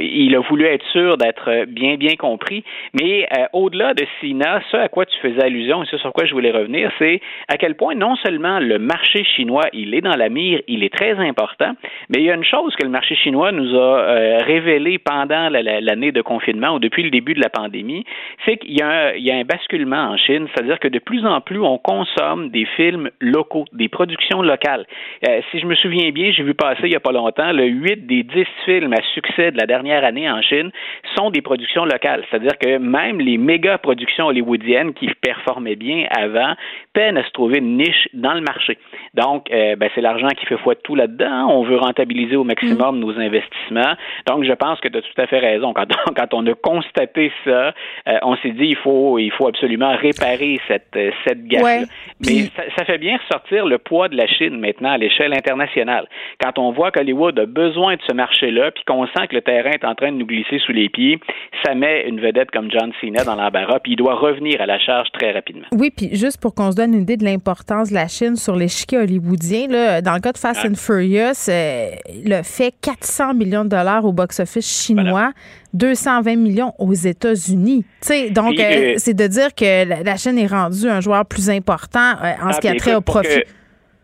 il 0.00 0.34
a 0.34 0.40
voulu 0.40 0.64
être 0.64 0.84
sûr 0.92 1.16
d'être 1.16 1.66
bien, 1.66 1.96
bien 1.96 2.16
compris. 2.16 2.64
Mais 3.00 3.28
euh, 3.36 3.46
au-delà 3.52 3.94
de 3.94 4.04
Sina, 4.20 4.60
ce 4.70 4.76
à 4.76 4.88
quoi 4.88 5.06
tu 5.06 5.16
faisais 5.20 5.42
allusion 5.42 5.82
et 5.82 5.86
ce 5.86 5.98
sur 5.98 6.12
quoi 6.12 6.24
je 6.24 6.34
voulais 6.34 6.50
revenir, 6.50 6.90
c'est 6.98 7.20
à 7.48 7.56
quel 7.56 7.74
point 7.76 7.94
non 7.94 8.16
seulement 8.16 8.58
le 8.58 8.78
marché 8.78 9.24
chinois, 9.24 9.66
il 9.72 9.94
est 9.94 10.00
dans 10.00 10.16
la 10.16 10.28
mire, 10.28 10.60
il 10.66 10.82
est 10.82 10.92
très 10.92 11.12
important, 11.12 11.72
mais 12.08 12.18
il 12.20 12.24
y 12.24 12.30
a 12.30 12.34
une 12.34 12.44
chose 12.44 12.74
que 12.76 12.84
le 12.84 12.90
marché 12.90 13.14
chinois 13.14 13.52
nous 13.52 13.74
a 13.74 14.00
euh, 14.00 14.38
révélé 14.38 14.98
pendant 14.98 15.48
l'année 15.48 16.12
de 16.12 16.22
confinement 16.22 16.74
ou 16.74 16.78
depuis 16.78 17.02
le 17.02 17.10
début 17.10 17.34
de 17.34 17.40
la 17.40 17.50
pandémie, 17.50 18.04
c'est 18.44 18.56
qu'il 18.56 18.76
y 18.76 18.82
a 18.82 19.34
un 19.34 19.44
basculement 19.44 20.10
en 20.10 20.16
Chine, 20.16 20.48
c'est-à-dire 20.52 20.78
que 20.78 20.88
de 20.88 20.98
plus 20.98 21.24
en 21.24 21.40
plus, 21.40 21.60
on 21.60 21.78
consomme 21.78 22.17
des 22.50 22.66
films 22.76 23.10
locaux, 23.20 23.64
des 23.72 23.88
productions 23.88 24.42
locales. 24.42 24.86
Euh, 25.28 25.40
si 25.50 25.60
je 25.60 25.66
me 25.66 25.74
souviens 25.76 26.10
bien, 26.10 26.32
j'ai 26.32 26.42
vu 26.42 26.54
passer 26.54 26.82
il 26.84 26.90
n'y 26.90 26.96
a 26.96 27.00
pas 27.00 27.12
longtemps, 27.12 27.52
le 27.52 27.66
8 27.66 28.06
des 28.06 28.22
10 28.22 28.44
films 28.64 28.92
à 28.92 29.02
succès 29.14 29.50
de 29.50 29.58
la 29.58 29.66
dernière 29.66 30.04
année 30.04 30.30
en 30.30 30.40
Chine 30.42 30.70
sont 31.16 31.30
des 31.30 31.42
productions 31.42 31.84
locales. 31.84 32.24
C'est-à-dire 32.28 32.58
que 32.58 32.78
même 32.78 33.20
les 33.20 33.38
méga 33.38 33.78
productions 33.78 34.26
hollywoodiennes 34.26 34.94
qui 34.94 35.08
performaient 35.20 35.76
bien 35.76 36.06
avant 36.10 36.54
peinent 36.92 37.18
à 37.18 37.24
se 37.24 37.30
trouver 37.30 37.58
une 37.58 37.76
niche 37.76 38.08
dans 38.14 38.34
le 38.34 38.40
marché. 38.40 38.78
Donc, 39.14 39.50
euh, 39.50 39.76
ben, 39.76 39.88
c'est 39.94 40.00
l'argent 40.00 40.28
qui 40.28 40.46
fait 40.46 40.58
foi 40.58 40.74
de 40.74 40.80
tout 40.80 40.94
là-dedans. 40.94 41.48
On 41.50 41.62
veut 41.62 41.76
rentabiliser 41.76 42.36
au 42.36 42.44
maximum 42.44 42.96
mm. 42.96 43.00
nos 43.00 43.18
investissements. 43.18 43.94
Donc, 44.26 44.44
je 44.44 44.52
pense 44.52 44.80
que 44.80 44.88
tu 44.88 44.98
as 44.98 45.02
tout 45.02 45.20
à 45.20 45.26
fait 45.26 45.38
raison. 45.38 45.72
Quand 45.72 45.86
on, 45.92 46.12
quand 46.14 46.34
on 46.34 46.46
a 46.46 46.54
constaté 46.54 47.32
ça, 47.44 47.74
euh, 48.08 48.18
on 48.22 48.36
s'est 48.36 48.50
dit 48.50 48.66
il 48.66 48.76
faut 48.76 49.18
il 49.18 49.30
faut 49.32 49.46
absolument 49.46 49.96
réparer 49.96 50.60
cette, 50.66 50.98
cette 51.24 51.46
gaffe 51.46 51.88
Mais 52.26 52.50
ça, 52.76 52.84
fait 52.84 52.98
bien 52.98 53.18
ressortir 53.18 53.66
le 53.66 53.78
poids 53.78 54.08
de 54.08 54.16
la 54.16 54.26
Chine 54.26 54.58
maintenant 54.58 54.90
à 54.92 54.98
l'échelle 54.98 55.32
internationale. 55.32 56.06
Quand 56.40 56.58
on 56.58 56.72
voit 56.72 56.90
qu'Hollywood 56.90 57.38
a 57.38 57.46
besoin 57.46 57.96
de 57.96 58.00
ce 58.06 58.12
marché-là, 58.12 58.70
puis 58.70 58.84
qu'on 58.86 59.06
sent 59.06 59.28
que 59.28 59.34
le 59.34 59.42
terrain 59.42 59.70
est 59.70 59.84
en 59.84 59.94
train 59.94 60.12
de 60.12 60.16
nous 60.16 60.26
glisser 60.26 60.58
sous 60.58 60.72
les 60.72 60.88
pieds, 60.88 61.18
ça 61.64 61.74
met 61.74 62.08
une 62.08 62.20
vedette 62.20 62.50
comme 62.50 62.70
John 62.70 62.92
Cena 63.00 63.24
dans 63.24 63.34
l'embarras, 63.34 63.80
puis 63.80 63.92
il 63.92 63.96
doit 63.96 64.14
revenir 64.14 64.60
à 64.60 64.66
la 64.66 64.78
charge 64.78 65.08
très 65.12 65.32
rapidement. 65.32 65.66
Oui, 65.72 65.90
puis 65.94 66.08
juste 66.12 66.40
pour 66.40 66.54
qu'on 66.54 66.70
se 66.70 66.76
donne 66.76 66.94
une 66.94 67.02
idée 67.02 67.16
de 67.16 67.24
l'importance 67.24 67.90
de 67.90 67.94
la 67.94 68.08
Chine 68.08 68.36
sur 68.36 68.56
l'échiquier 68.56 68.98
hollywoodien, 68.98 69.68
là, 69.68 70.02
dans 70.02 70.14
le 70.14 70.20
cas 70.20 70.32
de 70.32 70.38
Fast 70.38 70.64
and 70.64 70.74
Furious, 70.74 71.48
euh, 71.48 71.90
le 72.24 72.42
fait 72.42 72.72
400 72.82 73.34
millions 73.34 73.64
de 73.64 73.70
dollars 73.70 74.04
au 74.04 74.12
box-office 74.12 74.86
chinois. 74.86 75.32
220 75.74 76.36
millions 76.36 76.74
aux 76.78 76.94
États-Unis. 76.94 77.84
Donc, 78.30 78.58
euh, 78.58 78.94
c'est 78.96 79.14
de 79.14 79.26
dire 79.26 79.54
que 79.54 80.02
la 80.04 80.16
Chine 80.16 80.38
est 80.38 80.46
rendue 80.46 80.88
un 80.88 81.00
joueur 81.00 81.26
plus 81.26 81.50
important 81.50 82.14
euh, 82.22 82.32
en 82.42 82.52
ce 82.52 82.60
qui 82.60 82.68
a 82.68 82.74
trait 82.76 82.94
au 82.94 83.00
profit 83.00 83.42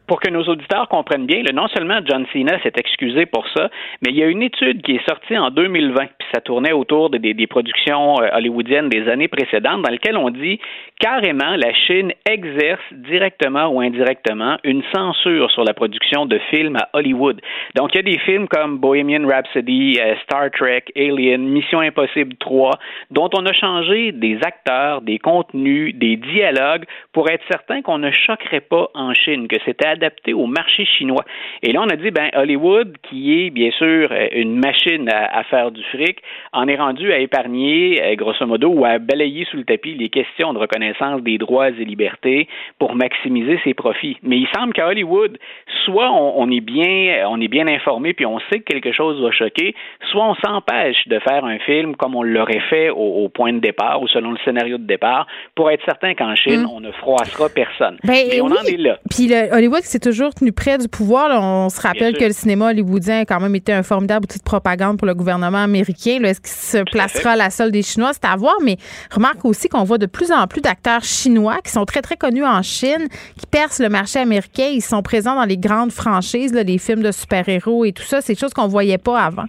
pour 0.07 0.21
que 0.21 0.31
nos 0.31 0.43
auditeurs 0.45 0.89
comprennent 0.89 1.27
bien, 1.27 1.43
non 1.55 1.69
seulement 1.69 2.01
John 2.05 2.27
Cena 2.33 2.61
s'est 2.63 2.73
excusé 2.77 3.27
pour 3.27 3.47
ça, 3.49 3.71
mais 4.03 4.11
il 4.11 4.17
y 4.17 4.23
a 4.23 4.27
une 4.27 4.43
étude 4.43 4.83
qui 4.83 4.97
est 4.97 5.09
sortie 5.09 5.37
en 5.37 5.51
2020, 5.51 5.95
puis 6.19 6.29
ça 6.35 6.41
tournait 6.41 6.73
autour 6.73 7.11
des, 7.11 7.47
productions 7.47 8.21
euh, 8.21 8.29
hollywoodiennes 8.33 8.89
des 8.89 9.09
années 9.09 9.29
précédentes, 9.29 9.83
dans 9.83 9.91
lequel 9.91 10.17
on 10.17 10.31
dit 10.31 10.59
carrément 11.01 11.57
la 11.57 11.73
Chine 11.73 12.13
exerce 12.29 12.83
directement 12.93 13.69
ou 13.69 13.81
indirectement 13.81 14.57
une 14.65 14.83
censure 14.95 15.51
sur 15.51 15.65
la 15.65 15.75
production 15.75 16.27
de 16.27 16.39
films 16.51 16.77
à 16.77 16.89
Hollywood. 16.93 17.41
Donc 17.75 17.95
il 17.95 17.97
y 17.97 18.01
a 18.01 18.03
des 18.03 18.19
films 18.19 18.49
comme 18.49 18.79
Bohemian 18.79 19.27
Rhapsody, 19.27 19.99
euh, 20.01 20.15
Star 20.25 20.51
Trek, 20.51 20.85
Alien, 20.97 21.49
Mission 21.49 21.81
Impossible 21.81 22.37
3, 22.37 22.71
dont 23.11 23.31
on 23.37 23.47
a 23.47 23.53
changé 23.53 24.13
des 24.13 24.39
acteurs, 24.43 25.01
des 25.01 25.19
contenus, 25.19 25.95
des 25.95 26.17
dialogues 26.17 26.85
pour 27.13 27.29
être 27.31 27.45
certain 27.51 27.83
qu'on 27.83 27.99
ne 27.99 28.11
choquerait 28.11 28.61
pas 28.61 28.89
en 28.95 29.15
Chine, 29.15 29.49
que 29.49 29.57
c'était 29.65 29.94
adapté 29.95 30.33
au 30.33 30.47
marché 30.47 30.85
chinois. 30.85 31.25
Et 31.63 31.73
là, 31.73 31.83
on 31.83 31.89
a 31.89 31.97
dit, 31.97 32.11
ben, 32.11 32.31
Hollywood, 32.35 32.97
qui 33.09 33.41
est 33.41 33.51
bien 33.51 33.71
sûr 33.73 34.09
euh, 34.11 34.29
une 34.33 34.59
machine 34.59 35.09
à, 35.11 35.43
faire 35.45 35.71
du 35.71 35.83
fric, 35.85 36.19
en 36.53 36.69
est 36.69 36.77
rendu 36.77 37.13
à 37.13 37.19
épargner, 37.19 38.03
euh, 38.03 38.15
grosso 38.17 38.47
modo, 38.47 38.69
ou 38.69 38.85
à 38.85 38.99
balayer 38.99 39.47
sous 39.51 39.57
le 39.57 39.65
tapis 39.65 39.95
les 39.95 40.09
questions 40.09 40.53
de 40.53 40.59
reconnaissance 40.59 41.23
des 41.23 41.39
droits 41.39 41.71
et 41.71 41.85
libertés 41.85 42.49
pour 42.79 42.95
maximiser 42.95 43.59
ses 43.65 43.75
profits. 43.75 44.17
Mais 44.23 44.37
il 44.39 44.49
semble 44.55 44.73
qu'à 44.73 44.89
Hollywood, 44.89 45.39
soit 45.85 46.11
on, 46.11 46.51
est 46.51 46.61
bien, 46.61 47.27
on 47.29 47.41
est 47.41 47.49
bien 47.49 47.67
informé 47.67 48.13
puis 48.15 48.27
on 48.27 48.39
sait 48.51 48.61
que 48.61 48.65
quelque 48.65 48.93
chose 48.93 49.21
va 49.23 49.31
choquer, 49.31 49.75
soit 50.11 50.27
on 50.27 50.35
s'empêche 50.35 51.07
de 51.07 51.19
faire 51.21 51.45
un 51.45 51.59
film 51.59 51.97
comme 51.97 52.15
on 52.15 52.23
l'aurait 52.23 52.63
fait 52.71 52.91
au, 52.91 53.29
point 53.29 53.53
de 53.53 53.59
départ 53.59 54.03
ou 54.03 54.09
selon 54.09 54.33
le 54.33 54.39
scénario 54.45 54.79
de 54.79 54.87
départ 54.87 55.27
pour 55.55 55.71
être 55.71 55.85
certain 55.85 56.15
qu'en 56.15 56.35
Chine, 56.35 56.63
mm. 56.63 56.71
on 56.71 56.81
ne 56.81 56.93
froissera 56.93 57.49
personne. 57.49 57.99
Ben, 58.05 58.15
Mais 58.31 58.41
on 58.41 58.47
en 58.47 58.63
est 58.63 58.77
là. 58.77 58.99
Puis 59.11 59.31
Hollywood 59.53 59.83
s'est 59.89 59.99
toujours 59.99 60.35
tenu 60.35 60.53
près 60.53 60.79
du 60.79 60.89
pouvoir. 60.89 61.31
On 61.43 61.69
se 61.69 61.81
rappelle 61.81 62.17
que 62.17 62.25
le 62.25 62.33
cinéma 62.33 62.71
hollywoodien 62.71 63.21
a 63.21 63.25
quand 63.25 63.41
même 63.41 63.55
été 63.55 63.73
un 63.73 63.83
formidable 63.83 64.25
outil 64.25 64.39
de 64.39 64.45
propagande 64.45 64.99
pour 64.99 65.07
le 65.07 65.15
gouvernement 65.15 65.63
américain. 65.63 66.23
Est-ce 66.23 66.41
qu'il 66.41 66.51
se 66.51 66.91
placera 66.91 67.31
à 67.31 67.37
la 67.37 67.51
solde 67.51 67.73
des 67.73 67.83
Chinois? 67.83 68.13
C'est 68.13 68.25
à 68.25 68.37
voir. 68.37 68.55
Mais 68.63 68.77
remarque 69.11 69.45
aussi 69.45 69.69
qu'on 69.69 69.85
voit 69.85 69.99
de 69.99 70.07
plus 70.07 70.33
en 70.33 70.47
plus 70.47 70.61
d'acteurs 70.61 71.05
chinois 71.05 71.59
qui 71.65 71.73
sont 71.73 71.85
très, 71.85 72.03
très 72.03 72.17
connus 72.17 72.45
en 72.45 72.63
Chine, 72.63 73.09
qui 73.39 73.47
percent 73.47 73.83
le 73.83 73.89
marché 73.89 74.19
américain. 74.19 74.69
Ils 74.73 74.83
sont 74.83 75.03
présents 75.03 75.35
dans 75.35 75.45
les 75.45 75.59
grandes 75.59 75.93
franchises, 75.93 76.53
les 76.53 76.79
films 76.79 77.03
de 77.03 77.13
super-héros 77.13 77.85
et 77.85 77.93
tout 77.93 78.05
ça. 78.05 78.21
C'est 78.21 78.35
des 78.35 78.39
choses 78.39 78.55
qu'on 78.55 78.69
voyait 78.69 78.99
pas 78.99 79.21
avant. 79.21 79.45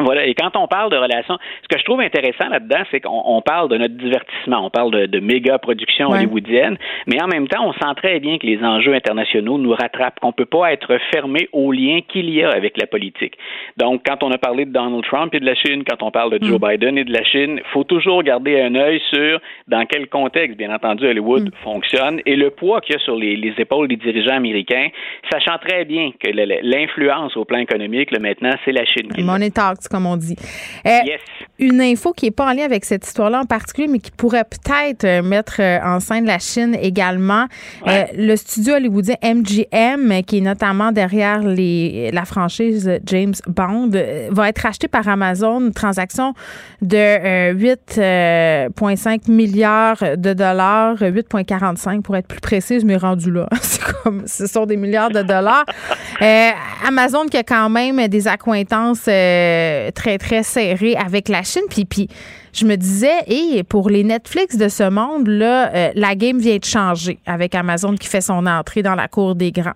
Voilà, 0.00 0.26
et 0.26 0.34
quand 0.34 0.56
on 0.56 0.66
parle 0.66 0.90
de 0.90 0.96
relations, 0.96 1.38
ce 1.62 1.68
que 1.68 1.78
je 1.78 1.84
trouve 1.84 2.00
intéressant 2.00 2.48
là-dedans, 2.48 2.82
c'est 2.90 3.00
qu'on 3.00 3.42
parle 3.44 3.68
de 3.68 3.76
notre 3.76 3.94
divertissement, 3.94 4.64
on 4.64 4.70
parle 4.70 4.90
de, 4.92 5.06
de 5.06 5.20
méga 5.20 5.58
productions 5.58 6.10
hollywoodiennes, 6.10 6.78
mais 7.06 7.22
en 7.22 7.26
même 7.26 7.48
temps, 7.48 7.66
on 7.66 7.72
sent 7.72 7.94
très 7.96 8.20
bien 8.20 8.38
que 8.38 8.46
les 8.46 8.62
enjeux 8.62 8.94
internationaux 8.94 9.58
nous 9.58 9.72
rattrapent, 9.72 10.18
qu'on 10.20 10.32
peut 10.32 10.46
pas 10.46 10.72
être 10.72 10.98
fermé 11.12 11.48
aux 11.52 11.72
liens 11.72 12.00
qu'il 12.08 12.30
y 12.30 12.42
a 12.42 12.50
avec 12.50 12.78
la 12.80 12.86
politique. 12.86 13.36
Donc, 13.76 14.02
quand 14.06 14.22
on 14.22 14.30
a 14.30 14.38
parlé 14.38 14.64
de 14.64 14.70
Donald 14.70 15.04
Trump 15.04 15.34
et 15.34 15.40
de 15.40 15.46
la 15.46 15.54
Chine, 15.54 15.84
quand 15.88 16.02
on 16.02 16.10
parle 16.10 16.38
de 16.38 16.44
Joe 16.44 16.58
mm. 16.60 16.68
Biden 16.68 16.98
et 16.98 17.04
de 17.04 17.12
la 17.12 17.24
Chine, 17.24 17.60
faut 17.72 17.84
toujours 17.84 18.22
garder 18.22 18.60
un 18.60 18.74
œil 18.74 19.00
sur 19.12 19.40
dans 19.66 19.84
quel 19.86 20.08
contexte, 20.08 20.56
bien 20.56 20.74
entendu, 20.74 21.06
Hollywood 21.06 21.48
mm. 21.48 21.50
fonctionne 21.62 22.20
et 22.26 22.36
le 22.36 22.50
poids 22.50 22.80
qu'il 22.80 22.94
y 22.94 22.96
a 22.96 23.00
sur 23.00 23.16
les, 23.16 23.36
les, 23.36 23.54
épaules 23.58 23.88
des 23.88 23.96
dirigeants 23.96 24.36
américains, 24.36 24.88
sachant 25.30 25.58
très 25.58 25.84
bien 25.84 26.10
que 26.22 26.30
l'influence 26.30 27.36
au 27.36 27.44
plan 27.44 27.58
économique, 27.58 28.10
là, 28.10 28.18
maintenant, 28.18 28.52
c'est 28.64 28.72
la 28.72 28.84
Chine. 28.84 29.08
Comme 29.88 30.06
on 30.06 30.16
dit. 30.16 30.36
Euh, 30.86 30.98
une 31.58 31.80
info 31.80 32.12
qui 32.12 32.26
n'est 32.26 32.30
pas 32.30 32.46
en 32.46 32.52
lien 32.52 32.64
avec 32.64 32.84
cette 32.84 33.06
histoire-là 33.06 33.40
en 33.40 33.44
particulier, 33.44 33.88
mais 33.88 33.98
qui 33.98 34.10
pourrait 34.10 34.44
peut-être 34.44 35.04
euh, 35.04 35.22
mettre 35.22 35.56
euh, 35.60 35.78
en 35.82 36.00
scène 36.00 36.24
la 36.26 36.38
Chine 36.38 36.76
également. 36.80 37.46
le 37.86 38.36
studio 38.36 38.74
hollywoodien 38.74 39.16
MGM, 39.22 40.22
qui 40.22 40.38
est 40.38 40.40
notamment 40.40 40.92
derrière 40.92 41.40
les, 41.40 42.10
la 42.12 42.24
franchise 42.24 43.00
James 43.06 43.34
Bond, 43.46 43.90
va 44.30 44.48
être 44.48 44.58
racheté 44.58 44.88
par 44.88 45.08
Amazon, 45.08 45.60
une 45.60 45.72
transaction 45.72 46.34
de 46.82 47.52
8,5 47.54 49.30
milliards 49.30 50.16
de 50.16 50.32
dollars, 50.32 50.96
8,45 50.96 52.02
pour 52.02 52.16
être 52.16 52.28
plus 52.28 52.40
précise, 52.40 52.84
mais 52.84 52.96
rendu 52.96 53.32
là. 53.32 53.48
C'est 53.60 53.82
comme, 53.82 54.24
ce 54.26 54.46
sont 54.46 54.66
des 54.66 54.76
milliards 54.76 55.10
de 55.10 55.22
dollars. 55.22 55.64
Amazon 56.86 57.26
qui 57.26 57.36
a 57.36 57.42
quand 57.42 57.68
même 57.68 58.06
des 58.08 58.28
accointances 58.28 59.08
très, 59.94 60.18
très 60.18 60.42
serré 60.42 60.94
avec 60.96 61.28
la 61.28 61.42
Chine. 61.42 61.62
Puis, 61.68 61.84
puis 61.84 62.08
je 62.52 62.64
me 62.66 62.76
disais, 62.76 63.18
et 63.26 63.62
pour 63.62 63.90
les 63.90 64.04
Netflix 64.04 64.56
de 64.56 64.68
ce 64.68 64.88
monde-là, 64.88 65.74
euh, 65.74 65.90
la 65.94 66.14
game 66.14 66.38
vient 66.38 66.58
de 66.58 66.64
changer 66.64 67.18
avec 67.26 67.54
Amazon 67.54 67.94
qui 67.94 68.08
fait 68.08 68.20
son 68.20 68.46
entrée 68.46 68.82
dans 68.82 68.94
la 68.94 69.08
cour 69.08 69.34
des 69.34 69.52
grands. 69.52 69.72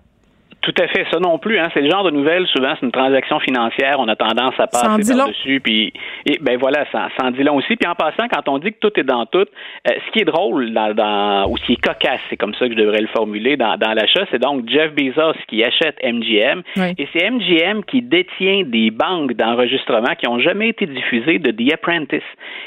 Tout 0.63 0.73
à 0.81 0.87
fait, 0.87 1.05
ça 1.11 1.19
non 1.19 1.37
plus. 1.37 1.59
Hein. 1.59 1.69
C'est 1.73 1.81
le 1.81 1.89
genre 1.89 2.05
de 2.05 2.11
nouvelles, 2.11 2.47
souvent, 2.47 2.73
c'est 2.79 2.85
une 2.85 2.91
transaction 2.93 3.37
financière. 3.41 3.99
On 3.99 4.07
a 4.07 4.15
tendance 4.15 4.53
à 4.57 4.67
passer 4.67 5.13
par-dessus. 5.13 5.59
Puis, 5.59 5.91
et, 6.25 6.39
ben 6.39 6.57
voilà, 6.57 6.85
ça, 6.89 7.09
ça 7.17 7.27
en 7.27 7.31
dit 7.31 7.43
long 7.43 7.57
aussi. 7.57 7.75
Puis 7.75 7.87
en 7.87 7.95
passant, 7.95 8.29
quand 8.33 8.47
on 8.47 8.59
dit 8.59 8.71
que 8.71 8.79
tout 8.79 8.97
est 8.97 9.03
dans 9.03 9.25
tout, 9.25 9.39
euh, 9.39 9.45
ce 9.85 10.11
qui 10.13 10.19
est 10.19 10.25
drôle 10.25 10.73
dans, 10.73 10.93
dans, 10.93 11.49
ou 11.49 11.57
ce 11.57 11.65
qui 11.65 11.73
est 11.73 11.81
cocasse, 11.81 12.21
c'est 12.29 12.37
comme 12.37 12.53
ça 12.53 12.69
que 12.69 12.73
je 12.75 12.79
devrais 12.79 13.01
le 13.01 13.07
formuler 13.07 13.57
dans, 13.57 13.75
dans 13.75 13.93
l'achat, 13.93 14.25
c'est 14.31 14.39
donc 14.39 14.69
Jeff 14.69 14.93
Bezos 14.93 15.35
qui 15.49 15.65
achète 15.65 15.97
MGM. 16.01 16.61
Et 16.97 17.09
c'est 17.11 17.29
MGM 17.29 17.83
qui 17.83 18.01
détient 18.01 18.63
des 18.63 18.89
banques 18.89 19.33
d'enregistrement 19.33 20.15
qui 20.17 20.27
n'ont 20.27 20.39
jamais 20.39 20.69
été 20.69 20.85
diffusées 20.85 21.39
de 21.39 21.51
The 21.51 21.73
Apprentice. 21.73 22.23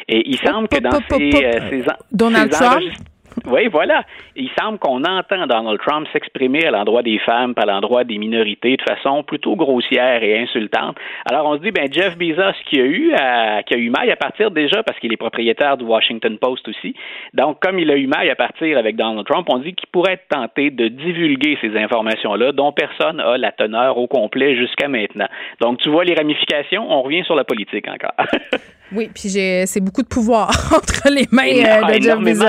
Et 0.08 0.22
il 0.28 0.36
semble 0.36 0.68
que 0.68 0.80
dans 0.80 0.90
ces, 1.08 1.44
euh, 1.44 1.60
ces, 1.70 1.84
Donald 2.12 2.50
Trump 2.50 2.82
oui, 3.46 3.68
voilà. 3.68 4.02
Il 4.34 4.50
semble 4.58 4.78
qu'on 4.78 5.04
entend 5.04 5.46
Donald 5.46 5.80
Trump 5.80 6.06
s'exprimer 6.12 6.66
à 6.66 6.70
l'endroit 6.70 7.02
des 7.02 7.18
femmes, 7.18 7.54
à 7.56 7.66
l'endroit 7.66 8.04
des 8.04 8.18
minorités 8.18 8.76
de 8.76 8.82
façon 8.82 9.22
plutôt 9.22 9.56
grossière 9.56 10.22
et 10.22 10.38
insultante. 10.38 10.96
Alors 11.30 11.46
on 11.46 11.56
se 11.56 11.62
dit, 11.62 11.70
ben 11.70 11.92
Jeff 11.92 12.16
Bezos 12.16 12.56
qui 12.64 12.80
a 12.80 12.84
eu, 12.84 13.12
euh, 13.12 13.62
qui 13.62 13.74
a 13.74 13.76
eu 13.78 13.90
maille 13.90 14.10
à 14.10 14.16
partir 14.16 14.50
déjà 14.50 14.82
parce 14.82 14.98
qu'il 14.98 15.12
est 15.12 15.18
propriétaire 15.18 15.76
du 15.76 15.84
Washington 15.84 16.38
Post 16.38 16.68
aussi. 16.68 16.94
Donc 17.34 17.60
comme 17.60 17.78
il 17.78 17.90
a 17.90 17.96
eu 17.96 18.06
maille 18.06 18.30
à 18.30 18.36
partir 18.36 18.78
avec 18.78 18.96
Donald 18.96 19.26
Trump, 19.26 19.46
on 19.50 19.58
dit 19.58 19.74
qu'il 19.74 19.88
pourrait 19.88 20.14
être 20.14 20.28
tenté 20.28 20.70
de 20.70 20.88
divulguer 20.88 21.58
ces 21.60 21.76
informations-là 21.76 22.52
dont 22.52 22.72
personne 22.72 23.20
a 23.20 23.36
la 23.36 23.52
teneur 23.52 23.98
au 23.98 24.06
complet 24.06 24.56
jusqu'à 24.56 24.88
maintenant. 24.88 25.28
Donc 25.60 25.78
tu 25.78 25.90
vois 25.90 26.04
les 26.04 26.14
ramifications. 26.14 26.90
On 26.90 27.02
revient 27.02 27.24
sur 27.24 27.34
la 27.34 27.44
politique 27.44 27.86
encore. 27.88 28.14
Oui, 28.92 29.10
puis 29.12 29.28
c'est 29.30 29.80
beaucoup 29.80 30.02
de 30.02 30.06
pouvoir 30.06 30.50
entre 30.74 31.10
les 31.10 31.26
mains 31.32 31.46
euh, 31.46 31.92
de 31.92 32.02
Jeff 32.02 32.18
Bezos. 32.20 32.44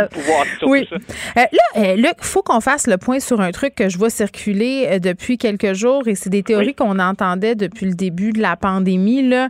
oui. 0.68 0.88
Euh, 0.92 0.96
là, 1.36 1.48
euh, 1.78 1.96
Luc, 1.96 2.14
il 2.20 2.26
faut 2.26 2.44
qu'on 2.44 2.62
fasse 2.62 2.88
le 2.88 2.98
point 2.98 3.20
sur 3.20 3.42
un 3.42 3.52
truc 3.52 3.74
que 3.76 3.90
je 3.90 3.98
vois 3.98 4.10
circuler 4.10 5.00
depuis 5.00 5.38
quelques 5.38 5.74
jours 5.74 6.08
et 6.08 6.16
c'est 6.16 6.30
des 6.30 6.44
théories 6.44 6.76
qu'on 6.76 7.00
entendait 7.00 7.56
depuis 7.56 7.88
le 7.88 7.96
début 7.96 8.32
de 8.32 8.42
la 8.42 8.56
pandémie. 8.56 9.28
Là. 9.28 9.50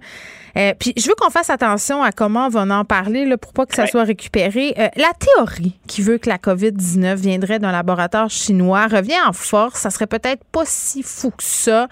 Euh, 0.58 0.74
puis 0.78 0.94
je 0.98 1.08
veux 1.08 1.16
qu'on 1.16 1.30
fasse 1.30 1.50
attention 1.50 2.02
à 2.02 2.12
comment 2.12 2.48
on 2.48 2.50
va 2.50 2.62
en 2.62 2.86
parler 2.86 3.26
là, 3.26 3.38
pour 3.38 3.54
pas 3.54 3.66
que 3.66 3.76
ça 3.76 3.86
soit 3.86 4.04
récupéré. 4.04 4.74
Euh, 4.78 4.88
la 4.96 5.12
théorie 5.14 5.78
qui 5.88 6.02
veut 6.02 6.18
que 6.18 6.30
la 6.30 6.38
COVID-19 6.38 7.16
viendrait 7.16 7.60
d'un 7.60 7.72
laboratoire 7.72 8.30
chinois 8.30 8.88
revient 8.88 9.20
en 9.28 9.34
force. 9.34 9.82
Ça 9.82 9.90
serait 9.92 10.08
peut-être 10.08 10.44
pas 10.46 10.64
si 10.66 11.04
fou 11.04 11.30
que 11.30 11.44
ça. 11.44 11.88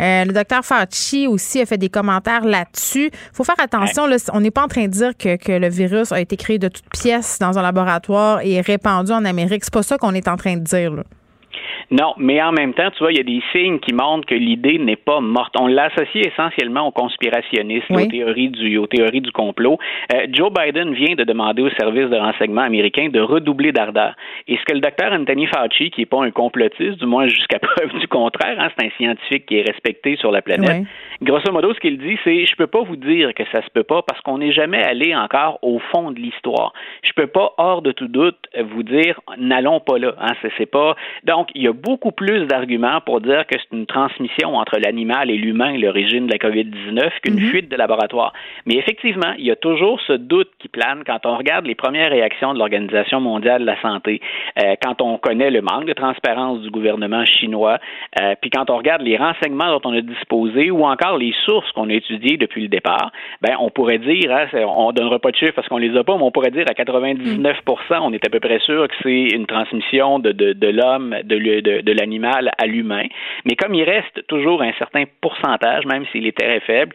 Euh, 0.00 0.24
le 0.24 0.32
docteur 0.32 0.64
Fauci 0.64 1.26
aussi 1.26 1.60
a 1.60 1.66
fait 1.66 1.78
des 1.78 1.88
commentaires 1.88 2.44
là-dessus. 2.44 3.10
faut 3.32 3.44
faire 3.44 3.60
attention. 3.60 4.06
Là, 4.06 4.16
on 4.32 4.40
n'est 4.40 4.50
pas 4.50 4.64
en 4.64 4.68
train 4.68 4.86
de 4.86 4.92
dire 4.92 5.16
que, 5.16 5.36
que, 5.36 5.52
le 5.52 5.68
virus 5.68 6.12
a 6.12 6.20
été 6.20 6.36
créé 6.36 6.58
de 6.58 6.68
toutes 6.68 6.88
pièces 6.90 7.38
dans 7.38 7.58
un 7.58 7.62
laboratoire 7.62 8.40
et 8.42 8.60
répandu 8.60 9.12
en 9.12 9.24
Amérique. 9.24 9.64
C'est 9.64 9.72
pas 9.72 9.82
ça 9.82 9.96
qu'on 9.98 10.14
est 10.14 10.28
en 10.28 10.36
train 10.36 10.56
de 10.56 10.62
dire. 10.62 10.92
Là. 10.92 11.04
Non, 11.90 12.12
mais 12.18 12.42
en 12.42 12.52
même 12.52 12.74
temps, 12.74 12.90
tu 12.90 12.98
vois, 12.98 13.12
il 13.12 13.16
y 13.16 13.20
a 13.20 13.24
des 13.24 13.42
signes 13.50 13.78
qui 13.78 13.94
montrent 13.94 14.26
que 14.26 14.34
l'idée 14.34 14.78
n'est 14.78 14.96
pas 14.96 15.20
morte. 15.20 15.54
On 15.58 15.66
l'associe 15.66 16.26
essentiellement 16.26 16.86
aux 16.86 16.90
conspirationnistes, 16.90 17.90
aux 17.90 18.06
théories 18.06 18.50
du, 18.50 18.76
aux 18.76 18.86
théories 18.86 19.22
du 19.22 19.32
complot. 19.32 19.78
Euh, 20.14 20.26
Joe 20.30 20.52
Biden 20.52 20.92
vient 20.92 21.14
de 21.14 21.24
demander 21.24 21.62
au 21.62 21.70
service 21.70 22.10
de 22.10 22.16
renseignement 22.16 22.62
américain 22.62 23.08
de 23.08 23.20
redoubler 23.20 23.72
d'ardeur. 23.72 24.14
Et 24.48 24.56
ce 24.56 24.64
que 24.64 24.74
le 24.74 24.80
docteur 24.80 25.12
Anthony 25.12 25.46
Fauci, 25.46 25.90
qui 25.90 26.02
n'est 26.02 26.06
pas 26.06 26.22
un 26.22 26.30
complotiste, 26.30 26.98
du 26.98 27.06
moins 27.06 27.26
jusqu'à 27.26 27.58
preuve 27.60 27.98
du 27.98 28.06
contraire, 28.06 28.56
hein, 28.58 28.68
c'est 28.76 28.86
un 28.86 28.90
scientifique 28.98 29.46
qui 29.46 29.58
est 29.58 29.66
respecté 29.66 30.16
sur 30.16 30.30
la 30.30 30.42
planète. 30.42 30.84
Grosso 31.22 31.50
modo, 31.52 31.72
ce 31.72 31.80
qu'il 31.80 31.98
dit, 31.98 32.18
c'est 32.22 32.44
je 32.44 32.54
peux 32.56 32.66
pas 32.66 32.82
vous 32.82 32.96
dire 32.96 33.32
que 33.34 33.44
ça 33.50 33.62
se 33.62 33.70
peut 33.70 33.82
pas 33.82 34.02
parce 34.02 34.20
qu'on 34.20 34.38
n'est 34.38 34.52
jamais 34.52 34.82
allé 34.84 35.16
encore 35.16 35.58
au 35.62 35.78
fond 35.90 36.10
de 36.10 36.18
l'histoire. 36.18 36.72
Je 37.02 37.12
peux 37.14 37.26
pas, 37.26 37.54
hors 37.56 37.80
de 37.80 37.92
tout 37.92 38.08
doute, 38.08 38.38
vous 38.72 38.82
dire 38.82 39.20
n'allons 39.38 39.80
pas 39.80 39.98
là. 39.98 40.14
Hein, 40.20 40.34
c'est 40.56 40.70
pas. 40.70 40.94
Donc, 41.24 41.48
il 41.54 41.62
y 41.62 41.68
a 41.68 41.72
beaucoup 41.78 42.12
plus 42.12 42.46
d'arguments 42.46 43.00
pour 43.04 43.20
dire 43.20 43.46
que 43.46 43.56
c'est 43.58 43.76
une 43.76 43.86
transmission 43.86 44.56
entre 44.56 44.78
l'animal 44.78 45.30
et 45.30 45.36
l'humain, 45.36 45.76
l'origine 45.76 46.26
de 46.26 46.32
la 46.32 46.38
COVID-19, 46.38 47.10
qu'une 47.22 47.34
mhm. 47.34 47.46
fuite 47.46 47.68
de 47.70 47.76
laboratoire. 47.76 48.32
Mais 48.66 48.76
effectivement, 48.76 49.32
il 49.38 49.46
y 49.46 49.50
a 49.50 49.56
toujours 49.56 50.00
ce 50.06 50.12
doute 50.12 50.50
qui 50.58 50.68
plane 50.68 51.02
quand 51.06 51.24
on 51.24 51.36
regarde 51.36 51.66
les 51.66 51.74
premières 51.74 52.10
réactions 52.10 52.54
de 52.54 52.58
l'Organisation 52.58 53.20
mondiale 53.20 53.62
de 53.62 53.66
la 53.66 53.80
santé, 53.80 54.20
euh, 54.62 54.74
quand 54.82 55.00
on 55.00 55.18
connaît 55.18 55.50
le 55.50 55.62
manque 55.62 55.86
de 55.86 55.92
transparence 55.92 56.60
du 56.60 56.70
gouvernement 56.70 57.24
chinois, 57.24 57.78
euh, 58.20 58.34
puis 58.40 58.50
quand 58.50 58.70
on 58.70 58.76
regarde 58.76 59.02
les 59.02 59.16
renseignements 59.16 59.70
dont 59.70 59.90
on 59.90 59.94
a 59.94 60.00
disposé 60.00 60.70
ou 60.70 60.84
encore 60.84 61.18
les 61.18 61.34
sources 61.44 61.70
qu'on 61.72 61.88
a 61.88 61.94
étudiées 61.94 62.36
depuis 62.36 62.62
le 62.62 62.68
départ, 62.68 63.12
ben 63.42 63.54
on 63.60 63.70
pourrait 63.70 63.98
dire, 63.98 64.30
hein, 64.30 64.46
on 64.66 64.92
donnera 64.92 65.18
pas 65.18 65.30
de 65.30 65.36
chiffres 65.36 65.54
parce 65.54 65.68
qu'on 65.68 65.78
les 65.78 65.96
a 65.96 66.04
pas, 66.04 66.16
mais 66.16 66.24
on 66.24 66.30
pourrait 66.30 66.50
dire 66.50 66.64
à 66.68 66.74
99% 66.74 67.98
on 68.00 68.12
est 68.12 68.24
à 68.26 68.30
peu 68.30 68.40
près 68.40 68.58
sûr 68.60 68.88
que 68.88 68.94
c'est 69.02 69.34
une 69.34 69.46
transmission 69.46 70.18
de, 70.18 70.32
de, 70.32 70.52
de 70.52 70.68
l'homme, 70.68 71.14
de, 71.24 71.60
de, 71.60 71.67
l'animal 71.92 72.50
à 72.58 72.66
l'humain. 72.66 73.06
Mais 73.44 73.56
comme 73.56 73.74
il 73.74 73.84
reste 73.84 74.26
toujours 74.26 74.62
un 74.62 74.72
certain 74.78 75.04
pourcentage, 75.20 75.86
même 75.86 76.04
s'il 76.12 76.26
est 76.26 76.36
très 76.36 76.60
faible, 76.60 76.94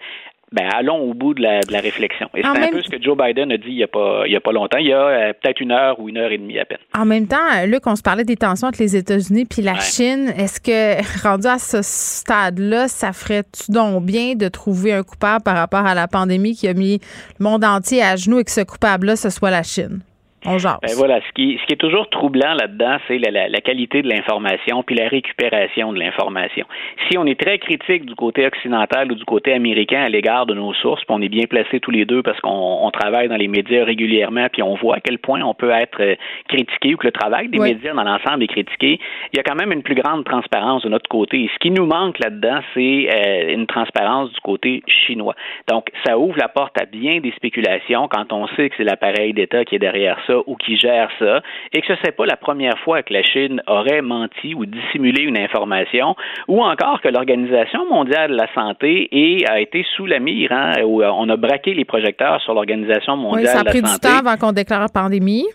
ben, 0.53 0.69
allons 0.71 0.99
au 0.99 1.15
bout 1.15 1.33
de 1.33 1.41
la, 1.41 1.79
réflexion. 1.79 2.29
Et 2.35 2.43
c'est 2.43 2.47
un 2.47 2.71
peu 2.71 2.81
ce 2.81 2.89
que 2.89 3.01
Joe 3.01 3.17
Biden 3.17 3.51
a 3.51 3.57
dit 3.57 3.69
il 3.69 3.75
n'y 3.75 3.83
a, 3.83 3.87
pas, 3.87 4.23
il 4.27 4.31
y 4.31 4.35
a 4.35 4.39
pas 4.39 4.51
longtemps, 4.51 4.77
il 4.77 4.87
y 4.87 4.93
a 4.93 4.99
euh, 4.99 5.33
peut-être 5.33 5.59
une 5.59 5.71
heure 5.71 5.99
ou 5.99 6.09
une 6.09 6.17
heure 6.17 6.31
et 6.31 6.37
demie 6.37 6.59
à 6.59 6.65
peine. 6.65 6.77
En 6.95 7.05
même 7.05 7.27
temps, 7.27 7.65
Luc, 7.65 7.87
on 7.87 7.95
se 7.95 8.03
parlait 8.03 8.23
des 8.23 8.35
tensions 8.35 8.67
entre 8.67 8.79
les 8.79 8.95
États-Unis 8.95 9.45
puis 9.45 9.63
la 9.63 9.79
Chine. 9.79 10.31
Est-ce 10.37 10.61
que, 10.61 11.23
rendu 11.27 11.47
à 11.47 11.57
ce 11.57 11.79
stade-là, 11.81 12.87
ça 12.87 13.13
ferait-tu 13.13 13.71
donc 13.71 14.05
bien 14.05 14.35
de 14.35 14.47
trouver 14.47 14.93
un 14.93 15.01
coupable 15.01 15.43
par 15.43 15.55
rapport 15.55 15.87
à 15.87 15.95
la 15.95 16.07
pandémie 16.07 16.55
qui 16.55 16.67
a 16.67 16.73
mis 16.75 16.99
le 17.39 17.43
monde 17.43 17.65
entier 17.65 18.03
à 18.03 18.15
genoux 18.15 18.39
et 18.39 18.43
que 18.43 18.51
ce 18.51 18.61
coupable-là, 18.61 19.15
ce 19.15 19.31
soit 19.31 19.49
la 19.49 19.63
Chine? 19.63 20.01
On 20.45 20.57
jase. 20.57 20.77
Ben 20.81 20.93
voilà, 20.97 21.21
ce 21.21 21.31
qui, 21.33 21.57
ce 21.61 21.65
qui 21.65 21.73
est 21.73 21.77
toujours 21.77 22.09
troublant 22.09 22.53
là-dedans, 22.53 22.97
c'est 23.07 23.17
la, 23.17 23.47
la, 23.47 23.61
qualité 23.61 24.01
de 24.01 24.09
l'information 24.09 24.83
puis 24.83 24.95
la 24.95 25.07
récupération 25.07 25.93
de 25.93 25.99
l'information. 25.99 26.65
Si 27.09 27.17
on 27.17 27.25
est 27.25 27.39
très 27.39 27.59
critique 27.59 28.05
du 28.05 28.15
côté 28.15 28.45
occidental 28.45 29.11
ou 29.11 29.15
du 29.15 29.23
côté 29.23 29.53
américain 29.53 30.01
à 30.01 30.09
l'égard 30.09 30.45
de 30.45 30.53
nos 30.53 30.73
sources, 30.73 31.03
puis 31.05 31.15
on 31.15 31.21
est 31.21 31.29
bien 31.29 31.45
placés 31.45 31.79
tous 31.79 31.91
les 31.91 32.05
deux 32.05 32.21
parce 32.23 32.39
qu'on 32.41 32.91
travaille 32.91 33.29
dans 33.29 33.37
les 33.37 33.47
médias 33.47 33.85
régulièrement, 33.85 34.47
puis 34.51 34.61
on 34.63 34.75
voit 34.75 34.97
à 34.97 34.99
quel 34.99 35.19
point 35.19 35.41
on 35.41 35.53
peut 35.53 35.71
être 35.71 36.01
euh, 36.01 36.15
critiqué 36.49 36.93
ou 36.93 36.97
que 36.97 37.07
le 37.07 37.13
travail 37.13 37.47
des 37.47 37.59
médias 37.59 37.93
dans 37.93 38.03
l'ensemble 38.03 38.43
est 38.43 38.47
critiqué, 38.47 38.99
il 39.31 39.37
y 39.37 39.39
a 39.39 39.43
quand 39.43 39.55
même 39.55 39.71
une 39.71 39.83
plus 39.83 39.95
grande 39.95 40.25
transparence 40.25 40.83
de 40.83 40.89
notre 40.89 41.09
côté. 41.09 41.49
ce 41.53 41.59
qui 41.59 41.71
nous 41.71 41.85
manque 41.85 42.19
là-dedans, 42.19 42.59
c'est 42.73 43.09
euh, 43.13 43.53
une 43.53 43.67
transparence 43.67 44.31
du 44.31 44.39
côté 44.41 44.83
chinois. 44.87 45.35
Donc, 45.69 45.87
ça 46.05 46.17
ouvre 46.17 46.37
la 46.37 46.49
porte 46.49 46.79
à 46.81 46.85
bien 46.85 47.19
des 47.21 47.31
spéculations 47.31 48.07
quand 48.09 48.33
on 48.33 48.47
sait 48.55 48.69
que 48.69 48.75
c'est 48.77 48.83
l'appareil 48.83 49.33
d'État 49.33 49.63
qui 49.63 49.75
est 49.75 49.79
derrière 49.79 50.17
ça 50.27 50.32
ou 50.45 50.55
qui 50.55 50.77
gère 50.77 51.09
ça, 51.19 51.41
et 51.71 51.81
que 51.81 51.87
ce 51.87 52.01
n'est 52.05 52.11
pas 52.11 52.25
la 52.25 52.37
première 52.37 52.77
fois 52.79 53.03
que 53.03 53.13
la 53.13 53.23
Chine 53.23 53.61
aurait 53.67 54.01
menti 54.01 54.53
ou 54.55 54.65
dissimulé 54.65 55.23
une 55.23 55.37
information, 55.37 56.15
ou 56.47 56.61
encore 56.63 57.01
que 57.01 57.09
l'Organisation 57.09 57.87
mondiale 57.89 58.31
de 58.31 58.35
la 58.35 58.47
santé 58.53 59.09
a 59.49 59.59
été 59.59 59.85
sous 59.95 60.05
la 60.05 60.19
mire, 60.19 60.51
hein, 60.51 60.73
où 60.85 61.01
euh, 61.01 61.09
on 61.13 61.29
a 61.29 61.37
braqué 61.37 61.73
les 61.73 61.85
projecteurs 61.85 62.41
sur 62.41 62.53
l'Organisation 62.53 63.17
mondiale 63.17 63.43
de 63.43 63.47
la 63.47 63.53
santé. 63.53 63.63
Ça 63.63 63.69
a 63.69 63.81
pris 63.81 63.81
du 63.81 63.99
temps 63.99 64.27
avant 64.27 64.37
qu'on 64.37 64.51
déclare 64.51 64.81
la 64.81 64.89
pandémie. 64.89 65.45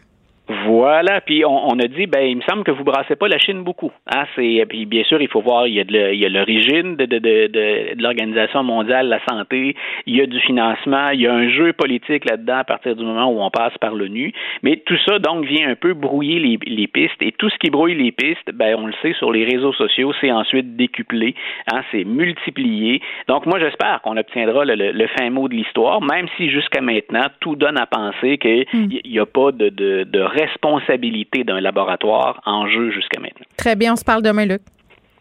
Voilà, 0.49 1.21
puis 1.21 1.45
on, 1.45 1.79
a 1.79 1.89
dit, 1.89 2.07
ben, 2.07 2.23
il 2.23 2.39
me 2.39 2.43
semble 2.43 2.65
que 2.65 2.71
vous 2.71 2.83
brassez 2.83 3.17
pas 3.17 3.29
la 3.29 3.39
Chine 3.39 3.65
beaucoup. 3.65 3.93
Hein? 4.07 4.25
C'est, 4.35 4.65
puis 4.67 4.87
bien 4.87 5.05
sûr, 5.05 5.21
il 5.21 5.29
faut 5.29 5.43
voir, 5.43 5.67
il 5.67 5.75
y 5.75 5.81
a 5.81 5.85
de, 5.85 6.13
il 6.15 6.19
y 6.19 6.25
a 6.25 6.31
l'origine 6.31 6.97
de, 6.97 7.05
de, 7.05 7.19
de, 7.19 7.47
de, 7.49 8.03
l'Organisation 8.03 8.63
mondiale 8.63 9.07
de 9.07 9.11
la 9.11 9.21
santé, 9.29 9.77
il 10.07 10.17
y 10.17 10.23
a 10.23 10.27
du 10.27 10.41
financement, 10.41 11.11
il 11.11 11.21
y 11.21 11.27
a 11.27 11.35
un 11.35 11.51
jeu 11.51 11.75
politique 11.75 12.25
là-dedans 12.25 12.59
à 12.59 12.65
partir 12.65 12.97
du 12.97 13.05
moment 13.05 13.31
où 13.31 13.43
on 13.43 13.51
passe 13.51 13.77
par 13.79 13.95
l'ONU. 13.95 14.33
Mais 14.63 14.77
tout 14.87 14.97
ça, 15.07 15.19
donc, 15.19 15.45
vient 15.45 15.69
un 15.69 15.75
peu 15.75 15.93
brouiller 15.93 16.39
les, 16.39 16.59
les 16.67 16.87
pistes. 16.87 17.21
Et 17.21 17.33
tout 17.33 17.51
ce 17.51 17.59
qui 17.59 17.69
brouille 17.69 17.95
les 17.95 18.13
pistes, 18.13 18.51
ben, 18.55 18.75
on 18.79 18.87
le 18.87 18.95
sait, 19.03 19.13
sur 19.19 19.31
les 19.33 19.45
réseaux 19.45 19.75
sociaux, 19.75 20.15
c'est 20.19 20.33
ensuite 20.33 20.77
décuplé, 20.77 21.35
hein? 21.71 21.83
c'est 21.93 22.05
multiplié. 22.05 23.03
Donc, 23.29 23.45
moi, 23.45 23.59
j'espère 23.61 24.01
qu'on 24.01 24.17
obtiendra 24.17 24.65
le, 24.65 24.75
le, 24.75 25.07
fin 25.09 25.29
mot 25.29 25.47
de 25.49 25.55
l'histoire, 25.55 26.01
même 26.01 26.27
si 26.39 26.49
jusqu'à 26.49 26.81
maintenant, 26.81 27.27
tout 27.41 27.55
donne 27.55 27.79
à 27.79 27.85
penser 27.85 28.39
qu'il 28.39 28.67
n'y 29.05 29.19
hmm. 29.19 29.23
a 29.23 29.27
pas 29.27 29.53
de, 29.53 29.69
de, 29.69 30.05
de 30.05 30.21
responsabilité 30.39 31.45
d'un 31.45 31.61
laboratoire 31.61 32.41
en 32.47 32.69
jeu 32.69 32.91
jusqu'à 32.91 33.21
maintenant. 33.21 33.47
Très 33.57 33.77
bien, 33.77 33.93
on 33.95 33.97
se 33.97 34.05
parle 34.05 34.23
demain, 34.23 34.47
Luc. 34.47 34.63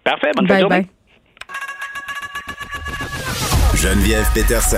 Parfait, 0.03 0.31
bonne 0.35 0.47
bye 0.47 0.61
journée. 0.61 0.87
Geneviève 3.75 4.25
Peterson. 4.33 4.77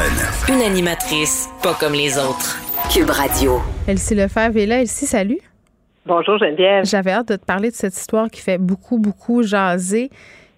Une 0.52 0.62
animatrice 0.62 1.50
pas 1.64 1.74
comme 1.74 1.94
les 1.94 2.18
autres. 2.18 2.58
Cube 2.94 3.10
Radio. 3.10 3.60
Elsie 3.88 4.16
Lefebvre 4.16 4.58
est 4.58 4.66
là. 4.66 4.82
Elsie, 4.82 5.06
salut. 5.06 5.40
Bonjour 6.06 6.38
Geneviève. 6.38 6.86
J'avais 6.86 7.12
hâte 7.12 7.30
de 7.30 7.36
te 7.36 7.46
parler 7.46 7.70
de 7.70 7.76
cette 7.76 7.96
histoire 7.96 8.30
qui 8.30 8.42
fait 8.42 8.58
beaucoup, 8.58 8.98
beaucoup 8.98 9.44
jaser. 9.44 10.10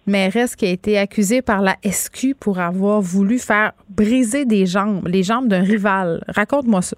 Mairesse 0.08 0.56
qui 0.56 0.66
a 0.66 0.70
été 0.70 0.98
accusée 0.98 1.42
par 1.42 1.62
la 1.62 1.76
SQ 1.84 2.34
pour 2.40 2.60
avoir 2.60 3.02
voulu 3.02 3.38
faire 3.38 3.74
briser 3.90 4.46
des 4.46 4.66
jambes, 4.66 5.08
les 5.08 5.24
jambes 5.24 5.48
d'un 5.48 5.62
rival. 5.62 6.24
Raconte-moi 6.28 6.82
ça. 6.82 6.98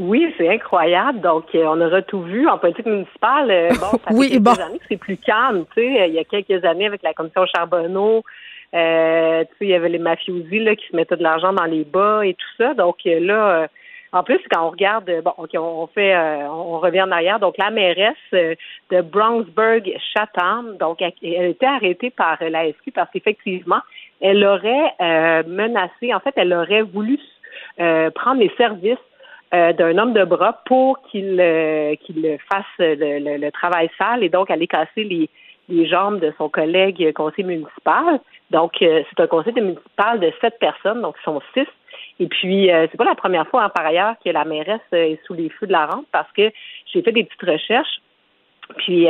Oui, 0.00 0.34
c'est 0.38 0.48
incroyable. 0.48 1.20
Donc, 1.20 1.54
euh, 1.54 1.64
on 1.66 1.78
aura 1.78 2.00
tout 2.00 2.22
vu 2.22 2.48
en 2.48 2.56
politique 2.56 2.86
municipale. 2.86 3.50
Euh, 3.50 3.68
bon, 3.68 3.98
ça 4.02 4.10
fait 4.16 4.28
quelques 4.30 4.60
années 4.60 4.78
que 4.78 4.84
c'est 4.88 4.96
plus 4.96 5.18
calme. 5.18 5.66
Tu 5.74 5.82
sais, 5.82 6.08
il 6.08 6.14
y 6.14 6.18
a 6.18 6.24
quelques 6.24 6.64
années 6.64 6.86
avec 6.86 7.02
la 7.02 7.12
commission 7.12 7.44
Charbonneau, 7.54 8.24
euh, 8.74 9.42
tu 9.42 9.48
sais, 9.50 9.64
il 9.66 9.68
y 9.68 9.74
avait 9.74 9.90
les 9.90 9.98
mafiosi 9.98 10.58
là, 10.60 10.74
qui 10.74 10.86
se 10.86 10.96
mettaient 10.96 11.18
de 11.18 11.22
l'argent 11.22 11.52
dans 11.52 11.66
les 11.66 11.84
bas 11.84 12.24
et 12.24 12.32
tout 12.32 12.48
ça. 12.56 12.72
Donc 12.72 12.96
là, 13.04 13.68
en 14.12 14.22
plus, 14.22 14.40
quand 14.50 14.66
on 14.66 14.70
regarde, 14.70 15.10
bon, 15.22 15.34
ok, 15.36 15.50
on 15.56 15.86
fait, 15.88 16.16
on 16.48 16.78
revient 16.78 17.02
en 17.02 17.10
arrière. 17.10 17.38
Donc, 17.38 17.58
la 17.58 17.70
mairesse 17.70 18.16
de 18.32 19.02
Brownsburg 19.02 19.92
Chatham, 20.14 20.78
donc, 20.78 21.02
elle, 21.02 21.12
elle 21.22 21.42
a 21.42 21.48
été 21.48 21.66
arrêtée 21.66 22.10
par 22.10 22.38
la 22.40 22.72
SQ 22.72 22.92
parce 22.94 23.10
qu'effectivement, 23.10 23.80
elle 24.22 24.42
aurait 24.46 24.94
menacé, 25.46 26.14
en 26.14 26.20
fait, 26.20 26.32
elle 26.36 26.54
aurait 26.54 26.82
voulu 26.82 27.18
prendre 27.76 28.40
les 28.40 28.52
services 28.56 28.96
euh, 29.52 29.72
d'un 29.72 29.98
homme 29.98 30.12
de 30.12 30.24
bras 30.24 30.60
pour 30.64 31.02
qu'il 31.02 31.40
euh, 31.40 31.96
qu'il 31.96 32.38
fasse 32.48 32.64
le, 32.78 33.36
le, 33.36 33.50
travail 33.50 33.90
sale 33.98 34.22
et 34.22 34.28
donc 34.28 34.48
aller 34.48 34.68
casser 34.68 35.02
les, 35.02 35.28
les 35.68 35.88
jambes 35.88 36.20
de 36.20 36.32
son 36.38 36.48
collègue 36.48 37.12
conseiller 37.14 37.42
municipal. 37.42 38.20
Donc, 38.52 38.80
euh, 38.80 39.02
c'est 39.10 39.20
un 39.20 39.26
conseil 39.26 39.52
municipal 39.54 40.20
de 40.20 40.32
sept 40.40 40.56
personnes, 40.60 41.02
donc 41.02 41.16
ils 41.20 41.24
sont 41.24 41.40
six. 41.52 41.66
Et 42.20 42.28
puis, 42.28 42.68
c'est 42.70 42.96
pas 42.96 43.04
la 43.04 43.16
première 43.16 43.48
fois, 43.48 43.64
hein, 43.64 43.70
par 43.70 43.86
ailleurs, 43.86 44.14
que 44.24 44.30
la 44.30 44.44
mairesse 44.44 44.80
est 44.92 45.18
sous 45.26 45.34
les 45.34 45.48
feux 45.48 45.66
de 45.66 45.72
la 45.72 45.86
rampe 45.86 46.06
parce 46.12 46.30
que 46.32 46.52
j'ai 46.92 47.02
fait 47.02 47.12
des 47.12 47.24
petites 47.24 47.50
recherches. 47.50 48.00
Puis, 48.76 49.08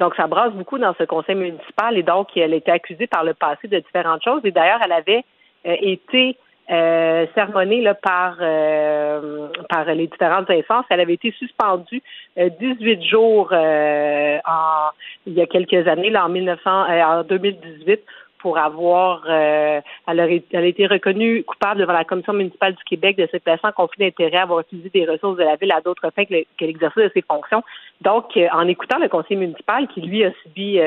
donc, 0.00 0.14
ça 0.16 0.26
brasse 0.26 0.52
beaucoup 0.54 0.78
dans 0.78 0.94
ce 0.98 1.04
conseil 1.04 1.36
municipal 1.36 1.96
et 1.98 2.02
donc, 2.02 2.34
elle 2.36 2.54
été 2.54 2.70
accusée 2.70 3.06
par 3.06 3.22
le 3.22 3.34
passé 3.34 3.68
de 3.68 3.78
différentes 3.78 4.24
choses. 4.24 4.40
Et 4.44 4.50
d'ailleurs, 4.50 4.80
elle 4.82 4.92
avait 4.92 5.24
été 5.64 6.36
euh, 6.70 7.26
sermonnée 7.34 7.80
là, 7.80 7.94
par 7.94 8.36
euh, 8.40 9.48
par 9.68 9.84
les 9.86 10.06
différentes 10.06 10.50
instances. 10.50 10.84
Elle 10.90 11.00
avait 11.00 11.14
été 11.14 11.32
suspendue 11.32 12.02
euh, 12.38 12.50
18 12.60 13.02
jours 13.04 13.48
euh, 13.52 14.38
en 14.46 14.90
il 15.26 15.34
y 15.34 15.40
a 15.40 15.46
quelques 15.46 15.86
années, 15.88 16.10
là, 16.10 16.26
en 16.26 16.28
1900, 16.28 16.60
euh, 16.66 17.02
en 17.02 17.22
2018 17.22 18.00
pour 18.40 18.56
avoir, 18.56 19.28
elle, 19.28 19.82
aurait, 20.06 20.44
elle, 20.52 20.62
a 20.62 20.66
été 20.66 20.86
reconnue 20.86 21.42
coupable 21.42 21.80
devant 21.80 21.92
la 21.92 22.04
Commission 22.04 22.32
municipale 22.32 22.74
du 22.76 22.84
Québec 22.84 23.16
de 23.16 23.26
se 23.32 23.36
placer 23.38 23.66
en 23.66 23.72
conflit 23.72 24.04
d'intérêt, 24.04 24.36
avoir 24.36 24.60
utilisé 24.60 24.90
des 24.90 25.06
ressources 25.06 25.38
de 25.38 25.42
la 25.42 25.56
ville 25.56 25.72
à 25.72 25.80
d'autres 25.80 26.08
fins 26.14 26.24
que, 26.24 26.34
l'exercice 26.60 27.02
de 27.02 27.10
ses 27.12 27.22
fonctions. 27.22 27.64
Donc, 28.00 28.38
en 28.52 28.68
écoutant 28.68 28.98
le 28.98 29.08
conseil 29.08 29.38
municipal 29.38 29.88
qui, 29.88 30.02
lui, 30.02 30.24
a 30.24 30.30
subi, 30.44 30.78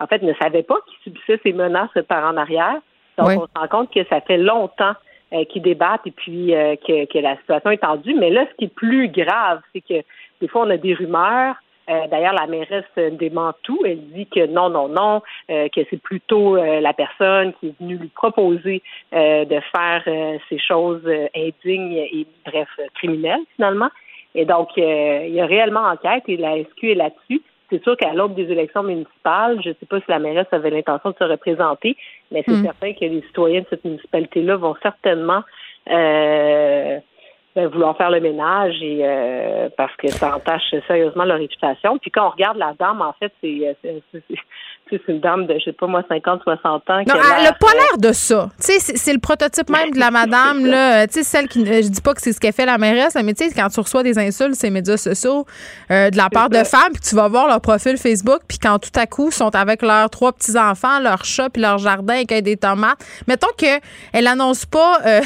en 0.00 0.06
fait, 0.06 0.22
ne 0.22 0.32
savait 0.40 0.62
pas 0.62 0.76
qu'il 0.86 1.12
subissait 1.12 1.38
ces 1.42 1.52
menaces 1.52 1.90
par 2.08 2.24
en 2.24 2.38
arrière. 2.38 2.80
Donc, 3.18 3.28
on 3.28 3.46
se 3.46 3.60
rend 3.60 3.68
compte 3.68 3.92
que 3.92 4.02
ça 4.04 4.22
fait 4.22 4.38
longtemps 4.38 4.94
euh, 4.94 5.13
qui 5.44 5.60
débattent 5.60 6.06
et 6.06 6.10
puis 6.10 6.54
euh, 6.54 6.76
que, 6.76 7.18
la 7.18 7.36
situation 7.38 7.70
est 7.70 7.78
tendue. 7.78 8.14
Mais 8.14 8.30
là, 8.30 8.46
ce 8.50 8.56
qui 8.56 8.64
est 8.66 8.74
plus 8.74 9.08
grave, 9.08 9.60
c'est 9.72 9.80
que 9.80 10.04
des 10.40 10.48
fois, 10.48 10.62
on 10.66 10.70
a 10.70 10.76
des 10.76 10.94
rumeurs. 10.94 11.56
Euh, 11.90 12.06
d'ailleurs, 12.10 12.32
la 12.32 12.46
mairesse 12.46 12.84
dément 13.18 13.52
tout. 13.62 13.80
Elle 13.84 14.00
dit 14.10 14.26
que 14.26 14.46
non, 14.46 14.70
non, 14.70 14.88
non, 14.88 15.22
que 15.48 15.80
c'est 15.90 16.00
plutôt 16.00 16.56
la 16.56 16.92
personne 16.94 17.52
qui 17.54 17.68
est 17.68 17.74
venue 17.78 17.96
lui 17.96 18.08
proposer 18.08 18.82
de 19.12 19.60
faire 19.70 20.02
ces 20.48 20.58
choses 20.58 21.06
indignes 21.36 21.92
et, 21.92 22.26
bref, 22.46 22.68
criminelles, 22.94 23.42
finalement. 23.56 23.90
Et 24.34 24.46
donc, 24.46 24.70
il 24.76 25.34
y 25.34 25.40
a 25.40 25.46
réellement 25.46 25.82
enquête 25.82 26.24
et 26.26 26.38
la 26.38 26.56
SQ 26.56 26.84
est 26.84 26.94
là-dessus. 26.94 27.42
C'est 27.74 27.82
sûr 27.82 27.96
qu'à 27.96 28.12
l'aube 28.12 28.34
des 28.34 28.52
élections 28.52 28.84
municipales, 28.84 29.60
je 29.64 29.70
ne 29.70 29.74
sais 29.74 29.86
pas 29.86 29.98
si 29.98 30.04
la 30.06 30.20
mairesse 30.20 30.46
avait 30.52 30.70
l'intention 30.70 31.10
de 31.10 31.16
se 31.18 31.24
représenter, 31.24 31.96
mais 32.30 32.44
c'est 32.46 32.52
hmm. 32.52 32.62
certain 32.62 32.92
que 32.92 33.00
les 33.00 33.20
citoyens 33.22 33.62
de 33.62 33.66
cette 33.68 33.84
municipalité-là 33.84 34.56
vont 34.56 34.76
certainement 34.80 35.42
euh, 35.90 37.00
ben, 37.56 37.66
vouloir 37.66 37.96
faire 37.96 38.12
le 38.12 38.20
ménage 38.20 38.80
et 38.80 39.00
euh, 39.02 39.68
parce 39.76 39.94
que 39.96 40.06
ça 40.08 40.36
entache 40.36 40.72
sérieusement 40.86 41.24
leur 41.24 41.38
réputation. 41.38 41.98
Puis 41.98 42.12
quand 42.12 42.28
on 42.28 42.30
regarde 42.30 42.58
la 42.58 42.74
dame, 42.78 43.02
en 43.02 43.12
fait, 43.14 43.32
c'est 43.40 43.76
c'est 44.90 45.00
une 45.08 45.20
dame 45.20 45.46
de, 45.46 45.54
je 45.58 45.64
sais 45.64 45.72
pas 45.72 45.86
moi, 45.86 46.02
50, 46.08 46.42
60 46.42 46.64
ans. 46.90 47.02
Non, 47.06 47.14
elle 47.36 47.44
n'a 47.44 47.52
pas 47.52 47.72
l'air 47.72 47.98
de 47.98 48.12
ça. 48.12 48.50
Tu 48.58 48.72
sais, 48.72 48.96
c'est 48.96 49.12
le 49.12 49.18
prototype 49.18 49.70
même 49.70 49.90
de 49.90 49.98
la 49.98 50.10
madame, 50.12 50.66
là. 50.66 51.06
Tu 51.06 51.14
sais, 51.14 51.22
celle 51.22 51.48
qui, 51.48 51.64
je 51.64 51.88
dis 51.88 52.00
pas 52.00 52.14
que 52.14 52.20
c'est 52.20 52.32
ce 52.32 52.40
qu'elle 52.40 52.52
fait 52.52 52.66
la 52.66 52.78
mairesse, 52.78 53.16
mais 53.22 53.34
tu 53.34 53.48
sais, 53.48 53.54
quand 53.54 53.68
tu 53.68 53.80
reçois 53.80 54.02
des 54.02 54.18
insultes 54.18 54.54
ces 54.54 54.70
médias 54.70 54.96
sociaux 54.96 55.46
euh, 55.90 56.10
de 56.10 56.16
la 56.16 56.28
part 56.28 56.50
de 56.50 56.62
femmes, 56.64 56.92
puis 56.92 57.02
tu 57.02 57.14
vas 57.14 57.28
voir 57.28 57.48
leur 57.48 57.60
profil 57.60 57.96
Facebook, 57.96 58.40
puis 58.46 58.58
quand 58.58 58.78
tout 58.78 58.98
à 58.98 59.06
coup, 59.06 59.30
sont 59.30 59.54
avec 59.54 59.82
leurs 59.82 60.10
trois 60.10 60.32
petits-enfants, 60.32 61.00
leur 61.00 61.24
chat, 61.24 61.50
puis 61.50 61.62
leur 61.62 61.78
jardin 61.78 62.14
avec 62.14 62.44
des 62.44 62.56
tomates, 62.56 62.98
mettons 63.26 63.52
qu'elle 63.56 64.26
annonce 64.26 64.66
pas, 64.66 64.98
euh, 65.06 65.20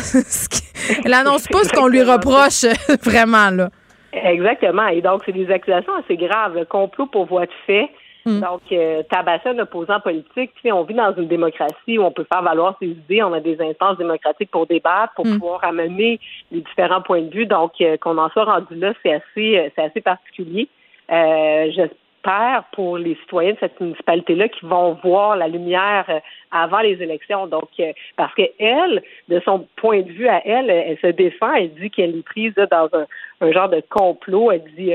elle 1.05 1.15
annonce 1.15 1.47
pas 1.49 1.65
ce 1.65 1.73
qu'on 1.73 1.89
lui 1.89 2.03
reproche 2.03 2.65
vraiment, 3.03 3.51
là. 3.51 3.71
Exactement. 4.13 4.87
Et 4.89 5.03
donc, 5.03 5.23
c'est 5.27 5.33
des 5.33 5.51
accusations 5.51 5.93
assez 6.03 6.17
graves. 6.17 6.55
Le 6.55 6.65
complot 6.65 7.07
pour 7.07 7.27
voie 7.27 7.47
de 7.47 7.53
fait, 7.67 7.91
Mm. 8.29 8.41
Donc, 8.41 8.61
euh, 8.72 9.03
tabasser 9.05 9.49
un 9.49 9.59
opposant 9.59 10.01
politique, 10.01 10.53
tu 10.55 10.62
sais, 10.62 10.72
on 10.72 10.83
vit 10.83 10.95
dans 10.95 11.14
une 11.14 11.29
démocratie 11.29 11.99
où 11.99 12.03
on 12.03 12.11
peut 12.11 12.26
faire 12.31 12.43
valoir 12.43 12.76
ses 12.79 12.89
idées, 12.89 13.22
on 13.22 13.33
a 13.33 13.41
des 13.41 13.59
instances 13.61 13.97
démocratiques 13.97 14.51
pour 14.51 14.66
débattre, 14.66 15.14
pour 15.14 15.26
mm. 15.26 15.39
pouvoir 15.39 15.64
amener 15.64 16.20
les 16.53 16.61
différents 16.61 17.01
points 17.01 17.22
de 17.22 17.31
vue. 17.31 17.47
Donc, 17.47 17.72
euh, 17.81 17.97
qu'on 17.97 18.18
en 18.18 18.29
soit 18.31 18.45
rendu 18.45 18.74
là, 18.74 18.93
c'est 19.03 19.14
assez, 19.14 19.59
euh, 19.59 19.68
c'est 19.74 19.83
assez 19.83 20.01
particulier. 20.03 20.68
Euh, 21.11 21.70
j'espère 21.70 22.64
pour 22.72 22.99
les 22.99 23.14
citoyens 23.14 23.53
de 23.53 23.59
cette 23.61 23.81
municipalité-là 23.81 24.49
qui 24.49 24.66
vont 24.66 24.99
voir 25.03 25.37
la 25.37 25.49
lumière 25.49 26.05
avant 26.51 26.81
les 26.81 27.01
élections. 27.03 27.47
Donc, 27.47 27.70
parce 28.16 28.35
que 28.35 28.43
elle, 28.59 29.03
de 29.29 29.41
son 29.47 29.66
point 29.76 30.03
de 30.03 30.11
vue 30.11 30.29
à 30.29 30.47
elle, 30.47 30.68
elle 30.68 30.99
se 30.99 31.07
défend, 31.07 31.55
elle 31.55 31.72
dit 31.74 31.91
qu'elle 31.91 32.16
est 32.18 32.24
prise 32.24 32.53
dans 32.70 32.91
un, 32.93 33.07
un, 33.41 33.53
genre 33.53 33.70
de 33.70 33.83
complot. 33.89 34.53
Elle 34.53 34.64
dit 34.76 34.93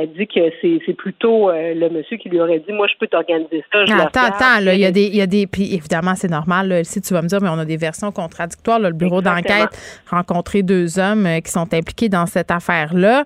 Elle 0.00 0.12
dit 0.12 0.28
que 0.28 0.40
c'est 0.60 0.92
plutôt 0.94 1.50
euh, 1.50 1.74
le 1.74 1.90
monsieur 1.90 2.18
qui 2.18 2.28
lui 2.28 2.40
aurait 2.40 2.60
dit 2.60 2.72
Moi, 2.72 2.86
je 2.86 2.96
peux 3.00 3.08
t'organiser 3.08 3.64
ça. 3.72 3.84
Je 3.84 3.92
attends, 3.92 4.20
attends, 4.26 4.60
là, 4.62 4.74
il 4.74 4.80
y 4.80 4.84
a 4.84 4.92
des. 4.92 5.06
Il 5.06 5.16
y 5.16 5.20
a 5.20 5.26
des 5.26 5.48
puis 5.48 5.74
évidemment, 5.74 6.14
c'est 6.14 6.30
normal. 6.30 6.84
si 6.84 7.00
tu 7.00 7.14
vas 7.14 7.22
me 7.22 7.26
dire, 7.26 7.40
mais 7.40 7.48
on 7.48 7.58
a 7.58 7.64
des 7.64 7.76
versions 7.76 8.12
contradictoires. 8.12 8.78
le 8.78 8.92
bureau 8.92 9.22
d'enquête 9.22 9.70
rencontré 10.08 10.62
deux 10.62 11.00
hommes 11.00 11.26
euh, 11.26 11.40
qui 11.40 11.50
sont 11.50 11.74
impliqués 11.74 12.08
dans 12.08 12.26
cette 12.26 12.52
affaire-là, 12.52 13.24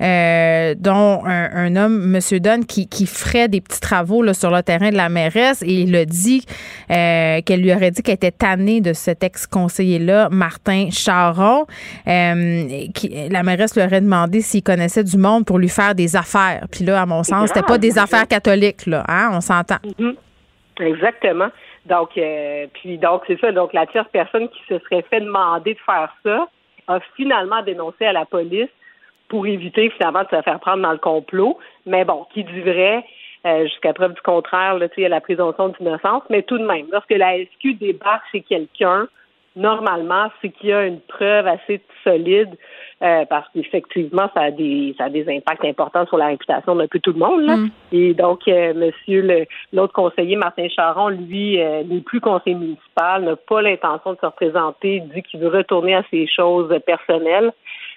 euh, 0.00 0.74
dont 0.76 1.22
un, 1.24 1.76
homme, 1.76 2.16
M. 2.16 2.38
Dunn, 2.40 2.64
qui, 2.64 2.88
qui 2.88 3.06
ferait 3.06 3.46
des 3.48 3.60
petits 3.60 3.80
travaux 3.80 4.22
là, 4.22 4.34
sur 4.34 4.50
le 4.50 4.62
terrain 4.62 4.90
de 4.90 4.96
la 4.96 5.08
mairesse 5.08 5.62
et 5.62 5.82
il 5.82 5.94
a 5.94 6.04
dit 6.04 6.44
qu'elle 6.88 7.60
lui 7.60 7.72
aurait 7.72 7.92
dit 7.92 8.02
qu'elle 8.02 8.14
était 8.14 8.32
tannée 8.32 8.80
de 8.80 8.92
cet 8.92 9.22
ex-conseiller-là, 9.22 10.30
Martin 10.30 10.88
Charon. 10.90 11.66
Qui, 12.04 13.28
la 13.30 13.42
mairesse 13.42 13.76
lui 13.76 13.84
aurait 13.84 14.00
demandé 14.00 14.40
s'il 14.40 14.62
connaissait 14.62 15.04
du 15.04 15.16
monde 15.16 15.44
pour 15.44 15.58
lui 15.58 15.68
faire 15.68 15.94
des 15.94 16.07
affaires. 16.16 16.66
Puis 16.70 16.84
là, 16.84 17.02
à 17.02 17.06
mon 17.06 17.22
sens, 17.22 17.48
c'était 17.48 17.66
pas 17.66 17.78
des 17.78 17.98
affaires 17.98 18.26
catholiques, 18.26 18.86
là, 18.86 19.04
hein? 19.08 19.30
On 19.32 19.40
s'entend. 19.40 19.76
Mm-hmm. 19.84 20.14
Exactement. 20.80 21.48
Donc, 21.86 22.10
euh, 22.16 22.66
puis 22.74 22.98
donc 22.98 23.22
c'est 23.26 23.40
ça. 23.40 23.52
Donc, 23.52 23.72
la 23.72 23.86
tierce 23.86 24.08
personne 24.12 24.48
qui 24.48 24.60
se 24.68 24.78
serait 24.80 25.04
fait 25.10 25.20
demander 25.20 25.74
de 25.74 25.80
faire 25.84 26.14
ça 26.24 26.48
a 26.86 27.00
finalement 27.16 27.62
dénoncé 27.62 28.04
à 28.04 28.12
la 28.12 28.24
police 28.24 28.68
pour 29.28 29.46
éviter 29.46 29.90
finalement 29.90 30.22
de 30.22 30.36
se 30.36 30.42
faire 30.42 30.60
prendre 30.60 30.82
dans 30.82 30.92
le 30.92 30.98
complot. 30.98 31.58
Mais 31.86 32.04
bon, 32.04 32.26
qui 32.32 32.44
dit 32.44 32.60
vrai, 32.60 33.04
euh, 33.46 33.64
jusqu'à 33.64 33.92
preuve 33.92 34.14
du 34.14 34.20
contraire, 34.22 34.78
là, 34.78 34.88
il 34.96 35.02
y 35.02 35.06
a 35.06 35.08
la 35.08 35.20
présomption 35.20 35.68
d'innocence. 35.68 36.22
Mais 36.30 36.42
tout 36.42 36.58
de 36.58 36.64
même, 36.64 36.86
lorsque 36.92 37.10
la 37.10 37.38
SQ 37.38 37.74
débarque 37.78 38.24
chez 38.32 38.40
quelqu'un, 38.40 39.06
normalement, 39.56 40.30
c'est 40.40 40.50
qu'il 40.50 40.70
y 40.70 40.72
a 40.72 40.86
une 40.86 41.00
preuve 41.00 41.46
assez 41.46 41.80
solide 42.04 42.56
euh, 43.00 43.24
parce 43.26 43.46
qu'effectivement, 43.54 44.28
ça 44.34 44.42
a 44.42 44.50
des 44.50 44.92
ça 44.98 45.04
a 45.04 45.08
des 45.08 45.28
impacts 45.28 45.64
importants 45.64 46.04
sur 46.06 46.16
la 46.16 46.26
réputation 46.26 46.74
d'un 46.74 46.88
peu 46.88 46.98
tout 46.98 47.12
le 47.12 47.20
monde. 47.20 47.42
Là. 47.42 47.56
Mm. 47.56 47.70
Et 47.92 48.14
donc, 48.14 48.48
euh, 48.48 48.74
Monsieur 48.74 49.46
l'autre 49.72 49.92
conseiller 49.92 50.34
Martin 50.34 50.68
Charon, 50.68 51.08
lui, 51.08 51.60
euh, 51.60 51.84
n'est 51.84 52.00
plus 52.00 52.20
conseiller 52.20 52.56
municipal, 52.56 53.22
n'a 53.22 53.36
pas 53.36 53.62
l'intention 53.62 54.14
de 54.14 54.18
se 54.18 54.26
représenter, 54.26 55.00
dit 55.14 55.22
qu'il 55.22 55.38
veut 55.38 55.48
retourner 55.48 55.94
à 55.94 56.02
ses 56.10 56.26
choses 56.26 56.74
personnelles. 56.84 57.52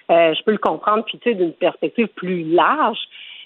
je 0.08 0.42
peux 0.44 0.52
le 0.52 0.58
comprendre, 0.58 1.04
puis 1.04 1.18
tu 1.18 1.30
sais, 1.30 1.34
d'une 1.34 1.52
perspective 1.52 2.06
plus 2.08 2.44
large. 2.44 2.98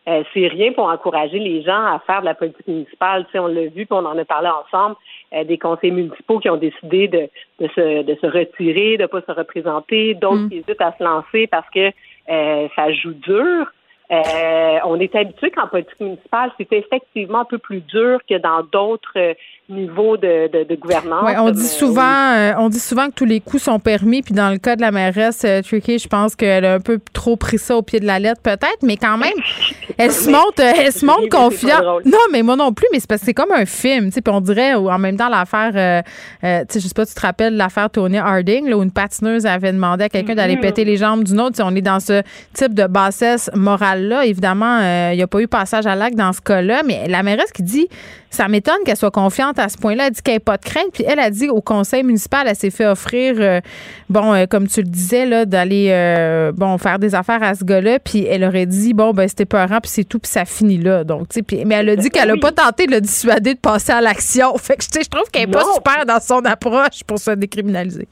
C'est 0.06 0.46
rien 0.46 0.72
pour 0.72 0.84
encourager 0.84 1.38
les 1.38 1.62
gens 1.62 1.84
à 1.84 2.00
faire 2.06 2.20
de 2.20 2.26
la 2.26 2.34
politique 2.34 2.66
municipale. 2.68 3.24
Tu 3.26 3.32
sais, 3.32 3.38
on 3.38 3.48
l'a 3.48 3.62
vu, 3.62 3.86
puis 3.86 3.88
on 3.90 4.04
en 4.04 4.16
a 4.16 4.24
parlé 4.24 4.48
ensemble. 4.48 4.96
Euh, 5.34 5.42
des 5.44 5.58
conseils 5.58 5.90
municipaux 5.90 6.38
qui 6.38 6.48
ont 6.48 6.56
décidé 6.56 7.08
de, 7.08 7.28
de, 7.58 7.68
se, 7.74 8.02
de 8.02 8.14
se 8.20 8.26
retirer, 8.26 8.96
de 8.96 9.02
ne 9.02 9.06
pas 9.08 9.20
se 9.22 9.32
représenter, 9.32 10.14
d'autres 10.14 10.42
mm. 10.42 10.48
qui 10.48 10.56
hésitent 10.58 10.80
à 10.80 10.94
se 10.96 11.02
lancer 11.02 11.46
parce 11.48 11.68
que 11.70 11.90
euh, 12.28 12.68
ça 12.76 12.92
joue 12.92 13.14
dur. 13.14 13.66
Euh, 14.10 14.78
on 14.84 15.00
est 15.00 15.14
habitué 15.16 15.50
qu'en 15.50 15.66
politique 15.66 16.00
municipale, 16.00 16.52
c'est 16.58 16.72
effectivement 16.72 17.40
un 17.40 17.44
peu 17.44 17.58
plus 17.58 17.80
dur 17.80 18.20
que 18.28 18.38
dans 18.38 18.62
d'autres 18.62 19.34
niveau 19.68 20.16
de, 20.16 20.48
de, 20.52 20.64
de 20.64 20.74
gouvernance. 20.76 21.24
Ouais, 21.24 21.36
on 21.38 21.50
dit 21.50 21.60
euh, 21.60 21.78
souvent, 21.78 22.34
euh, 22.34 22.52
on 22.58 22.68
dit 22.68 22.78
souvent 22.78 23.08
que 23.08 23.14
tous 23.14 23.24
les 23.24 23.40
coups 23.40 23.64
sont 23.64 23.80
permis. 23.80 24.22
Puis 24.22 24.34
dans 24.34 24.50
le 24.50 24.58
cas 24.58 24.76
de 24.76 24.80
la 24.80 24.92
mairesse 24.92 25.42
euh, 25.44 25.60
Tricky, 25.60 25.98
je 25.98 26.08
pense 26.08 26.36
qu'elle 26.36 26.64
a 26.64 26.74
un 26.74 26.80
peu 26.80 27.00
trop 27.12 27.36
pris 27.36 27.58
ça 27.58 27.76
au 27.76 27.82
pied 27.82 27.98
de 27.98 28.06
la 28.06 28.18
lettre, 28.18 28.40
peut-être, 28.42 28.82
mais 28.82 28.96
quand 28.96 29.18
même, 29.18 29.32
elle 29.98 30.12
se 30.12 30.30
montre, 30.30 30.60
elle 30.60 30.92
se 30.92 31.04
montre 31.04 31.28
confiante. 31.28 32.04
Non, 32.04 32.18
mais 32.30 32.42
moi 32.42 32.54
non 32.56 32.72
plus, 32.72 32.86
mais 32.92 33.00
c'est 33.00 33.08
parce 33.08 33.22
que 33.22 33.26
c'est 33.26 33.34
comme 33.34 33.52
un 33.52 33.66
film, 33.66 34.06
tu 34.06 34.12
sais. 34.12 34.22
Puis 34.22 34.32
on 34.32 34.40
dirait, 34.40 34.74
en 34.74 34.98
même 34.98 35.16
temps, 35.16 35.28
l'affaire, 35.28 35.72
euh, 35.74 36.60
tu 36.66 36.74
sais, 36.74 36.80
je 36.80 36.86
sais 36.86 36.94
pas, 36.94 37.06
tu 37.06 37.14
te 37.14 37.20
rappelles 37.20 37.56
l'affaire 37.56 37.90
Tony 37.90 38.18
Harding, 38.18 38.68
là, 38.68 38.76
où 38.76 38.82
une 38.82 38.92
patineuse 38.92 39.46
avait 39.46 39.72
demandé 39.72 40.04
à 40.04 40.08
quelqu'un 40.08 40.36
d'aller 40.36 40.56
mm-hmm. 40.56 40.60
péter 40.60 40.84
les 40.84 40.96
jambes 40.96 41.24
d'une 41.24 41.40
autre. 41.40 41.60
on 41.64 41.74
est 41.74 41.82
dans 41.82 42.00
ce 42.00 42.22
type 42.54 42.74
de 42.74 42.86
bassesse 42.86 43.50
morale 43.54 43.95
Évidemment, 44.24 44.80
il 45.10 45.16
n'y 45.16 45.22
a 45.22 45.26
pas 45.26 45.40
eu 45.40 45.48
passage 45.48 45.86
à 45.86 45.94
l'acte 45.94 46.16
dans 46.16 46.32
ce 46.32 46.40
cas-là, 46.40 46.82
mais 46.84 47.08
la 47.08 47.22
mairesse 47.22 47.52
qui 47.52 47.62
dit 47.62 47.88
ça 48.36 48.48
m'étonne 48.48 48.76
qu'elle 48.84 48.96
soit 48.96 49.10
confiante 49.10 49.58
à 49.58 49.68
ce 49.68 49.78
point-là. 49.78 50.08
Elle 50.08 50.12
dit 50.12 50.22
qu'elle 50.22 50.34
n'a 50.34 50.40
pas 50.40 50.56
de 50.58 50.64
crainte. 50.64 50.90
Puis 50.92 51.04
elle 51.06 51.18
a 51.18 51.30
dit 51.30 51.48
au 51.48 51.60
conseil 51.60 52.02
municipal, 52.02 52.46
elle 52.46 52.56
s'est 52.56 52.70
fait 52.70 52.86
offrir, 52.86 53.36
euh, 53.38 53.60
bon, 54.10 54.34
euh, 54.34 54.46
comme 54.46 54.68
tu 54.68 54.82
le 54.82 54.88
disais, 54.88 55.24
là, 55.24 55.46
d'aller, 55.46 55.88
euh, 55.90 56.52
bon, 56.52 56.76
faire 56.78 56.98
des 56.98 57.14
affaires 57.14 57.42
à 57.42 57.54
ce 57.54 57.64
gars-là. 57.64 57.98
Puis 57.98 58.24
elle 58.24 58.44
aurait 58.44 58.66
dit, 58.66 58.92
bon, 58.92 59.12
ben, 59.12 59.26
c'était 59.26 59.46
peurant, 59.46 59.80
puis 59.80 59.90
c'est 59.90 60.04
tout, 60.04 60.18
puis 60.18 60.30
ça 60.30 60.44
finit 60.44 60.78
là. 60.78 61.04
Donc, 61.04 61.28
tu 61.28 61.40
sais, 61.48 61.64
mais 61.64 61.76
elle 61.76 61.88
a 61.90 61.96
dit 61.96 62.10
qu'elle 62.10 62.28
n'a 62.28 62.36
pas 62.36 62.52
tenté 62.52 62.86
de 62.86 62.92
le 62.92 63.00
dissuader 63.00 63.54
de 63.54 63.60
passer 63.60 63.92
à 63.92 64.00
l'action. 64.00 64.56
Fait 64.58 64.76
que, 64.76 64.84
je 64.84 65.08
trouve 65.08 65.30
qu'elle 65.30 65.46
n'est 65.46 65.52
pas 65.52 65.64
super 65.74 66.04
dans 66.04 66.20
son 66.20 66.44
approche 66.44 67.04
pour 67.06 67.18
se 67.18 67.30
décriminaliser. 67.30 68.08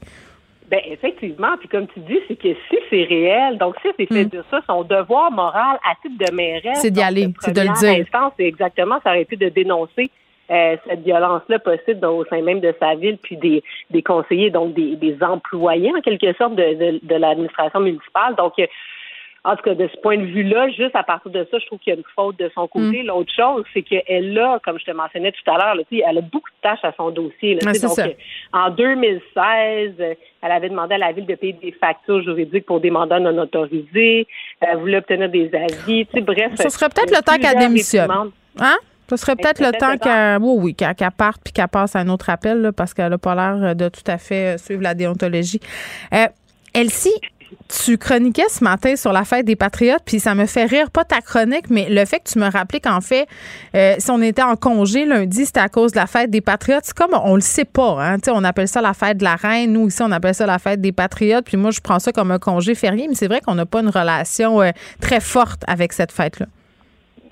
Ben 0.75 0.81
effectivement, 0.91 1.55
puis 1.57 1.69
comme 1.69 1.87
tu 1.87 2.01
dis, 2.01 2.19
c'est 2.27 2.35
que 2.35 2.49
si 2.49 2.77
c'est 2.89 3.03
réel, 3.03 3.57
donc 3.57 3.75
si 3.81 3.87
c'est 3.97 4.07
fait 4.07 4.25
mm. 4.25 4.29
de 4.29 4.43
ça, 4.51 4.59
son 4.67 4.83
devoir 4.83 5.31
moral 5.31 5.79
à 5.89 5.95
titre 6.01 6.17
de 6.19 6.35
mairesse, 6.35 6.79
c'est 6.81 6.91
d'y 6.91 7.01
aller, 7.01 7.29
c'est 7.39 7.53
de 7.53 7.61
le 7.61 7.79
dire. 7.79 8.05
c'est 8.37 8.43
exactement, 8.43 8.99
ça 9.01 9.11
aurait 9.11 9.21
été 9.21 9.37
de 9.37 9.47
dénoncer 9.47 10.09
euh, 10.51 10.75
cette 10.85 10.99
violence-là 11.03 11.59
possible 11.59 12.05
au 12.05 12.25
sein 12.25 12.41
même 12.41 12.59
de 12.59 12.75
sa 12.77 12.95
ville, 12.95 13.17
puis 13.23 13.37
des, 13.37 13.63
des 13.89 14.03
conseillers, 14.03 14.49
donc 14.49 14.73
des, 14.73 14.97
des 14.97 15.15
employés 15.23 15.93
en 15.95 16.01
quelque 16.01 16.33
sorte 16.33 16.55
de, 16.55 16.73
de, 16.73 16.99
de 17.01 17.15
l'administration 17.15 17.79
municipale. 17.79 18.35
Donc 18.35 18.59
euh, 18.59 18.67
en 19.45 19.55
tout 19.55 19.61
cas, 19.61 19.75
de 19.75 19.87
ce 19.87 20.01
point 20.01 20.17
de 20.17 20.25
vue-là, 20.25 20.69
juste 20.69 20.95
à 20.95 21.03
partir 21.03 21.29
de 21.29 21.47
ça, 21.51 21.59
je 21.59 21.65
trouve 21.67 21.77
qu'il 21.77 21.93
y 21.93 21.95
a 21.95 21.99
une 21.99 22.05
faute 22.15 22.39
de 22.39 22.49
son 22.55 22.67
côté. 22.67 23.03
Mm. 23.03 23.05
L'autre 23.05 23.31
chose, 23.31 23.63
c'est 23.73 23.83
qu'elle 23.83 24.37
a, 24.39 24.59
comme 24.65 24.79
je 24.79 24.85
te 24.85 24.91
mentionnais 24.91 25.31
tout 25.31 25.51
à 25.51 25.57
l'heure, 25.57 25.85
elle 25.91 26.17
a 26.17 26.21
beaucoup 26.21 26.49
de 26.49 26.61
tâches 26.63 26.83
à 26.83 26.91
son 26.97 27.11
dossier. 27.11 27.55
donc, 27.55 27.99
euh, 27.99 28.13
en 28.51 28.71
2016, 28.71 29.93
elle 29.99 30.51
avait 30.51 30.69
demandé 30.69 30.95
à 30.95 30.97
la 30.97 31.11
ville 31.11 31.27
de 31.27 31.35
payer 31.35 31.53
des 31.53 31.71
factures 31.73 32.23
juridiques 32.23 32.65
pour 32.65 32.79
des 32.79 32.89
mandats 32.89 33.19
non 33.19 33.37
autorisés. 33.37 34.25
Elle 34.61 34.77
voulait 34.77 34.97
obtenir 34.97 35.29
des 35.29 35.51
avis. 35.53 36.07
bref. 36.21 36.53
Ce 36.55 36.69
serait 36.69 36.89
peut-être 36.89 37.15
le 37.15 37.23
temps 37.23 37.37
qu'elle 37.37 37.59
démissionne. 37.59 38.09
Hein? 38.59 38.77
Ce 39.07 39.17
serait 39.17 39.35
peut-être 39.35 39.59
le 39.59 39.71
temps 39.77 39.97
qu'elle 39.97 40.41
oui, 40.41 40.75
oui, 40.75 40.95
parte 41.15 41.41
puis 41.43 41.53
qu'elle 41.53 41.67
passe 41.67 41.95
à 41.95 41.99
un 41.99 42.09
autre 42.09 42.31
appel 42.31 42.71
parce 42.75 42.95
qu'elle 42.95 43.11
n'a 43.11 43.19
pas 43.19 43.35
l'air 43.35 43.75
de 43.75 43.89
tout 43.89 44.01
à 44.07 44.17
fait 44.17 44.57
suivre 44.57 44.81
la 44.81 44.95
déontologie. 44.95 45.59
Euh, 46.13 46.25
Elsie, 46.73 47.13
tu 47.67 47.97
chroniquais 47.97 48.47
ce 48.49 48.63
matin 48.63 48.95
sur 48.95 49.11
la 49.11 49.23
fête 49.23 49.45
des 49.45 49.55
Patriotes, 49.55 50.03
puis 50.05 50.19
ça 50.19 50.35
me 50.35 50.45
fait 50.45 50.65
rire, 50.65 50.91
pas 50.91 51.03
ta 51.03 51.21
chronique, 51.21 51.69
mais 51.69 51.87
le 51.89 52.05
fait 52.05 52.19
que 52.19 52.29
tu 52.31 52.39
me 52.39 52.49
rappelais 52.49 52.79
qu'en 52.79 53.01
fait, 53.01 53.27
euh, 53.75 53.95
si 53.97 54.11
on 54.11 54.21
était 54.21 54.43
en 54.43 54.55
congé 54.55 55.05
lundi, 55.05 55.45
c'était 55.45 55.59
à 55.59 55.69
cause 55.69 55.91
de 55.91 55.97
la 55.97 56.07
fête 56.07 56.29
des 56.29 56.41
Patriotes. 56.41 56.83
C'est 56.83 56.97
comme 56.97 57.13
on 57.13 57.35
le 57.35 57.41
sait 57.41 57.65
pas, 57.65 57.97
hein. 57.99 58.17
on 58.29 58.43
appelle 58.43 58.67
ça 58.67 58.81
la 58.81 58.93
fête 58.93 59.17
de 59.17 59.23
la 59.23 59.35
reine. 59.35 59.73
Nous, 59.73 59.87
ici, 59.87 60.01
on 60.03 60.11
appelle 60.11 60.35
ça 60.35 60.45
la 60.45 60.59
fête 60.59 60.81
des 60.81 60.91
Patriotes. 60.91 61.45
Puis 61.45 61.57
moi, 61.57 61.71
je 61.71 61.79
prends 61.81 61.99
ça 61.99 62.11
comme 62.11 62.31
un 62.31 62.39
congé 62.39 62.75
férié, 62.75 63.07
mais 63.07 63.15
c'est 63.15 63.27
vrai 63.27 63.41
qu'on 63.41 63.55
n'a 63.55 63.65
pas 63.65 63.81
une 63.81 63.89
relation 63.89 64.61
euh, 64.61 64.71
très 65.01 65.19
forte 65.19 65.61
avec 65.67 65.93
cette 65.93 66.11
fête-là. 66.11 66.47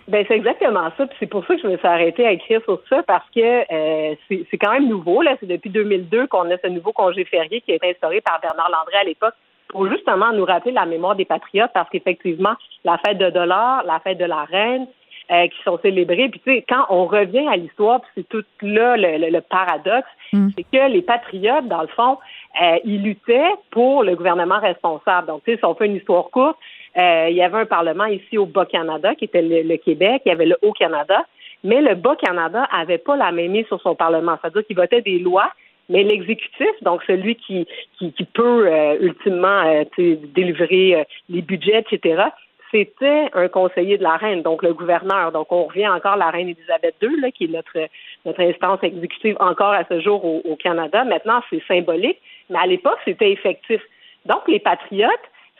Ben 0.10 0.26
c'est 0.27 0.35
exactement 0.35 0.90
ça. 0.98 1.07
Puis 1.07 1.15
c'est 1.19 1.27
pour 1.27 1.45
ça 1.45 1.56
que 1.56 1.61
je 1.61 1.68
me 1.68 1.77
suis 1.77 1.88
arrêtée 1.88 2.27
à 2.27 2.31
écrire 2.31 2.61
sur 2.65 2.81
ça 2.90 3.03
parce 3.03 3.26
que 3.34 3.40
euh, 3.40 4.15
c'est 4.30 4.57
quand 4.57 4.73
même 4.73 4.90
nouveau. 4.90 5.22
Là, 5.22 5.38
c'est 5.40 5.45
depuis 5.45 5.69
2002 5.69 6.27
qu'on 6.27 6.52
a 6.52 6.57
ce 6.57 6.68
nouveau 6.68 6.91
congé 6.91 7.23
férié 7.23 7.61
qui 7.61 7.72
a 7.72 7.76
été 7.76 7.91
instauré 7.91 8.19
par 8.19 8.41
Bernard 8.41 8.69
Landré 8.69 8.98
à 8.98 9.03
l'époque 9.06 9.34
pour 9.69 9.88
justement 9.90 10.31
nous 10.34 10.45
rappeler 10.45 10.72
la 10.72 10.85
mémoire 10.85 11.15
des 11.15 11.26
patriotes, 11.26 11.72
parce 11.73 11.90
qu'effectivement, 11.90 12.53
la 12.84 12.98
fête 12.99 13.18
de 13.18 13.30
dollars, 13.30 13.84
la 13.85 13.99
fête 13.99 14.18
de 14.18 14.26
la 14.26 14.44
reine, 14.44 14.88
euh, 15.31 15.48
qui 15.48 15.64
sont 15.64 15.80
célébrées. 15.81 16.27
Puis 16.27 16.41
tu 16.45 16.53
sais, 16.53 16.65
quand 16.68 16.85
on 16.90 17.06
revient 17.06 17.48
à 17.48 17.56
l'histoire, 17.56 18.02
puis 18.02 18.11
c'est 18.18 18.27
tout 18.27 18.44
là 18.61 18.98
le, 18.98 19.40
paradoxe, 19.40 20.10
mm. 20.34 20.49
c'est 20.53 20.64
que 20.64 20.91
les 20.91 21.02
patriotes, 21.02 21.65
dans 21.69 21.81
le 21.81 21.88
fond, 21.88 22.18
euh, 22.61 22.77
ils 22.84 23.02
luttaient 23.02 23.53
pour 23.72 24.03
le 24.03 24.18
gouvernement 24.18 24.60
responsable. 24.60 25.27
Donc, 25.27 25.44
tu 25.45 25.52
sais, 25.52 25.57
si 25.57 25.65
on 25.65 25.76
fait 25.76 25.85
une 25.85 25.95
histoire 25.95 26.26
courte, 26.26 26.57
euh, 26.98 27.27
il 27.30 27.38
y 27.38 27.41
avait 27.41 27.60
un 27.60 27.65
parlement 27.65 28.03
ici 28.03 28.38
au 28.38 28.45
Bas-Canada, 28.45 29.15
qui 29.15 29.23
était 29.23 29.41
le, 29.41 29.77
Québec, 29.77 30.23
il 30.26 30.30
y 30.30 30.31
avait 30.34 30.45
le 30.45 30.57
Haut-Canada, 30.61 31.26
mais 31.64 31.80
le 31.80 31.95
Bas-Canada 31.95 32.68
avait 32.69 32.98
pas 32.98 33.15
la 33.15 33.31
même 33.31 33.52
mise 33.52 33.65
sur 33.68 33.81
son 33.81 33.95
parlement. 33.95 34.38
C'est-à-dire 34.41 34.65
qu'il 34.68 34.76
votait 34.76 35.02
des 35.02 35.19
lois 35.19 35.49
mais 35.89 36.03
l'exécutif, 36.03 36.72
donc 36.81 37.01
celui 37.05 37.35
qui, 37.35 37.68
qui, 37.97 38.26
peut 38.34 38.68
euh, 38.68 38.97
ultimement 38.99 39.64
euh, 39.65 39.84
délivrer 39.97 40.95
euh, 40.95 41.03
les 41.30 41.41
budgets, 41.41 41.84
etc., 41.89 42.23
c'était 42.72 43.30
un 43.34 43.47
conseiller 43.49 43.99
de 43.99 44.03
la 44.03 44.18
reine, 44.18 44.41
donc 44.41 44.64
le 44.64 44.73
gouverneur. 44.73 45.31
Donc 45.31 45.51
on 45.51 45.65
revient 45.65 45.88
encore 45.88 46.14
à 46.14 46.18
la 46.18 46.31
reine 46.31 46.49
Elisabeth 46.49 46.95
II, 47.03 47.22
là, 47.22 47.30
qui 47.30 47.43
est 47.43 47.47
notre, 47.47 47.77
notre 48.26 48.41
instance 48.41 48.80
exécutive 48.81 49.38
encore 49.39 49.73
à 49.73 49.84
ce 49.88 49.99
jour 50.01 50.26
au, 50.26 50.41
au 50.43 50.55
Canada. 50.55 51.03
Maintenant, 51.03 51.41
c'est 51.51 51.61
symbolique, 51.68 52.18
mais 52.49 52.57
à 52.57 52.65
l'époque, 52.65 52.97
c'était 53.05 53.31
effectif. 53.31 53.80
Donc 54.26 54.47
les 54.47 54.60
patriotes, 54.60 55.11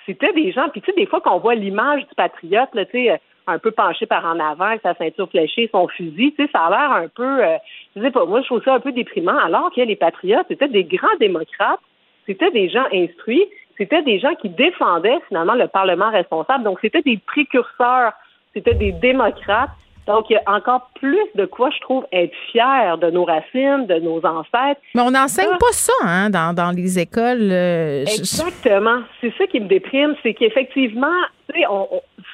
c'était 0.08 0.34
des 0.34 0.52
gens, 0.52 0.70
puis 0.70 0.82
tu 0.82 0.88
sais, 0.88 0.98
des 0.98 1.06
fois 1.06 1.22
qu'on 1.22 1.38
voit 1.38 1.54
l'image 1.54 2.02
du 2.02 2.16
patriote, 2.16 2.70
là, 2.74 2.86
tu 2.86 3.06
sais, 3.06 3.20
un 3.48 3.60
peu 3.60 3.72
penché 3.72 4.06
par 4.06 4.26
en 4.26 4.40
avant, 4.40 4.66
avec 4.66 4.82
sa 4.82 4.94
ceinture 4.96 5.30
fléchée, 5.30 5.70
son 5.72 5.88
fusil, 5.88 6.34
tu 6.34 6.44
sais, 6.44 6.50
ça 6.52 6.66
a 6.66 6.70
l'air 6.70 6.92
un 6.92 7.08
peu, 7.08 7.44
euh, 7.44 7.58
je 7.96 8.02
sais 8.02 8.12
pas, 8.12 8.26
moi, 8.26 8.42
je 8.42 8.46
trouve 8.48 8.64
ça 8.64 8.76
un 8.76 8.80
peu 8.80 8.92
déprimant, 8.92 9.38
alors 9.38 9.72
que 9.74 9.82
les 9.82 9.96
patriotes, 9.96 10.46
c'était 10.48 10.70
des 10.70 10.84
grands 10.84 11.16
démocrates, 11.20 11.80
c'était 12.26 12.52
des 12.52 12.70
gens 12.70 12.86
instruits, 12.94 13.46
c'était 13.78 14.02
des 14.02 14.20
gens 14.20 14.34
qui 14.36 14.50
défendaient 14.50 15.20
finalement 15.28 15.56
le 15.56 15.68
Parlement 15.68 16.10
responsable, 16.10 16.64
donc 16.64 16.80
c'était 16.82 17.02
des 17.02 17.18
précurseurs, 17.18 18.14
c'était 18.54 18.76
des 18.76 18.92
démocrates, 18.92 19.72
donc, 20.08 20.30
il 20.30 20.34
y 20.34 20.38
a 20.38 20.44
encore 20.52 20.90
plus 20.96 21.26
de 21.36 21.46
quoi, 21.46 21.70
je 21.70 21.80
trouve, 21.80 22.06
être 22.12 22.34
fier 22.52 22.98
de 22.98 23.10
nos 23.10 23.24
racines, 23.24 23.86
de 23.88 24.00
nos 24.00 24.26
ancêtres. 24.26 24.82
Mais 24.96 25.02
on 25.02 25.12
n'enseigne 25.12 25.58
pas 25.60 25.72
ça 25.72 25.94
hein, 26.04 26.30
dans, 26.30 26.54
dans 26.54 26.72
les 26.72 27.00
écoles. 27.00 27.52
Euh, 27.52 28.02
Exactement. 28.02 29.02
C'est 29.22 29.34
ça 29.38 29.48
qui 29.48 29.60
me 29.62 29.68
déprime, 29.68 30.16
c'est 30.22 30.34
qu'effectivement, 30.34 31.08
tu 31.50 31.60
sais, 31.60 31.66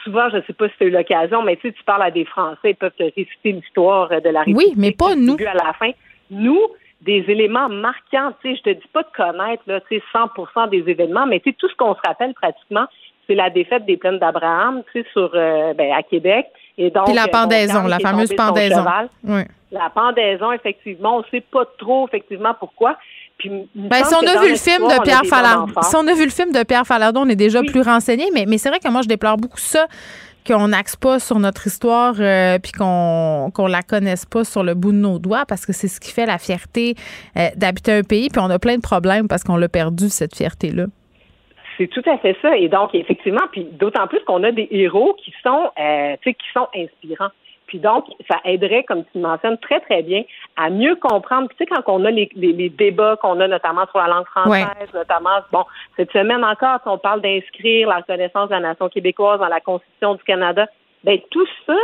souvent, 0.04 0.30
je 0.32 0.38
ne 0.38 0.42
sais 0.44 0.54
pas 0.54 0.68
si 0.70 0.74
tu 0.78 0.84
as 0.86 0.88
eu 0.88 0.92
l'occasion, 0.92 1.44
mais 1.44 1.58
tu 1.58 1.68
sais, 1.68 1.74
tu 1.74 1.84
parles 1.84 2.04
à 2.04 2.12
des 2.12 2.26
Français, 2.26 2.72
ils 2.72 2.76
peuvent 2.76 2.96
te 2.98 3.04
réciter 3.04 3.52
l'histoire 3.52 4.10
de 4.10 4.30
la 4.30 4.40
République. 4.40 4.58
Oui, 4.58 4.74
mais 4.76 4.92
pas 4.92 5.16
nous. 5.16 5.38
à 5.40 5.54
la 5.54 5.74
fin. 5.74 5.92
Nous, 6.32 6.60
des 7.02 7.24
éléments 7.28 7.70
marquants, 7.70 8.34
tu 8.42 8.50
sais, 8.50 8.56
je 8.58 8.72
te 8.72 8.80
dis 8.80 8.88
pas 8.92 9.04
de 9.04 9.10
connaître, 9.16 9.64
là, 9.68 9.80
tu 9.82 9.98
sais, 9.98 10.04
100 10.12 10.68
des 10.68 10.84
événements, 10.90 11.28
mais 11.28 11.40
tu 11.40 11.52
sais, 11.52 11.56
tout 11.58 11.70
ce 11.70 11.76
qu'on 11.76 11.94
se 11.94 12.02
rappelle 12.06 12.34
pratiquement, 12.34 12.86
c'est 13.28 13.36
la 13.36 13.50
défaite 13.50 13.86
des 13.86 13.98
plaines 13.98 14.20
d'Abraham, 14.20 14.82
tu 14.92 15.02
sais, 15.02 15.08
sur, 15.14 15.32
euh, 15.34 15.74
ben, 15.76 15.94
à 15.94 16.02
Québec. 16.04 16.48
Et 16.80 16.90
donc, 16.90 17.08
Puis 17.08 17.14
la 17.14 17.28
pendaison, 17.28 17.86
la 17.88 18.00
fameuse 18.00 18.34
pendaison. 18.34 18.86
Oui. 19.26 19.42
La 19.72 19.92
pendaison, 19.94 20.52
effectivement, 20.54 21.18
on 21.18 21.20
ne 21.20 21.26
sait 21.30 21.44
pas 21.52 21.66
trop, 21.78 22.08
effectivement, 22.08 22.56
pourquoi. 22.58 22.98
Puis, 23.38 23.52
ben, 23.76 24.04
si 24.04 24.16
on 24.16 24.26
a 24.26 24.42
vu 24.42 24.50
le 24.50 24.56
film 24.56 24.88
de 24.88 25.04
Pierre 25.04 25.26
Falardeau, 25.26 25.74
si 25.82 25.96
on 25.96 26.08
a 26.08 26.14
vu 26.14 26.24
le 26.24 26.32
film 26.32 26.52
de 26.52 26.64
Pierre 26.64 26.88
Falardeau, 26.88 27.22
on 27.22 27.30
est 27.30 27.36
déjà 27.36 27.62
plus 27.62 27.82
renseigné, 27.82 28.26
mais, 28.34 28.46
mais 28.48 28.58
c'est 28.58 28.70
vrai 28.70 28.80
que 28.80 28.90
moi, 28.90 29.02
je 29.02 29.08
déplore 29.08 29.38
beaucoup 29.38 29.60
ça 29.60 29.88
qu'on 30.48 30.70
n'axe 30.70 30.96
pas 30.96 31.20
sur 31.20 31.38
notre 31.38 31.68
histoire 31.68 32.16
euh, 32.18 32.58
puis 32.60 32.72
qu'on 32.72 33.52
qu'on 33.54 33.68
la 33.68 33.82
connaisse 33.82 34.26
pas 34.26 34.46
sur 34.46 34.64
le 34.64 34.74
bout 34.74 34.94
de 34.94 34.98
nos 34.98 35.20
doigts 35.20 35.46
parce 35.46 35.66
que 35.66 35.74
c'est 35.74 35.90
ce 35.90 36.00
qui 36.00 36.12
fait 36.12 36.26
la 36.26 36.38
fierté 36.38 36.96
euh, 37.38 37.50
d'habiter 37.58 37.92
un 37.92 38.04
pays 38.04 38.30
puis 38.30 38.42
on 38.42 38.50
a 38.50 38.58
plein 38.58 38.78
de 38.78 38.82
problèmes 38.82 39.28
parce 39.28 39.44
qu'on 39.44 39.58
l'a 39.58 39.68
perdu 39.68 40.10
cette 40.10 40.36
fierté 40.36 40.72
là. 40.72 40.86
C'est 41.80 41.88
tout 41.88 42.04
à 42.08 42.18
fait 42.18 42.36
ça. 42.42 42.58
Et 42.58 42.68
donc, 42.68 42.94
effectivement, 42.94 43.48
puis 43.54 43.64
d'autant 43.64 44.06
plus 44.08 44.20
qu'on 44.26 44.44
a 44.44 44.52
des 44.52 44.68
héros 44.70 45.16
qui 45.24 45.34
sont, 45.42 45.72
euh, 45.80 46.18
qui 46.24 46.52
sont 46.54 46.68
inspirants. 46.76 47.32
Puis 47.68 47.80
donc, 47.80 48.06
ça 48.30 48.38
aiderait, 48.44 48.84
comme 48.84 49.06
tu 49.14 49.20
mentionnes 49.20 49.58
très, 49.60 49.80
très 49.80 50.04
bien, 50.04 50.24
à 50.58 50.70
mieux 50.70 50.96
comprendre. 50.96 51.48
Puis 51.48 51.58
tu 51.60 51.64
sais, 51.64 51.70
quand 51.70 51.94
on 51.94 52.04
a 52.04 52.12
les, 52.12 52.30
les, 52.36 52.70
débats 52.70 53.16
qu'on 53.22 53.40
a 53.40 53.48
notamment 53.48 53.86
sur 53.92 54.00
la 54.00 54.08
langue 54.08 54.26
française, 54.26 54.90
notamment, 54.94 55.40
bon, 55.54 55.64
cette 55.96 56.12
semaine 56.12 56.44
encore, 56.44 56.80
on 56.86 56.98
parle 56.98 57.22
d'inscrire 57.22 57.88
la 57.88 57.98
reconnaissance 57.98 58.50
de 58.50 58.56
la 58.56 58.60
nation 58.60 58.90
québécoise 58.90 59.40
dans 59.40 59.48
la 59.48 59.62
Constitution 59.62 60.16
du 60.16 60.24
Canada, 60.24 60.68
ben 61.04 61.20
tout 61.30 61.48
ça, 61.66 61.76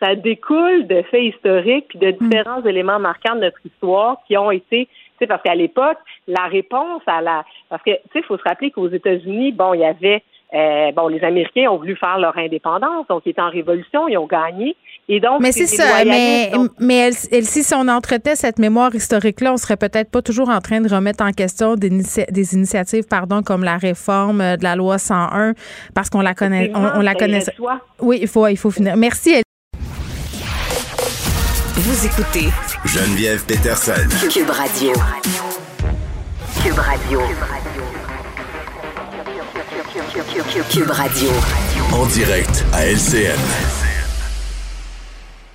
ça 0.00 0.14
découle 0.14 0.86
de 0.86 1.02
faits 1.10 1.34
historiques 1.34 1.88
puis 1.88 1.98
de 1.98 2.08
mm. 2.08 2.28
différents 2.28 2.62
éléments 2.62 2.98
marquants 3.00 3.34
de 3.34 3.40
notre 3.40 3.58
histoire 3.64 4.18
qui 4.26 4.36
ont 4.36 4.50
été 4.50 4.88
sais, 5.20 5.26
parce 5.26 5.42
qu'à 5.42 5.54
l'époque, 5.54 5.98
la 6.26 6.44
réponse 6.44 7.02
à 7.06 7.20
la 7.20 7.44
parce 7.68 7.82
que 7.82 7.90
tu 7.90 8.00
sais, 8.12 8.18
il 8.20 8.24
faut 8.24 8.38
se 8.38 8.42
rappeler 8.42 8.70
qu'aux 8.70 8.88
États-Unis, 8.88 9.52
bon, 9.52 9.74
il 9.74 9.80
y 9.80 9.84
avait 9.84 10.22
euh, 10.52 10.90
bon, 10.92 11.06
les 11.06 11.22
Américains 11.22 11.70
ont 11.70 11.76
voulu 11.76 11.94
faire 11.96 12.18
leur 12.18 12.36
indépendance, 12.36 13.06
donc 13.08 13.22
ils 13.24 13.30
étaient 13.30 13.40
en 13.40 13.50
révolution, 13.50 14.08
ils 14.08 14.18
ont 14.18 14.26
gagné. 14.26 14.76
Et 15.08 15.20
donc, 15.20 15.40
mais 15.40 15.52
c'est 15.52 15.66
ça. 15.66 16.04
Mais, 16.04 16.50
mais 16.78 17.12
si 17.12 17.74
on 17.74 17.86
entretait 17.88 18.34
cette 18.34 18.58
mémoire 18.58 18.94
historique-là, 18.94 19.52
on 19.52 19.56
serait 19.56 19.76
peut-être 19.76 20.10
pas 20.10 20.22
toujours 20.22 20.48
en 20.48 20.60
train 20.60 20.80
de 20.80 20.92
remettre 20.92 21.24
en 21.24 21.30
question 21.30 21.74
des, 21.74 21.90
des 21.90 22.54
initiatives, 22.54 23.04
pardon, 23.08 23.42
comme 23.42 23.64
la 23.64 23.76
réforme 23.76 24.38
de 24.56 24.62
la 24.62 24.76
loi 24.76 24.98
101, 24.98 25.54
parce 25.94 26.10
qu'on 26.10 26.20
la 26.20 26.34
connaît, 26.34 26.70
on, 26.74 27.00
la 27.00 27.14
connaît. 27.14 27.42
Oui, 28.00 28.18
il 28.22 28.28
faut, 28.28 28.46
il 28.48 28.56
faut 28.56 28.70
finir. 28.70 28.96
Merci. 28.96 29.42
Vous 31.76 32.06
écoutez 32.06 32.50
Geneviève 32.84 33.44
Peterson. 33.44 33.92
Cube 34.32 34.48
Radio. 34.48 34.92
Cube 36.62 36.78
Radio. 36.78 37.20
Cube 40.70 40.90
Radio. 40.90 41.30
En 41.92 42.06
direct 42.06 42.64
à 42.72 42.86
LCN. 42.86 43.38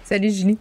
Salut 0.04 0.30
Julie. 0.30 0.60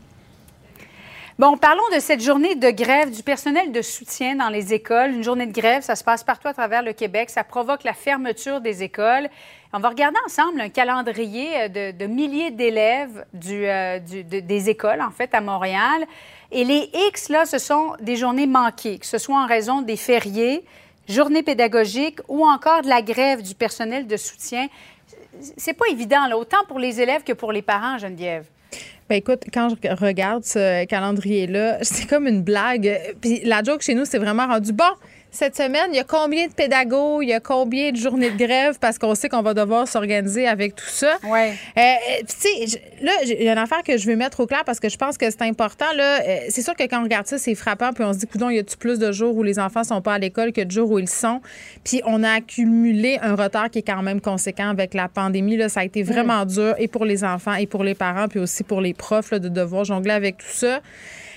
Bon, 1.38 1.58
parlons 1.58 1.82
de 1.94 2.00
cette 2.00 2.22
journée 2.22 2.54
de 2.54 2.70
grève 2.70 3.10
du 3.10 3.22
personnel 3.22 3.70
de 3.70 3.82
soutien 3.82 4.36
dans 4.36 4.48
les 4.48 4.72
écoles. 4.72 5.10
Une 5.10 5.22
journée 5.22 5.46
de 5.46 5.52
grève, 5.52 5.82
ça 5.82 5.96
se 5.96 6.04
passe 6.04 6.24
partout 6.24 6.48
à 6.48 6.54
travers 6.54 6.82
le 6.82 6.94
Québec. 6.94 7.28
Ça 7.28 7.44
provoque 7.44 7.84
la 7.84 7.92
fermeture 7.92 8.62
des 8.62 8.82
écoles. 8.82 9.28
On 9.74 9.80
va 9.80 9.90
regarder 9.90 10.18
ensemble 10.24 10.60
un 10.60 10.70
calendrier 10.70 11.68
de, 11.68 12.06
milliers 12.06 12.52
d'élèves 12.52 13.26
du, 13.34 13.66
euh, 13.66 13.98
des 14.00 14.70
écoles, 14.70 15.02
en 15.02 15.10
fait, 15.10 15.34
à 15.34 15.40
Montréal. 15.40 16.06
Et 16.56 16.62
les 16.62 16.88
X, 17.08 17.30
là, 17.30 17.46
ce 17.46 17.58
sont 17.58 17.94
des 18.00 18.14
journées 18.14 18.46
manquées, 18.46 18.98
que 18.98 19.06
ce 19.06 19.18
soit 19.18 19.36
en 19.36 19.46
raison 19.46 19.82
des 19.82 19.96
fériés, 19.96 20.64
journée 21.08 21.42
pédagogique 21.42 22.20
ou 22.28 22.46
encore 22.46 22.82
de 22.82 22.88
la 22.88 23.02
grève 23.02 23.42
du 23.42 23.56
personnel 23.56 24.06
de 24.06 24.16
soutien. 24.16 24.68
C'est 25.56 25.72
pas 25.72 25.86
évident, 25.90 26.28
là, 26.28 26.38
autant 26.38 26.64
pour 26.68 26.78
les 26.78 27.00
élèves 27.00 27.24
que 27.24 27.32
pour 27.32 27.50
les 27.50 27.60
parents, 27.60 27.98
Geneviève. 27.98 28.46
Ben 29.08 29.16
écoute, 29.16 29.42
quand 29.52 29.68
je 29.68 30.04
regarde 30.04 30.44
ce 30.44 30.84
calendrier-là, 30.84 31.78
c'est 31.82 32.06
comme 32.06 32.28
une 32.28 32.42
blague. 32.42 33.00
Puis 33.20 33.40
la 33.44 33.64
joke 33.64 33.82
chez 33.82 33.94
nous, 33.94 34.04
c'est 34.04 34.18
vraiment 34.18 34.46
rendu 34.46 34.72
bon 34.72 34.84
cette 35.34 35.56
semaine, 35.56 35.86
il 35.90 35.96
y 35.96 36.00
a 36.00 36.04
combien 36.04 36.46
de 36.46 36.52
pédagogues, 36.52 37.24
il 37.24 37.30
y 37.30 37.32
a 37.32 37.40
combien 37.40 37.90
de 37.90 37.96
journées 37.96 38.30
de 38.30 38.36
grève 38.36 38.78
parce 38.80 38.98
qu'on 38.98 39.14
sait 39.16 39.28
qu'on 39.28 39.42
va 39.42 39.52
devoir 39.52 39.88
s'organiser 39.88 40.46
avec 40.46 40.76
tout 40.76 40.88
ça? 40.88 41.16
Ouais. 41.24 41.54
Euh, 41.76 41.82
tu 42.20 42.68
sais, 42.68 42.80
là, 43.02 43.12
il 43.24 43.42
y 43.42 43.48
a 43.48 43.52
une 43.52 43.58
affaire 43.58 43.82
que 43.82 43.98
je 43.98 44.06
veux 44.06 44.14
mettre 44.14 44.40
au 44.40 44.46
clair 44.46 44.62
parce 44.64 44.78
que 44.78 44.88
je 44.88 44.96
pense 44.96 45.18
que 45.18 45.28
c'est 45.28 45.42
important. 45.42 45.92
Là, 45.96 46.20
euh, 46.20 46.38
c'est 46.48 46.62
sûr 46.62 46.74
que 46.76 46.84
quand 46.84 47.00
on 47.00 47.02
regarde 47.02 47.26
ça, 47.26 47.38
c'est 47.38 47.56
frappant, 47.56 47.92
puis 47.92 48.04
on 48.04 48.12
se 48.12 48.18
dit, 48.18 48.26
coudon, 48.26 48.48
y 48.48 48.58
a-tu 48.60 48.76
plus 48.76 49.00
de 49.00 49.10
jours 49.10 49.34
où 49.34 49.42
les 49.42 49.58
enfants 49.58 49.82
sont 49.82 50.00
pas 50.00 50.14
à 50.14 50.18
l'école 50.18 50.52
que 50.52 50.60
de 50.60 50.70
jours 50.70 50.90
où 50.90 51.00
ils 51.00 51.08
sont? 51.08 51.40
Puis 51.82 52.00
on 52.04 52.22
a 52.22 52.30
accumulé 52.30 53.18
un 53.20 53.34
retard 53.34 53.70
qui 53.70 53.80
est 53.80 53.86
quand 53.86 54.02
même 54.02 54.20
conséquent 54.20 54.68
avec 54.68 54.94
la 54.94 55.08
pandémie. 55.08 55.56
Là, 55.56 55.68
ça 55.68 55.80
a 55.80 55.84
été 55.84 56.04
vraiment 56.04 56.44
dur 56.46 56.76
et 56.78 56.86
pour 56.86 57.04
les 57.04 57.24
enfants 57.24 57.54
et 57.54 57.66
pour 57.66 57.82
les 57.82 57.94
parents, 57.94 58.28
puis 58.28 58.38
aussi 58.38 58.62
pour 58.62 58.80
les 58.80 58.94
profs 58.94 59.34
de 59.34 59.48
devoir 59.48 59.84
jongler 59.84 60.12
avec 60.12 60.38
tout 60.38 60.46
ça. 60.48 60.80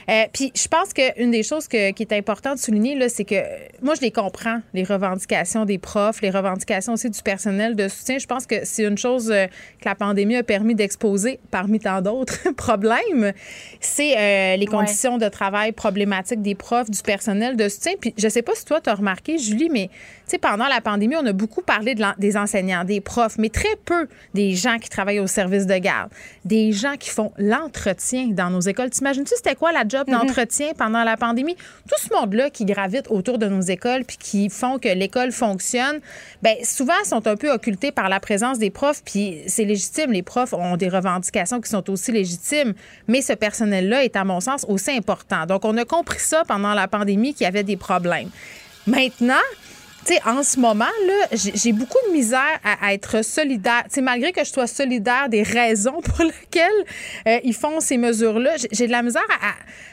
Euh, 0.09 0.23
puis 0.31 0.53
je 0.55 0.67
pense 0.67 0.93
qu'une 0.93 1.31
des 1.31 1.43
choses 1.43 1.67
qui 1.67 1.77
est 1.77 2.13
importante 2.13 2.55
de 2.55 2.59
souligner, 2.61 2.97
c'est 3.09 3.25
que 3.25 3.35
moi, 3.81 3.93
je 3.95 4.01
les 4.01 4.11
comprends, 4.11 4.61
les 4.73 4.83
revendications 4.83 5.65
des 5.65 5.77
profs, 5.77 6.21
les 6.21 6.29
revendications 6.29 6.93
aussi 6.93 7.09
du 7.09 7.21
personnel 7.21 7.75
de 7.75 7.87
soutien. 7.89 8.17
Je 8.17 8.25
pense 8.25 8.45
que 8.45 8.63
c'est 8.63 8.83
une 8.83 8.97
chose 8.97 9.29
euh, 9.31 9.47
que 9.81 9.85
la 9.85 9.95
pandémie 9.95 10.37
a 10.37 10.43
permis 10.43 10.75
d'exposer 10.75 11.39
parmi 11.51 11.79
tant 11.79 12.01
d'autres 12.01 12.51
problèmes. 12.55 13.33
C'est 13.81 14.17
euh, 14.17 14.55
les 14.55 14.65
conditions 14.65 15.17
de 15.17 15.27
travail 15.27 15.73
problématiques 15.73 16.41
des 16.41 16.55
profs, 16.55 16.89
du 16.89 17.01
personnel 17.01 17.57
de 17.57 17.67
soutien. 17.67 17.93
Puis 17.99 18.13
je 18.17 18.29
sais 18.29 18.41
pas 18.41 18.55
si 18.55 18.63
toi, 18.63 18.79
tu 18.79 18.89
as 18.89 18.95
remarqué, 18.95 19.37
Julie, 19.37 19.69
mais 19.69 19.89
sais, 20.31 20.37
pendant 20.37 20.67
la 20.67 20.81
pandémie, 20.81 21.15
on 21.15 21.25
a 21.25 21.33
beaucoup 21.33 21.61
parlé 21.61 21.95
de 21.95 22.03
des 22.17 22.37
enseignants, 22.37 22.83
des 22.83 23.01
profs, 23.01 23.37
mais 23.37 23.49
très 23.49 23.75
peu 23.85 24.07
des 24.33 24.55
gens 24.55 24.77
qui 24.77 24.89
travaillent 24.89 25.19
au 25.19 25.27
service 25.27 25.65
de 25.65 25.77
garde, 25.77 26.09
des 26.45 26.71
gens 26.71 26.95
qui 26.97 27.09
font 27.09 27.31
l'entretien 27.37 28.27
dans 28.27 28.49
nos 28.49 28.59
écoles. 28.59 28.89
T'imagines-tu 28.89 29.33
c'était 29.35 29.55
quoi 29.55 29.71
la 29.71 29.83
job 29.87 30.07
mhm. 30.07 30.13
d'entretien 30.13 30.71
pendant 30.77 31.03
la 31.03 31.17
pandémie? 31.17 31.55
Tout 31.55 31.99
ce 31.99 32.13
monde-là 32.13 32.49
qui 32.49 32.65
gravite 32.65 33.07
autour 33.09 33.37
de 33.37 33.47
nos 33.47 33.61
écoles 33.61 34.03
puis 34.05 34.17
qui 34.17 34.49
font 34.49 34.79
que 34.79 34.89
l'école 34.89 35.31
fonctionne, 35.31 35.99
bien, 36.41 36.55
souvent 36.63 36.93
sont 37.03 37.25
un 37.27 37.35
peu 37.35 37.51
occultés 37.51 37.91
par 37.91 38.09
la 38.09 38.19
présence 38.19 38.59
des 38.59 38.69
profs, 38.69 39.03
puis 39.03 39.41
c'est 39.47 39.65
légitime. 39.65 40.11
Les 40.11 40.23
profs 40.23 40.53
ont 40.53 40.77
des 40.77 40.89
revendications 40.89 41.61
qui 41.61 41.69
sont 41.69 41.89
aussi 41.89 42.11
légitimes, 42.11 42.73
mais 43.07 43.21
ce 43.21 43.33
personnel-là 43.33 44.03
est, 44.03 44.15
à 44.15 44.23
mon 44.23 44.39
sens, 44.39 44.65
aussi 44.67 44.91
important. 44.91 45.45
Donc, 45.45 45.65
on 45.65 45.75
a 45.77 45.85
compris 45.85 46.19
ça 46.19 46.43
pendant 46.47 46.73
la 46.73 46.87
pandémie 46.87 47.33
qu'il 47.33 47.45
y 47.45 47.47
avait 47.47 47.63
des 47.63 47.77
problèmes. 47.77 48.29
Maintenant, 48.85 49.35
en 50.25 50.43
ce 50.43 50.59
moment, 50.59 50.85
là, 50.85 51.27
j'ai 51.31 51.73
beaucoup 51.73 51.97
de 52.07 52.13
misère 52.13 52.59
à, 52.63 52.93
être 52.93 53.23
solidaire. 53.23 53.83
sais, 53.89 54.01
malgré 54.01 54.31
que 54.31 54.43
je 54.43 54.51
sois 54.51 54.67
solidaire 54.67 55.29
des 55.29 55.43
raisons 55.43 56.01
pour 56.03 56.23
lesquelles 56.23 56.85
euh, 57.27 57.39
ils 57.43 57.53
font 57.53 57.79
ces 57.79 57.97
mesures-là, 57.97 58.55
j'ai 58.71 58.87
de 58.87 58.91
la 58.91 59.03
misère 59.03 59.25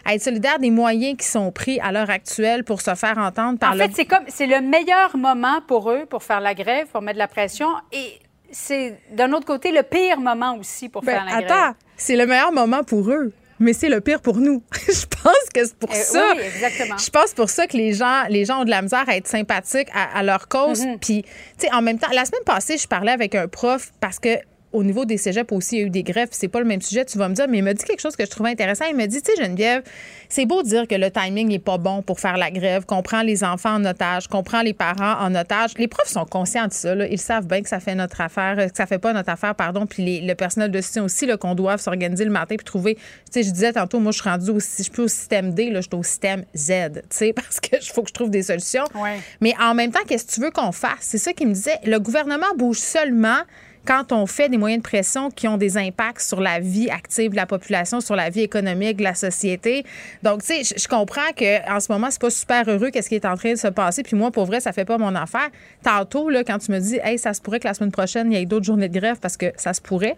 à, 0.04 0.14
être 0.14 0.22
solidaire 0.22 0.58
des 0.58 0.70
moyens 0.70 1.16
qui 1.16 1.26
sont 1.26 1.50
pris 1.50 1.80
à 1.80 1.92
l'heure 1.92 2.10
actuelle 2.10 2.64
pour 2.64 2.80
se 2.80 2.94
faire 2.94 3.18
entendre 3.18 3.58
par 3.58 3.72
En 3.72 3.76
fait, 3.76 3.90
c'est 3.94 4.04
comme 4.04 4.24
c'est 4.28 4.46
le 4.46 4.60
meilleur 4.60 5.16
moment 5.16 5.60
pour 5.66 5.90
eux 5.90 6.06
pour 6.06 6.22
faire 6.22 6.40
la 6.40 6.54
grève, 6.54 6.86
pour 6.88 7.02
mettre 7.02 7.14
de 7.14 7.18
la 7.18 7.28
pression 7.28 7.68
et 7.92 8.18
c'est 8.50 8.98
d'un 9.10 9.32
autre 9.32 9.46
côté 9.46 9.72
le 9.72 9.82
pire 9.82 10.20
moment 10.20 10.56
aussi 10.56 10.88
pour 10.88 11.02
ben, 11.02 11.12
faire 11.12 11.24
la 11.24 11.42
grève. 11.42 11.50
Attends, 11.50 11.76
c'est 11.96 12.16
le 12.16 12.26
meilleur 12.26 12.52
moment 12.52 12.84
pour 12.84 13.10
eux 13.10 13.32
mais 13.58 13.72
c'est 13.72 13.88
le 13.88 14.00
pire 14.00 14.20
pour 14.20 14.36
nous. 14.36 14.62
je 14.72 15.06
pense 15.06 15.48
que 15.54 15.64
c'est 15.64 15.76
pour 15.76 15.90
euh, 15.90 15.94
ça. 15.94 16.32
Oui, 16.36 16.42
exactement. 16.42 16.96
Je 16.98 17.10
pense 17.10 17.32
pour 17.34 17.50
ça 17.50 17.66
que 17.66 17.76
les 17.76 17.92
gens, 17.92 18.24
les 18.28 18.44
gens 18.44 18.62
ont 18.62 18.64
de 18.64 18.70
la 18.70 18.82
misère 18.82 19.04
à 19.08 19.16
être 19.16 19.26
sympathiques 19.26 19.88
à, 19.92 20.22
leur 20.22 20.48
cause. 20.48 20.84
Mm-hmm. 20.84 20.98
Puis, 20.98 21.22
tu 21.22 21.66
sais, 21.66 21.72
en 21.72 21.82
même 21.82 21.98
temps, 21.98 22.10
la 22.12 22.24
semaine 22.24 22.44
passée, 22.44 22.78
je 22.78 22.88
parlais 22.88 23.12
avec 23.12 23.34
un 23.34 23.48
prof 23.48 23.92
parce 24.00 24.18
que 24.18 24.38
au 24.74 24.84
niveau 24.84 25.04
des 25.04 25.16
cégeps 25.16 25.50
aussi, 25.52 25.76
il 25.76 25.80
y 25.80 25.82
a 25.82 25.86
eu 25.86 25.90
des 25.90 26.02
grèves, 26.02 26.28
c'est 26.32 26.48
pas 26.48 26.58
le 26.58 26.66
même 26.66 26.82
sujet, 26.82 27.04
tu 27.04 27.16
vas 27.16 27.28
me 27.28 27.34
dire, 27.34 27.46
mais 27.48 27.58
il 27.58 27.64
m'a 27.64 27.74
dit 27.74 27.84
quelque 27.84 28.00
chose 28.00 28.16
que 28.16 28.24
je 28.24 28.30
trouvais 28.30 28.50
intéressant. 28.50 28.84
Il 28.90 28.96
m'a 28.96 29.06
dit, 29.06 29.22
tu 29.22 29.32
sais, 29.32 29.42
Geneviève, 29.42 29.82
c'est 30.28 30.44
beau 30.44 30.62
dire 30.62 30.86
que 30.86 30.94
le 30.94 31.10
timing 31.10 31.48
n'est 31.48 31.58
pas 31.58 31.78
bon 31.78 32.02
pour 32.02 32.20
faire 32.20 32.36
la 32.36 32.50
grève, 32.50 32.84
qu'on 32.84 33.02
prend 33.02 33.22
les 33.22 33.44
enfants 33.44 33.74
en 33.74 33.84
otage, 33.84 34.28
qu'on 34.28 34.42
prend 34.42 34.62
les 34.62 34.74
parents 34.74 35.14
en 35.20 35.34
otage. 35.34 35.72
Les 35.78 35.88
profs 35.88 36.08
sont 36.08 36.26
conscients 36.26 36.66
de 36.66 36.72
ça, 36.72 36.94
Ils 37.06 37.18
savent 37.18 37.46
bien 37.46 37.62
que 37.62 37.68
ça 37.68 37.80
fait 37.80 37.94
notre 37.94 38.20
affaire, 38.20 38.56
que 38.56 38.76
ça 38.76 38.86
fait 38.86 38.98
pas 38.98 39.12
notre 39.12 39.30
affaire, 39.30 39.54
pardon, 39.54 39.86
puis 39.86 40.20
le 40.20 40.34
personnel 40.34 40.70
de 40.70 40.80
soutien 40.80 41.04
aussi, 41.04 41.26
qu'on 41.40 41.54
doit 41.54 41.78
s'organiser 41.78 42.24
le 42.24 42.30
matin 42.30 42.56
puis 42.56 42.64
trouver, 42.64 42.96
tu 42.96 43.02
sais, 43.30 43.42
je 43.42 43.50
disais 43.50 43.72
tantôt, 43.72 44.00
moi, 44.00 44.12
je 44.12 44.20
suis 44.20 44.28
rendue 44.28 44.50
aussi, 44.50 44.82
je 44.84 44.92
suis 44.92 45.02
au 45.02 45.08
système 45.08 45.54
D, 45.54 45.70
là, 45.70 45.80
je 45.80 45.88
suis 45.88 45.96
au 45.96 46.02
système 46.02 46.44
Z, 46.54 46.72
tu 46.94 47.00
sais, 47.10 47.32
parce 47.34 47.60
que 47.60 47.76
faut 47.80 48.02
que 48.02 48.08
je 48.08 48.14
trouve 48.14 48.30
des 48.30 48.42
solutions. 48.42 48.84
Mais 49.40 49.54
en 49.60 49.74
même 49.74 49.92
temps, 49.92 50.00
qu'est-ce 50.06 50.26
que 50.26 50.32
tu 50.32 50.40
veux 50.40 50.50
qu'on 50.50 50.72
fasse? 50.72 51.00
C'est 51.00 51.18
ça 51.18 51.32
qu'il 51.32 51.48
me 51.48 51.54
disait. 51.54 51.78
Le 51.84 51.98
gouvernement 51.98 52.54
bouge 52.56 52.78
seulement 52.78 53.38
quand 53.86 54.12
on 54.12 54.26
fait 54.26 54.48
des 54.48 54.56
moyens 54.56 54.82
de 54.82 54.88
pression 54.88 55.30
qui 55.30 55.48
ont 55.48 55.56
des 55.56 55.76
impacts 55.76 56.20
sur 56.20 56.40
la 56.40 56.60
vie 56.60 56.90
active 56.90 57.30
de 57.30 57.36
la 57.36 57.46
population, 57.46 58.00
sur 58.00 58.16
la 58.16 58.30
vie 58.30 58.40
économique 58.40 58.96
de 58.96 59.02
la 59.02 59.14
société. 59.14 59.84
Donc, 60.22 60.42
tu 60.42 60.64
sais, 60.64 60.76
je 60.76 60.88
comprends 60.88 61.32
qu'en 61.36 61.80
ce 61.80 61.92
moment, 61.92 62.08
c'est 62.10 62.20
pas 62.20 62.30
super 62.30 62.68
heureux 62.68 62.90
qu'est-ce 62.90 63.08
qui 63.08 63.14
est 63.14 63.26
en 63.26 63.36
train 63.36 63.52
de 63.52 63.58
se 63.58 63.68
passer. 63.68 64.02
Puis 64.02 64.16
moi, 64.16 64.30
pour 64.30 64.46
vrai, 64.46 64.60
ça 64.60 64.72
fait 64.72 64.84
pas 64.84 64.98
mon 64.98 65.14
affaire. 65.14 65.50
Tantôt, 65.82 66.30
là, 66.30 66.44
quand 66.44 66.58
tu 66.58 66.72
me 66.72 66.78
dis, 66.78 66.98
hey, 67.02 67.18
ça 67.18 67.34
se 67.34 67.40
pourrait 67.40 67.60
que 67.60 67.68
la 67.68 67.74
semaine 67.74 67.92
prochaine, 67.92 68.32
il 68.32 68.38
y 68.38 68.42
ait 68.42 68.46
d'autres 68.46 68.66
journées 68.66 68.88
de 68.88 68.98
grève 68.98 69.18
parce 69.20 69.36
que 69.36 69.52
ça 69.56 69.74
se 69.74 69.80
pourrait, 69.80 70.16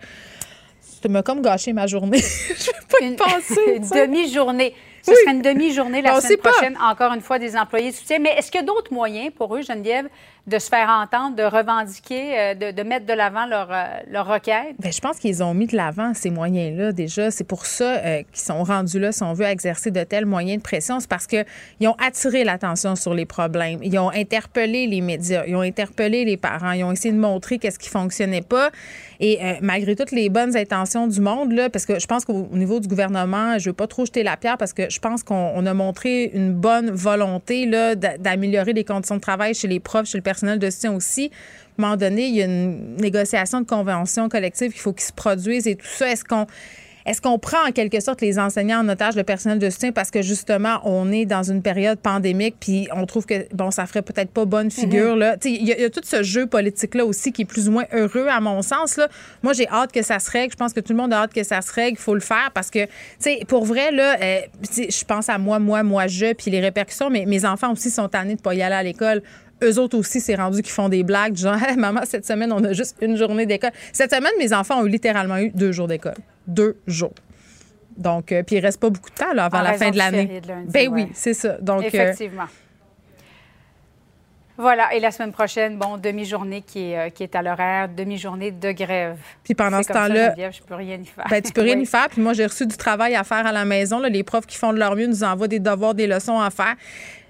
tu 1.03 1.09
m'as 1.09 1.23
comme 1.23 1.43
gâché 1.43 1.73
ma 1.73 1.87
journée. 1.87 2.19
je 2.59 2.67
vais 2.67 2.73
pas 2.89 3.05
y 3.05 3.17
penser. 3.17 3.61
Une 3.77 3.89
demi-journée. 3.89 4.75
Ce 5.03 5.15
serait 5.15 5.35
une 5.35 5.43
demi-journée 5.43 6.03
la 6.03 6.21
semaine 6.21 6.39
prochaine, 6.39 6.79
encore 6.83 7.13
une 7.13 7.21
fois, 7.21 7.39
des 7.39 7.57
employés 7.57 7.93
de 7.93 7.97
soutien. 7.97 8.19
Mais 8.19 8.31
est-ce 8.31 8.51
qu'il 8.51 8.61
y 8.61 8.65
a 8.65 8.67
d'autres 8.67 8.93
moyens 8.93 9.33
pour 9.33 9.55
eux, 9.55 9.63
Geneviève, 9.63 10.09
de 10.47 10.61
se 10.61 10.69
faire 10.69 10.89
entendre, 10.89 11.35
de 11.35 11.43
revendiquer, 11.43 12.39
euh, 12.39 12.55
de, 12.55 12.83
mettre 12.85 13.05
de 13.05 13.13
l'avant 13.13 13.47
leur, 13.47 13.69
euh, 13.73 13.85
leur 14.09 14.27
requête? 14.29 14.77
Bien, 14.79 14.93
je 14.93 15.01
pense 15.01 15.19
qu'ils 15.19 15.43
ont 15.43 15.55
mis 15.55 15.67
de 15.67 15.77
l'avant 15.77 16.15
ces 16.15 16.31
moyens-là 16.31 16.93
déjà. 16.93 17.33
C'est 17.33 17.45
pour 17.45 17.67
ça 17.67 17.97
euh, 17.97 18.23
qu'ils 18.33 18.45
sont 18.45 18.63
rendus 18.63 19.01
là, 19.01 19.11
si 19.11 19.25
on 19.25 19.33
veut, 19.33 19.45
à 19.45 19.51
exercer 19.51 19.91
de 19.91 20.05
tels 20.05 20.25
moyens 20.25 20.59
de 20.59 20.63
pression. 20.63 21.01
C'est 21.01 21.11
parce 21.11 21.27
qu'ils 21.27 21.45
ont 21.83 21.97
attiré 21.99 22.45
l'attention 22.45 22.95
sur 22.95 23.13
les 23.13 23.27
problèmes. 23.27 23.81
Ils 23.83 23.99
ont 23.99 24.11
interpellé 24.11 24.87
les 24.87 25.01
médias, 25.01 25.45
ils 25.47 25.57
ont 25.57 25.63
interpellé 25.63 26.25
les 26.25 26.37
parents, 26.37 26.73
ils 26.73 26.85
ont 26.85 26.93
essayé 26.93 27.13
de 27.13 27.19
montrer 27.19 27.59
qu'est-ce 27.59 27.81
qui 27.81 27.89
fonctionnait 27.89 28.43
pas. 28.43 28.71
Et 29.19 29.41
malgré 29.63 29.97
toutes 29.97 30.11
les 30.11 30.29
bonnes 30.29 30.57
intentions 30.57 31.07
du 31.07 31.23
monde, 31.23 31.53
là, 31.53 31.71
parce 31.71 31.87
que 31.87 31.99
je 31.99 32.07
pense 32.07 32.27
qu'au 32.27 32.49
niveau 32.53 32.81
du 32.81 32.89
gouvernement, 32.89 33.59
je 33.59 33.71
veux 33.71 33.75
pas 33.75 33.87
trop 33.87 34.05
jeter 34.05 34.23
la 34.23 34.37
pierre 34.37 34.59
parce 34.59 34.75
que 34.75 34.91
je 34.91 34.99
pense 34.99 35.23
qu'on 35.23 35.65
a 35.65 35.75
montré 35.75 36.31
une 36.35 36.53
bonne 36.53 36.91
volonté 36.91 37.67
d'améliorer 37.97 38.75
les 38.75 38.85
conditions 38.85 39.17
de 39.17 39.21
travail 39.21 39.55
chez 39.55 39.69
les 39.69 39.81
profs, 39.81 40.09
chez 40.09 40.19
le 40.19 40.23
personnel 40.23 40.36
personnel 40.37 40.59
de 40.59 40.71
soutien 40.71 40.93
aussi. 40.93 41.31
À 41.79 41.83
un 41.83 41.87
moment 41.87 41.97
donné, 41.97 42.27
il 42.27 42.35
y 42.35 42.43
a 42.43 42.45
une 42.45 42.97
négociation 42.97 43.61
de 43.61 43.67
convention 43.67 44.29
collective 44.29 44.73
qu'il 44.73 44.81
faut 44.81 44.93
qu'ils 44.93 45.07
se 45.07 45.13
produisent 45.13 45.67
et 45.67 45.77
tout 45.77 45.87
ça. 45.87 46.11
Est-ce 46.11 46.25
qu'on 46.25 46.47
est-ce 47.07 47.23
qu'on 47.23 47.39
prend 47.39 47.69
en 47.69 47.71
quelque 47.71 48.01
sorte 48.01 48.21
les 48.21 48.39
enseignants 48.39 48.81
en 48.81 48.89
otage, 48.89 49.15
le 49.15 49.23
personnel 49.23 49.61
de 49.61 49.71
soutien, 49.71 49.93
parce 49.93 50.11
que 50.11 50.23
justement, 50.23 50.81
on 50.83 51.13
est 51.13 51.25
dans 51.25 51.45
une 51.45 51.63
période 51.63 52.01
pandémique, 52.01 52.57
puis 52.59 52.89
on 52.93 53.07
trouve 53.07 53.27
que, 53.27 53.47
bon, 53.55 53.71
ça 53.71 53.87
ferait 53.87 54.03
peut-être 54.03 54.33
pas 54.33 54.45
bonne 54.45 54.73
figure. 54.73 55.13
Mhm. 55.13 55.21
là. 55.21 55.37
Il 55.45 55.63
y, 55.63 55.73
a 55.73 55.89
tout 55.89 56.01
ce 56.03 56.25
jeu 56.25 56.49
politique-là 56.49 57.07
aussi 57.07 57.31
qui 57.31 57.43
est 57.43 57.47
plus 57.47 57.69
ou 57.69 57.73
moins 57.73 57.85
heureux, 57.93 58.27
à 58.29 58.41
mon 58.41 58.61
sens. 58.61 58.97
Là. 58.97 59.09
Moi, 59.45 59.53
j'ai 59.53 59.69
hâte 59.69 59.93
que 59.93 60.03
ça 60.03 60.19
se 60.19 60.29
règle. 60.29 60.51
Je 60.53 60.57
pense 60.57 60.73
que 60.73 60.81
tout 60.81 60.93
le 60.93 60.99
monde 60.99 61.13
a 61.13 61.23
hâte 61.23 61.33
que 61.33 61.45
ça 61.45 61.63
se 61.63 61.73
règle. 61.73 61.97
Il 61.97 62.03
faut 62.03 62.15
le 62.15 62.21
faire 62.21 62.51
parce 62.53 62.71
que, 62.71 62.85
tu 62.87 62.91
sais, 63.21 63.39
pour 63.47 63.65
vrai, 63.65 63.93
là, 63.93 64.17
euh, 64.21 64.41
je 64.77 65.05
pense 65.05 65.29
à 65.29 65.39
moi, 65.39 65.61
moi, 65.61 65.85
moi, 65.85 66.09
je, 66.09 66.33
puis 66.33 66.51
les 66.51 66.61
répercussions, 66.61 67.09
mais 67.09 67.25
mes 67.25 67.45
enfants 67.45 67.71
aussi 67.71 67.91
sont 67.91 68.09
tannés 68.09 68.35
de 68.35 68.41
pas 68.41 68.55
y 68.55 68.63
aller 68.63 68.75
à 68.75 68.83
l'école 68.83 69.23
eux 69.63 69.79
autres 69.79 69.97
aussi, 69.97 70.21
c'est 70.21 70.35
rendu 70.35 70.63
qu'ils 70.63 70.73
font 70.73 70.89
des 70.89 71.03
blagues, 71.03 71.37
genre, 71.37 71.57
maman, 71.77 72.01
cette 72.05 72.27
semaine, 72.27 72.53
on 72.53 72.63
a 72.65 72.73
juste 72.73 72.97
une 73.01 73.17
journée 73.17 73.47
d'école. 73.47 73.73
Cette 73.93 74.13
semaine, 74.15 74.33
mes 74.39 74.53
enfants 74.53 74.81
ont 74.81 74.85
littéralement 74.85 75.39
eu 75.39 75.51
deux 75.51 75.73
jours 75.73 75.89
d'école. 75.89 76.17
Deux 76.47 76.77
jours. 76.87 77.15
Donc, 77.97 78.31
euh, 78.31 78.43
puis 78.43 78.57
il 78.57 78.61
reste 78.61 78.79
pas 78.79 78.91
beaucoup 78.91 79.11
de 79.11 79.15
temps 79.15 79.33
là, 79.33 79.47
avant 79.47 79.63
la 79.63 79.75
fin 79.75 79.91
de 79.91 79.97
l'année. 79.97 80.43
Ben 80.67 80.89
oui, 80.89 81.09
c'est 81.15 81.35
ça. 81.35 81.57
Donc, 81.61 81.83
euh, 81.83 81.87
Effectivement. 81.87 82.47
Voilà, 84.59 84.95
et 84.95 85.01
la 85.01 85.11
semaine 85.11 85.33
prochaine, 85.33 85.77
bon, 85.77 85.99
demi-journée 85.99 86.63
qui 86.63 86.91
est, 86.91 86.99
euh, 86.99 87.11
qui 87.11 87.23
est 87.23 87.35
à 87.35 87.43
l'horaire, 87.43 87.91
demi-journée 87.91 88.51
de 88.53 88.73
grève. 88.73 89.19
Puis 89.45 89.55
pendant 89.55 89.83
ce 89.83 89.93
temps-là, 89.93 90.35
je 90.51 90.63
peux 90.63 90.75
rien 90.75 90.97
y 90.97 91.05
faire. 91.05 91.27
Ben, 91.29 91.43
tu 91.43 91.53
peux 91.53 91.61
rien 91.61 91.79
y 91.81 91.85
faire. 91.85 92.09
Puis 92.09 92.23
moi, 92.23 92.33
j'ai 92.33 92.47
reçu 92.47 92.67
du 92.67 92.77
travail 92.77 93.15
à 93.15 93.25
faire 93.25 93.47
à 93.47 93.53
la 93.53 93.67
maison. 93.67 94.01
Les 94.01 94.23
profs 94.23 94.47
qui 94.47 94.57
font 94.57 94.73
de 94.73 94.79
leur 94.79 94.97
mieux 94.97 95.07
nous 95.07 95.25
envoient 95.25 95.49
des 95.49 95.59
devoirs, 95.59 95.95
des 95.95 96.07
leçons 96.07 96.41
à 96.41 96.51
faire 96.51 96.75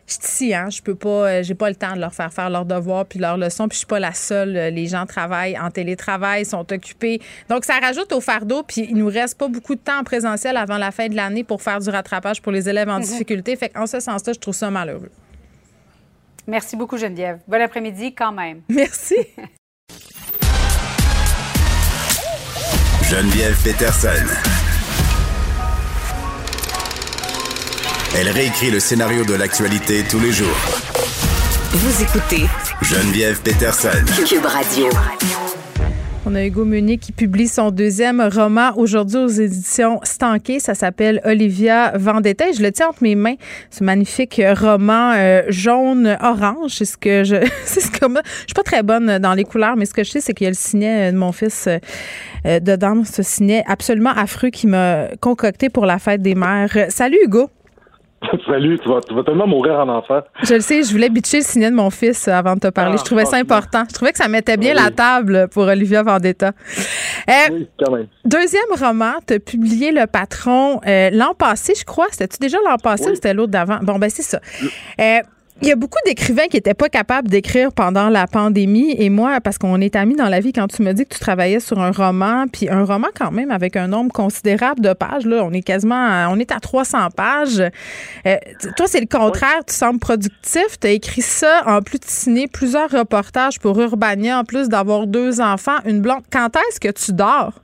je 0.07 0.13
suis 0.15 0.23
ici, 0.23 0.55
hein, 0.55 0.69
je 0.71 0.81
peux 0.83 0.95
pas, 0.95 1.09
euh, 1.09 1.43
j'ai 1.43 1.55
pas 1.55 1.69
le 1.69 1.75
temps 1.75 1.95
de 1.95 2.01
leur 2.01 2.15
faire 2.15 2.33
faire 2.33 2.49
leurs 2.49 2.65
devoirs 2.65 3.07
puis 3.07 3.19
leurs 3.19 3.37
leçons, 3.37 3.67
puis 3.69 3.75
je 3.75 3.79
suis 3.79 3.87
pas 3.87 3.99
la 3.99 4.13
seule. 4.13 4.57
Euh, 4.57 4.71
les 4.71 4.87
gens 4.87 5.05
travaillent 5.05 5.59
en 5.59 5.71
télétravail, 5.71 6.45
sont 6.45 6.73
occupés. 6.73 7.21
Donc, 7.49 7.65
ça 7.65 7.75
rajoute 7.81 8.13
au 8.13 8.21
fardeau, 8.21 8.63
puis 8.63 8.87
il 8.89 8.97
nous 8.97 9.09
reste 9.09 9.37
pas 9.37 9.49
beaucoup 9.49 9.75
de 9.75 9.81
temps 9.81 9.99
en 9.99 10.05
présentiel 10.05 10.57
avant 10.57 10.79
la 10.79 10.93
fin 10.93 11.09
de 11.09 11.17
l'année 11.17 11.43
pour 11.43 11.61
faire 11.61 11.81
du 11.81 11.91
rattrapage 11.91 12.41
pour 12.41 12.53
les 12.53 12.69
élèves 12.69 12.89
en 12.89 12.99
mhm. 12.99 13.05
difficulté. 13.05 13.57
Fait 13.57 13.77
en 13.77 13.87
ce 13.87 13.99
sens-là, 13.99 14.33
je 14.33 14.39
trouve 14.39 14.55
ça 14.55 14.71
malheureux. 14.71 15.11
Merci 16.47 16.77
beaucoup, 16.77 16.97
Geneviève. 16.97 17.41
Bon 17.49 17.61
après-midi 17.61 18.15
quand 18.15 18.33
même. 18.33 18.61
Merci. 18.69 19.17
Geneviève 23.03 23.57
Peterson. 23.63 24.56
Elle 28.19 28.31
réécrit 28.31 28.71
le 28.71 28.81
scénario 28.81 29.27
de 29.27 29.35
l'actualité 29.35 30.03
tous 30.09 30.19
les 30.19 30.33
jours. 30.33 30.57
Vous 31.71 32.03
écoutez 32.03 32.47
Geneviève 32.81 33.43
Peterson. 33.43 33.91
Cube 34.27 34.47
Radio. 34.47 34.87
On 36.25 36.35
a 36.35 36.47
Hugo 36.47 36.65
Meunier 36.65 36.97
qui 36.97 37.13
publie 37.13 37.47
son 37.47 37.71
deuxième 37.71 38.23
roman 38.23 38.73
aujourd'hui 38.77 39.19
aux 39.19 39.29
éditions 39.29 40.01
Stanké. 40.03 40.61
Ça 40.61 40.75
s'appelle 40.75 41.21
Olivia 41.27 41.93
Vendetta. 41.95 42.47
je 42.57 42.63
le 42.63 42.73
tiens 42.73 42.89
entre 42.89 43.03
mes 43.03 43.17
mains, 43.17 43.35
ce 43.71 43.85
magnifique 43.85 44.41
roman 44.61 45.13
euh, 45.15 45.43
jaune-orange. 45.49 46.73
C'est 46.75 46.87
ce 46.87 46.97
que 46.97 47.23
je. 47.23 47.37
c'est 47.67 47.81
ce 47.81 47.91
que 47.91 48.07
je 48.09 48.21
suis 48.47 48.55
pas 48.55 48.63
très 48.63 48.83
bonne 48.83 49.19
dans 49.19 49.35
les 49.35 49.45
couleurs, 49.45 49.77
mais 49.77 49.85
ce 49.85 49.93
que 49.93 50.05
je 50.05 50.13
sais, 50.13 50.21
c'est 50.23 50.33
qu'il 50.33 50.47
y 50.47 50.49
a 50.49 50.53
le 50.53 50.57
ciné 50.57 51.13
de 51.13 51.19
mon 51.19 51.33
fils 51.33 51.69
euh, 51.69 52.61
dedans. 52.61 53.03
Ce 53.05 53.23
ciné 53.23 53.63
absolument 53.67 54.15
affreux 54.17 54.49
qui 54.49 54.67
m'a 54.67 55.09
concocté 55.21 55.69
pour 55.69 55.85
la 55.85 55.99
fête 55.99 56.23
des 56.23 56.35
mères. 56.35 56.87
Salut 56.89 57.19
Hugo. 57.23 57.51
Salut, 58.47 58.79
tu 58.79 58.89
vas, 58.89 59.01
tu 59.01 59.15
vas, 59.15 59.23
tellement 59.23 59.47
mourir 59.47 59.75
en 59.75 59.89
enfant. 59.89 60.21
Je 60.43 60.55
le 60.55 60.61
sais, 60.61 60.83
je 60.83 60.91
voulais 60.91 61.09
bitcher 61.09 61.39
le 61.39 61.43
ciné 61.43 61.71
de 61.71 61.77
mon 61.77 61.91
fils 61.91 62.29
avant 62.29 62.55
de 62.55 62.61
te 62.61 62.69
parler. 62.69 62.97
je 62.97 63.03
ah, 63.03 63.05
trouvais 63.05 63.25
ça 63.25 63.37
important. 63.37 63.85
Je 63.89 63.95
trouvais 63.95 64.13
que 64.13 64.19
ça 64.19 64.29
mettait 64.29 64.57
bien 64.57 64.75
la 64.75 64.91
table 64.91 65.49
pour 65.53 65.65
Olivia 65.65 66.03
Vendetta. 66.03 66.53
Euh, 67.29 67.33
oui, 67.53 67.69
quand 67.79 67.93
même. 67.93 68.07
Deuxième 68.25 68.73
roman, 68.79 69.13
tu 69.27 69.35
as 69.35 69.39
publié 69.39 69.93
Le 69.93 70.07
Patron 70.07 70.81
euh, 70.87 71.11
l'an 71.13 71.35
passé, 71.35 71.75
je 71.79 71.85
crois. 71.85 72.07
C'était-tu 72.11 72.39
déjà 72.41 72.59
l'an 72.65 72.77
passé 72.77 73.11
ou 73.11 73.15
c'était 73.15 73.35
l'autre 73.35 73.53
d'avant? 73.53 73.79
Bon, 73.83 73.99
ben 73.99 74.09
c'est 74.09 74.23
ça. 74.23 74.41
Euh, 75.01 75.21
il 75.63 75.69
y 75.69 75.73
a 75.73 75.77
beaucoup 75.77 75.99
d'écrivains 76.05 76.49
qui 76.49 76.57
n'étaient 76.57 76.75
pas 76.75 76.91
capables 76.91 77.29
d'écrire 77.29 77.73
pendant 77.73 78.11
la 78.11 78.27
pandémie. 78.27 78.95
Et 78.99 79.09
moi, 79.09 79.41
parce 79.41 79.57
qu'on 79.57 79.81
est 79.81 79.97
amis 79.97 80.15
dans 80.15 80.29
la 80.29 80.41
vie, 80.41 80.53
quand 80.53 80.69
tu 80.69 80.83
me 80.83 80.93
dis 80.93 81.05
que 81.05 81.15
tu 81.15 81.21
travaillais 81.21 81.61
sur 81.61 81.81
un 81.81 81.93
roman, 81.93 82.45
puis 82.47 82.69
un 82.69 82.85
roman 82.85 83.09
quand 83.19 83.31
même 83.31 83.51
avec 83.51 83.75
un 83.77 83.89
nombre 83.89 84.13
considérable 84.13 84.83
de 84.83 84.93
pages, 84.93 85.25
là, 85.25 85.43
on 85.45 85.53
est 85.53 85.63
quasiment, 85.63 86.29
on 86.31 86.39
est 86.39 86.53
à 86.53 86.61
300 86.61 87.09
pages. 87.17 87.63
Euh, 88.27 88.37
toi, 88.77 88.87
c'est 88.87 89.01
le 89.01 89.07
contraire. 89.07 89.65
Tu 89.67 89.75
sembles 89.75 89.99
productif. 89.99 90.79
Tu 90.79 90.87
as 90.89 90.91
écrit 90.91 91.23
ça 91.23 91.63
en 91.67 91.81
plus 91.81 92.01
de 92.01 92.05
signer 92.07 92.49
plusieurs 92.49 92.91
reportages 92.91 93.59
pour 93.59 93.81
Urbania, 93.81 94.41
en 94.41 94.45
plus 94.45 94.69
d'avoir 94.69 95.07
deux 95.07 95.41
enfants, 95.41 95.79
une 95.87 96.03
blonde. 96.03 96.23
Quand 96.31 96.55
est-ce 96.55 96.81
que 96.81 96.91
tu 96.91 97.13
dors? 97.13 97.55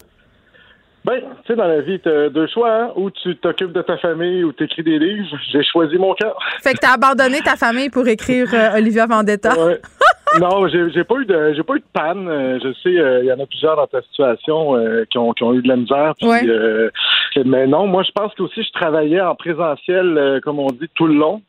Ben, 1.04 1.20
tu 1.20 1.48
sais, 1.48 1.56
dans 1.56 1.66
la 1.66 1.80
vie, 1.80 1.98
t'as 1.98 2.28
deux 2.28 2.46
choix, 2.46 2.72
hein? 2.72 2.92
Ou 2.96 3.10
tu 3.10 3.36
t'occupes 3.36 3.72
de 3.72 3.82
ta 3.82 3.98
famille 3.98 4.44
ou 4.44 4.52
t'écris 4.52 4.84
des 4.84 4.98
livres. 4.98 5.36
J'ai 5.50 5.64
choisi 5.64 5.96
mon 5.96 6.14
cœur. 6.14 6.36
Fait 6.62 6.74
que 6.74 6.78
t'as 6.78 6.94
abandonné 6.94 7.40
ta 7.40 7.56
famille 7.56 7.90
pour 7.90 8.06
écrire 8.06 8.48
euh, 8.54 8.76
Olivia 8.76 9.06
Vendetta. 9.06 9.52
Ouais. 9.58 9.80
non, 10.40 10.66
j'ai 10.68 11.04
pas 11.04 11.16
eu 11.16 11.26
de 11.26 11.52
j'ai 11.54 11.62
pas 11.62 11.74
eu 11.74 11.80
de 11.80 11.84
panne. 11.92 12.28
Euh, 12.28 12.58
je 12.62 12.72
sais, 12.82 12.98
euh, 12.98 13.20
il 13.22 13.26
y 13.26 13.32
en 13.32 13.40
a 13.40 13.46
plusieurs 13.46 13.76
dans 13.76 13.86
ta 13.86 14.02
situation 14.02 14.74
qui, 15.10 15.18
ont, 15.18 15.32
qui 15.32 15.42
ont 15.42 15.54
eu 15.54 15.62
de 15.62 15.68
la 15.68 15.76
misère. 15.76 16.14
Puis, 16.18 17.44
mais 17.44 17.66
non, 17.66 17.86
moi 17.86 18.02
je 18.02 18.12
pense 18.12 18.34
que 18.34 18.42
aussi 18.42 18.62
je 18.62 18.72
travaillais 18.72 19.20
en 19.20 19.34
présentiel, 19.34 20.40
comme 20.44 20.58
on 20.58 20.68
dit, 20.68 20.88
tout 20.94 21.06
le 21.06 21.14
long 21.14 21.42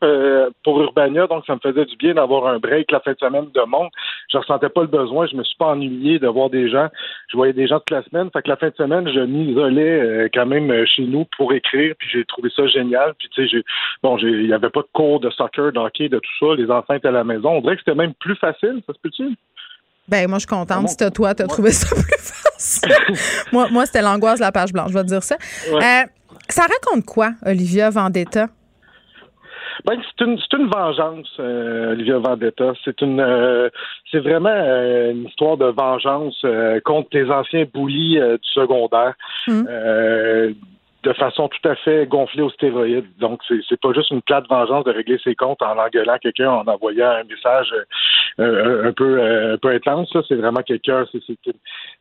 pour 0.62 0.80
Urbania, 0.80 1.26
donc 1.26 1.44
ça 1.46 1.54
me 1.54 1.60
faisait 1.60 1.84
du 1.84 1.96
bien 1.96 2.14
d'avoir 2.14 2.46
un 2.46 2.58
break 2.58 2.90
la 2.90 3.00
fin 3.00 3.12
de 3.12 3.18
semaine 3.18 3.46
de 3.54 3.60
monde. 3.66 3.88
Je 4.30 4.38
ressentais 4.38 4.68
pas 4.68 4.82
le 4.82 4.88
besoin, 4.88 5.26
je 5.26 5.36
me 5.36 5.44
suis 5.44 5.56
pas 5.56 5.66
ennuyé 5.66 6.18
de 6.18 6.26
voir 6.26 6.50
des 6.50 6.68
gens. 6.68 6.88
Je 7.28 7.36
voyais 7.36 7.52
des 7.52 7.66
gens 7.66 7.78
toute 7.78 7.90
la 7.90 8.02
semaine. 8.02 8.30
Fait 8.32 8.42
que 8.42 8.48
la 8.48 8.56
fin 8.56 8.68
de 8.68 8.74
semaine, 8.74 9.08
je 9.12 9.20
m'isolais 9.20 10.00
euh, 10.00 10.28
quand 10.32 10.46
même 10.46 10.70
euh, 10.70 10.84
chez 10.86 11.02
nous 11.02 11.26
pour 11.36 11.52
écrire, 11.52 11.94
puis 11.98 12.08
j'ai 12.12 12.24
trouvé 12.24 12.50
ça 12.54 12.66
génial. 12.66 13.14
Puis 13.18 13.28
tu 13.30 13.48
sais, 13.48 13.62
bon, 14.02 14.16
il 14.18 14.46
n'y 14.46 14.52
avait 14.52 14.70
pas 14.70 14.80
de 14.80 14.88
cours 14.92 15.20
de 15.20 15.30
soccer, 15.30 15.72
d'hockey, 15.72 16.08
de 16.08 16.18
tout 16.18 16.30
ça. 16.40 16.54
Les 16.56 16.70
enfants 16.70 16.94
étaient 16.94 17.08
à 17.08 17.12
la 17.12 17.24
maison. 17.24 17.50
On 17.50 17.60
dirait 17.60 17.76
que 17.76 17.82
c'était 17.84 17.96
même 17.96 18.14
plus 18.14 18.36
facile, 18.36 18.73
ça 18.86 18.92
se 18.92 18.98
peut-tu? 19.02 19.36
Ben 20.06 20.28
moi 20.28 20.38
je 20.38 20.40
suis 20.40 20.48
contente 20.48 20.88
si 20.88 20.96
toi 21.10 21.34
t'as 21.34 21.46
trouvé 21.46 21.70
ça 21.70 21.88
plus 21.94 22.18
facile. 22.18 22.92
moi, 23.52 23.68
moi 23.70 23.86
c'était 23.86 24.02
l'angoisse 24.02 24.38
de 24.38 24.44
la 24.44 24.52
page 24.52 24.72
blanche, 24.72 24.90
je 24.90 24.94
vais 24.94 25.02
te 25.02 25.08
dire 25.08 25.22
ça. 25.22 25.36
Euh, 25.72 26.04
ça 26.48 26.62
raconte 26.62 27.04
quoi, 27.06 27.32
Olivia 27.44 27.90
Vendetta? 27.90 28.48
Ben, 29.84 30.00
c'est 30.02 30.24
une, 30.24 30.38
c'est 30.38 30.56
une 30.56 30.68
vengeance, 30.68 31.28
euh, 31.40 31.92
Olivia 31.92 32.18
Vendetta. 32.18 32.72
C'est 32.84 33.00
une, 33.02 33.20
euh, 33.20 33.68
c'est 34.10 34.20
vraiment 34.20 34.48
euh, 34.48 35.10
une 35.10 35.26
histoire 35.26 35.56
de 35.58 35.66
vengeance 35.66 36.44
contre 36.84 37.10
tes 37.10 37.30
anciens 37.30 37.66
boulis 37.72 38.18
du 38.18 38.48
secondaire. 38.54 39.14
Hum 39.48 39.66
de 41.04 41.12
façon 41.12 41.48
tout 41.48 41.68
à 41.68 41.74
fait 41.76 42.06
gonflée 42.06 42.42
aux 42.42 42.50
stéroïdes. 42.50 43.06
Donc, 43.18 43.40
c'est, 43.46 43.60
c'est 43.68 43.80
pas 43.80 43.92
juste 43.92 44.10
une 44.10 44.22
plate 44.22 44.48
vengeance 44.48 44.84
de 44.84 44.90
régler 44.90 45.18
ses 45.22 45.34
comptes 45.34 45.62
en 45.62 45.78
engueulant 45.78 46.16
quelqu'un, 46.18 46.50
en 46.50 46.66
envoyant 46.66 47.10
un 47.10 47.24
message 47.24 47.72
euh, 48.40 48.88
un 48.88 48.92
peu 48.92 49.20
euh, 49.20 49.54
un 49.54 49.58
peu 49.58 49.68
intense. 49.68 50.16
C'est 50.26 50.34
vraiment 50.34 50.62
quelqu'un, 50.62 51.04
c'est, 51.12 51.20
c'est, 51.26 51.46
une, 51.46 51.52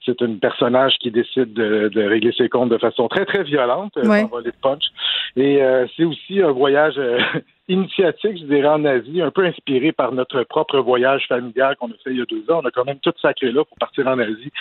c'est 0.05 0.21
une 0.21 0.39
personnage 0.39 0.93
qui 0.99 1.11
décide 1.11 1.53
de, 1.53 1.89
de, 1.89 2.03
régler 2.03 2.33
ses 2.37 2.49
comptes 2.49 2.69
de 2.69 2.77
façon 2.77 3.07
très, 3.07 3.25
très 3.25 3.43
violente, 3.43 3.93
euh, 3.97 4.07
ouais. 4.07 4.23
de 4.23 4.51
punch. 4.61 4.85
Et 5.35 5.61
c'est 5.95 6.05
aussi 6.05 6.41
un 6.41 6.51
voyage 6.51 6.99
initiatique, 7.67 8.37
je 8.37 8.45
dirais, 8.45 8.67
en 8.67 8.83
Asie, 8.85 9.21
un 9.21 9.31
peu 9.31 9.45
inspiré 9.45 9.91
par 9.91 10.11
notre 10.11 10.43
propre 10.43 10.79
voyage 10.79 11.25
familial 11.27 11.75
qu'on 11.77 11.87
a 11.87 11.97
fait 12.03 12.11
il 12.11 12.17
y 12.17 12.21
a 12.21 12.25
deux 12.25 12.43
ans. 12.51 12.61
On 12.63 12.67
a 12.67 12.71
quand 12.71 12.85
même 12.85 12.99
tout 12.99 13.13
sacré 13.21 13.51
là 13.51 13.63
pour 13.63 13.77
partir 13.77 14.07
en 14.07 14.19
Asie 14.19 14.51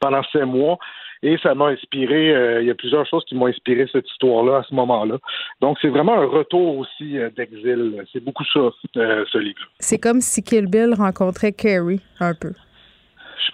pendant 0.00 0.22
sept 0.32 0.44
mois. 0.44 0.78
Et 1.24 1.38
ça 1.40 1.54
m'a 1.54 1.66
inspiré, 1.66 2.34
euh, 2.34 2.62
il 2.62 2.66
y 2.66 2.70
a 2.70 2.74
plusieurs 2.74 3.06
choses 3.06 3.24
qui 3.26 3.36
m'ont 3.36 3.46
inspiré 3.46 3.86
cette 3.92 4.08
histoire-là 4.10 4.58
à 4.58 4.62
ce 4.64 4.74
moment-là. 4.74 5.18
Donc, 5.60 5.78
c'est 5.80 5.88
vraiment 5.88 6.14
un 6.20 6.26
retour 6.26 6.78
aussi 6.78 7.16
euh, 7.16 7.30
d'exil. 7.30 8.02
C'est 8.12 8.24
beaucoup 8.24 8.44
ça, 8.52 8.70
euh, 8.96 9.24
ce 9.30 9.38
livre. 9.38 9.60
C'est 9.78 9.98
comme 9.98 10.20
si 10.20 10.42
Kill 10.42 10.66
Bill 10.66 10.94
rencontrait 10.94 11.52
Carrie, 11.52 12.00
un 12.18 12.34
peu. 12.34 12.52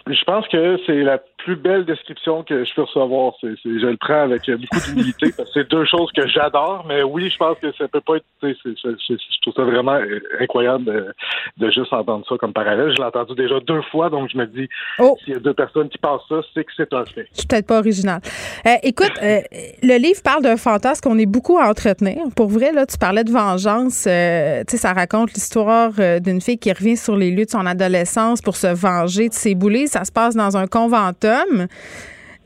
Je 0.07 0.25
pense 0.25 0.49
que 0.49 0.79
c'est 0.87 1.03
la 1.03 1.19
plus 1.39 1.57
belle 1.57 1.85
description 1.85 2.43
que 2.43 2.65
je 2.65 2.75
peux 2.75 2.83
recevoir. 2.83 3.33
C'est, 3.41 3.55
je 3.65 3.87
le 3.87 3.97
prends 3.97 4.23
avec 4.23 4.43
beaucoup 4.51 4.81
d'humilité 4.87 5.33
parce 5.37 5.49
que 5.51 5.61
c'est 5.61 5.71
deux 5.71 5.85
choses 5.87 6.11
que 6.13 6.27
j'adore, 6.29 6.85
mais 6.87 7.03
oui, 7.03 7.31
je 7.31 7.37
pense 7.37 7.57
que 7.59 7.73
ça 7.77 7.89
peut 7.89 8.01
pas 8.01 8.17
être. 8.17 8.25
je 8.43 9.41
trouve 9.43 9.55
ça 9.55 9.65
vraiment 9.65 9.95
euh, 9.95 10.21
incroyable 10.41 11.15
de, 11.57 11.71
juste 11.71 11.93
entendre 11.93 12.25
ça 12.29 12.37
comme 12.39 12.53
parallèle. 12.53 12.91
Je 12.91 12.97
l'ai 12.97 13.05
entendu 13.05 13.35
déjà 13.35 13.61
deux 13.61 13.83
fois, 13.91 14.11
donc 14.11 14.29
je 14.31 14.37
me 14.37 14.47
dis 14.47 14.69
oh. 14.99 15.17
s'il 15.25 15.35
y 15.35 15.37
a 15.37 15.41
deux 15.41 15.55
personnes 15.55 15.89
qui 15.89 15.99
pensent 15.99 16.23
ça, 16.29 16.41
c'est 16.55 16.65
que 16.65 16.73
c'est 16.77 16.93
un 16.93 17.05
fait. 17.05 17.29
Je 17.33 17.39
suis 17.39 17.47
peut-être 17.47 17.67
pas 17.67 17.79
original. 17.79 18.21
Euh, 18.67 18.71
écoute, 18.83 19.13
euh, 19.23 19.41
le 19.83 19.99
livre 19.99 20.21
parle 20.23 20.43
d'un 20.43 20.57
fantasme 20.57 21.09
qu'on 21.09 21.19
est 21.19 21.27
beaucoup 21.27 21.59
à 21.59 21.69
entretenir. 21.69 22.17
Pour 22.37 22.49
vrai, 22.49 22.73
là, 22.73 22.85
tu 22.87 22.99
parlais 22.99 23.25
de 23.25 23.31
vengeance. 23.31 24.03
tu 24.03 24.11
sais, 24.11 24.65
ça 24.77 24.93
raconte 24.93 25.33
l'histoire 25.33 25.93
d'une 26.21 26.41
fille 26.41 26.59
qui 26.59 26.73
revient 26.73 26.97
sur 26.97 27.17
les 27.17 27.31
lieux 27.31 27.45
de 27.45 27.51
son 27.51 27.65
adolescence 27.65 28.43
pour 28.43 28.57
se 28.57 28.67
venger 28.67 29.29
de 29.29 29.35
ses 29.35 29.55
boulets. 29.55 29.87
Ça 29.87 30.05
se 30.05 30.13
passe 30.13 30.35
dans 30.35 30.57
un 30.57 30.67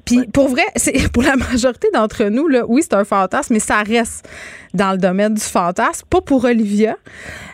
puis 0.05 0.27
pour 0.27 0.49
vrai, 0.49 0.65
c'est 0.77 1.09
pour 1.13 1.23
la 1.23 1.37
majorité 1.37 1.89
d'entre 1.93 2.25
nous, 2.25 2.49
là, 2.49 2.65
oui, 2.67 2.83
c'est 2.83 2.95
un 2.95 3.05
fantasme, 3.05 3.55
mais 3.55 3.61
ça 3.61 3.83
reste 3.83 4.29
dans 4.75 4.93
le 4.93 4.99
domaine 4.99 5.35
du 5.35 5.43
fantasme, 5.43 6.07
pas 6.09 6.21
pour 6.21 6.45
Olivia. 6.45 6.97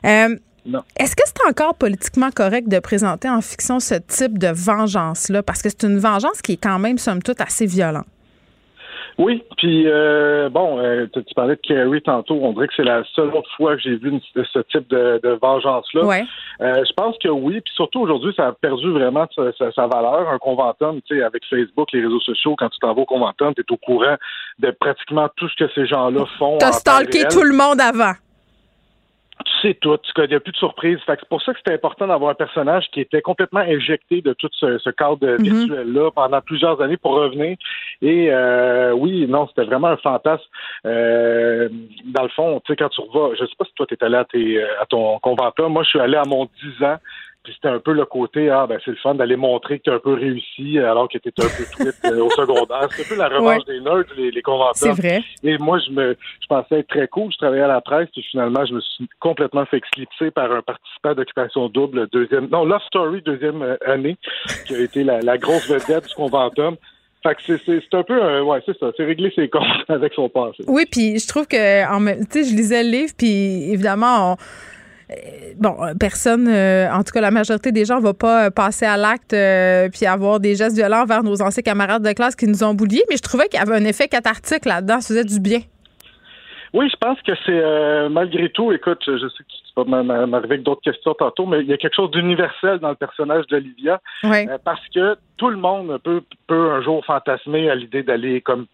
Euh, 0.05 0.37
est-ce 0.99 1.17
que 1.17 1.23
c'est 1.27 1.49
encore 1.49 1.75
politiquement 1.75 2.31
correct 2.31 2.69
de 2.69 2.79
présenter 2.79 3.29
en 3.29 3.41
fiction 3.41 3.81
ce 3.81 3.95
type 3.95 4.39
de 4.39 4.49
vengeance-là? 4.49 5.43
Parce 5.43 5.63
que 5.63 5.71
c'est 5.71 5.85
une 5.85 5.99
vengeance 5.99 6.43
qui 6.43 6.53
est 6.53 6.63
quand 6.63 6.79
même, 6.79 6.99
somme 6.99 7.23
toute, 7.23 7.41
assez 7.41 7.65
violente. 7.65 8.07
Oui, 9.19 9.43
puis 9.57 9.85
euh, 9.86 10.49
bon, 10.49 10.78
euh, 10.78 11.07
tu, 11.12 11.35
parlais 11.35 11.57
de 11.57 11.61
Carrie 11.61 12.01
tantôt. 12.03 12.39
On 12.40 12.53
dirait 12.53 12.69
que 12.69 12.74
c'est 12.77 12.85
la 12.85 13.03
seule 13.16 13.35
autre 13.35 13.51
fois 13.57 13.74
que 13.74 13.82
j'ai 13.82 13.97
vu 13.97 14.12
ce 14.35 14.61
type 14.70 14.89
de, 14.89 15.39
vengeance-là. 15.43 16.05
Ouais. 16.05 16.24
Euh, 16.61 16.85
je 16.85 16.93
pense 16.93 17.16
que 17.19 17.28
oui, 17.28 17.61
puis 17.61 17.74
surtout 17.74 18.01
aujourd'hui, 18.01 18.32
ça 18.36 18.47
a 18.47 18.53
perdu 18.53 18.93
vraiment 18.93 19.27
sa, 19.36 19.86
valeur. 19.89 20.28
Un 20.28 20.39
conventum, 20.39 21.01
tu 21.03 21.16
sais, 21.16 21.24
avec 21.24 21.43
Facebook, 21.51 21.89
les 21.93 22.03
réseaux 22.03 22.20
sociaux, 22.20 22.55
quand 22.57 22.69
tu 22.69 22.78
t'en 22.78 22.95
vas 22.95 23.03
au 23.03 23.07
conventum, 23.07 23.53
tu 23.55 23.62
es 23.62 23.73
au 23.73 23.77
courant 23.77 24.16
de 24.61 24.70
pratiquement 24.70 25.28
tout 25.36 25.49
ce 25.49 25.65
que 25.65 25.70
ces 25.74 25.86
gens-là 25.86 26.24
font. 26.39 26.59
T'as 26.59 26.73
stalké 26.73 27.24
tout 27.28 27.43
le 27.43 27.57
monde 27.57 27.81
avant 27.81 28.12
tu 29.60 29.68
sais 29.68 29.74
tout, 29.74 29.98
il 30.16 30.28
n'y 30.28 30.35
a 30.35 30.40
plus 30.40 30.52
de 30.52 30.56
surprise. 30.56 30.98
c'est 31.06 31.28
pour 31.28 31.43
ça 31.43 31.52
que 31.52 31.59
c'était 31.59 31.74
important 31.74 32.06
d'avoir 32.06 32.30
un 32.30 32.35
personnage 32.35 32.89
qui 32.93 33.01
était 33.01 33.22
complètement 33.22 33.60
injecté 33.60 34.20
de 34.22 34.32
tout 34.32 34.48
ce, 34.52 34.90
cadre 34.90 35.36
mhm. 35.39 35.43
virtuel-là 35.43 36.10
pendant 36.12 36.40
plusieurs 36.40 36.80
années 36.80 36.97
pour 36.97 37.12
revenir. 37.12 37.56
Et 38.02 38.28
euh, 38.30 38.93
oui, 38.93 39.26
non, 39.28 39.47
c'était 39.48 39.64
vraiment 39.64 39.89
un 39.89 39.97
fantasme. 39.97 40.44
Euh, 40.86 41.68
dans 42.06 42.22
le 42.22 42.28
fond, 42.30 42.60
tu 42.64 42.72
sais, 42.72 42.76
quand 42.76 42.89
tu 42.89 43.01
revas, 43.01 43.35
je 43.39 43.44
sais 43.44 43.56
pas 43.59 43.64
si 43.64 43.72
toi, 43.74 43.86
tu 43.86 43.94
es 43.94 44.05
allé 44.05 44.16
à, 44.16 44.24
tes, 44.24 44.62
à 44.62 44.86
ton 44.86 45.18
conventeur. 45.18 45.70
Moi, 45.70 45.82
je 45.82 45.89
suis 45.90 46.01
allé 46.01 46.16
à 46.16 46.24
mon 46.24 46.44
10 46.78 46.85
ans 46.85 46.98
c'était 47.55 47.69
un 47.69 47.79
peu 47.79 47.93
le 47.93 48.05
côté, 48.05 48.51
ah, 48.51 48.66
ben, 48.66 48.79
c'est 48.85 48.91
le 48.91 48.97
fun 48.97 49.15
d'aller 49.15 49.37
montrer 49.37 49.79
que 49.79 49.85
tu 49.85 49.91
as 49.91 49.95
un 49.95 49.99
peu 49.99 50.15
réussi 50.15 50.79
alors 50.79 51.09
que 51.09 51.19
tu 51.19 51.29
étais 51.29 51.45
un 51.45 51.49
peu 51.49 51.65
tweet 51.85 51.95
euh, 52.05 52.25
au 52.25 52.31
secondaire. 52.31 52.89
C'est 52.91 53.05
un 53.05 53.09
peu 53.09 53.16
la 53.16 53.29
revanche 53.29 53.65
des 53.65 53.81
nerds, 53.81 54.05
les, 54.16 54.31
les 54.31 54.43
C'est 54.75 54.91
vrai. 54.91 55.23
Et 55.43 55.59
moi, 55.59 55.79
je 55.87 55.93
me, 55.93 56.16
je 56.41 56.47
pensais 56.49 56.81
être 56.81 56.89
très 56.89 57.09
cool. 57.09 57.33
Je 57.33 57.39
travaillais 57.39 57.62
à 57.62 57.69
la 57.69 57.81
presse, 57.81 58.09
puis 58.12 58.25
finalement, 58.31 58.65
je 58.66 58.75
me 58.75 58.81
suis 58.81 59.09
complètement 59.20 59.65
fait 59.66 59.79
éclipser 59.79 60.31
par 60.31 60.51
un 60.53 60.62
participant 60.62 61.15
d'occupation 61.15 61.69
double, 61.69 62.09
deuxième, 62.12 62.49
non, 62.49 62.65
Love 62.65 62.83
Story, 62.87 63.23
deuxième 63.23 63.62
euh, 63.62 63.77
année, 63.87 64.16
qui 64.66 64.75
a 64.75 64.81
été 64.81 65.05
la, 65.05 65.39
grosse 65.39 65.69
vedette 65.69 66.09
du 66.09 66.15
conventum. 66.15 66.77
Fait 67.23 67.35
que 67.35 67.59
c'est 67.59 67.95
un 67.95 68.03
peu, 68.05 68.23
un, 68.23 68.43
ouais, 68.43 68.61
c'est 68.65 68.79
ça, 68.79 68.87
c'est 68.97 69.05
régler 69.05 69.33
ses 69.35 69.49
comptes 69.49 69.65
avec 69.89 70.15
son 70.15 70.29
passé. 70.29 70.65
Oui, 70.66 70.85
puis 70.91 71.19
je 71.19 71.27
trouve 71.27 71.47
que, 71.47 71.57
tu 72.25 72.27
sais, 72.31 72.51
je 72.51 72.57
lisais 72.57 72.83
le 72.85 72.91
livre, 72.91 73.12
puis 73.16 73.73
évidemment, 73.73 74.33
on 74.33 74.37
bon, 75.56 75.76
personne, 75.98 76.48
euh, 76.48 76.90
en 76.93 77.02
tout 77.02 77.12
cas 77.12 77.20
la 77.20 77.30
majorité 77.30 77.72
des 77.72 77.85
gens, 77.85 77.97
ne 77.97 78.02
va 78.02 78.14
pas 78.14 78.47
euh, 78.47 78.51
passer 78.51 78.86
à 78.86 78.97
l'acte 78.97 79.35
puis 79.93 80.06
avoir 80.06 80.40
des 80.40 80.55
gestes 80.55 80.76
violents 80.76 81.05
vers 81.05 81.22
nos 81.22 81.40
anciens 81.43 81.62
camarades 81.62 82.02
de 82.02 82.12
classe 82.12 82.36
qui 82.36 82.47
nous 82.47 82.62
ont 82.64 82.74
bouliés, 82.74 83.05
mais 83.09 83.16
je 83.16 83.22
trouvais 83.22 83.48
qu'il 83.48 83.59
y 83.59 83.62
avait 83.62 83.76
un 83.76 83.85
effet 83.85 84.09
cathartique 84.09 84.64
là-dedans, 84.64 85.01
ça 85.01 85.14
faisait 85.14 85.24
du 85.24 85.40
bien. 85.40 85.60
Oui, 86.74 86.90
je 86.90 86.97
pense 87.01 87.18
que 87.22 87.32
c'est 87.47 88.09
malgré 88.10 88.51
tout, 88.51 88.72
écoute, 88.72 89.02
je 89.06 89.26
sais 89.28 89.43
que 89.43 89.48
tu 89.48 89.90
vas 89.90 90.02
m'arriver 90.02 90.55
avec 90.55 90.62
d'autres 90.62 90.82
questions 90.82 91.14
tantôt, 91.14 91.47
mais 91.47 91.60
il 91.60 91.66
y 91.66 91.72
a 91.72 91.78
quelque 91.78 91.97
chose 91.97 92.10
d'universel 92.10 92.78
dans 92.78 92.90
le 92.90 92.94
personnage 92.94 93.47
d'Olivia. 93.47 94.01
parce 94.64 94.86
que 94.94 95.16
tout 95.39 95.48
le 95.48 95.56
monde 95.56 95.98
peut, 96.05 96.22
peut 96.47 96.70
un 96.72 96.82
jour 96.82 97.02
fantasmer 97.06 97.70
à 97.70 97.74
l'idée 97.74 98.02
d'aller 98.02 98.43
comme 98.43 98.66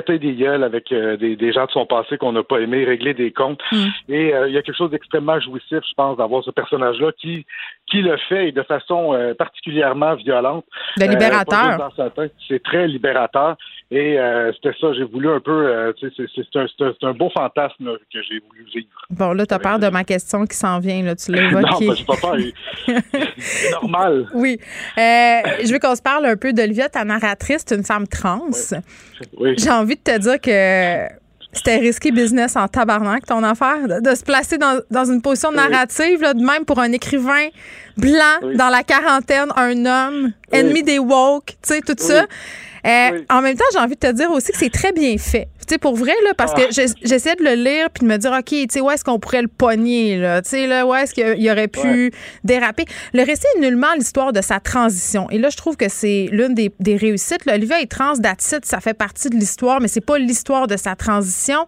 péter 0.00 0.18
des 0.18 0.34
gueules 0.34 0.64
avec 0.64 0.90
euh, 0.92 1.16
des, 1.16 1.52
gens 1.52 1.66
de 1.66 1.70
son 1.70 1.86
passé 1.86 2.16
qu'on 2.16 2.32
n'a 2.32 2.42
pas 2.42 2.60
aimé, 2.60 2.84
régler 2.84 3.12
des 3.12 3.32
comptes. 3.32 3.60
Mm. 3.70 3.86
Et 4.08 4.34
euh, 4.34 4.48
il 4.48 4.54
y 4.54 4.58
a 4.58 4.62
quelque 4.62 4.76
chose 4.76 4.90
d'extrêmement 4.90 5.38
jouissif, 5.40 5.80
je 5.86 5.94
pense, 5.96 6.16
d'avoir 6.16 6.42
ce 6.44 6.50
personnage-là 6.50 7.12
qui, 7.18 7.44
qui 7.86 8.02
le 8.02 8.16
fait 8.28 8.48
et 8.48 8.52
de 8.52 8.62
façon 8.62 9.12
euh, 9.12 9.34
particulièrement 9.34 10.14
violente. 10.14 10.64
De 10.98 11.04
libérateur. 11.04 11.90
C'est 12.48 12.62
très 12.62 12.86
libérateur. 12.86 13.56
Et 13.90 14.16
c'était 14.54 14.74
ça, 14.80 14.94
j'ai 14.94 15.04
voulu 15.04 15.28
un 15.28 15.40
peu, 15.40 15.92
c'est 16.00 16.56
un, 16.56 16.66
un, 17.02 17.12
beau 17.12 17.28
fantasme 17.28 17.98
que 18.10 18.22
j'ai 18.22 18.40
voulu 18.48 18.64
vivre. 18.74 18.88
Bon, 19.10 19.34
là, 19.34 19.44
tu 19.44 19.52
as 19.52 19.58
peur 19.58 19.78
de 19.78 19.88
ma 19.90 20.02
question 20.02 20.46
qui 20.46 20.56
s'en 20.56 20.78
vient, 20.78 21.02
là, 21.02 21.14
tu 21.14 21.30
l'as 21.30 21.42
évoqué. 21.42 21.62
non, 21.86 21.88
ben, 21.88 21.94
je 21.94 22.04
pas 22.06 22.16
peur. 22.16 22.36
c'est 23.36 23.70
normal. 23.82 24.28
Oui. 24.32 24.58
je 24.96 25.70
veux 25.70 25.78
qu'on 25.78 25.94
se 25.94 26.00
parle 26.00 26.24
un 26.24 26.36
peu 26.36 26.54
d'Olivia, 26.54 26.88
ta 26.88 27.04
narratrice, 27.04 27.66
une 27.70 27.84
femme 27.84 28.08
trans. 28.08 28.48
Oui. 29.36 29.56
J'ai 29.58 29.70
envie 29.70 29.96
de 29.96 30.02
te 30.02 30.18
dire 30.18 30.40
que 30.40 31.21
c'était 31.52 31.76
risqué 31.76 32.10
business 32.10 32.56
en 32.56 32.66
tabarnak, 32.66 33.26
ton 33.26 33.42
affaire, 33.42 34.00
de, 34.00 34.14
se 34.14 34.24
placer 34.24 34.56
dans, 34.58 35.04
une 35.04 35.20
position 35.20 35.52
narrative, 35.52 36.20
de 36.20 36.44
même 36.44 36.64
pour 36.64 36.78
un 36.78 36.92
écrivain 36.92 37.48
blanc 37.96 38.54
dans 38.54 38.70
la 38.70 38.82
quarantaine, 38.82 39.48
un 39.56 39.86
homme, 39.86 40.32
ennemi 40.50 40.82
des 40.82 40.98
woke, 40.98 41.46
tu 41.46 41.56
sais, 41.62 41.80
tout 41.82 41.94
ça. 41.98 42.24
Euh, 42.84 43.22
en 43.30 43.42
même 43.42 43.56
temps, 43.56 43.64
j'ai 43.72 43.78
envie 43.78 43.94
de 43.94 44.00
te 44.00 44.12
dire 44.12 44.30
aussi 44.30 44.50
que 44.50 44.58
c'est 44.58 44.72
très 44.72 44.92
bien 44.92 45.16
fait. 45.18 45.48
Sais, 45.72 45.78
pour 45.78 45.96
vrai, 45.96 46.12
là, 46.24 46.34
parce 46.36 46.52
que 46.52 46.70
j'essaie 46.70 47.34
de 47.34 47.42
le 47.42 47.54
lire 47.54 47.88
puis 47.88 48.06
de 48.06 48.12
me 48.12 48.18
dire, 48.18 48.32
OK, 48.32 48.44
tu 48.44 48.66
sais, 48.68 48.82
où 48.82 48.90
est-ce 48.90 49.02
qu'on 49.02 49.18
pourrait 49.18 49.40
le 49.40 49.48
pogner, 49.48 50.18
là? 50.18 50.42
Tu 50.42 50.50
sais, 50.50 50.66
là, 50.66 50.84
où 50.86 50.94
est-ce 50.94 51.14
qu'il 51.14 51.50
aurait 51.50 51.66
pu 51.66 52.12
déraper? 52.44 52.84
Le 53.14 53.24
récit 53.24 53.46
est 53.56 53.60
nullement 53.60 53.94
l'histoire 53.96 54.34
de 54.34 54.42
sa 54.42 54.60
transition. 54.60 55.30
Et 55.30 55.38
là, 55.38 55.48
je 55.48 55.56
trouve 55.56 55.78
que 55.78 55.88
c'est 55.88 56.28
l'une 56.30 56.52
des, 56.52 56.96
réussites. 56.96 57.46
Là, 57.46 57.54
Olivia 57.54 57.80
est 57.80 57.90
trans 57.90 58.12
d'attitude, 58.18 58.66
ça 58.66 58.80
fait 58.80 58.92
partie 58.92 59.30
de 59.30 59.34
l'histoire, 59.34 59.80
mais 59.80 59.88
c'est 59.88 60.04
pas 60.04 60.18
l'histoire 60.18 60.66
de 60.66 60.76
sa 60.76 60.94
transition. 60.94 61.66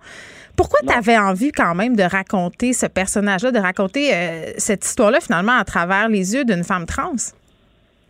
Pourquoi 0.55 0.81
tu 0.87 0.93
avais 0.93 1.17
envie 1.17 1.51
quand 1.51 1.75
même 1.75 1.97
de 1.97 2.03
raconter 2.03 2.75
ce 2.75 2.85
personnage-là, 2.85 3.53
de 3.53 3.59
raconter 3.59 4.11
euh, 4.13 4.53
cette 4.59 4.85
histoire-là 4.85 5.21
finalement 5.21 5.57
à 5.57 5.65
travers 5.65 6.11
les 6.11 6.35
yeux 6.35 6.45
d'une 6.45 6.63
femme 6.63 6.85
trans? 6.85 7.15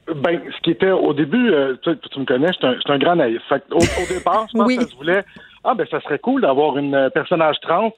Ben, 0.09 0.41
ce 0.57 0.61
qui 0.62 0.73
était 0.73 0.91
au 0.91 1.15
début, 1.15 1.53
euh, 1.53 1.77
tu, 1.85 2.19
me 2.19 2.25
connais, 2.25 2.49
je 2.49 2.55
suis 2.55 2.93
un, 2.93 2.99
grand 2.99 3.15
naïf. 3.15 3.41
au, 3.71 3.79
départ, 4.12 4.49
je 4.53 4.59
pense 4.59 4.77
que 4.77 4.91
je 4.91 4.97
voulais, 4.97 5.25
ah 5.65 5.74
ben 5.74 5.86
ça 5.91 6.01
serait 6.01 6.19
cool 6.19 6.43
d'avoir 6.43 6.77
une 6.78 6.95
euh, 6.95 7.11
personnage 7.11 7.59
trans 7.61 7.93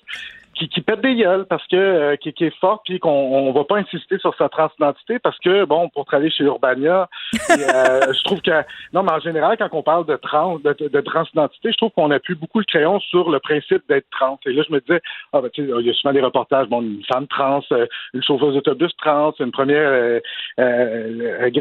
qui, 0.57 0.69
qui 0.69 0.81
pète 0.81 1.01
des 1.01 1.15
gueules 1.15 1.45
parce 1.47 1.67
que 1.67 1.77
euh, 1.77 2.17
qui, 2.17 2.33
qui, 2.33 2.45
est 2.45 2.59
fort 2.59 2.83
puis 2.85 2.99
qu'on 2.99 3.11
on 3.11 3.53
va 3.53 3.65
pas 3.65 3.77
insister 3.77 4.19
sur 4.19 4.35
sa 4.37 4.49
transidentité 4.49 5.19
parce 5.19 5.39
que 5.39 5.65
bon 5.65 5.89
pour 5.91 6.05
travailler 6.07 6.31
chez 6.31 6.45
Urbania 6.45 7.09
euh, 7.51 8.13
je 8.13 8.25
trouve 8.25 8.41
que 8.41 8.51
non 8.93 9.03
mais 9.03 9.13
en 9.13 9.21
général 9.21 9.57
quand 9.59 9.69
on 9.73 9.83
parle 9.83 10.07
de 10.07 10.17
trans 10.17 10.59
de, 10.59 10.89
de, 10.89 11.01
transidentité 11.01 11.73
je 11.73 11.77
trouve 11.77 11.91
qu'on 11.91 12.11
appuie 12.11 12.35
beaucoup 12.35 12.59
le 12.59 12.65
crayon 12.65 12.99
sur 13.01 13.31
le 13.31 13.39
principe 13.39 13.83
d'être 13.89 14.07
trans 14.11 14.39
et 14.47 14.53
là 14.53 14.63
je 14.67 14.73
me 14.73 14.81
disais 14.81 15.01
ah 15.33 15.41
ben 15.41 15.51
tu 15.51 15.67
sais 15.67 15.73
il 15.79 15.87
y 15.87 15.91
a 15.91 15.95
souvent 15.95 16.15
des 16.15 16.23
reportages 16.23 16.69
bon 16.69 16.83
une 16.83 17.05
femme 17.05 17.27
trans 17.27 17.63
euh, 17.73 17.87
une 18.15 18.23
chauffeuse 18.23 18.55
d'autobus 18.55 18.97
trans 18.97 19.35
une 19.39 19.53
première 19.53 20.21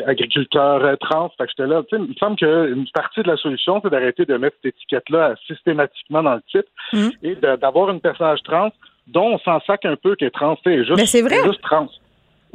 agriculteur 0.07 0.97
trans 0.99 1.29
fait 1.37 1.45
que 1.45 1.51
j'étais 1.57 1.67
là 1.67 1.83
tu 1.89 1.97
sais 1.97 2.01
il 2.01 2.09
me 2.09 2.15
semble 2.15 2.37
qu'une 2.37 2.87
partie 2.93 3.21
de 3.21 3.27
la 3.27 3.37
solution 3.37 3.81
c'est 3.83 3.89
d'arrêter 3.89 4.25
de 4.25 4.37
mettre 4.37 4.55
cette 4.63 4.75
étiquette 4.75 5.09
là 5.09 5.35
systématiquement 5.47 6.23
dans 6.23 6.35
le 6.35 6.41
titre 6.49 6.69
mmh. 6.93 7.09
et 7.23 7.35
d'avoir 7.35 7.89
une 7.89 7.99
personnage 7.99 8.41
trans 8.43 8.71
dont 9.07 9.33
on 9.33 9.39
s'en 9.39 9.59
sac 9.61 9.85
un 9.85 9.95
peu 9.95 10.15
qu'elle 10.15 10.29
est 10.29 10.31
trans. 10.31 10.57
juste, 10.65 10.95
mais 10.95 11.05
c'est 11.05 11.21
vrai. 11.21 11.43
juste 11.43 11.61
trans. 11.61 11.89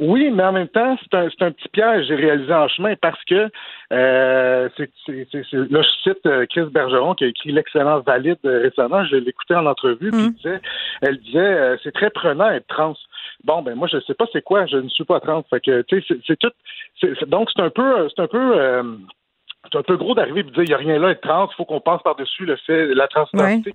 Oui, 0.01 0.31
mais 0.31 0.43
en 0.43 0.51
même 0.51 0.67
temps, 0.67 0.97
c'est 0.99 1.15
un, 1.15 1.27
un, 1.27 1.51
petit 1.51 1.69
piège 1.69 2.07
j'ai 2.07 2.15
réalisé 2.15 2.51
en 2.51 2.67
chemin 2.67 2.95
parce 2.95 3.23
que 3.25 3.49
euh, 3.93 4.67
c'est, 4.75 4.89
là, 5.53 5.81
je 5.83 6.09
cite 6.09 6.25
euh, 6.25 6.47
Chris 6.49 6.65
Bergeron 6.71 7.13
qui 7.13 7.25
a 7.25 7.27
écrit 7.27 7.51
L'excellence 7.51 8.03
valide 8.03 8.39
euh, 8.43 8.63
récemment. 8.63 9.05
Je 9.05 9.17
l'écoutais 9.17 9.53
en 9.53 9.67
entrevue, 9.67 10.09
puis 10.09 10.21
mm. 10.21 10.31
disait, 10.31 10.61
elle 11.03 11.17
disait 11.19 11.37
euh, 11.37 11.77
c'est 11.83 11.93
très 11.93 12.09
prenant 12.09 12.49
être 12.49 12.65
trans. 12.65 12.95
Bon, 13.43 13.61
ben 13.61 13.75
moi, 13.75 13.87
je 13.91 13.99
sais 13.99 14.15
pas 14.15 14.25
c'est 14.33 14.41
quoi, 14.41 14.65
je 14.65 14.77
ne 14.77 14.89
suis 14.89 15.03
pas 15.03 15.19
trans. 15.19 15.43
Fait 15.51 15.61
que, 15.61 15.83
tu 15.83 16.01
sais, 16.01 16.15
c'est, 16.25 16.39
tout. 16.39 16.51
donc, 17.27 17.49
c'est 17.55 17.61
un 17.61 17.69
peu, 17.69 18.09
c'est 18.09 18.23
un 18.23 18.27
peu 18.27 18.81
c'est 19.71 19.77
un 19.77 19.83
peu 19.83 19.97
gros 19.97 20.15
d'arriver 20.15 20.41
et 20.41 20.43
de 20.43 20.49
dire 20.49 20.63
il 20.63 20.67
n'y 20.67 20.73
a 20.73 20.77
rien 20.77 20.99
là, 20.99 21.11
être 21.11 21.21
trans, 21.21 21.47
il 21.51 21.55
faut 21.55 21.65
qu'on 21.65 21.79
passe 21.79 22.01
par-dessus 22.03 22.45
le 22.45 22.55
fait, 22.55 22.93
la 22.93 23.07
transidentité 23.07 23.73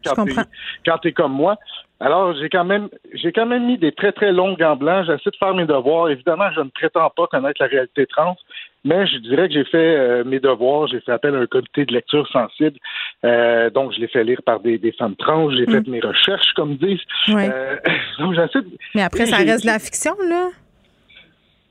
quand 0.85 0.99
tu 0.99 1.09
es 1.09 1.13
comme 1.13 1.33
moi. 1.33 1.57
Alors, 1.99 2.35
j'ai 2.37 2.51
quand 2.51 2.65
même 2.65 2.89
j'ai 3.15 3.33
quand 3.33 3.47
même 3.47 3.67
mis 3.67 3.79
des 3.79 3.93
très, 3.93 4.13
très 4.13 4.31
longues 4.31 4.63
en 4.63 4.77
blanc. 4.77 5.05
J'essaie 5.05 5.31
de 5.31 5.37
faire 5.37 5.55
mes 5.55 5.65
devoirs. 5.65 6.11
Évidemment, 6.11 6.51
je 6.55 6.61
ne 6.61 6.69
prétends 6.69 7.11
pas 7.17 7.27
connaître 7.29 7.61
la 7.61 7.69
réalité 7.69 8.05
trans, 8.07 8.37
mais 8.85 9.07
je 9.07 9.17
dirais 9.19 9.49
que 9.49 9.55
j'ai 9.55 9.65
fait 9.65 9.97
euh, 9.97 10.25
mes 10.25 10.39
devoirs. 10.39 10.89
J'ai 10.89 11.01
fait 11.01 11.13
appel 11.13 11.35
à 11.35 11.39
un 11.39 11.47
comité 11.47 11.87
de 11.87 11.95
lecture 11.95 12.29
sensible. 12.29 12.79
Euh, 13.25 13.71
donc, 13.71 13.93
je 13.95 14.01
l'ai 14.01 14.09
fait 14.09 14.25
lire 14.25 14.43
par 14.45 14.61
des, 14.61 14.79
femmes 14.99 15.17
trans. 15.17 15.51
J'ai 15.51 15.65
fait 15.65 15.81
mm. 15.81 15.91
mes 15.91 16.01
recherches, 16.01 16.53
comme 16.55 16.77
disent. 16.77 17.01
Euh, 17.31 17.77
donc, 18.19 18.35
j'essaie 18.35 18.67
Mais 18.95 19.03
après, 19.03 19.25
ça 19.25 19.39
reste 19.39 19.63
de 19.63 19.71
la 19.71 19.79
fiction, 19.79 20.15
là? 20.29 20.51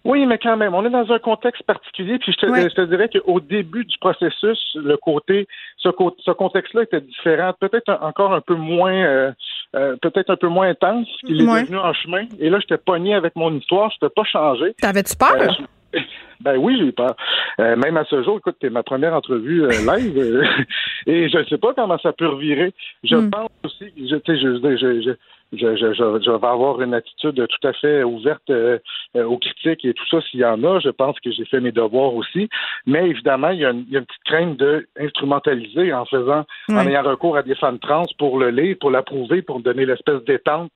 Oui, 0.05 0.27
mais 0.27 0.37
quand 0.37 0.55
même, 0.55 0.75
on 0.75 0.85
est 0.85 0.91
dans 0.91 1.11
un 1.11 1.17
contexte 1.17 1.63
particulier. 1.63 2.19
Puis 2.19 2.31
je 2.31 2.45
te, 2.45 2.45
je 2.45 2.75
te 2.75 2.81
dirais 2.81 3.09
qu'au 3.09 3.39
début 3.39 3.85
du 3.85 3.97
processus, 3.97 4.59
le 4.75 4.97
côté, 4.97 5.47
ce, 5.77 5.89
ce 6.23 6.31
contexte-là 6.31 6.83
était 6.83 7.01
différent, 7.01 7.53
peut-être 7.59 7.97
encore 8.01 8.31
un 8.31 8.41
peu 8.41 8.53
moins, 8.53 8.93
euh, 8.93 9.31
euh, 9.75 9.95
peut-être 9.99 10.29
un 10.29 10.35
peu 10.35 10.47
moins 10.47 10.69
intense 10.69 11.07
qu'il 11.21 11.41
est 11.41 11.45
devenu 11.45 11.79
en 11.79 11.93
chemin. 11.93 12.25
Et 12.39 12.51
là, 12.51 12.59
j'étais 12.59 12.77
pogné 12.77 13.15
avec 13.15 13.35
mon 13.35 13.51
histoire, 13.57 13.89
je 13.89 14.05
n'étais 14.05 14.13
pas 14.13 14.23
changé. 14.25 14.75
T'avais-tu 14.79 15.15
peur? 15.15 15.35
Euh, 15.35 15.99
ben 16.39 16.57
oui, 16.57 16.77
j'ai 16.77 16.85
eu 16.85 16.93
peur. 16.93 17.15
même 17.57 17.97
à 17.97 18.05
ce 18.05 18.21
jour, 18.21 18.37
écoute, 18.37 18.57
c'est 18.61 18.69
ma 18.69 18.83
première 18.83 19.13
entrevue 19.15 19.67
live 19.67 20.17
et 21.07 21.29
je 21.29 21.37
ne 21.37 21.45
sais 21.45 21.57
pas 21.57 21.73
comment 21.73 21.97
ça 21.97 22.13
peut 22.13 22.27
revirer. 22.27 22.73
Je 23.03 23.15
hmm. 23.15 23.31
pense 23.31 23.49
aussi, 23.63 23.91
je, 23.97 24.17
je, 24.27 25.01
je, 25.01 25.15
je 25.53 25.75
je, 25.75 25.93
je, 25.93 26.21
je, 26.23 26.31
vais 26.31 26.47
avoir 26.47 26.81
une 26.81 26.93
attitude 26.93 27.35
tout 27.47 27.67
à 27.67 27.73
fait 27.73 28.03
ouverte 28.03 28.49
euh, 28.49 28.79
euh, 29.15 29.25
aux 29.25 29.37
critiques 29.37 29.85
et 29.85 29.93
tout 29.93 30.07
ça 30.09 30.21
s'il 30.21 30.39
y 30.39 30.45
en 30.45 30.63
a. 30.63 30.79
Je 30.79 30.89
pense 30.89 31.19
que 31.19 31.31
j'ai 31.31 31.45
fait 31.45 31.59
mes 31.59 31.71
devoirs 31.71 32.13
aussi. 32.13 32.49
Mais 32.85 33.09
évidemment, 33.09 33.49
il 33.49 33.59
y 33.59 33.65
a 33.65 33.71
une, 33.71 33.85
il 33.87 33.93
y 33.93 33.95
a 33.95 33.99
une 33.99 34.05
petite 34.05 34.23
crainte 34.25 34.57
de 34.57 34.87
instrumentaliser 34.99 35.93
en 35.93 36.05
faisant, 36.05 36.45
en 36.69 36.87
ayant 36.87 37.03
recours 37.03 37.37
à 37.37 37.43
des 37.43 37.55
femmes 37.55 37.79
trans 37.79 38.03
pour 38.17 38.39
le 38.39 38.49
lire, 38.49 38.75
pour 38.79 38.91
l'approuver, 38.91 39.41
pour 39.41 39.59
donner 39.59 39.85
l'espèce 39.85 40.23
d'étente 40.25 40.71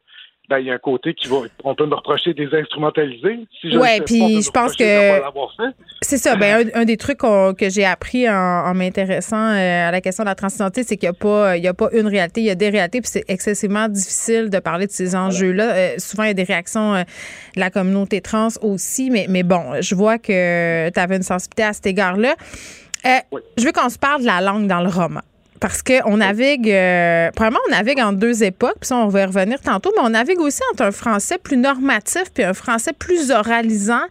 ben, 0.49 0.57
il 0.57 0.65
y 0.65 0.71
a 0.71 0.73
un 0.73 0.79
côté 0.79 1.13
qui 1.13 1.27
va. 1.27 1.41
On 1.63 1.75
peut 1.75 1.85
me 1.85 1.93
reprocher 1.93 2.33
des 2.33 2.49
instrumentalisés. 2.51 3.39
Si 3.61 3.71
je 3.71 3.77
ouais, 3.77 4.01
puis 4.01 4.41
je 4.41 4.49
pense 4.49 4.75
que. 4.75 5.21
C'est 6.01 6.17
ça. 6.17 6.35
Ben, 6.35 6.71
un, 6.73 6.85
des 6.85 6.97
trucs 6.97 7.19
que 7.19 7.69
j'ai 7.69 7.85
appris 7.85 8.27
en, 8.27 8.73
m'intéressant 8.73 9.37
euh, 9.37 9.87
à 9.87 9.91
la 9.91 10.01
question 10.01 10.23
de 10.23 10.29
la 10.29 10.35
transidentité, 10.35 10.83
c'est 10.83 10.97
qu'il 10.97 11.07
n'y 11.07 11.15
a, 11.15 11.19
pas, 11.19 11.55
il 11.55 11.63
y 11.63 11.67
a 11.67 11.73
pas 11.75 11.89
une 11.93 12.07
réalité, 12.07 12.41
il 12.41 12.47
y 12.47 12.49
a 12.49 12.55
des 12.55 12.69
réalités, 12.69 12.99
puis 12.99 13.11
c'est 13.11 13.25
excessivement 13.27 13.87
difficile 13.87 14.49
de 14.49 14.57
parler 14.57 14.87
de 14.87 14.91
ces 14.91 15.15
enjeux-là. 15.15 15.75
Euh, 15.75 15.93
souvent, 15.99 16.23
il 16.23 16.27
y 16.27 16.31
a 16.31 16.33
des 16.33 16.43
réactions 16.43 16.95
euh, 16.95 17.03
de 17.55 17.59
la 17.59 17.69
communauté 17.69 18.21
trans 18.21 18.47
aussi, 18.63 19.11
mais, 19.11 19.27
mais 19.29 19.43
bon, 19.43 19.79
je 19.81 19.93
vois 19.93 20.17
que 20.17 20.89
tu 20.89 20.99
avais 20.99 21.17
une 21.17 21.23
sensibilité 21.23 21.63
à 21.63 21.73
cet 21.73 21.85
égard-là. 21.85 22.35
Je 23.05 23.63
veux 23.63 23.71
qu'on 23.71 23.89
se 23.89 23.99
parle 23.99 24.21
de 24.21 24.25
la 24.25 24.41
langue 24.41 24.65
dans 24.65 24.81
le 24.81 24.89
roman 24.89 25.21
parce 25.59 25.81
qu'on 25.83 26.17
navigue, 26.17 26.69
euh, 26.69 27.29
premièrement, 27.35 27.59
on 27.67 27.71
navigue 27.71 27.99
en 27.99 28.13
deux 28.13 28.43
époques, 28.43 28.77
puis 28.79 28.87
ça, 28.87 28.97
on 28.97 29.07
va 29.07 29.21
y 29.21 29.25
revenir 29.25 29.59
tantôt, 29.61 29.91
mais 29.95 30.03
on 30.03 30.09
navigue 30.09 30.39
aussi 30.39 30.61
entre 30.71 30.83
un 30.83 30.91
français 30.91 31.37
plus 31.37 31.57
normatif 31.57 32.23
puis 32.33 32.43
un 32.43 32.53
français 32.53 32.93
plus 32.93 33.31
oralisant. 33.31 34.03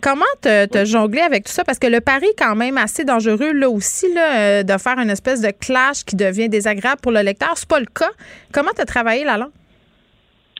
Comment 0.00 0.24
te, 0.40 0.66
te 0.66 0.84
jongler 0.84 1.20
avec 1.20 1.44
tout 1.44 1.52
ça? 1.52 1.64
Parce 1.64 1.78
que 1.78 1.86
le 1.86 2.00
pari 2.00 2.26
est 2.26 2.38
quand 2.38 2.54
même 2.54 2.78
assez 2.78 3.04
dangereux, 3.04 3.52
là 3.52 3.68
aussi, 3.68 4.12
là, 4.12 4.36
euh, 4.36 4.62
de 4.62 4.78
faire 4.78 4.98
une 4.98 5.10
espèce 5.10 5.40
de 5.40 5.50
clash 5.50 6.04
qui 6.04 6.16
devient 6.16 6.48
désagréable 6.48 7.00
pour 7.00 7.12
le 7.12 7.20
lecteur. 7.20 7.52
C'est 7.56 7.68
pas 7.68 7.80
le 7.80 7.86
cas. 7.86 8.10
Comment 8.52 8.70
tu 8.74 8.82
as 8.82 8.86
travaillé 8.86 9.24
la 9.24 9.38
langue? 9.38 9.50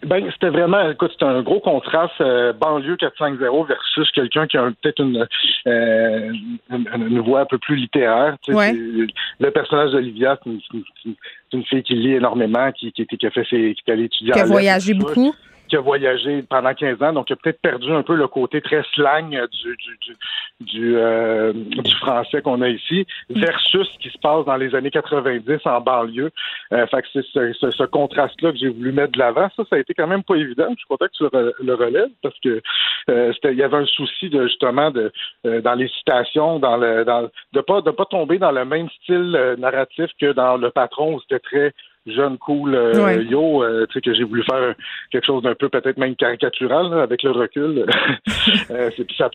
Ben, 0.05 0.29
c'était 0.33 0.49
vraiment, 0.49 0.91
écoute, 0.91 1.11
c'était 1.13 1.25
un 1.25 1.43
gros 1.43 1.61
contraste 1.61 2.21
euh, 2.21 2.53
banlieue 2.53 2.97
450 2.97 3.69
versus 3.69 4.11
quelqu'un 4.11 4.49
qui 4.49 4.57
a 4.57 4.71
peut-être 4.83 5.01
une, 5.01 5.27
euh, 5.69 6.33
une, 6.71 7.21
voix 7.21 7.41
un 7.41 7.47
peu 7.47 7.59
plus 7.59 7.77
littéraire. 7.77 8.37
Le 8.49 9.51
personnage 9.51 9.93
d'Olivia, 9.93 10.39
c'est 10.43 10.51
une, 10.51 11.15
une, 11.53 11.65
fille 11.65 11.83
qui 11.85 11.95
lit 11.95 12.15
énormément, 12.15 12.73
qui, 12.73 12.91
qui, 12.93 13.07
qui 13.07 13.27
a 13.27 13.31
fait 13.31 13.47
ses, 13.49 13.75
qui 13.75 13.83
est 13.87 13.93
allée 13.93 14.05
étudier. 14.05 14.33
Qui 14.33 14.41
a 14.41 14.45
voyagé 14.45 14.95
beaucoup 14.95 15.35
qui 15.73 15.77
a 15.79 15.81
voyagé 15.81 16.43
pendant 16.43 16.75
15 16.75 17.03
ans, 17.03 17.13
donc 17.15 17.31
il 17.31 17.33
a 17.33 17.37
peut-être 17.37 17.63
perdu 17.63 17.91
un 17.93 18.03
peu 18.03 18.15
le 18.15 18.29
côté 18.29 18.61
très 18.61 18.83
slang 18.95 19.31
du, 19.31 19.77
du, 19.77 20.17
du, 20.61 20.97
euh, 20.99 21.55
du, 21.55 21.95
français 21.95 22.43
qu'on 22.43 22.61
a 22.61 22.69
ici, 22.69 23.07
versus 23.31 23.89
ce 23.89 23.99
qui 23.99 24.11
se 24.11 24.19
passe 24.19 24.45
dans 24.45 24.57
les 24.57 24.75
années 24.75 24.91
90 24.91 25.61
en 25.65 25.81
banlieue. 25.81 26.31
Euh, 26.75 26.87
fait 26.89 27.01
que 27.01 27.09
c'est 27.15 27.25
ce, 27.33 27.71
ce, 27.71 27.85
contraste-là 27.85 28.53
que 28.53 28.59
j'ai 28.59 28.69
voulu 28.69 28.93
mettre 28.93 29.13
de 29.13 29.19
l'avant. 29.19 29.49
Ça, 29.57 29.63
ça 29.71 29.77
a 29.77 29.79
été 29.79 29.95
quand 29.95 30.07
même 30.07 30.23
pas 30.23 30.35
évident. 30.35 30.67
Je 30.73 30.77
suis 30.77 30.87
content 30.89 31.07
que 31.07 31.17
tu 31.17 31.65
le, 31.65 31.75
relèves 31.75 32.11
parce 32.23 32.39
que 32.41 32.61
euh, 33.09 33.33
il 33.45 33.57
y 33.57 33.63
avait 33.63 33.79
un 33.79 33.87
souci 33.87 34.29
de 34.29 34.47
justement 34.49 34.91
de 34.91 35.11
euh, 35.47 35.63
dans 35.63 35.75
les 35.75 35.89
citations, 35.89 36.59
dans 36.59 36.77
le 36.77 37.07
dans 37.07 37.31
de 37.55 37.61
pas 37.63 37.81
de 37.81 37.91
pas 37.93 38.05
tomber 38.05 38.37
dans 38.37 38.53
le 38.53 38.67
même 38.67 38.91
style 39.03 39.57
narratif 39.57 40.11
que 40.21 40.33
dans 40.33 40.59
le 40.59 40.71
patron 40.71 41.15
où 41.15 41.21
c'était 41.23 41.39
très 41.39 41.73
jeune 42.07 42.39
cool 42.39 42.75
euh, 42.75 43.23
yo, 43.23 43.63
euh, 43.63 43.87
tu 43.87 43.95
sais 43.95 44.01
que 44.01 44.15
j'ai 44.15 44.25
voulu 44.25 44.43
faire 44.45 44.75
quelque 45.11 45.25
chose 45.25 45.43
d'un 45.43 45.55
peu 45.55 45.69
peut-être 45.69 45.99
même 45.99 46.17
caricatural 46.17 46.93
avec 47.01 47.23
le 47.23 47.31
recul. 47.31 47.87
euh, 48.71 48.91
ça, 49.17 49.31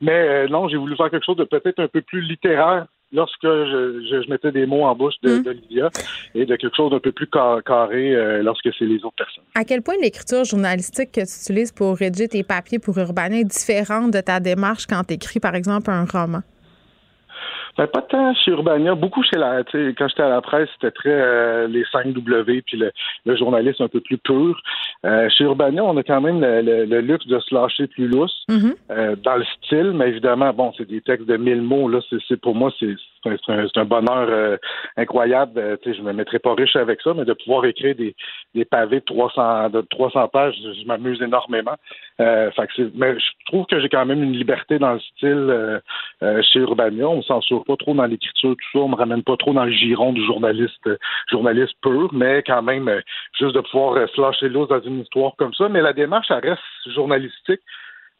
mais 0.00 0.46
non, 0.48 0.68
j'ai 0.68 0.76
voulu 0.76 0.96
faire 0.96 1.10
quelque 1.10 1.24
chose 1.24 1.36
de 1.36 1.44
peut-être 1.44 1.80
un 1.80 1.88
peu 1.88 2.02
plus 2.02 2.20
littéraire 2.20 2.86
lorsque 3.12 3.44
je, 3.44 4.04
je, 4.10 4.28
mettais 4.28 4.50
des 4.50 4.66
mots 4.66 4.84
en 4.84 4.94
bouche 4.94 5.14
de, 5.22 5.38
mm. 5.38 5.88
et 6.34 6.44
de 6.44 6.56
quelque 6.56 6.76
chose 6.76 6.90
d'un 6.90 6.98
peu 6.98 7.12
plus 7.12 7.28
carré 7.28 8.42
lorsque 8.42 8.68
c'est 8.78 8.84
les 8.84 8.96
autres 9.04 9.16
personnes. 9.16 9.44
À 9.54 9.64
quel 9.64 9.80
point 9.82 9.94
l'écriture 10.02 10.44
journalistique 10.44 11.12
que 11.12 11.20
tu 11.20 11.50
utilises 11.50 11.72
pour 11.72 11.96
rédiger 11.96 12.28
tes 12.28 12.42
papiers 12.42 12.78
pour 12.78 12.98
Urbanin 12.98 13.38
est 13.38 13.44
différente 13.44 14.10
de 14.10 14.20
ta 14.20 14.40
démarche 14.40 14.86
quand 14.86 15.04
tu 15.04 15.14
écris, 15.14 15.40
par 15.40 15.54
exemple, 15.54 15.90
un 15.90 16.04
roman? 16.04 16.42
Ben, 17.78 17.86
pas 17.86 18.02
tant 18.02 18.34
chez 18.34 18.52
Urbania, 18.52 18.94
beaucoup 18.94 19.22
chez 19.22 19.36
la. 19.36 19.62
Quand 19.64 20.08
j'étais 20.08 20.22
à 20.22 20.28
la 20.28 20.40
presse, 20.40 20.68
c'était 20.74 20.90
très 20.90 21.10
euh, 21.10 21.68
les 21.68 21.84
5 21.92 22.12
W 22.12 22.62
puis 22.62 22.78
le, 22.78 22.90
le, 23.24 23.36
journalisme 23.36 23.82
un 23.82 23.88
peu 23.88 24.00
plus 24.00 24.18
pur. 24.18 24.58
Euh, 25.04 25.28
chez 25.28 25.44
Urbania, 25.44 25.84
on 25.84 25.96
a 25.96 26.02
quand 26.02 26.20
même 26.20 26.40
le, 26.40 27.00
luxe 27.00 27.26
de 27.26 27.38
se 27.38 27.54
lâcher 27.54 27.86
plus 27.86 28.08
lousse 28.08 28.44
mm-hmm. 28.48 28.74
euh, 28.90 29.16
dans 29.16 29.36
le 29.36 29.44
style, 29.44 29.92
mais 29.94 30.08
évidemment, 30.08 30.52
bon, 30.52 30.72
c'est 30.76 30.88
des 30.88 31.02
textes 31.02 31.26
de 31.26 31.36
1000 31.36 31.60
mots. 31.60 31.88
Là, 31.88 32.00
c'est 32.28 32.40
pour 32.40 32.54
moi, 32.54 32.72
c'est 32.80 32.96
c'est 33.44 33.78
un, 33.78 33.84
bonheur 33.84 34.28
euh, 34.28 34.56
incroyable. 34.96 35.58
Euh, 35.58 35.76
je 35.84 36.02
me 36.02 36.12
mettrai 36.12 36.38
pas 36.38 36.54
riche 36.54 36.76
avec 36.76 37.00
ça, 37.02 37.14
mais 37.14 37.24
de 37.24 37.32
pouvoir 37.32 37.64
écrire 37.64 37.94
des, 37.94 38.14
des 38.54 38.64
pavés 38.64 39.00
de 39.00 39.04
300, 39.04 39.70
de 39.70 39.80
300 39.82 40.28
pages, 40.28 40.54
je, 40.56 40.86
m'amuse 40.86 41.20
énormément. 41.22 41.76
Euh, 42.20 42.50
mais 42.94 43.18
je 43.18 43.26
trouve 43.46 43.66
que 43.66 43.80
j'ai 43.80 43.88
quand 43.88 44.06
même 44.06 44.22
une 44.22 44.32
liberté 44.32 44.78
dans 44.78 44.94
le 44.94 45.00
style 45.00 45.80
chez 46.52 46.60
Urbania. 46.60 47.08
On 47.08 47.18
ne 47.18 47.22
censure 47.22 47.64
pas 47.66 47.76
trop 47.76 47.94
dans 47.94 48.06
l'écriture, 48.06 48.50
tout 48.50 48.78
ça. 48.78 48.78
On 48.78 48.88
me 48.88 48.96
ramène 48.96 49.22
pas 49.22 49.36
trop 49.36 49.52
dans 49.52 49.64
le 49.64 49.72
giron 49.72 50.12
du 50.12 50.24
journaliste, 50.24 50.88
journaliste 51.30 51.74
pur, 51.82 52.10
mais 52.12 52.42
quand 52.46 52.62
même, 52.62 52.90
juste 53.38 53.54
de 53.54 53.60
pouvoir 53.60 54.08
se 54.08 54.20
lâcher 54.20 54.48
l'os 54.48 54.68
dans 54.68 54.80
une 54.80 55.00
histoire 55.00 55.34
comme 55.36 55.54
ça. 55.54 55.68
Mais 55.68 55.82
la 55.82 55.92
démarche, 55.92 56.28
elle 56.30 56.50
reste 56.50 56.94
journalistique. 56.94 57.60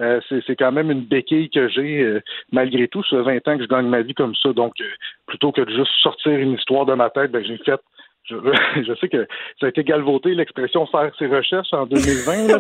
Euh, 0.02 0.20
c'est 0.28 0.56
quand 0.56 0.73
même 0.73 0.90
une 0.90 1.05
béquille 1.05 1.48
que 1.48 1.68
j'ai 1.68 2.02
euh, 2.02 2.20
malgré 2.52 2.86
tout. 2.89 3.02
Ça 3.05 3.16
fait 3.24 3.40
20 3.40 3.48
ans 3.48 3.56
que 3.56 3.62
je 3.62 3.68
gagne 3.68 3.86
ma 3.86 4.02
vie 4.02 4.14
comme 4.14 4.35
ça. 4.35 4.52
Donc, 4.52 4.74
euh, 4.81 4.85
plutôt 5.27 5.52
que 5.52 5.62
de 5.62 5.70
juste 5.70 5.93
sortir 6.02 6.32
une 6.32 6.52
histoire 6.52 6.85
de 6.85 6.94
ma 6.94 7.09
tête, 7.09 7.31
ben, 7.32 7.43
j'ai 7.44 7.56
fait 7.59 7.81
je, 8.24 8.35
je, 8.86 8.94
sais 9.01 9.09
que 9.09 9.27
ça 9.60 9.66
a 9.66 9.68
été 9.68 9.85
galvauté 9.85 10.35
l'expression 10.35 10.85
faire 10.86 11.12
ses 11.18 11.28
recherches 11.28 11.73
en 11.73 11.86
2020. 11.86 12.59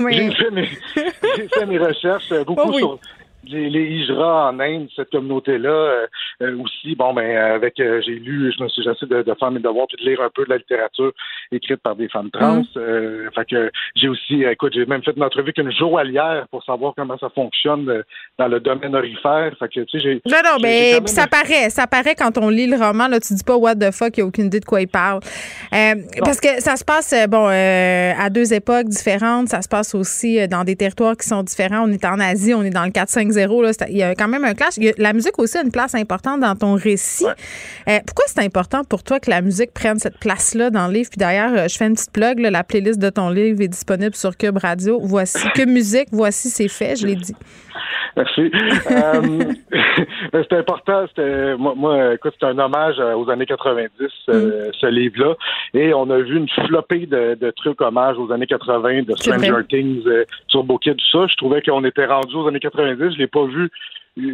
mais 0.00 0.12
J'ai 0.12 0.30
fait, 0.32 0.50
mes, 0.50 0.66
fait 0.66 1.66
mes 1.66 1.78
recherches 1.78 2.32
beaucoup 2.44 2.72
sur 2.74 2.98
les, 3.48 3.70
les 3.70 3.84
Hijra 3.84 4.50
en 4.50 4.60
Inde, 4.60 4.88
cette 4.94 5.10
communauté-là, 5.10 5.70
euh, 5.70 6.06
euh, 6.42 6.58
aussi, 6.62 6.94
bon, 6.94 7.14
ben, 7.14 7.36
avec, 7.36 7.80
euh, 7.80 8.00
j'ai 8.04 8.14
lu, 8.14 8.52
je 8.56 8.62
me 8.62 8.68
suis, 8.68 8.82
j'essaie 8.82 9.06
de, 9.06 9.22
de, 9.22 9.34
faire 9.34 9.50
mes 9.50 9.60
devoirs 9.60 9.86
puis 9.88 10.02
de 10.04 10.10
lire 10.10 10.20
un 10.20 10.30
peu 10.34 10.44
de 10.44 10.50
la 10.50 10.58
littérature 10.58 11.12
écrite 11.52 11.80
par 11.82 11.96
des 11.96 12.08
femmes 12.08 12.30
trans. 12.30 12.58
Mm. 12.58 13.30
fait 13.34 13.44
que 13.48 13.70
j'ai 13.96 14.08
aussi, 14.08 14.42
écoute, 14.44 14.72
j'ai 14.74 14.86
même 14.86 15.02
fait 15.02 15.16
une 15.16 15.22
entrevue 15.22 15.52
qu'une 15.52 15.72
joaillière 15.72 16.46
pour 16.50 16.62
savoir 16.64 16.92
comment 16.96 17.18
ça 17.18 17.30
fonctionne 17.34 18.02
dans 18.38 18.48
le 18.48 18.60
domaine 18.60 18.94
orifère. 18.94 19.52
Fait 19.58 19.68
que, 19.68 19.80
tu 19.80 19.98
sais, 19.98 20.00
j'ai. 20.00 20.14
Non, 20.26 20.38
non, 20.44 20.56
mais 20.62 21.00
ça 21.06 21.26
paraît, 21.26 21.70
ça 21.70 21.86
paraît 21.86 22.14
quand 22.14 22.36
on 22.38 22.48
lit 22.48 22.66
le 22.66 22.76
roman, 22.76 23.08
là, 23.08 23.20
tu 23.20 23.34
dis 23.34 23.44
pas 23.44 23.56
what 23.56 23.76
the 23.76 23.90
fuck, 23.92 24.16
il 24.16 24.20
n'y 24.20 24.24
a 24.24 24.26
aucune 24.26 24.46
idée 24.46 24.60
de 24.60 24.64
quoi 24.64 24.80
il 24.80 24.88
parle. 24.88 25.20
parce 25.70 26.40
que 26.40 26.60
ça 26.60 26.76
se 26.76 26.84
passe, 26.84 27.14
bon, 27.28 27.46
à 27.46 28.30
deux 28.30 28.52
époques 28.52 28.88
différentes, 28.88 29.48
ça 29.48 29.62
se 29.62 29.68
passe 29.68 29.94
aussi 29.94 30.46
dans 30.48 30.64
des 30.64 30.76
territoires 30.76 31.16
qui 31.16 31.26
sont 31.26 31.42
différents. 31.42 31.88
On 31.88 31.92
est 31.92 32.04
en 32.04 32.20
Asie, 32.20 32.54
on 32.54 32.62
est 32.62 32.70
dans 32.70 32.84
le 32.84 32.90
4-5 32.90 33.37
il 33.88 33.96
y 33.96 34.02
a 34.02 34.14
quand 34.14 34.28
même 34.28 34.44
un 34.44 34.54
clash. 34.54 34.74
la 34.98 35.12
musique 35.12 35.38
aussi 35.38 35.58
a 35.58 35.62
une 35.62 35.70
place 35.70 35.94
importante 35.94 36.40
dans 36.40 36.54
ton 36.54 36.74
récit. 36.74 37.26
Euh, 37.88 37.98
pourquoi 38.06 38.24
c'est 38.28 38.40
important 38.40 38.84
pour 38.84 39.02
toi 39.02 39.20
que 39.20 39.30
la 39.30 39.40
musique 39.40 39.72
prenne 39.72 39.98
cette 39.98 40.18
place-là 40.18 40.70
dans 40.70 40.86
le 40.86 40.94
livre? 40.94 41.10
Puis 41.10 41.18
d'ailleurs, 41.18 41.52
euh, 41.52 41.68
je 41.68 41.76
fais 41.76 41.86
une 41.86 41.94
petite 41.94 42.12
plug. 42.12 42.38
la 42.38 42.64
playlist 42.64 42.98
de 42.98 43.10
ton 43.10 43.30
livre 43.30 43.60
est 43.60 43.68
disponible 43.68 44.14
sur 44.14 44.36
Cube 44.36 44.58
Radio. 44.58 45.00
Voici 45.02 45.46
Cube 45.54 45.68
Musique, 45.68 46.08
voici 46.12 46.50
c'est 46.50 46.68
fait, 46.68 46.96
je 46.96 47.06
l'ai 47.06 47.16
dit. 47.16 47.34
Merci. 48.18 48.50
Euh, 48.90 49.52
c'était 50.42 50.56
important. 50.56 51.06
C'était 51.08 51.56
moi, 51.56 51.74
moi, 51.76 52.14
écoute, 52.14 52.34
c'est 52.38 52.46
un 52.46 52.58
hommage 52.58 52.98
aux 52.98 53.28
années 53.30 53.46
90, 53.46 53.90
mm. 54.00 54.10
ce 54.26 54.86
livre-là. 54.86 55.34
Et 55.74 55.92
on 55.92 56.08
a 56.10 56.18
vu 56.18 56.36
une 56.36 56.48
flopée 56.48 57.06
de, 57.06 57.34
de 57.34 57.50
trucs 57.50 57.80
hommage 57.80 58.16
aux 58.18 58.32
années 58.32 58.46
80, 58.46 59.02
de 59.02 59.14
Stranger 59.14 59.66
Things, 59.68 60.04
Turbo 60.48 60.78
Kid, 60.78 60.96
tout 60.96 61.18
ça. 61.18 61.26
Je 61.26 61.36
trouvais 61.36 61.60
qu'on 61.62 61.84
était 61.84 62.06
rendu 62.06 62.34
aux 62.34 62.48
années 62.48 62.60
90. 62.60 63.14
Je 63.14 63.18
l'ai 63.18 63.26
pas 63.26 63.44
vu 63.44 63.70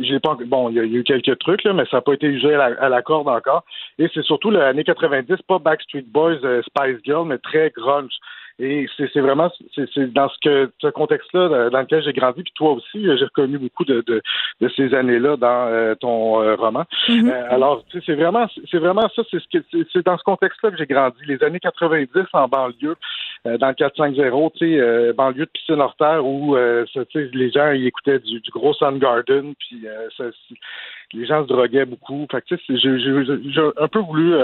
j'ai 0.02 0.20
pas 0.20 0.36
bon, 0.47 0.70
il 0.70 0.77
y, 0.77 0.81
a 0.81 0.85
eu 0.85 1.05
quelques 1.05 1.39
trucs 1.39 1.62
là, 1.65 1.73
mais 1.73 1.85
ça 1.90 1.98
n'a 1.98 2.01
pas 2.01 2.15
été 2.15 2.27
usé 2.27 2.55
à 2.55 2.89
la, 2.89 3.02
corde 3.02 3.28
encore. 3.28 3.65
Et 3.98 4.09
c'est 4.15 4.23
surtout 4.23 4.51
l'année 4.51 4.85
90, 4.85 5.36
pas 5.47 5.59
Backstreet 5.59 6.06
Boys, 6.06 6.39
euh, 6.44 6.62
Spice 6.62 6.98
Girl, 7.05 7.27
mais 7.27 7.39
très 7.39 7.70
grunge. 7.70 8.12
Et 8.60 8.86
c'est 8.97 9.20
vraiment 9.20 9.51
c'est 9.74 10.12
dans 10.12 10.28
ce 10.28 10.36
que 10.40 10.70
ce 10.81 10.86
contexte-là 10.86 11.70
dans 11.70 11.81
lequel 11.81 12.05
j'ai 12.05 12.12
grandi, 12.12 12.44
puis 12.44 12.52
toi 12.55 12.72
aussi, 12.72 13.05
j'ai 13.05 13.24
reconnu 13.24 13.59
beaucoup 13.59 13.85
de, 13.85 14.05
de, 14.06 14.22
de 14.60 14.68
ces 14.76 14.94
années-là 14.94 15.36
dans 15.36 15.66
euh, 15.66 15.97
ton 15.97 16.40
euh, 16.40 16.55
roman. 16.55 16.85
Mm-hmm. 17.09 17.31
Euh, 17.31 17.47
alors, 17.51 17.85
c'est 18.06 18.14
vraiment 18.14 18.47
c'est 18.70 18.78
vraiment 18.78 19.09
ça, 19.16 19.22
c'est 19.28 19.40
ce 19.40 19.85
c'est 19.93 20.06
dans 20.06 20.16
ce 20.16 20.22
contexte-là 20.22 20.70
que 20.70 20.76
j'ai 20.76 20.86
grandi. 20.86 21.18
Les 21.26 21.43
années 21.43 21.59
90 21.59 22.09
en 22.32 22.47
banlieue, 22.47 22.94
dans 23.44 23.68
le 23.68 23.74
450, 23.74 24.52
tu 24.55 24.78
sais, 24.78 25.12
banlieue 25.14 25.47
de 25.47 25.51
piscine 25.51 25.81
hors 25.81 25.97
terre 25.97 26.24
où 26.24 26.55
les 26.56 27.51
gens 27.51 27.72
ils 27.72 27.89
écoutaient 27.89 28.20
du, 28.20 28.40
du 28.40 28.51
gros 28.52 28.72
Garden, 28.81 29.55
puis 29.59 29.85
ça, 30.16 30.24
les 31.12 31.26
gens 31.26 31.43
se 31.43 31.48
droguaient 31.48 31.86
beaucoup. 31.86 32.26
Fait 32.31 32.43
que 32.43 32.56
j'ai 32.68 33.62
un 33.78 33.89
peu 33.89 33.98
voulu 33.98 34.35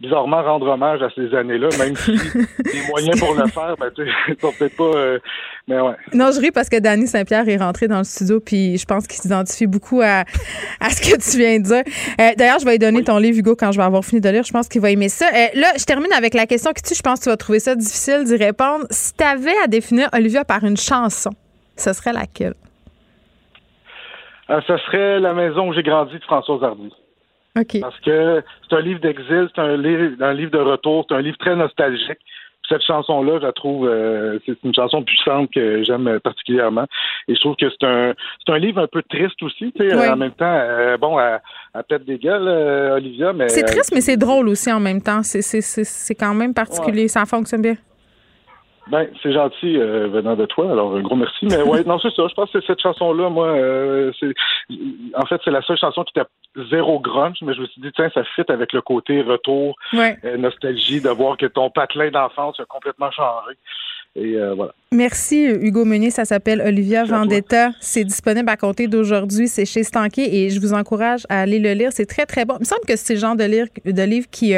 bizarrement 0.00 0.42
rendre 0.42 0.66
hommage 0.66 1.02
à 1.02 1.10
ces 1.10 1.34
années-là, 1.34 1.68
même 1.78 1.94
si 1.94 2.12
les 2.72 2.86
moyens 2.88 3.20
pour 3.20 3.34
le 3.34 3.46
faire, 3.48 3.76
ben, 3.78 3.90
tu 3.94 4.04
peut-être 4.40 4.76
pas. 4.76 4.98
Euh, 4.98 5.18
mais 5.68 5.78
ouais. 5.78 5.94
Non, 6.14 6.30
je 6.32 6.40
ris 6.40 6.50
parce 6.50 6.68
que 6.70 6.80
Danny 6.80 7.06
Saint-Pierre 7.06 7.46
est 7.48 7.58
rentré 7.58 7.86
dans 7.86 7.98
le 7.98 8.04
studio, 8.04 8.40
puis 8.40 8.78
je 8.78 8.86
pense 8.86 9.06
qu'il 9.06 9.20
s'identifie 9.20 9.66
beaucoup 9.66 10.00
à, 10.00 10.24
à 10.80 10.90
ce 10.90 11.00
que 11.02 11.16
tu 11.20 11.38
viens 11.38 11.58
de 11.58 11.64
dire. 11.64 11.82
Euh, 12.20 12.30
d'ailleurs, 12.36 12.58
je 12.58 12.64
vais 12.64 12.72
lui 12.72 12.78
donner 12.78 13.04
ton 13.04 13.18
livre, 13.18 13.38
Hugo, 13.38 13.54
quand 13.54 13.72
je 13.72 13.76
vais 13.76 13.84
avoir 13.84 14.04
fini 14.04 14.22
de 14.22 14.28
lire. 14.30 14.42
Je 14.42 14.52
pense 14.52 14.68
qu'il 14.68 14.80
va 14.80 14.90
aimer 14.90 15.10
ça. 15.10 15.26
Euh, 15.26 15.46
là, 15.54 15.68
je 15.78 15.84
termine 15.84 16.12
avec 16.12 16.32
la 16.32 16.46
question 16.46 16.72
que 16.72 16.80
tu, 16.80 16.94
je 16.94 17.02
pense 17.02 17.18
que 17.18 17.24
tu 17.24 17.30
vas 17.30 17.36
trouver 17.36 17.60
ça 17.60 17.74
difficile 17.74 18.24
d'y 18.24 18.36
répondre. 18.36 18.86
Si 18.90 19.14
tu 19.14 19.22
avais 19.22 19.56
à 19.62 19.66
définir 19.66 20.08
Olivia 20.14 20.44
par 20.44 20.64
une 20.64 20.78
chanson, 20.78 21.30
ce 21.76 21.92
serait 21.92 22.12
laquelle? 22.12 22.54
ce 24.48 24.76
serait 24.78 25.20
La 25.20 25.32
maison 25.32 25.68
où 25.68 25.72
j'ai 25.72 25.84
grandi 25.84 26.14
de 26.18 26.24
Françoise 26.24 26.60
Hardy. 26.64 26.90
Parce 27.54 28.00
que 28.00 28.42
c'est 28.68 28.76
un 28.76 28.80
livre 28.80 29.00
d'exil, 29.00 29.48
c'est 29.54 29.60
un 29.60 29.76
livre, 29.76 30.22
un 30.22 30.32
livre 30.34 30.50
de 30.52 30.58
retour, 30.58 31.06
c'est 31.08 31.14
un 31.14 31.20
livre 31.20 31.38
très 31.38 31.56
nostalgique. 31.56 32.18
Cette 32.68 32.82
chanson-là, 32.82 33.38
je 33.40 33.46
la 33.46 33.52
trouve, 33.52 33.88
euh, 33.88 34.38
c'est 34.46 34.56
une 34.62 34.72
chanson 34.72 35.02
puissante 35.02 35.50
que 35.52 35.82
j'aime 35.82 36.20
particulièrement. 36.20 36.86
Et 37.26 37.34
je 37.34 37.40
trouve 37.40 37.56
que 37.56 37.66
c'est 37.68 37.84
un, 37.84 38.14
c'est 38.46 38.52
un 38.52 38.58
livre 38.58 38.80
un 38.80 38.86
peu 38.86 39.02
triste 39.02 39.42
aussi, 39.42 39.72
tu 39.72 39.88
sais, 39.88 40.08
en 40.08 40.16
même 40.16 40.30
temps, 40.32 40.56
euh, 40.62 40.96
bon, 40.96 41.18
à, 41.18 41.40
à 41.74 41.82
tête 41.82 42.04
des 42.04 42.18
gueules, 42.18 42.46
euh, 42.46 42.94
Olivia, 42.94 43.32
mais... 43.32 43.48
C'est 43.48 43.64
triste, 43.64 43.90
mais 43.92 44.00
c'est 44.00 44.16
drôle 44.16 44.48
aussi 44.48 44.70
en 44.70 44.78
même 44.78 45.02
temps. 45.02 45.24
C'est, 45.24 45.42
c'est, 45.42 45.62
c'est, 45.62 46.14
quand 46.14 46.34
même 46.34 46.54
particulier. 46.54 47.08
Ça 47.08 47.26
fonctionne 47.26 47.62
bien. 47.62 47.76
Ben, 48.88 49.06
c'est 49.22 49.32
gentil 49.32 49.78
euh, 49.78 50.08
venant 50.08 50.34
de 50.34 50.46
toi, 50.46 50.70
alors 50.70 50.96
un 50.96 51.00
gros 51.00 51.16
merci. 51.16 51.46
Mais 51.46 51.62
ouais, 51.62 51.84
non, 51.86 51.98
c'est 52.00 52.12
ça. 52.14 52.26
Je 52.28 52.34
pense 52.34 52.50
que 52.50 52.60
cette 52.62 52.80
chanson-là, 52.80 53.28
moi, 53.28 53.48
euh, 53.48 54.10
c'est 54.18 54.32
en 55.14 55.26
fait, 55.26 55.40
c'est 55.44 55.50
la 55.50 55.62
seule 55.62 55.78
chanson 55.78 56.02
qui 56.04 56.18
était 56.18 56.28
zéro 56.70 56.98
grunge, 56.98 57.38
mais 57.42 57.54
je 57.54 57.60
me 57.60 57.66
suis 57.66 57.80
dit, 57.80 57.90
tiens, 57.94 58.10
ça 58.14 58.24
fit 58.34 58.42
avec 58.48 58.72
le 58.72 58.80
côté 58.80 59.22
retour, 59.22 59.76
euh, 59.94 60.36
nostalgie, 60.36 61.00
de 61.00 61.08
voir 61.10 61.36
que 61.36 61.46
ton 61.46 61.70
patelin 61.70 62.10
d'enfance 62.10 62.58
a 62.58 62.64
complètement 62.64 63.10
changé. 63.10 63.56
Et 64.16 64.36
voilà. 64.56 64.72
Merci, 64.90 65.44
Hugo 65.44 65.84
Meunier. 65.84 66.10
Ça 66.10 66.24
s'appelle 66.24 66.60
Olivia 66.60 67.04
Vendetta. 67.04 67.70
C'est 67.78 68.02
disponible 68.02 68.48
à 68.48 68.56
compter 68.56 68.88
d'aujourd'hui. 68.88 69.46
C'est 69.46 69.64
chez 69.64 69.84
Stanké 69.84 70.42
et 70.42 70.50
je 70.50 70.58
vous 70.60 70.72
encourage 70.72 71.26
à 71.28 71.42
aller 71.42 71.60
le 71.60 71.74
lire. 71.74 71.90
C'est 71.92 72.06
très, 72.06 72.26
très 72.26 72.44
bon. 72.44 72.54
Il 72.56 72.60
me 72.60 72.64
semble 72.64 72.84
que 72.88 72.96
c'est 72.96 73.14
le 73.14 73.20
genre 73.20 73.36
de, 73.36 73.44
lire, 73.44 73.66
de 73.84 74.02
livre 74.02 74.26
qui 74.28 74.52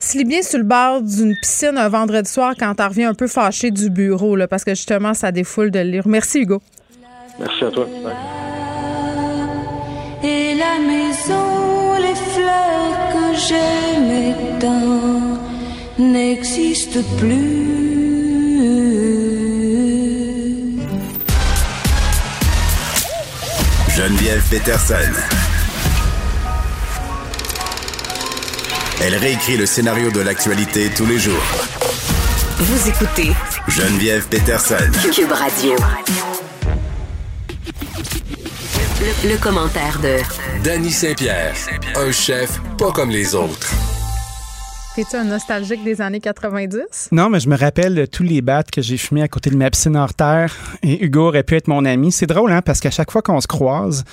se 0.00 0.18
lit 0.18 0.24
bien 0.24 0.42
sur 0.42 0.58
le 0.58 0.64
bord 0.64 1.02
d'une 1.02 1.36
piscine 1.36 1.76
un 1.76 1.88
vendredi 1.88 2.30
soir 2.30 2.54
quand 2.58 2.74
tu 2.74 2.82
reviens 2.82 3.10
un 3.10 3.14
peu 3.14 3.26
fâché 3.26 3.70
du 3.70 3.90
bureau, 3.90 4.34
là, 4.34 4.48
parce 4.48 4.64
que 4.64 4.74
justement, 4.74 5.14
ça 5.14 5.30
défoule 5.30 5.70
de 5.70 5.78
le 5.78 5.90
lire. 5.90 6.08
Merci, 6.08 6.40
Hugo. 6.40 6.62
Merci 7.38 7.64
à 7.64 7.70
toi. 7.70 7.86
Et 10.22 10.54
la 10.54 10.78
maison, 10.78 11.94
les 11.98 12.14
fleurs 12.14 13.12
que 13.12 13.38
j'aimais 13.38 14.34
tant 14.58 15.38
n'existent 15.98 17.00
plus. 17.18 17.80
Geneviève 23.96 24.42
Peterson. 24.50 25.39
Elle 29.02 29.16
réécrit 29.16 29.56
le 29.56 29.66
scénario 29.66 30.10
de 30.10 30.20
l'actualité 30.20 30.90
tous 30.94 31.06
les 31.06 31.18
jours. 31.18 31.42
Vous 32.58 32.88
écoutez 32.88 33.32
Geneviève 33.68 34.26
Peterson. 34.28 34.76
Cube 35.12 35.32
Radio. 35.32 35.74
Le, 39.00 39.30
le 39.30 39.36
commentaire 39.38 39.98
de 40.00 40.18
Danny 40.62 40.90
Saint-Pierre, 40.90 41.54
un 41.96 42.12
chef 42.12 42.60
pas 42.76 42.92
comme 42.92 43.10
les 43.10 43.34
autres. 43.34 43.70
Es-tu 45.00 45.16
un 45.16 45.24
nostalgique 45.24 45.82
des 45.82 46.02
années 46.02 46.20
90? 46.20 47.08
Non, 47.10 47.30
mais 47.30 47.40
je 47.40 47.48
me 47.48 47.56
rappelle 47.56 47.94
de 47.94 48.04
tous 48.04 48.22
les 48.22 48.42
battes 48.42 48.70
que 48.70 48.82
j'ai 48.82 48.98
fumés 48.98 49.22
à 49.22 49.28
côté 49.28 49.48
de 49.48 49.56
ma 49.56 49.70
piscine 49.70 49.96
hors 49.96 50.12
terre. 50.12 50.54
Et 50.82 51.02
Hugo 51.02 51.28
aurait 51.28 51.42
pu 51.42 51.56
être 51.56 51.68
mon 51.68 51.86
ami. 51.86 52.12
C'est 52.12 52.26
drôle, 52.26 52.52
hein, 52.52 52.60
parce 52.60 52.80
qu'à 52.80 52.90
chaque 52.90 53.10
fois 53.10 53.22
qu'on 53.22 53.40
se 53.40 53.46
croise, 53.46 54.04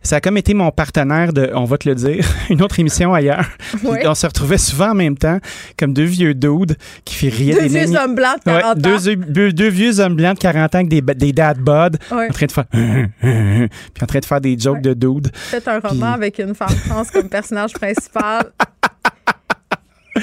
ça 0.00 0.16
a 0.16 0.20
comme 0.20 0.36
été 0.36 0.54
mon 0.54 0.70
partenaire 0.70 1.32
de, 1.32 1.50
on 1.54 1.64
va 1.64 1.76
te 1.76 1.88
le 1.88 1.96
dire, 1.96 2.24
une 2.50 2.62
autre 2.62 2.78
émission 2.78 3.14
ailleurs. 3.14 3.46
On 3.82 4.14
se 4.14 4.26
retrouvait 4.28 4.58
souvent 4.58 4.90
en 4.90 4.94
même 4.94 5.18
temps, 5.18 5.40
comme 5.76 5.92
deux 5.92 6.04
vieux 6.04 6.34
dudes 6.34 6.76
qui 7.04 7.16
fait 7.16 7.30
rire. 7.30 7.56
Deux 7.60 7.66
vieux 7.66 7.96
hommes 7.96 8.14
blancs 8.14 8.38
de 8.38 8.52
40 8.52 8.64
ans. 8.64 9.50
Deux, 9.50 9.68
vieux 9.70 9.98
hommes 9.98 10.14
blancs 10.14 10.36
de 10.36 10.40
40 10.40 10.74
ans 10.76 10.78
avec 10.78 10.88
des, 10.88 11.00
des 11.00 11.32
dad 11.32 11.58
bod, 11.58 11.98
en 12.12 12.28
train 12.28 12.46
de 12.46 12.52
faire, 12.52 12.66
puis 12.70 14.02
en 14.02 14.06
train 14.06 14.20
de 14.20 14.24
faire 14.24 14.40
des 14.40 14.56
jokes 14.56 14.82
de 14.82 14.94
dudes. 14.94 15.32
Peut-être 15.50 15.66
un 15.66 15.80
roman 15.80 16.12
avec 16.12 16.38
une 16.38 16.54
femme 16.54 16.76
trans 16.88 17.02
comme 17.12 17.28
personnage 17.28 17.72
principal. 17.72 18.52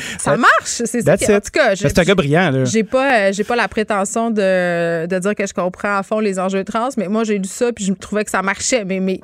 Ça 0.20 0.38
marche. 0.38 0.82
C'est 0.86 1.08
En 1.10 1.18
tout 1.18 1.52
cas, 1.52 1.76
c'est 1.76 2.00
un 2.00 2.04
gars 2.04 2.16
brillant. 2.16 2.66
J'ai 2.66 2.84
pas, 2.84 3.30
euh, 3.30 3.34
j'ai 3.34 3.44
pas 3.44 3.56
la 3.56 3.68
prétention 3.68 4.30
de, 4.30 5.06
de, 5.06 5.20
dire 5.20 5.36
que 5.36 5.46
je 5.46 5.54
comprends 5.54 5.98
à 5.98 6.04
fond 6.04 6.20
les 6.20 6.40
enjeux 6.40 6.64
trans, 6.64 6.90
mais 6.98 7.08
moi 7.08 7.24
j'ai 7.24 7.38
lu 7.38 7.48
ça 7.48 7.72
puis 7.72 7.86
je 7.86 7.94
trouvais 7.94 8.24
que 8.24 8.32
ça 8.32 8.42
marchait. 8.42 8.86
Mais, 8.86 9.00
mais 9.00 9.22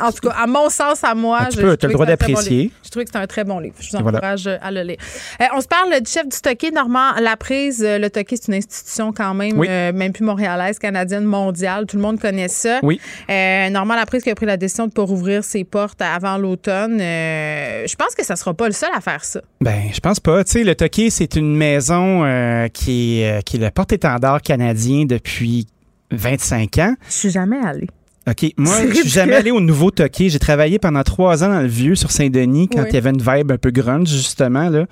en 0.00 0.12
tout 0.12 0.28
cas, 0.28 0.34
à 0.36 0.46
mon 0.46 0.68
sens, 0.68 1.04
à 1.04 1.14
moi, 1.14 1.40
ben, 1.40 1.76
tu 1.76 1.86
as 1.86 1.88
le 1.88 1.92
droit 1.94 2.06
d'apprécier. 2.06 2.70
je 2.84 2.90
trouvais 2.90 3.04
que 3.04 3.10
c'est 3.12 3.18
un 3.18 3.26
très 3.26 3.44
bon 3.44 3.58
livre. 3.58 3.74
Je 3.80 3.90
vous 3.90 3.96
encourage 3.96 4.46
euh, 4.46 4.56
à 4.60 4.70
le 4.70 4.82
lire. 4.82 4.96
Euh, 5.40 5.44
on 5.54 5.60
se 5.60 5.68
parle 5.68 6.00
du 6.00 6.10
chef 6.10 6.28
du 6.28 6.40
Toqué, 6.40 6.70
Normand 6.70 7.12
Laprise. 7.20 7.84
Le 7.84 8.08
Toqué, 8.08 8.36
c'est 8.36 8.48
une 8.48 8.54
institution 8.54 9.12
quand 9.12 9.34
même, 9.34 9.56
même 9.56 10.12
plus 10.12 10.24
montréalaise, 10.24 10.78
canadienne, 10.78 11.24
mondiale. 11.24 11.86
Tout 11.86 11.96
le 11.96 12.02
monde 12.02 12.20
connaît 12.20 12.48
ça. 12.48 12.80
Oui. 12.82 13.00
Normand 13.28 13.94
Laprise 13.94 14.22
qui 14.22 14.30
a 14.30 14.34
pris 14.34 14.46
la 14.46 14.56
décision 14.56 14.84
de 14.84 14.90
ne 14.90 14.94
pas 14.94 15.02
rouvrir 15.02 15.44
ses 15.44 15.64
portes 15.64 16.00
avant 16.02 16.36
l'automne. 16.36 16.98
je 16.98 17.96
pense 17.96 18.14
que 18.14 18.24
ça 18.24 18.34
ne 18.34 18.38
sera 18.38 18.54
pas 18.54 18.66
le 18.66 18.72
seul 18.72 18.90
à 18.94 19.00
faire 19.00 19.24
ça. 19.24 19.40
Ben, 19.60 19.84
je 19.92 20.00
pense 20.00 20.20
pas. 20.20 20.44
Tu 20.44 20.52
sais, 20.52 20.64
le 20.64 20.74
Toqué, 20.74 21.10
c'est 21.10 21.36
une 21.36 21.56
maison 21.56 22.20
qui, 22.72 23.20
est, 23.20 23.42
qui 23.44 23.56
est 23.56 23.60
le 23.60 23.70
porte-étendard 23.70 24.42
canadien 24.42 25.04
depuis 25.04 25.66
25 26.10 26.78
ans. 26.78 26.94
Je 27.06 27.12
suis 27.12 27.30
jamais 27.30 27.58
allée. 27.64 27.88
OK. 28.28 28.52
Moi, 28.58 28.74
je 28.88 28.94
suis 28.96 29.08
jamais 29.08 29.34
allé 29.34 29.50
au 29.50 29.60
Nouveau 29.60 29.90
Toqué. 29.90 30.28
J'ai 30.28 30.38
travaillé 30.38 30.78
pendant 30.78 31.02
trois 31.02 31.42
ans 31.42 31.48
dans 31.48 31.62
le 31.62 31.66
Vieux 31.66 31.94
sur 31.94 32.10
Saint-Denis 32.10 32.68
quand 32.68 32.84
il 32.86 32.94
y 32.94 32.96
avait 32.98 33.10
une 33.10 33.22
vibe 33.22 33.50
un 33.50 33.56
peu 33.56 33.70
grunge, 33.70 34.08
justement, 34.08 34.68
là, 34.68 34.84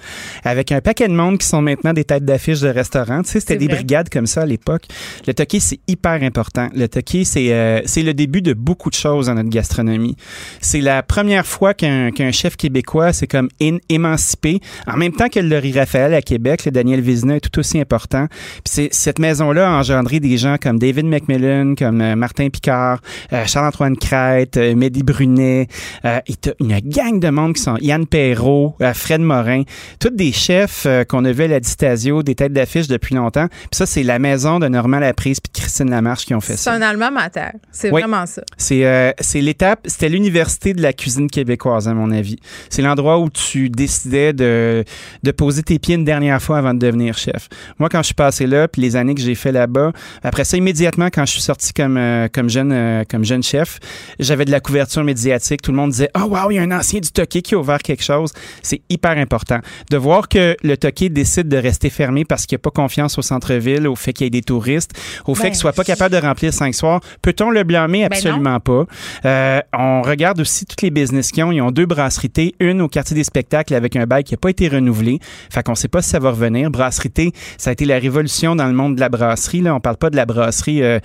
avec 0.44 0.72
un 0.72 0.80
paquet 0.80 1.08
de 1.08 1.12
monde 1.12 1.36
qui 1.36 1.46
sont 1.46 1.60
maintenant 1.60 1.92
des 1.92 2.04
têtes 2.04 2.24
d'affiche 2.24 2.60
de 2.60 2.68
restaurants. 2.68 3.22
Tu 3.22 3.32
sais, 3.32 3.40
c'était 3.40 3.56
des 3.56 3.68
brigades 3.68 4.08
comme 4.08 4.26
ça 4.26 4.42
à 4.42 4.46
l'époque. 4.46 4.84
Le 5.26 5.34
Toqué, 5.34 5.60
c'est 5.60 5.78
hyper 5.86 6.22
important. 6.22 6.68
Le 6.74 6.88
Toqué, 6.88 7.24
c'est 7.24 7.52
euh, 7.52 7.82
c'est 7.84 8.02
le 8.02 8.14
début 8.14 8.40
de 8.40 8.54
beaucoup 8.54 8.88
de 8.88 8.94
choses 8.94 9.26
dans 9.26 9.34
notre 9.34 9.50
gastronomie. 9.50 10.16
C'est 10.62 10.80
la 10.80 11.02
première 11.02 11.46
fois 11.46 11.74
qu'un 11.74 12.10
qu'un 12.10 12.32
chef 12.32 12.56
québécois 12.56 13.12
s'est 13.12 13.26
comme 13.26 13.50
émancipé, 13.90 14.60
en 14.86 14.96
même 14.96 15.12
temps 15.12 15.28
que 15.28 15.38
le 15.38 15.48
Laurie 15.48 15.78
Raphaël 15.78 16.14
à 16.14 16.22
Québec, 16.22 16.64
le 16.64 16.70
Daniel 16.70 17.02
Vizina 17.02 17.36
est 17.36 17.40
tout 17.40 17.60
aussi 17.60 17.78
important. 17.78 18.26
Puis 18.64 18.88
cette 18.90 19.18
maison-là 19.18 19.68
a 19.68 19.78
engendré 19.78 20.18
des 20.18 20.38
gens 20.38 20.56
comme 20.60 20.78
David 20.78 21.04
McMillan, 21.04 21.74
comme 21.74 22.00
euh, 22.00 22.16
Martin 22.16 22.48
Picard, 22.48 23.00
Charles-Antoine 23.46 23.96
Crête, 23.96 24.56
euh, 24.56 24.74
Mehdi 24.74 25.02
Brunet, 25.02 25.68
euh, 26.04 26.20
une 26.60 26.78
gang 26.80 27.20
de 27.20 27.28
monde 27.30 27.54
qui 27.54 27.62
sont 27.62 27.76
Yann 27.80 28.06
Perrault, 28.06 28.76
Fred 28.94 29.20
Morin, 29.20 29.62
tous 30.00 30.10
des 30.10 30.32
chefs 30.32 30.86
qu'on 31.08 31.24
a 31.24 31.32
vu 31.32 31.44
à 31.44 31.48
la 31.48 31.60
Distasio, 31.60 32.22
des 32.22 32.34
têtes 32.34 32.52
d'affiche 32.52 32.88
depuis 32.88 33.14
longtemps. 33.14 33.48
Puis 33.48 33.68
ça, 33.72 33.86
c'est 33.86 34.02
la 34.02 34.18
maison 34.18 34.58
de 34.58 34.68
Normand 34.68 34.98
Laprise 34.98 35.40
puis 35.40 35.62
Christine 35.62 35.90
Lamarche 35.90 36.24
qui 36.24 36.34
ont 36.34 36.40
fait 36.40 36.56
ça. 36.56 36.70
C'est 36.70 36.76
un 36.76 36.82
allemand 36.82 37.10
mater. 37.10 37.50
C'est 37.70 37.90
vraiment 37.90 38.26
ça. 38.26 38.42
C'est 38.56 39.40
l'étape, 39.40 39.80
c'était 39.84 40.08
l'université 40.08 40.74
de 40.74 40.82
la 40.82 40.92
cuisine 40.92 41.30
québécoise, 41.30 41.88
à 41.88 41.94
mon 41.94 42.10
avis. 42.10 42.38
C'est 42.70 42.82
l'endroit 42.82 43.18
où 43.18 43.28
tu 43.30 43.68
décidais 43.70 44.32
de, 44.32 44.84
de 45.22 45.30
poser 45.30 45.62
tes 45.62 45.78
pieds 45.78 45.94
une 45.94 46.04
dernière 46.04 46.40
fois 46.42 46.58
avant 46.58 46.74
de 46.74 46.78
devenir 46.78 47.16
chef. 47.16 47.48
Moi, 47.78 47.88
quand 47.88 48.00
je 48.00 48.06
suis 48.06 48.14
passé 48.14 48.46
là, 48.46 48.68
puis 48.68 48.82
les 48.82 48.96
années 48.96 49.14
que 49.14 49.20
j'ai 49.20 49.34
fait 49.34 49.52
là-bas, 49.52 49.92
après 50.22 50.44
ça, 50.44 50.56
immédiatement, 50.56 51.08
quand 51.12 51.24
je 51.26 51.32
suis 51.32 51.42
sorti 51.42 51.72
comme, 51.72 52.00
comme 52.32 52.48
jeune 52.48 53.04
comme 53.08 53.24
jeune 53.24 53.42
chef, 53.42 53.78
j'avais 54.18 54.44
de 54.44 54.50
la 54.50 54.60
couverture 54.60 55.04
médiatique. 55.04 55.62
Tout 55.62 55.72
le 55.72 55.76
monde 55.76 55.90
disait, 55.90 56.10
oh 56.16 56.24
wow, 56.24 56.50
il 56.50 56.56
y 56.56 56.58
a 56.58 56.62
un 56.62 56.70
ancien 56.70 57.00
du 57.00 57.10
Toqué 57.10 57.42
qui 57.42 57.54
a 57.54 57.58
ouvert 57.58 57.78
quelque 57.78 58.04
chose. 58.04 58.32
C'est 58.62 58.82
hyper 58.88 59.18
important. 59.18 59.58
De 59.90 59.96
voir 59.96 60.28
que 60.28 60.56
le 60.62 60.76
Toqué 60.76 61.08
décide 61.08 61.48
de 61.48 61.56
rester 61.56 61.90
fermé 61.90 62.24
parce 62.24 62.46
qu'il 62.46 62.56
n'a 62.56 62.60
pas 62.60 62.70
confiance 62.70 63.18
au 63.18 63.22
centre-ville, 63.22 63.86
au 63.88 63.96
fait 63.96 64.12
qu'il 64.12 64.26
y 64.26 64.28
ait 64.28 64.30
des 64.30 64.42
touristes, 64.42 64.92
au 65.26 65.34
fait 65.34 65.44
ben, 65.44 65.48
qu'il 65.50 65.58
soit 65.58 65.72
pas 65.72 65.84
capable 65.84 66.14
de 66.14 66.20
remplir 66.20 66.52
cinq 66.52 66.74
soirs, 66.74 67.00
peut-on 67.22 67.50
le 67.50 67.64
blâmer? 67.64 68.00
Ben 68.00 68.12
Absolument 68.12 68.60
pas. 68.60 68.84
Euh, 69.24 69.60
on 69.72 70.02
regarde 70.02 70.40
aussi 70.40 70.66
toutes 70.66 70.82
les 70.82 70.90
business 70.90 71.32
qui 71.32 71.42
ont. 71.42 71.52
Ils 71.52 71.60
ont 71.60 71.70
deux 71.70 71.86
brasseries 71.86 72.28
une 72.60 72.82
au 72.82 72.88
quartier 72.88 73.14
des 73.14 73.24
spectacles 73.24 73.74
avec 73.74 73.96
un 73.96 74.06
bail 74.06 74.24
qui 74.24 74.34
n'a 74.34 74.38
pas 74.38 74.50
été 74.50 74.68
renouvelé. 74.68 75.18
Fait 75.50 75.62
qu'on 75.62 75.74
sait 75.74 75.88
pas 75.88 76.02
si 76.02 76.10
ça 76.10 76.18
va 76.18 76.30
revenir. 76.30 76.70
Brasserie 76.70 77.08
ça 77.56 77.70
a 77.70 77.72
été 77.72 77.84
la 77.84 77.98
révolution 77.98 78.56
dans 78.56 78.66
le 78.66 78.72
monde 78.72 78.96
de 78.96 79.00
la 79.00 79.08
brasserie. 79.08 79.60
Là, 79.60 79.74
on 79.74 79.80
parle 79.80 79.96
pas 79.96 80.10
de 80.10 80.16
la 80.16 80.26
brasserie 80.26 80.82
euh, 80.82 80.98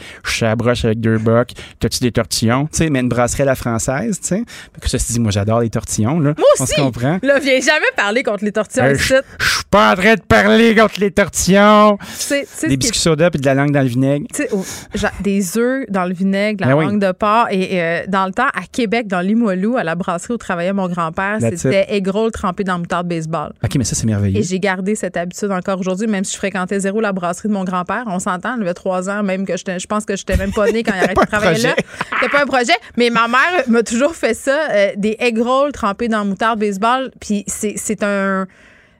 broche 0.57 0.85
avec 0.85 0.99
deux 0.99 1.17
bocs, 1.17 1.51
t'as-tu 1.94 2.03
des 2.03 2.11
tortillons, 2.11 2.68
tu 2.72 2.78
sais, 2.78 2.90
mais 2.90 2.99
une 2.99 3.10
brasserie 3.10 3.44
à 3.44 3.45
la 3.45 3.56
française, 3.56 4.20
tu 4.20 4.28
sais. 4.28 4.44
Que 4.80 4.90
ça 4.90 4.99
se 4.99 5.11
dit, 5.11 5.20
moi 5.20 5.32
j'adore 5.32 5.61
les 5.61 5.70
tortillons, 5.70 6.20
là. 6.20 6.34
Moi 6.38 6.48
aussi. 6.60 6.64
On 6.64 6.65
se 6.65 6.82
comprend? 6.82 7.20
Là, 7.22 7.40
viens 7.40 7.60
jamais 7.60 7.86
parler 7.95 8.24
contre 8.24 8.44
les 8.44 8.52
tortillons 8.52 8.86
euh, 8.86 8.95
Je 8.95 9.15
pas 9.73 9.91
en 9.91 9.95
train 9.95 10.13
de 10.13 10.21
parler 10.21 10.75
contre 10.75 10.99
les 10.99 11.09
tortillons. 11.09 11.97
des 12.61 12.77
biscuits 12.77 12.99
soda 12.99 13.31
puis 13.31 13.41
de 13.41 13.45
la 13.45 13.55
langue 13.55 13.71
dans 13.71 13.81
le 13.81 13.87
vinaigre. 13.87 14.27
Oh, 14.51 14.63
des 15.21 15.57
œufs 15.57 15.85
dans 15.89 16.05
le 16.05 16.13
vinaigre, 16.13 16.63
la 16.63 16.75
ben 16.75 16.81
langue 16.81 17.01
de 17.01 17.11
porc. 17.11 17.47
Et 17.49 17.81
euh, 17.81 18.03
dans 18.07 18.27
le 18.27 18.33
temps, 18.33 18.49
à 18.53 18.67
Québec, 18.71 19.07
dans 19.07 19.21
Limoilou, 19.21 19.75
à 19.75 19.83
la 19.83 19.95
brasserie 19.95 20.35
où 20.35 20.37
travaillait 20.37 20.73
mon 20.73 20.87
grand-père, 20.87 21.39
c'était 21.39 21.87
egg 21.89 22.07
trempé 22.31 22.63
dans 22.63 22.73
le 22.75 22.81
moutarde 22.81 23.07
baseball. 23.07 23.53
OK, 23.63 23.75
mais 23.75 23.83
ça, 23.83 23.95
c'est 23.95 24.05
merveilleux. 24.05 24.37
Et 24.37 24.43
j'ai 24.43 24.59
gardé 24.59 24.93
cette 24.93 25.17
habitude 25.17 25.49
encore 25.49 25.79
aujourd'hui, 25.79 26.05
même 26.05 26.23
si 26.23 26.33
je 26.33 26.37
fréquentais 26.37 26.79
zéro 26.79 27.01
la 27.01 27.11
brasserie 27.11 27.49
de 27.49 27.53
mon 27.53 27.63
grand-père. 27.63 28.03
On 28.05 28.19
s'entend, 28.19 28.55
il 28.57 28.61
avait 28.61 28.75
trois 28.75 29.09
ans, 29.09 29.23
même 29.23 29.43
que 29.43 29.57
je 29.57 29.87
pense 29.87 30.05
que 30.05 30.15
je 30.15 30.21
n'étais 30.21 30.37
même 30.37 30.53
pas 30.53 30.71
née 30.71 30.83
quand 30.83 30.93
il 30.95 31.03
arrêté 31.03 31.19
de 31.19 31.25
travailler 31.25 31.63
là. 31.63 31.75
C'était 32.13 32.29
pas 32.31 32.43
un 32.43 32.45
projet. 32.45 32.73
Mais 32.95 33.09
ma 33.09 33.27
mère 33.27 33.63
m'a 33.67 33.81
toujours 33.81 34.15
fait 34.15 34.35
ça, 34.35 34.69
euh, 34.71 34.91
des 34.97 35.15
egg 35.19 35.39
rolls 35.39 35.71
trempés 35.71 36.09
dans 36.09 36.23
moutarde 36.25 36.59
baseball. 36.59 37.09
Puis 37.19 37.43
c'est 37.47 38.03
un 38.03 38.45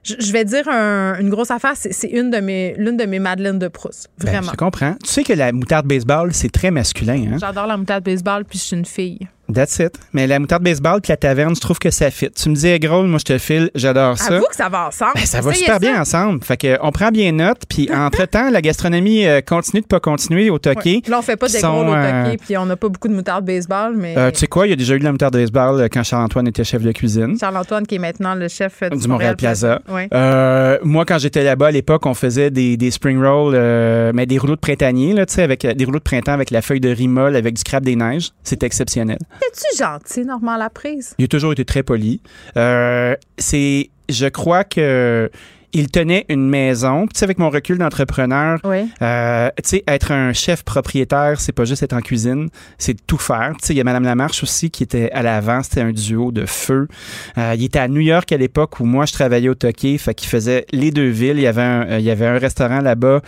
je 0.04 0.32
vais 0.32 0.44
dire 0.44 0.68
une 0.68 1.30
grosse 1.30 1.50
affaire, 1.50 1.72
c'est 1.76 2.08
une 2.08 2.30
de 2.30 2.38
mes 2.38 2.74
l'une 2.76 2.96
de 2.96 3.04
mes 3.04 3.18
madeleines 3.18 3.58
de 3.58 3.68
Proust, 3.68 4.08
ben, 4.18 4.30
vraiment. 4.30 4.52
je 4.52 4.56
comprends. 4.56 4.94
Tu 5.02 5.08
sais 5.10 5.24
que 5.24 5.32
la 5.32 5.52
moutarde 5.52 5.86
baseball, 5.86 6.32
c'est 6.32 6.50
très 6.50 6.70
masculin. 6.70 7.32
Hein? 7.32 7.38
J'adore 7.40 7.66
la 7.66 7.76
moutarde 7.76 8.04
baseball, 8.04 8.44
puis 8.44 8.58
je 8.58 8.64
suis 8.64 8.76
une 8.76 8.84
fille. 8.84 9.28
That's 9.52 9.78
it. 9.78 9.98
Mais 10.12 10.26
la 10.26 10.38
moutarde 10.38 10.62
baseball 10.62 11.00
puis 11.00 11.10
la 11.10 11.16
taverne, 11.16 11.54
je 11.54 11.60
trouve 11.60 11.78
que 11.78 11.90
ça 11.90 12.10
fit. 12.10 12.30
Tu 12.30 12.48
me 12.48 12.54
dis, 12.54 12.78
gros, 12.78 13.02
moi 13.02 13.18
je 13.18 13.24
te 13.24 13.38
file, 13.38 13.70
j'adore 13.74 14.16
ça. 14.18 14.36
Avoue 14.36 14.46
que 14.48 14.56
ça 14.56 14.68
va 14.68 14.88
ensemble. 14.88 15.12
Ben, 15.14 15.26
ça 15.26 15.40
va 15.40 15.52
super 15.52 15.80
bien 15.80 16.00
ensemble. 16.00 16.42
Fait 16.42 16.56
que 16.56 16.78
on 16.82 16.92
prend 16.92 17.10
bien 17.10 17.32
note. 17.32 17.62
Puis 17.68 17.88
entre-temps, 17.94 18.50
la 18.50 18.62
gastronomie 18.62 19.26
euh, 19.26 19.40
continue 19.42 19.82
de 19.82 19.86
pas 19.86 20.00
continuer 20.00 20.50
au 20.50 20.58
Toqué. 20.58 21.02
Là, 21.06 21.18
on 21.18 21.22
fait 21.22 21.36
pas 21.36 21.48
des 21.48 21.60
gros 21.60 21.82
au 21.82 21.84
Toqué, 21.84 21.96
euh, 21.96 22.36
puis 22.40 22.56
on 22.56 22.66
n'a 22.66 22.76
pas 22.76 22.88
beaucoup 22.88 23.08
de 23.08 23.14
moutarde 23.14 23.44
baseball. 23.44 23.94
mais... 23.96 24.16
Euh, 24.16 24.30
tu 24.30 24.38
sais 24.38 24.46
quoi, 24.46 24.66
il 24.66 24.70
y 24.70 24.72
a 24.72 24.76
déjà 24.76 24.94
eu 24.94 24.98
de 24.98 25.04
la 25.04 25.12
moutarde 25.12 25.34
baseball 25.34 25.88
quand 25.92 26.02
Charles-Antoine 26.02 26.48
était 26.48 26.64
chef 26.64 26.82
de 26.82 26.92
cuisine. 26.92 27.36
Charles-Antoine 27.38 27.86
qui 27.86 27.96
est 27.96 27.98
maintenant 27.98 28.34
le 28.34 28.48
chef 28.48 28.82
du, 28.90 28.96
du 28.98 29.08
Montréal, 29.08 29.36
Plaza. 29.36 29.80
moi, 30.82 31.04
quand 31.04 31.18
j'étais 31.18 31.44
là-bas 31.44 31.66
à 31.66 31.70
l'époque, 31.70 32.06
on 32.06 32.14
faisait 32.14 32.50
des, 32.50 32.76
des 32.76 32.90
spring 32.90 33.22
rolls, 33.22 34.12
mais 34.14 34.26
des 34.26 34.38
rouleaux 34.38 34.56
de 34.56 34.60
printanier, 34.60 35.12
là, 35.12 35.24
avec 35.38 35.66
des 35.66 35.84
rouleaux 35.84 35.98
de 35.98 36.04
printemps 36.04 36.32
avec 36.32 36.50
la 36.50 36.62
feuille 36.62 36.80
de 36.80 36.88
rimol, 36.88 37.36
avec 37.36 37.54
du 37.54 37.62
crabe 37.62 37.84
des 37.84 37.96
neiges. 37.96 38.30
C'était 38.42 38.66
exceptionnel. 38.66 39.18
Es-tu 39.42 39.76
gentil? 39.78 40.04
c'est 40.06 40.24
normal 40.24 40.58
la 40.58 40.70
prise. 40.70 41.14
Il 41.18 41.24
a 41.24 41.28
toujours 41.28 41.52
été 41.52 41.64
très 41.64 41.82
poli. 41.82 42.20
Euh, 42.56 43.16
c'est, 43.38 43.90
je 44.08 44.26
crois 44.26 44.64
que 44.64 45.30
il 45.74 45.90
tenait 45.90 46.24
une 46.28 46.48
maison. 46.48 47.06
Tu 47.06 47.18
sais, 47.18 47.24
avec 47.24 47.38
mon 47.38 47.50
recul 47.50 47.78
d'entrepreneur, 47.78 48.60
euh, 48.64 49.48
tu 49.62 49.68
sais, 49.68 49.84
être 49.88 50.12
un 50.12 50.32
chef 50.32 50.62
propriétaire, 50.62 51.40
c'est 51.40 51.52
pas 51.52 51.64
juste 51.64 51.82
être 51.82 51.92
en 51.92 52.00
cuisine, 52.00 52.48
c'est 52.78 52.96
tout 53.06 53.18
faire. 53.18 53.52
Tu 53.60 53.66
sais, 53.66 53.74
il 53.74 53.76
y 53.76 53.80
a 53.80 53.84
Madame 53.84 54.04
Lamarche 54.04 54.42
aussi 54.44 54.70
qui 54.70 54.84
était 54.84 55.10
à 55.10 55.22
l'avant, 55.22 55.62
c'était 55.62 55.80
un 55.80 55.92
duo 55.92 56.30
de 56.30 56.46
feu. 56.46 56.86
Euh, 57.36 57.54
il 57.56 57.64
était 57.64 57.80
à 57.80 57.88
New 57.88 58.00
York 58.00 58.30
à 58.30 58.36
l'époque 58.36 58.78
où 58.78 58.84
moi 58.84 59.04
je 59.04 59.12
travaillais 59.12 59.48
au 59.48 59.54
Toqué, 59.54 59.98
fait 59.98 60.14
qu'il 60.14 60.28
faisait 60.28 60.64
les 60.70 60.92
deux 60.92 61.08
villes. 61.08 61.36
Il 61.36 61.42
y 61.42 61.46
avait 61.48 61.62
un, 61.62 61.88
euh, 61.88 61.98
il 61.98 62.04
y 62.04 62.10
avait 62.10 62.26
un 62.26 62.38
restaurant 62.38 62.80
là-bas 62.80 63.20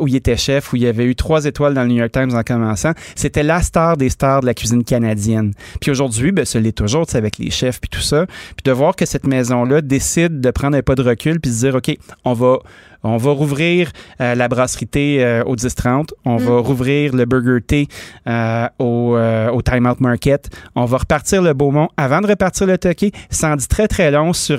où 0.00 0.08
il 0.08 0.16
était 0.16 0.36
chef, 0.36 0.72
où 0.72 0.76
il 0.76 0.82
y 0.82 0.86
avait 0.86 1.04
eu 1.04 1.14
trois 1.14 1.44
étoiles 1.44 1.74
dans 1.74 1.82
le 1.82 1.88
New 1.88 1.96
York 1.96 2.12
Times 2.12 2.34
en 2.34 2.42
commençant. 2.42 2.92
C'était 3.14 3.44
la 3.44 3.62
star 3.62 3.96
des 3.96 4.08
stars 4.08 4.40
de 4.40 4.46
la 4.46 4.54
cuisine 4.54 4.82
canadienne. 4.82 5.52
Puis 5.80 5.90
aujourd'hui, 5.90 6.32
ben, 6.32 6.44
ce 6.44 6.58
l'est 6.58 6.72
toujours, 6.72 7.06
tu 7.06 7.12
sais, 7.12 7.18
avec 7.18 7.38
les 7.38 7.50
chefs 7.50 7.80
puis 7.80 7.88
tout 7.88 8.00
ça. 8.00 8.26
Puis 8.26 8.64
de 8.64 8.72
voir 8.72 8.96
que 8.96 9.06
cette 9.06 9.26
maison-là 9.26 9.80
décide 9.80 10.40
de 10.40 10.50
prendre 10.50 10.76
un 10.76 10.82
pas 10.82 10.94
de 10.94 11.02
recul 11.02 11.40
puis 11.40 11.50
se 11.50 11.67
dire 11.70 11.76
OK, 11.76 11.96
on 12.24 12.32
va 12.32 12.58
on 13.02 13.16
va 13.16 13.30
rouvrir 13.30 13.92
euh, 14.20 14.34
la 14.34 14.48
brasserie 14.48 14.86
thé 14.86 15.24
euh, 15.24 15.44
au 15.44 15.54
10-30. 15.54 16.10
On 16.24 16.36
va 16.36 16.52
mm. 16.52 16.58
rouvrir 16.58 17.14
le 17.14 17.24
Burger 17.24 17.60
Thé 17.64 17.88
euh, 18.26 18.68
au, 18.78 19.16
au 19.16 19.62
Time 19.62 19.86
Out 19.86 20.00
Market. 20.00 20.48
On 20.74 20.84
va 20.84 20.98
repartir 20.98 21.42
le 21.42 21.52
Beaumont 21.52 21.88
avant 21.96 22.20
de 22.20 22.26
repartir 22.26 22.66
le 22.66 22.78
Toqué. 22.78 23.12
Ça 23.30 23.52
en 23.52 23.56
dit 23.56 23.68
très, 23.68 23.88
très 23.88 24.10
long 24.10 24.32
sur 24.32 24.58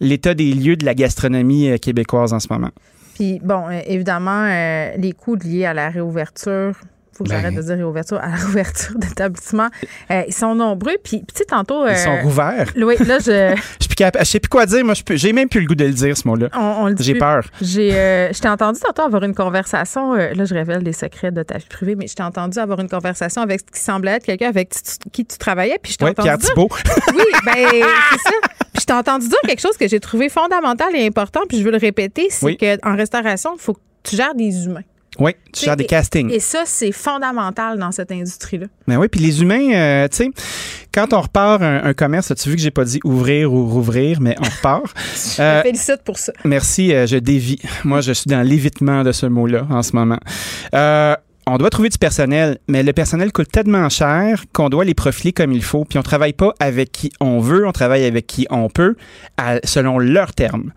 l'état 0.00 0.34
des 0.34 0.52
lieux 0.52 0.76
de 0.76 0.84
la 0.84 0.94
gastronomie 0.94 1.78
québécoise 1.78 2.32
en 2.32 2.40
ce 2.40 2.48
moment. 2.50 2.70
Puis, 3.14 3.40
bon, 3.42 3.70
évidemment, 3.86 4.46
les 4.96 5.12
coûts 5.12 5.36
liés 5.36 5.64
à 5.64 5.74
la 5.74 5.88
réouverture 5.88 6.74
faut 7.16 7.24
que 7.24 7.30
j'arrête 7.30 7.54
ben. 7.54 7.60
de 7.60 7.62
dire 7.62 7.76
réouverture 7.76 8.18
à 8.18 8.28
la 8.28 8.36
réouverture 8.36 8.98
d'établissement. 8.98 9.68
Euh, 10.10 10.22
ils 10.26 10.34
sont 10.34 10.54
nombreux. 10.54 10.96
Puis, 11.02 11.20
tu 11.20 11.34
sais, 11.34 11.44
tantôt. 11.44 11.86
ils 11.86 11.96
sont 11.96 12.10
euh, 12.10 12.22
rouverts. 12.22 12.72
Oui, 12.76 12.96
là, 13.04 13.18
je. 13.18 13.56
je 13.80 14.24
sais 14.24 14.40
plus 14.40 14.48
quoi 14.48 14.66
dire. 14.66 14.84
Moi, 14.84 14.94
j'ai 15.10 15.32
même 15.32 15.48
plus 15.48 15.60
le 15.60 15.66
goût 15.66 15.74
de 15.74 15.84
le 15.84 15.92
dire, 15.92 16.16
ce 16.16 16.26
mot-là. 16.26 16.48
J'ai 16.98 17.14
peur. 17.14 17.44
J'ai, 17.60 17.94
euh, 17.94 18.32
je 18.32 18.40
t'ai 18.40 18.48
entendu 18.48 18.80
tantôt 18.80 19.02
avoir 19.02 19.22
une 19.24 19.34
conversation. 19.34 20.14
là, 20.14 20.44
je 20.44 20.54
révèle 20.54 20.82
les 20.82 20.92
secrets 20.92 21.30
de 21.30 21.42
ta 21.42 21.58
vie 21.58 21.66
privée, 21.68 21.94
mais 21.94 22.06
je 22.06 22.14
t'ai 22.14 22.22
entendu 22.22 22.58
avoir 22.58 22.80
une 22.80 22.88
conversation 22.88 23.42
avec 23.42 23.60
ce 23.60 23.78
qui 23.78 23.84
semblait 23.84 24.12
être 24.12 24.24
quelqu'un 24.24 24.48
avec 24.48 24.70
qui 25.12 25.24
tu 25.24 25.38
travaillais. 25.38 25.78
Puis 25.82 25.92
je 25.92 25.98
t'ai 25.98 26.04
ouais, 26.04 26.10
entendu. 26.10 26.28
Pierre 26.28 26.38
Thibault. 26.38 26.68
oui, 27.14 27.24
ben, 27.44 27.54
c'est 27.54 28.30
ça. 28.30 28.36
Puis 28.72 28.82
je 28.82 28.86
t'ai 28.86 28.92
entendu 28.92 29.28
dire 29.28 29.38
quelque 29.46 29.60
chose 29.60 29.76
que 29.76 29.88
j'ai 29.88 30.00
trouvé 30.00 30.28
fondamental 30.28 30.94
et 30.94 31.06
important, 31.06 31.40
puis 31.48 31.58
je 31.58 31.64
veux 31.64 31.70
le 31.70 31.78
répéter 31.78 32.28
c'est 32.30 32.56
qu'en 32.56 32.96
restauration, 32.96 33.54
il 33.54 33.60
faut 33.60 33.74
que 33.74 33.80
tu 34.02 34.16
gères 34.16 34.34
des 34.34 34.66
humains. 34.66 34.82
Oui, 35.18 35.32
tu 35.52 35.64
gères 35.64 35.76
des 35.76 35.86
castings. 35.86 36.30
Et 36.30 36.40
ça, 36.40 36.64
c'est 36.66 36.92
fondamental 36.92 37.78
dans 37.78 37.92
cette 37.92 38.12
industrie-là. 38.12 38.66
Mais 38.86 38.94
ben 38.94 39.00
oui, 39.00 39.08
puis 39.08 39.20
les 39.20 39.40
humains, 39.42 39.72
euh, 39.72 40.08
tu 40.08 40.16
sais, 40.16 40.30
quand 40.92 41.12
on 41.12 41.20
repart 41.20 41.62
un, 41.62 41.94
commerce, 41.94 42.30
as-tu 42.30 42.50
vu 42.50 42.56
que 42.56 42.62
j'ai 42.62 42.70
pas 42.70 42.84
dit 42.84 43.00
ouvrir 43.04 43.52
ou 43.52 43.66
rouvrir, 43.66 44.20
mais 44.20 44.36
on 44.40 44.44
repart. 44.44 44.84
je 45.36 45.42
euh, 45.42 45.62
félicite 45.62 46.02
pour 46.04 46.18
ça. 46.18 46.32
Merci, 46.44 46.94
euh, 46.94 47.06
je 47.06 47.16
dévie. 47.16 47.60
Moi, 47.84 48.00
je 48.00 48.12
suis 48.12 48.28
dans 48.28 48.42
l'évitement 48.42 49.02
de 49.02 49.12
ce 49.12 49.26
mot-là 49.26 49.66
en 49.70 49.82
ce 49.82 49.96
moment. 49.96 50.18
on 50.72 51.56
doit 51.58 51.70
trouver 51.70 51.88
du 51.88 51.98
personnel, 51.98 52.58
mais 52.68 52.82
le 52.82 52.92
personnel 52.92 53.32
coûte 53.32 53.50
tellement 53.50 53.88
cher 53.88 54.44
qu'on 54.52 54.68
doit 54.68 54.84
les 54.84 54.94
profiler 54.94 55.32
comme 55.32 55.52
il 55.52 55.62
faut. 55.62 55.84
Puis 55.84 55.98
on 55.98 56.02
travaille 56.02 56.32
pas 56.32 56.52
avec 56.60 56.92
qui 56.92 57.12
on 57.20 57.40
veut, 57.40 57.66
on 57.66 57.72
travaille 57.72 58.04
avec 58.04 58.26
qui 58.26 58.46
on 58.50 58.68
peut, 58.68 58.96
selon 59.64 59.98
leurs 59.98 60.34
termes. 60.34 60.72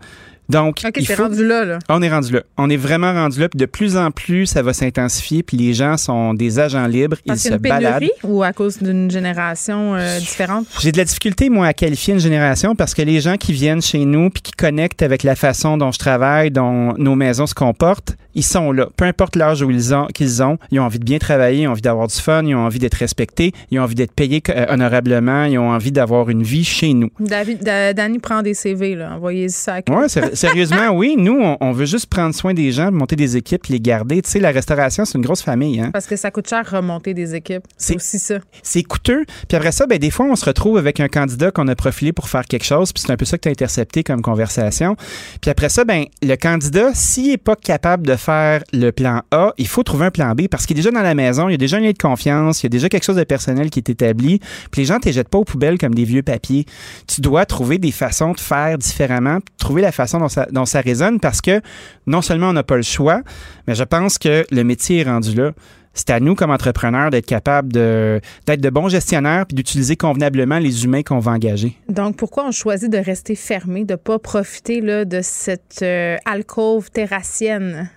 Donc, 0.50 0.82
il 0.96 1.06
faut... 1.06 1.22
rendu 1.22 1.46
là, 1.46 1.64
là, 1.64 1.78
On 1.88 2.02
est 2.02 2.10
rendu 2.10 2.32
là. 2.32 2.42
On 2.56 2.68
est 2.68 2.76
vraiment 2.76 3.12
rendu 3.12 3.40
là. 3.40 3.48
Puis 3.48 3.58
de 3.58 3.66
plus 3.66 3.96
en 3.96 4.10
plus, 4.10 4.46
ça 4.46 4.62
va 4.62 4.72
s'intensifier. 4.72 5.42
Puis 5.42 5.56
les 5.56 5.74
gens 5.74 5.96
sont 5.96 6.34
des 6.34 6.58
agents 6.58 6.86
libres. 6.86 7.16
Parce 7.26 7.44
ils 7.44 7.52
se 7.52 7.54
baladent. 7.56 8.04
Ou 8.24 8.42
à 8.42 8.52
cause 8.52 8.78
d'une 8.78 9.10
génération 9.10 9.94
euh, 9.94 10.18
différente? 10.18 10.66
J'ai 10.80 10.92
de 10.92 10.98
la 10.98 11.04
difficulté, 11.04 11.50
moi, 11.50 11.66
à 11.66 11.72
qualifier 11.72 12.14
une 12.14 12.20
génération 12.20 12.74
parce 12.74 12.94
que 12.94 13.02
les 13.02 13.20
gens 13.20 13.36
qui 13.36 13.52
viennent 13.52 13.82
chez 13.82 14.04
nous 14.04 14.30
puis 14.30 14.42
qui 14.42 14.52
connectent 14.52 15.02
avec 15.02 15.22
la 15.22 15.36
façon 15.36 15.76
dont 15.76 15.92
je 15.92 15.98
travaille, 15.98 16.50
dont 16.50 16.94
nos 16.98 17.14
maisons 17.14 17.46
se 17.46 17.54
comportent, 17.54 18.16
ils 18.34 18.44
sont 18.44 18.72
là. 18.72 18.88
Peu 18.96 19.04
importe 19.04 19.36
l'âge 19.36 19.62
où 19.62 19.70
ils 19.70 19.94
ont, 19.94 20.06
qu'ils 20.06 20.42
ont, 20.42 20.58
ils 20.70 20.80
ont 20.80 20.84
envie 20.84 20.98
de 20.98 21.04
bien 21.04 21.18
travailler, 21.18 21.62
ils 21.62 21.68
ont 21.68 21.72
envie 21.72 21.82
d'avoir 21.82 22.06
du 22.06 22.14
fun, 22.14 22.44
ils 22.44 22.54
ont 22.54 22.64
envie 22.64 22.78
d'être 22.78 22.94
respectés, 22.94 23.52
ils 23.70 23.78
ont 23.78 23.82
envie 23.82 23.94
d'être 23.94 24.12
payés 24.12 24.42
euh, 24.48 24.66
honorablement, 24.68 25.44
ils 25.44 25.58
ont 25.58 25.70
envie 25.70 25.92
d'avoir 25.92 26.30
une 26.30 26.42
vie 26.42 26.64
chez 26.64 26.94
nous. 26.94 27.10
David, 27.18 27.62
Danny 27.62 28.18
prend 28.18 28.42
des 28.42 28.54
CV, 28.54 28.94
là. 28.94 29.14
Envoyez 29.14 29.48
ça. 29.48 29.78
Oui, 29.88 30.08
sérieusement, 30.34 30.90
oui. 30.90 31.14
Nous, 31.18 31.40
on, 31.60 31.72
veut 31.72 31.86
juste 31.86 32.06
prendre 32.06 32.34
soin 32.34 32.54
des 32.54 32.72
gens, 32.72 32.90
monter 32.90 33.16
des 33.16 33.36
équipes, 33.36 33.66
les 33.66 33.80
garder. 33.80 34.22
Tu 34.22 34.30
sais, 34.30 34.40
la 34.40 34.50
restauration, 34.50 35.04
c'est 35.04 35.16
une 35.16 35.24
grosse 35.24 35.42
famille. 35.42 35.80
Hein? 35.80 35.90
Parce 35.92 36.06
que 36.06 36.16
ça 36.16 36.30
coûte 36.30 36.48
cher 36.48 36.68
remonter 36.68 37.14
des 37.14 37.34
équipes. 37.34 37.64
C'est 37.76 37.96
aussi 37.96 38.18
ça. 38.18 38.38
C'est 38.62 38.82
coûteux. 38.82 39.24
Puis 39.48 39.56
après 39.56 39.72
ça, 39.72 39.86
ben, 39.86 39.98
des 39.98 40.10
fois, 40.10 40.26
on 40.26 40.36
se 40.36 40.44
retrouve 40.44 40.78
avec 40.78 41.00
un 41.00 41.08
candidat 41.08 41.50
qu'on 41.50 41.68
a 41.68 41.74
profilé 41.74 42.12
pour 42.12 42.28
faire 42.28 42.44
quelque 42.44 42.64
chose, 42.64 42.92
puis 42.92 43.02
c'est 43.06 43.12
un 43.12 43.16
peu 43.16 43.24
ça 43.24 43.38
que 43.38 43.42
tu 43.42 43.48
as 43.48 43.52
intercepté 43.52 44.02
comme 44.02 44.22
conversation. 44.22 44.96
Puis 45.40 45.50
après 45.50 45.68
ça, 45.68 45.84
ben, 45.84 46.04
le 46.22 46.36
candidat, 46.36 46.90
s'il 46.94 47.28
n'est 47.28 47.38
pas 47.38 47.56
capable 47.56 48.06
de 48.06 48.16
faire 48.20 48.62
le 48.72 48.90
plan 48.90 49.22
A, 49.30 49.52
il 49.58 49.66
faut 49.66 49.82
trouver 49.82 50.06
un 50.06 50.10
plan 50.10 50.34
B 50.34 50.48
parce 50.48 50.66
qu'il 50.66 50.76
est 50.76 50.80
déjà 50.80 50.90
dans 50.90 51.02
la 51.02 51.14
maison, 51.14 51.48
il 51.48 51.52
y 51.52 51.54
a 51.54 51.58
déjà 51.58 51.78
un 51.78 51.80
lien 51.80 51.92
de 51.92 51.98
confiance, 51.98 52.62
il 52.62 52.66
y 52.66 52.68
a 52.68 52.70
déjà 52.70 52.88
quelque 52.88 53.04
chose 53.04 53.16
de 53.16 53.24
personnel 53.24 53.70
qui 53.70 53.78
est 53.78 53.88
établi. 53.88 54.38
Puis 54.70 54.82
les 54.82 54.84
gens 54.84 54.96
ne 54.96 55.00
te 55.00 55.10
jettent 55.10 55.28
pas 55.28 55.38
aux 55.38 55.44
poubelles 55.44 55.78
comme 55.78 55.94
des 55.94 56.04
vieux 56.04 56.22
papiers. 56.22 56.66
Tu 57.06 57.20
dois 57.20 57.46
trouver 57.46 57.78
des 57.78 57.92
façons 57.92 58.32
de 58.32 58.40
faire 58.40 58.78
différemment, 58.78 59.38
trouver 59.58 59.82
la 59.82 59.92
façon 59.92 60.18
dont 60.18 60.28
ça, 60.28 60.46
dont 60.52 60.66
ça 60.66 60.80
résonne 60.80 61.20
parce 61.20 61.40
que 61.40 61.60
non 62.06 62.22
seulement 62.22 62.50
on 62.50 62.52
n'a 62.52 62.62
pas 62.62 62.76
le 62.76 62.82
choix, 62.82 63.22
mais 63.66 63.74
je 63.74 63.84
pense 63.84 64.18
que 64.18 64.46
le 64.50 64.64
métier 64.64 65.00
est 65.00 65.10
rendu 65.10 65.34
là 65.34 65.52
c'est 65.92 66.10
à 66.10 66.20
nous 66.20 66.34
comme 66.34 66.50
entrepreneurs 66.50 67.10
d'être 67.10 67.26
capables 67.26 67.72
d'être 67.72 68.60
de 68.60 68.70
bons 68.70 68.88
gestionnaires 68.88 69.46
puis 69.46 69.54
d'utiliser 69.54 69.96
convenablement 69.96 70.58
les 70.58 70.84
humains 70.84 71.02
qu'on 71.02 71.18
va 71.18 71.32
engager. 71.32 71.76
Donc 71.88 72.16
pourquoi 72.16 72.46
on 72.46 72.52
choisit 72.52 72.90
de 72.90 72.98
rester 72.98 73.34
fermé, 73.34 73.84
de 73.84 73.96
pas 73.96 74.18
profiter 74.18 74.80
là, 74.80 75.04
de 75.04 75.20
cette 75.22 75.80
euh, 75.82 76.16
alcôve 76.24 76.90
terrassienne? 76.90 77.90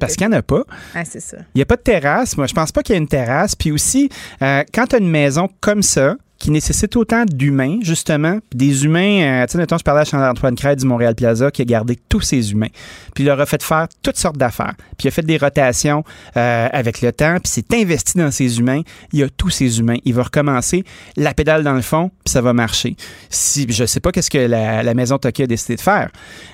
Parce 0.00 0.16
qu'il 0.16 0.26
n'y 0.26 0.34
en 0.34 0.38
a 0.38 0.42
pas. 0.42 0.64
Ah, 0.94 1.04
c'est 1.04 1.20
ça. 1.20 1.38
Il 1.54 1.58
n'y 1.58 1.62
a 1.62 1.66
pas 1.66 1.76
de 1.76 1.82
terrasse. 1.82 2.36
Moi, 2.36 2.46
je 2.46 2.54
pense 2.54 2.72
pas 2.72 2.82
qu'il 2.82 2.94
y 2.94 2.96
ait 2.96 3.00
une 3.00 3.08
terrasse. 3.08 3.54
Puis 3.54 3.72
aussi, 3.72 4.08
euh, 4.42 4.64
quand 4.72 4.86
tu 4.86 4.96
as 4.96 4.98
une 4.98 5.10
maison 5.10 5.48
comme 5.60 5.82
ça, 5.82 6.16
qui 6.38 6.50
nécessite 6.50 6.94
autant 6.96 7.24
d'humains, 7.24 7.78
justement. 7.82 8.38
Des 8.54 8.84
humains, 8.84 9.42
euh, 9.42 9.46
tu 9.46 9.58
sais, 9.58 9.66
je 9.68 9.82
parlais 9.82 10.02
à 10.02 10.04
Charles-Antoine 10.04 10.54
Crête 10.54 10.78
du 10.78 10.86
Montréal 10.86 11.14
Plaza 11.14 11.50
qui 11.50 11.62
a 11.62 11.64
gardé 11.64 11.98
tous 12.08 12.20
ses 12.20 12.52
humains. 12.52 12.68
Puis 13.14 13.24
il 13.24 13.26
leur 13.26 13.40
a 13.40 13.46
fait 13.46 13.62
faire 13.62 13.88
toutes 14.02 14.16
sortes 14.16 14.38
d'affaires. 14.38 14.74
Puis 14.96 15.06
il 15.06 15.08
a 15.08 15.10
fait 15.10 15.22
des 15.22 15.36
rotations 15.36 16.04
euh, 16.36 16.68
avec 16.72 17.02
le 17.02 17.12
temps, 17.12 17.38
puis 17.42 17.50
s'est 17.50 17.64
investi 17.74 18.18
dans 18.18 18.30
ses 18.30 18.60
humains. 18.60 18.82
Il 19.12 19.22
a 19.24 19.28
tous 19.28 19.50
ses 19.50 19.80
humains. 19.80 19.96
Il 20.04 20.14
va 20.14 20.22
recommencer 20.22 20.84
la 21.16 21.34
pédale 21.34 21.64
dans 21.64 21.74
le 21.74 21.82
fond, 21.82 22.10
puis 22.24 22.32
ça 22.32 22.40
va 22.40 22.52
marcher. 22.52 22.96
Si 23.30 23.66
Je 23.68 23.84
sais 23.84 24.00
pas 24.00 24.12
qu'est-ce 24.12 24.30
que 24.30 24.38
la, 24.38 24.94
maison 24.94 25.18
Toki 25.18 25.42
a 25.42 25.46
décidé 25.46 25.76
de 25.76 25.80
faire, 25.80 26.10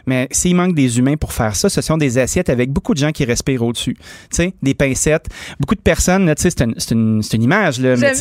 mais 0.07 0.29
s'il 0.31 0.57
manque 0.57 0.75
des 0.75 0.99
humains 0.99 1.17
pour 1.17 1.33
faire 1.33 1.57
ça, 1.57 1.69
ce 1.69 1.81
sont 1.81 1.97
des 1.97 2.19
assiettes 2.19 2.51
avec 2.51 2.71
beaucoup 2.71 2.95
de 2.95 2.99
gens 2.99 3.13
qui 3.13 3.25
respirent 3.25 3.63
au-dessus. 3.63 3.95
Tu 3.95 4.03
sais, 4.31 4.55
des 4.63 4.75
pincettes. 4.75 5.27
Beaucoup 5.61 5.75
de 5.75 5.81
personnes, 5.81 6.33
tu 6.35 6.43
sais, 6.43 6.51
c'est 6.51 6.95
une, 6.95 7.23
une, 7.33 7.43
image, 7.43 7.81
là. 7.81 7.97
Mais, 7.97 8.13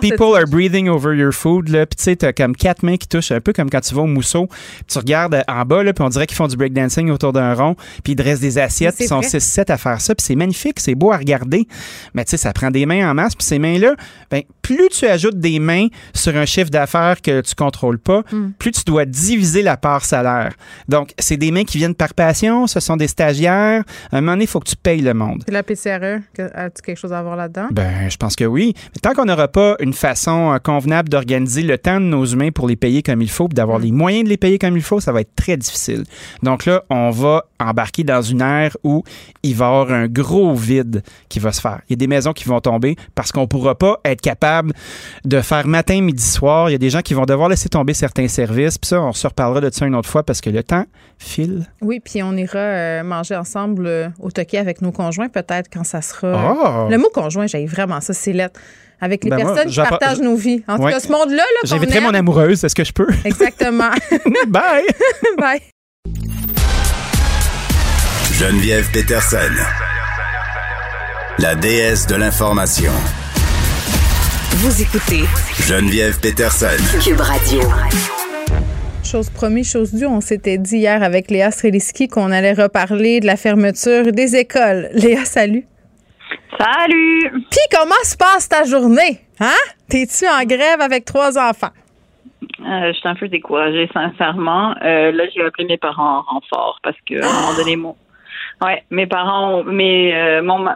people 0.00 0.34
are 0.36 0.46
breathing 0.46 0.88
over 0.88 1.09
your 1.14 1.32
food, 1.32 1.68
là, 1.68 1.86
puis 1.86 1.96
tu 1.96 2.04
sais, 2.04 2.16
t'as 2.16 2.32
comme 2.32 2.54
quatre 2.56 2.82
mains 2.82 2.96
qui 2.96 3.08
touchent, 3.08 3.32
un 3.32 3.40
peu 3.40 3.52
comme 3.52 3.70
quand 3.70 3.80
tu 3.80 3.94
vas 3.94 4.02
au 4.02 4.06
mousseau, 4.06 4.48
tu 4.88 4.98
regardes 4.98 5.42
en 5.48 5.64
bas, 5.64 5.82
là, 5.82 5.92
puis 5.92 6.04
on 6.04 6.08
dirait 6.08 6.26
qu'ils 6.26 6.36
font 6.36 6.48
du 6.48 6.56
breakdancing 6.56 7.10
autour 7.10 7.32
d'un 7.32 7.54
rond, 7.54 7.74
puis 8.04 8.12
ils 8.12 8.16
dressent 8.16 8.40
des 8.40 8.58
assiettes, 8.58 8.96
puis 8.96 9.04
ils 9.04 9.08
sont 9.08 9.20
6-7 9.20 9.70
à 9.70 9.76
faire 9.76 10.00
ça, 10.00 10.14
puis 10.14 10.24
c'est 10.24 10.36
magnifique, 10.36 10.80
c'est 10.80 10.94
beau 10.94 11.12
à 11.12 11.16
regarder, 11.16 11.66
mais 12.14 12.24
tu 12.24 12.30
sais, 12.30 12.36
ça 12.36 12.52
prend 12.52 12.70
des 12.70 12.86
mains 12.86 13.10
en 13.10 13.14
masse, 13.14 13.34
puis 13.34 13.46
ces 13.46 13.58
mains-là, 13.58 13.94
ben, 14.30 14.42
plus 14.62 14.88
tu 14.88 15.06
ajoutes 15.06 15.38
des 15.38 15.58
mains 15.58 15.86
sur 16.14 16.36
un 16.36 16.44
chiffre 16.44 16.70
d'affaires 16.70 17.20
que 17.20 17.40
tu 17.40 17.54
contrôles 17.54 17.98
pas, 17.98 18.22
hmm. 18.32 18.52
plus 18.58 18.72
tu 18.72 18.84
dois 18.84 19.04
diviser 19.04 19.62
la 19.62 19.76
part 19.76 20.04
salaire. 20.04 20.52
Donc, 20.88 21.12
c'est 21.18 21.36
des 21.36 21.50
mains 21.50 21.64
qui 21.64 21.78
viennent 21.78 21.94
par 21.94 22.14
passion, 22.14 22.66
ce 22.66 22.80
sont 22.80 22.96
des 22.96 23.08
stagiaires. 23.08 23.82
À 24.12 24.18
un 24.18 24.20
moment 24.20 24.32
donné, 24.32 24.44
il 24.44 24.46
faut 24.46 24.60
que 24.60 24.68
tu 24.68 24.76
payes 24.76 25.00
le 25.00 25.14
monde. 25.14 25.44
la 25.48 25.62
PCRE, 25.62 26.20
as-tu 26.54 26.82
quelque 26.82 26.98
chose 26.98 27.12
à 27.12 27.22
voir 27.22 27.36
là-dedans? 27.36 27.68
Ben, 27.70 28.08
je 28.08 28.16
pense 28.16 28.36
que 28.36 28.44
oui. 28.44 28.74
Mais 28.76 29.00
tant 29.00 29.14
qu'on 29.14 29.24
n'aura 29.24 29.48
pas 29.48 29.76
une 29.80 29.92
façon 29.92 30.52
euh, 30.52 30.58
convenable 30.58 30.99
d'organiser 31.08 31.62
le 31.62 31.78
temps 31.78 32.00
de 32.00 32.06
nos 32.06 32.24
humains 32.24 32.50
pour 32.50 32.68
les 32.68 32.76
payer 32.76 33.02
comme 33.02 33.22
il 33.22 33.30
faut, 33.30 33.48
puis 33.48 33.54
d'avoir 33.54 33.78
mm. 33.78 33.82
les 33.82 33.92
moyens 33.92 34.24
de 34.24 34.28
les 34.28 34.36
payer 34.36 34.58
comme 34.58 34.76
il 34.76 34.82
faut, 34.82 35.00
ça 35.00 35.12
va 35.12 35.22
être 35.22 35.34
très 35.34 35.56
difficile. 35.56 36.04
Donc 36.42 36.66
là, 36.66 36.84
on 36.90 37.10
va 37.10 37.44
embarquer 37.58 38.04
dans 38.04 38.22
une 38.22 38.40
ère 38.40 38.76
où 38.84 39.02
il 39.42 39.54
va 39.54 39.64
y 39.64 39.68
avoir 39.68 39.92
un 39.92 40.06
gros 40.06 40.54
vide 40.54 41.02
qui 41.28 41.38
va 41.38 41.52
se 41.52 41.60
faire. 41.60 41.80
Il 41.88 41.92
y 41.92 41.94
a 41.94 41.96
des 41.96 42.06
maisons 42.06 42.32
qui 42.32 42.44
vont 42.44 42.60
tomber 42.60 42.96
parce 43.14 43.32
qu'on 43.32 43.42
ne 43.42 43.46
pourra 43.46 43.74
pas 43.74 44.00
être 44.04 44.20
capable 44.20 44.72
de 45.24 45.40
faire 45.40 45.66
matin, 45.66 46.00
midi, 46.00 46.22
soir. 46.22 46.68
Il 46.68 46.72
y 46.72 46.74
a 46.74 46.78
des 46.78 46.90
gens 46.90 47.02
qui 47.02 47.14
vont 47.14 47.24
devoir 47.24 47.48
laisser 47.48 47.68
tomber 47.68 47.94
certains 47.94 48.28
services. 48.28 48.78
Puis 48.78 48.88
ça, 48.88 49.00
on 49.00 49.12
se 49.12 49.26
reparlera 49.26 49.60
de 49.60 49.70
ça 49.72 49.86
une 49.86 49.94
autre 49.94 50.08
fois 50.08 50.22
parce 50.22 50.40
que 50.40 50.50
le 50.50 50.62
temps 50.62 50.84
file. 51.18 51.66
Oui, 51.82 52.00
puis 52.00 52.22
on 52.22 52.32
ira 52.36 52.58
euh, 52.58 53.02
manger 53.02 53.36
ensemble 53.36 53.86
euh, 53.86 54.08
au 54.20 54.30
Toki 54.30 54.56
avec 54.56 54.80
nos 54.82 54.92
conjoints 54.92 55.28
peut-être 55.28 55.68
quand 55.70 55.84
ça 55.84 56.00
sera. 56.00 56.32
Ah! 56.34 56.88
Le 56.90 56.98
mot 56.98 57.10
conjoint, 57.12 57.46
j'ai 57.46 57.66
vraiment 57.66 58.00
ça, 58.00 58.12
c'est 58.12 58.32
lettre 58.32 58.58
avec 59.00 59.24
les 59.24 59.30
ben, 59.30 59.38
personnes 59.38 59.68
qui 59.68 59.76
partagent 59.76 60.20
nos 60.20 60.36
vies. 60.36 60.62
En 60.68 60.76
tout 60.76 60.84
cas, 60.84 61.00
ce 61.00 61.10
monde-là, 61.10 61.42
-là, 61.42 61.68
j'inviterai 61.68 62.00
mon 62.00 62.14
amoureuse. 62.14 62.62
Est-ce 62.64 62.74
que 62.74 62.84
je 62.84 62.92
peux? 62.92 63.08
Exactement. 63.24 63.90
Bye. 64.48 64.86
Bye. 65.38 65.60
Geneviève 68.38 68.90
Peterson, 68.90 69.36
la 71.38 71.54
déesse 71.54 72.06
de 72.06 72.14
l'information. 72.14 72.92
Vous 74.52 74.82
écoutez 74.82 75.24
Geneviève 75.66 76.18
Peterson, 76.20 76.66
Cube 77.04 77.20
Radio. 77.20 77.60
Chose 79.04 79.28
promis, 79.30 79.64
chose 79.64 79.92
due, 79.92 80.06
on 80.06 80.20
s'était 80.20 80.58
dit 80.58 80.78
hier 80.78 81.02
avec 81.02 81.30
Léa 81.30 81.50
Streliski 81.50 82.08
qu'on 82.08 82.30
allait 82.30 82.52
reparler 82.52 83.20
de 83.20 83.26
la 83.26 83.36
fermeture 83.36 84.12
des 84.12 84.36
écoles. 84.36 84.88
Léa, 84.92 85.24
salut. 85.24 85.66
Salut! 86.58 87.44
Puis 87.50 87.60
comment 87.70 88.02
se 88.02 88.16
passe 88.16 88.48
ta 88.48 88.64
journée? 88.64 89.20
Hein? 89.40 89.56
T'es-tu 89.88 90.26
en 90.26 90.44
grève 90.44 90.80
avec 90.80 91.04
trois 91.04 91.38
enfants? 91.38 91.72
Euh, 92.42 92.92
je 92.92 92.98
suis 92.98 93.08
un 93.08 93.14
peu 93.14 93.28
découragée, 93.28 93.88
sincèrement. 93.92 94.74
Euh, 94.82 95.12
là, 95.12 95.24
j'ai 95.34 95.42
appelé 95.42 95.64
mes 95.64 95.78
parents 95.78 96.18
en 96.18 96.22
renfort 96.22 96.78
parce 96.82 96.96
que 97.08 97.22
à 97.22 97.26
un 97.28 97.32
moment 97.32 97.56
donné, 97.56 97.76
mon, 97.76 97.96
ouais, 98.62 98.84
mes 98.90 99.06
parents, 99.06 99.62
mais 99.64 100.14
euh, 100.14 100.42
mon, 100.42 100.66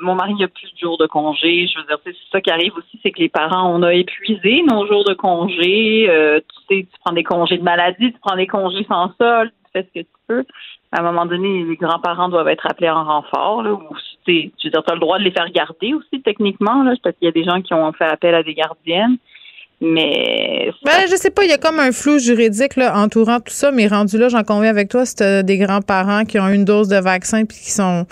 mon 0.00 0.14
mari 0.14 0.34
a 0.42 0.48
plus 0.48 0.72
de 0.72 0.78
jours 0.78 0.98
de 0.98 1.06
congé. 1.06 1.66
Je 1.66 1.78
veux 1.78 1.86
dire, 1.86 1.98
c'est 2.04 2.14
ça 2.32 2.40
qui 2.40 2.50
arrive 2.50 2.72
aussi, 2.76 2.98
c'est 3.02 3.10
que 3.10 3.20
les 3.20 3.28
parents, 3.28 3.70
on 3.74 3.82
a 3.82 3.92
épuisé 3.92 4.62
nos 4.66 4.86
jours 4.86 5.04
de 5.04 5.14
congé. 5.14 6.08
tu 6.08 6.76
sais, 6.76 6.86
tu 6.90 6.98
prends 7.04 7.12
des 7.12 7.24
congés 7.24 7.58
de 7.58 7.64
maladie, 7.64 8.12
tu 8.12 8.18
prends 8.20 8.36
des 8.36 8.46
congés 8.46 8.86
sans 8.88 9.12
sol, 9.20 9.50
tu 9.50 9.70
fais 9.72 9.82
ce 9.82 10.00
que 10.00 10.04
tu 10.04 10.14
peux. 10.26 10.44
À 10.96 11.00
un 11.00 11.02
moment 11.02 11.26
donné, 11.26 11.64
les 11.64 11.76
grands-parents 11.76 12.28
doivent 12.28 12.46
être 12.48 12.66
appelés 12.66 12.88
en 12.88 13.02
renfort, 13.02 13.64
là, 13.64 13.72
ou 13.72 13.82
tu 14.26 14.52
as 14.64 14.94
le 14.94 15.00
droit 15.00 15.18
de 15.18 15.24
les 15.24 15.32
faire 15.32 15.50
garder 15.50 15.92
aussi, 15.92 16.22
techniquement. 16.22 16.84
Là. 16.84 16.94
Peut-être 17.02 17.18
qu'il 17.18 17.26
y 17.26 17.28
a 17.28 17.32
des 17.32 17.42
gens 17.44 17.60
qui 17.60 17.74
ont 17.74 17.92
fait 17.92 18.04
appel 18.04 18.34
à 18.34 18.44
des 18.44 18.54
gardiennes. 18.54 19.16
Mais. 19.80 20.70
Ben, 20.84 20.92
je 21.10 21.16
sais 21.16 21.30
pas, 21.30 21.42
il 21.42 21.50
y 21.50 21.52
a 21.52 21.58
comme 21.58 21.80
un 21.80 21.90
flou 21.90 22.18
juridique 22.18 22.76
là, 22.76 22.96
entourant 22.96 23.38
tout 23.38 23.52
ça, 23.52 23.72
mais 23.72 23.88
rendu 23.88 24.16
là, 24.18 24.28
j'en 24.28 24.44
conviens 24.44 24.70
avec 24.70 24.88
toi, 24.88 25.04
c'est 25.04 25.42
des 25.42 25.58
grands-parents 25.58 26.24
qui 26.24 26.38
ont 26.38 26.48
une 26.48 26.64
dose 26.64 26.88
de 26.88 26.96
vaccin 26.96 27.44
puis 27.44 27.58
qui 27.58 27.72
sont 27.72 28.06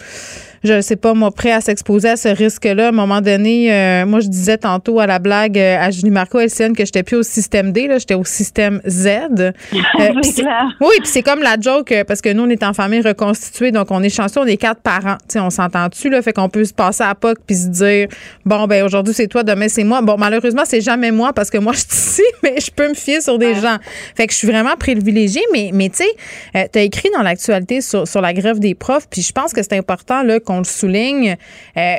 je 0.65 0.81
sais 0.81 0.97
pas, 0.97 1.13
moi, 1.13 1.31
prêt 1.33 1.51
à 1.51 1.61
s'exposer 1.61 2.11
à 2.11 2.17
ce 2.17 2.29
risque-là. 2.29 2.87
À 2.87 2.89
un 2.89 2.93
moment 2.93 3.21
donné, 3.21 3.73
euh, 3.73 4.07
moi, 4.07 4.21
je 4.21 4.29
disais 4.29 4.59
tantôt 4.59 5.01
à 5.01 5.07
la 5.07 5.19
blague 5.19 5.59
euh, 5.59 5.77
à 5.79 5.91
Julie 5.91 6.11
Marco 6.11 6.39
Elsienne 6.39 6.77
que 6.77 6.85
j'étais 6.85 7.03
plus 7.03 7.17
au 7.17 7.23
système 7.23 7.73
D, 7.73 7.89
là, 7.89 7.99
j'étais 7.99 8.15
au 8.15 8.25
système 8.25 8.81
Z. 8.87 9.07
Euh, 9.07 9.53
oui, 9.75 10.95
puis 10.99 11.07
c'est 11.07 11.23
comme 11.23 11.43
la 11.43 11.57
joke, 11.61 11.93
parce 12.07 12.21
que 12.21 12.33
nous, 12.33 12.45
on 12.45 12.49
est 12.49 12.63
en 12.63 12.75
famille 12.75 13.01
reconstituée, 13.01 13.73
donc 13.73 13.91
on 13.91 14.03
est 14.03 14.09
chanceux, 14.09 14.41
on 14.41 14.47
est 14.47 14.57
quatre 14.57 14.81
parents. 14.81 15.17
sais, 15.27 15.41
on 15.41 15.51
s'entend-tu, 15.51 16.11
là, 16.11 16.23
fait 16.23 16.33
qu'on 16.33 16.49
peut 16.49 16.65
se 16.65 16.75
passer 16.75 17.03
à 17.03 17.15
POC 17.15 17.39
puis 17.45 17.57
se 17.57 17.69
dire, 17.69 18.09
bon, 18.45 18.67
ben 18.67 18.85
aujourd'hui, 18.85 19.15
c'est 19.15 19.27
toi, 19.27 19.43
demain, 19.43 19.69
c'est 19.69 19.85
moi. 19.85 20.01
Bon, 20.01 20.17
malheureusement, 20.17 20.63
c'est 20.65 20.81
jamais 20.81 21.11
moi 21.11 21.33
parce 21.33 21.51
que 21.51 21.59
moi, 21.59 21.73
je 21.75 21.81
suis 21.81 21.89
ici, 21.91 22.23
mais 22.45 22.61
je 22.61 22.71
peux 22.71 22.89
me 22.89 22.95
fier 22.95 23.21
sur 23.21 23.37
des 23.39 23.57
gens. 23.57 23.79
Fait 24.15 24.29
que 24.29 24.33
je 24.33 24.39
suis 24.39 24.49
vraiment 24.49 24.77
privilégiée, 24.79 25.43
mais, 25.53 25.71
mais 25.75 25.89
tu 25.89 26.05
sais, 26.05 26.69
tu 26.73 26.79
as 26.79 26.83
écrit 26.83 27.09
dans 27.17 27.23
l'actualité 27.23 27.81
sur, 27.81 28.07
sur 28.07 28.21
la 28.21 28.33
grève 28.33 28.61
des 28.61 28.77
profs, 28.77 29.09
puis 29.11 29.23
je 29.23 29.33
pense 29.33 29.53
que 29.53 29.63
c'est 29.63 29.77
important, 29.77 30.23
là, 30.23 30.39
on 30.53 30.59
le 30.59 30.65
souligne. 30.65 31.37
Euh, 31.77 31.97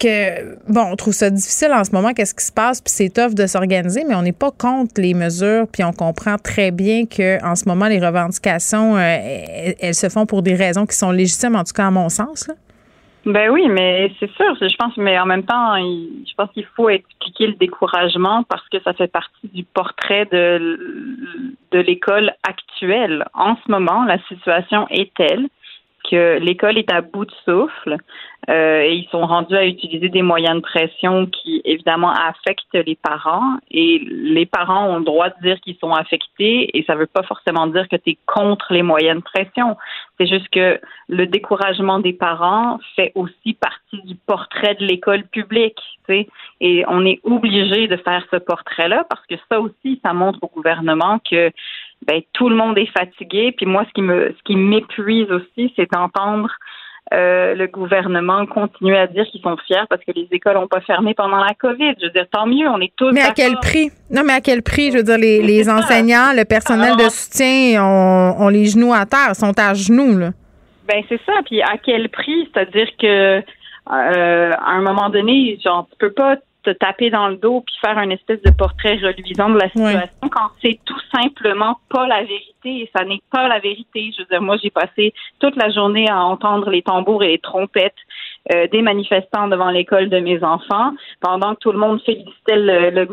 que, 0.00 0.72
bon, 0.72 0.92
on 0.92 0.96
trouve 0.96 1.12
ça 1.12 1.30
difficile 1.30 1.72
en 1.72 1.84
ce 1.84 1.92
moment, 1.92 2.12
qu'est-ce 2.14 2.34
qui 2.34 2.44
se 2.44 2.52
passe, 2.52 2.80
puis 2.80 2.90
c'est 2.90 3.10
tough 3.10 3.34
de 3.34 3.46
s'organiser, 3.46 4.02
mais 4.08 4.14
on 4.14 4.22
n'est 4.22 4.32
pas 4.32 4.50
contre 4.50 5.00
les 5.00 5.14
mesures, 5.14 5.66
puis 5.70 5.84
on 5.84 5.92
comprend 5.92 6.36
très 6.38 6.70
bien 6.70 7.04
que 7.04 7.44
en 7.44 7.54
ce 7.54 7.68
moment, 7.68 7.86
les 7.86 8.04
revendications, 8.04 8.96
euh, 8.96 9.72
elles, 9.78 9.94
se 9.94 10.08
font 10.08 10.24
pour 10.24 10.42
des 10.42 10.54
raisons 10.54 10.86
qui 10.86 10.96
sont 10.96 11.10
légitimes, 11.10 11.54
en 11.54 11.64
tout 11.64 11.74
cas 11.74 11.86
à 11.86 11.90
mon 11.90 12.08
sens. 12.08 12.50
Ben 13.26 13.50
oui, 13.50 13.68
mais 13.68 14.10
c'est 14.18 14.30
sûr, 14.30 14.56
je 14.58 14.74
pense, 14.76 14.96
mais 14.96 15.18
en 15.18 15.26
même 15.26 15.44
temps, 15.44 15.76
je 15.76 16.34
pense 16.38 16.50
qu'il 16.52 16.64
faut 16.74 16.88
expliquer 16.88 17.48
le 17.48 17.52
découragement 17.52 18.44
parce 18.44 18.66
que 18.70 18.80
ça 18.82 18.94
fait 18.94 19.12
partie 19.12 19.48
du 19.52 19.62
portrait 19.62 20.26
de, 20.32 20.78
de 21.70 21.78
l'école 21.80 22.32
actuelle. 22.48 23.26
En 23.34 23.56
ce 23.56 23.70
moment, 23.70 24.04
la 24.04 24.18
situation 24.28 24.88
est 24.88 25.12
telle 25.14 25.48
que 26.10 26.38
l'école 26.38 26.78
est 26.78 26.92
à 26.92 27.00
bout 27.00 27.24
de 27.24 27.32
souffle 27.44 27.96
euh, 28.48 28.80
et 28.80 28.94
ils 28.94 29.08
sont 29.10 29.26
rendus 29.26 29.54
à 29.54 29.66
utiliser 29.66 30.08
des 30.08 30.22
moyens 30.22 30.56
de 30.56 30.60
pression 30.60 31.26
qui 31.26 31.60
évidemment 31.64 32.10
affectent 32.10 32.74
les 32.74 32.96
parents 32.96 33.58
et 33.70 33.98
les 33.98 34.46
parents 34.46 34.88
ont 34.88 34.98
le 34.98 35.04
droit 35.04 35.28
de 35.28 35.34
dire 35.42 35.60
qu'ils 35.60 35.76
sont 35.76 35.92
affectés 35.92 36.76
et 36.76 36.82
ça 36.84 36.94
ne 36.94 37.00
veut 37.00 37.06
pas 37.06 37.22
forcément 37.22 37.66
dire 37.66 37.86
que 37.88 37.96
tu 37.96 38.10
es 38.10 38.18
contre 38.26 38.72
les 38.72 38.82
moyens 38.82 39.18
de 39.18 39.22
pression. 39.22 39.76
C'est 40.18 40.26
juste 40.26 40.48
que 40.48 40.80
le 41.08 41.26
découragement 41.26 41.98
des 41.98 42.12
parents 42.12 42.78
fait 42.96 43.12
aussi 43.14 43.54
partie 43.54 44.02
du 44.04 44.14
portrait 44.14 44.74
de 44.76 44.86
l'école 44.86 45.24
publique, 45.24 45.78
tu 46.08 46.14
sais, 46.14 46.28
et 46.60 46.84
on 46.88 47.04
est 47.04 47.20
obligé 47.24 47.88
de 47.88 47.96
faire 47.96 48.24
ce 48.32 48.36
portrait-là 48.36 49.04
parce 49.08 49.24
que 49.26 49.34
ça 49.50 49.60
aussi 49.60 50.00
ça 50.04 50.12
montre 50.12 50.38
au 50.42 50.48
gouvernement 50.48 51.18
que 51.30 51.50
ben 52.06 52.22
tout 52.32 52.48
le 52.48 52.56
monde 52.56 52.78
est 52.78 52.90
fatigué. 52.92 53.52
Puis 53.56 53.66
moi, 53.66 53.84
ce 53.88 53.92
qui 53.92 54.02
me, 54.02 54.34
ce 54.36 54.42
qui 54.44 54.56
m'épuise 54.56 55.30
aussi, 55.30 55.72
c'est 55.76 55.90
d'entendre 55.92 56.50
euh, 57.12 57.54
le 57.54 57.66
gouvernement 57.66 58.46
continuer 58.46 58.96
à 58.96 59.08
dire 59.08 59.26
qu'ils 59.26 59.42
sont 59.42 59.56
fiers 59.66 59.82
parce 59.88 60.02
que 60.04 60.12
les 60.14 60.28
écoles 60.30 60.54
n'ont 60.54 60.68
pas 60.68 60.80
fermé 60.80 61.12
pendant 61.14 61.38
la 61.38 61.54
COVID. 61.54 61.94
Je 62.00 62.06
veux 62.06 62.12
dire, 62.12 62.26
tant 62.30 62.46
mieux, 62.46 62.68
on 62.68 62.80
est 62.80 62.92
tous. 62.96 63.10
Mais 63.10 63.22
à 63.22 63.32
quel 63.32 63.56
prix? 63.56 63.90
Non, 64.10 64.22
mais 64.24 64.34
à 64.34 64.40
quel 64.40 64.62
prix? 64.62 64.92
Je 64.92 64.98
veux 64.98 65.02
dire, 65.02 65.18
les, 65.18 65.42
les 65.42 65.68
enseignants, 65.68 66.32
le 66.34 66.44
personnel 66.44 66.96
de 66.96 67.08
soutien 67.08 67.84
ont, 67.84 68.48
les 68.48 68.66
genoux 68.66 68.92
à 68.92 69.06
terre, 69.06 69.34
sont 69.34 69.58
à 69.58 69.74
genoux, 69.74 70.18
là. 70.18 70.30
Ben, 70.86 71.02
c'est 71.08 71.20
ça. 71.26 71.32
Puis 71.46 71.62
à 71.62 71.78
quel 71.78 72.08
prix? 72.08 72.48
C'est-à-dire 72.52 72.88
que 73.00 73.42
euh, 73.90 74.50
à 74.52 74.70
un 74.70 74.82
moment 74.82 75.08
donné, 75.10 75.58
genre, 75.64 75.88
tu 75.90 75.96
peux 75.98 76.12
pas 76.12 76.36
te 76.62 76.70
taper 76.70 77.10
dans 77.10 77.28
le 77.28 77.36
dos 77.36 77.62
puis 77.62 77.74
faire 77.80 77.98
un 77.98 78.10
espèce 78.10 78.42
de 78.42 78.50
portrait 78.50 78.96
reluisant 78.96 79.50
de 79.50 79.58
la 79.58 79.68
situation 79.68 80.28
quand 80.30 80.50
c'est 80.62 80.78
tout 80.84 81.00
simplement 81.14 81.78
pas 81.88 82.06
la 82.06 82.22
vérité. 82.22 82.82
Et 82.82 82.90
ça 82.94 83.04
n'est 83.04 83.22
pas 83.30 83.48
la 83.48 83.58
vérité. 83.58 84.12
Je 84.16 84.22
veux 84.22 84.28
dire, 84.30 84.42
moi, 84.42 84.56
j'ai 84.62 84.70
passé 84.70 85.12
toute 85.38 85.56
la 85.56 85.70
journée 85.70 86.08
à 86.08 86.22
entendre 86.22 86.70
les 86.70 86.82
tambours 86.82 87.22
et 87.22 87.28
les 87.28 87.38
trompettes 87.38 87.94
euh, 88.54 88.66
des 88.68 88.82
manifestants 88.82 89.48
devant 89.48 89.70
l'école 89.70 90.08
de 90.08 90.18
mes 90.18 90.42
enfants, 90.42 90.92
pendant 91.20 91.54
que 91.54 91.60
tout 91.60 91.72
le 91.72 91.78
monde 91.78 92.00
félicitait 92.02 92.56
le, 92.56 92.90
le, 92.90 93.06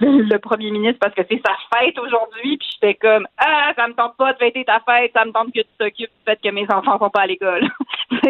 le, 0.00 0.22
le 0.22 0.38
premier 0.38 0.70
ministre 0.70 0.98
parce 1.00 1.14
que 1.14 1.22
c'est 1.28 1.40
sa 1.44 1.54
fête 1.76 1.98
aujourd'hui, 1.98 2.56
puis 2.56 2.68
j'étais 2.74 2.94
comme 2.94 3.26
ah 3.38 3.72
ça 3.76 3.88
me 3.88 3.94
tente 3.94 4.16
pas 4.16 4.32
de 4.32 4.38
fêter 4.38 4.64
ta 4.64 4.80
fête, 4.80 5.12
ça 5.14 5.24
me 5.24 5.32
tente 5.32 5.52
que 5.52 5.60
tu 5.60 5.68
t'occupes 5.78 6.10
du 6.10 6.24
fait 6.24 6.38
que 6.42 6.52
mes 6.52 6.66
enfants 6.70 6.98
sont 6.98 7.10
pas 7.10 7.22
à 7.22 7.26
l'école. 7.26 7.68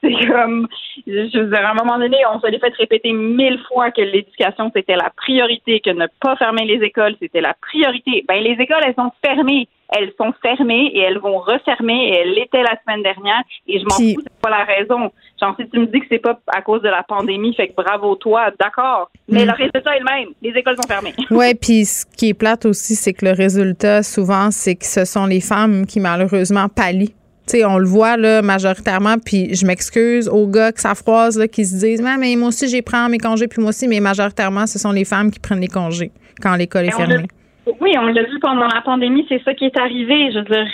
c'est 0.00 0.26
comme 0.26 0.68
je 1.06 1.38
veux 1.38 1.50
dire, 1.50 1.66
à 1.66 1.70
un 1.70 1.74
moment 1.74 1.98
donné, 1.98 2.18
on 2.32 2.40
se 2.40 2.46
fait 2.46 2.74
répéter 2.74 3.12
mille 3.12 3.60
fois 3.68 3.90
que 3.90 4.02
l'éducation 4.02 4.70
c'était 4.74 4.96
la 4.96 5.10
priorité, 5.16 5.80
que 5.80 5.90
ne 5.90 6.06
pas 6.20 6.36
fermer 6.36 6.64
les 6.64 6.84
écoles 6.84 7.16
c'était 7.20 7.40
la 7.40 7.54
priorité. 7.54 8.24
Ben 8.28 8.42
les 8.42 8.56
écoles 8.62 8.82
elles 8.84 8.94
sont 8.94 9.12
fermées 9.24 9.68
elles 9.90 10.12
sont 10.18 10.32
fermées 10.42 10.90
et 10.94 11.00
elles 11.00 11.18
vont 11.18 11.38
refermer 11.38 12.08
et 12.08 12.14
elles 12.20 12.32
l'étaient 12.34 12.62
la 12.62 12.76
semaine 12.82 13.02
dernière 13.02 13.42
et 13.66 13.78
je 13.78 13.84
m'en 13.84 13.94
fous, 13.94 14.22
c'est 14.22 14.40
pas 14.40 14.50
la 14.50 14.64
raison. 14.64 15.10
Genre, 15.40 15.54
si 15.58 15.68
tu 15.68 15.78
me 15.78 15.86
dis 15.86 16.00
que 16.00 16.06
c'est 16.10 16.18
pas 16.18 16.38
à 16.48 16.62
cause 16.62 16.82
de 16.82 16.88
la 16.88 17.02
pandémie, 17.02 17.54
fait 17.54 17.68
que 17.68 17.74
bravo 17.74 18.16
toi, 18.16 18.50
d'accord. 18.58 19.10
Mais 19.28 19.44
mm. 19.44 19.48
le 19.48 19.52
résultat 19.52 19.96
est 19.96 20.00
le 20.00 20.04
même. 20.04 20.28
Les 20.42 20.50
écoles 20.50 20.76
sont 20.76 20.88
fermées. 20.88 21.14
Ouais, 21.30 21.54
puis 21.54 21.84
ce 21.84 22.04
qui 22.04 22.30
est 22.30 22.34
plate 22.34 22.64
aussi, 22.64 22.96
c'est 22.96 23.12
que 23.12 23.24
le 23.24 23.32
résultat, 23.32 24.02
souvent, 24.02 24.50
c'est 24.50 24.74
que 24.74 24.86
ce 24.86 25.04
sont 25.04 25.26
les 25.26 25.40
femmes 25.40 25.86
qui 25.86 26.00
malheureusement 26.00 26.68
pallient 26.68 27.14
sais, 27.48 27.64
on 27.64 27.78
le 27.78 27.86
voit 27.86 28.16
là, 28.16 28.42
majoritairement, 28.42 29.16
puis 29.18 29.54
je 29.54 29.66
m'excuse 29.66 30.28
aux 30.28 30.46
gars 30.46 30.72
que 30.72 30.80
ça 30.80 30.94
froise, 30.94 31.38
là, 31.38 31.48
qui 31.48 31.64
se 31.64 31.76
disent 31.76 32.02
mais 32.02 32.36
moi 32.36 32.48
aussi, 32.48 32.68
j'ai 32.68 32.82
pris 32.82 32.96
mes 33.10 33.18
congés, 33.18 33.48
puis 33.48 33.60
moi 33.60 33.70
aussi, 33.70 33.88
mais 33.88 34.00
majoritairement, 34.00 34.66
ce 34.66 34.78
sont 34.78 34.92
les 34.92 35.04
femmes 35.04 35.30
qui 35.30 35.38
prennent 35.38 35.60
les 35.60 35.68
congés 35.68 36.10
quand 36.40 36.54
l'école 36.54 36.86
est 36.86 36.90
fermée. 36.90 37.26
Oui, 37.80 37.92
on 37.98 38.06
l'a 38.06 38.22
vu 38.22 38.38
pendant 38.40 38.66
la 38.66 38.80
pandémie, 38.80 39.26
c'est 39.28 39.42
ça 39.44 39.54
qui 39.54 39.64
est 39.64 39.78
arrivé. 39.78 40.30
Je 40.32 40.38
veux 40.38 40.44
dire, 40.44 40.66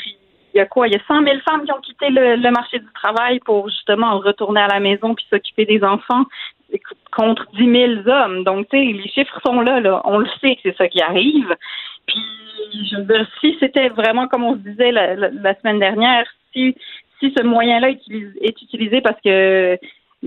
il 0.55 0.59
y 0.59 0.61
a 0.61 0.67
quoi? 0.67 0.87
Il 0.87 0.95
y 0.95 0.97
a 0.97 1.01
100 1.07 1.25
000 1.25 1.37
femmes 1.49 1.65
qui 1.65 1.73
ont 1.73 1.81
quitté 1.81 2.11
le, 2.11 2.51
marché 2.51 2.79
du 2.79 2.87
travail 2.95 3.41
pour 3.41 3.69
justement 3.69 4.19
retourner 4.19 4.61
à 4.61 4.69
la 4.69 4.81
maison 4.81 5.15
puis 5.15 5.27
s'occuper 5.29 5.65
des 5.65 5.83
enfants 5.83 6.25
contre 7.13 7.47
10 7.57 8.05
000 8.05 8.09
hommes. 8.09 8.45
Donc, 8.45 8.69
tu 8.69 8.77
sais, 8.77 8.85
les 8.85 9.09
chiffres 9.09 9.41
sont 9.45 9.61
là, 9.61 9.81
là. 9.81 10.01
On 10.05 10.19
le 10.19 10.29
sait 10.41 10.57
que 10.57 10.63
c'est 10.65 10.77
ça 10.77 10.89
qui 10.89 11.03
arrive. 11.03 11.55
Puis, 12.07 12.21
je 12.91 12.97
veux 12.97 13.05
dire, 13.05 13.27
si 13.41 13.57
c'était 13.61 13.89
vraiment 13.89 14.29
comme 14.29 14.45
on 14.45 14.55
se 14.55 14.61
disait 14.61 14.93
la, 14.93 15.15
la 15.15 15.55
semaine 15.61 15.79
dernière, 15.79 16.27
si, 16.53 16.75
si 17.21 17.33
ce 17.37 17.43
moyen-là 17.43 17.91
est 17.91 18.63
utilisé 18.63 19.01
parce 19.01 19.21
que 19.21 19.79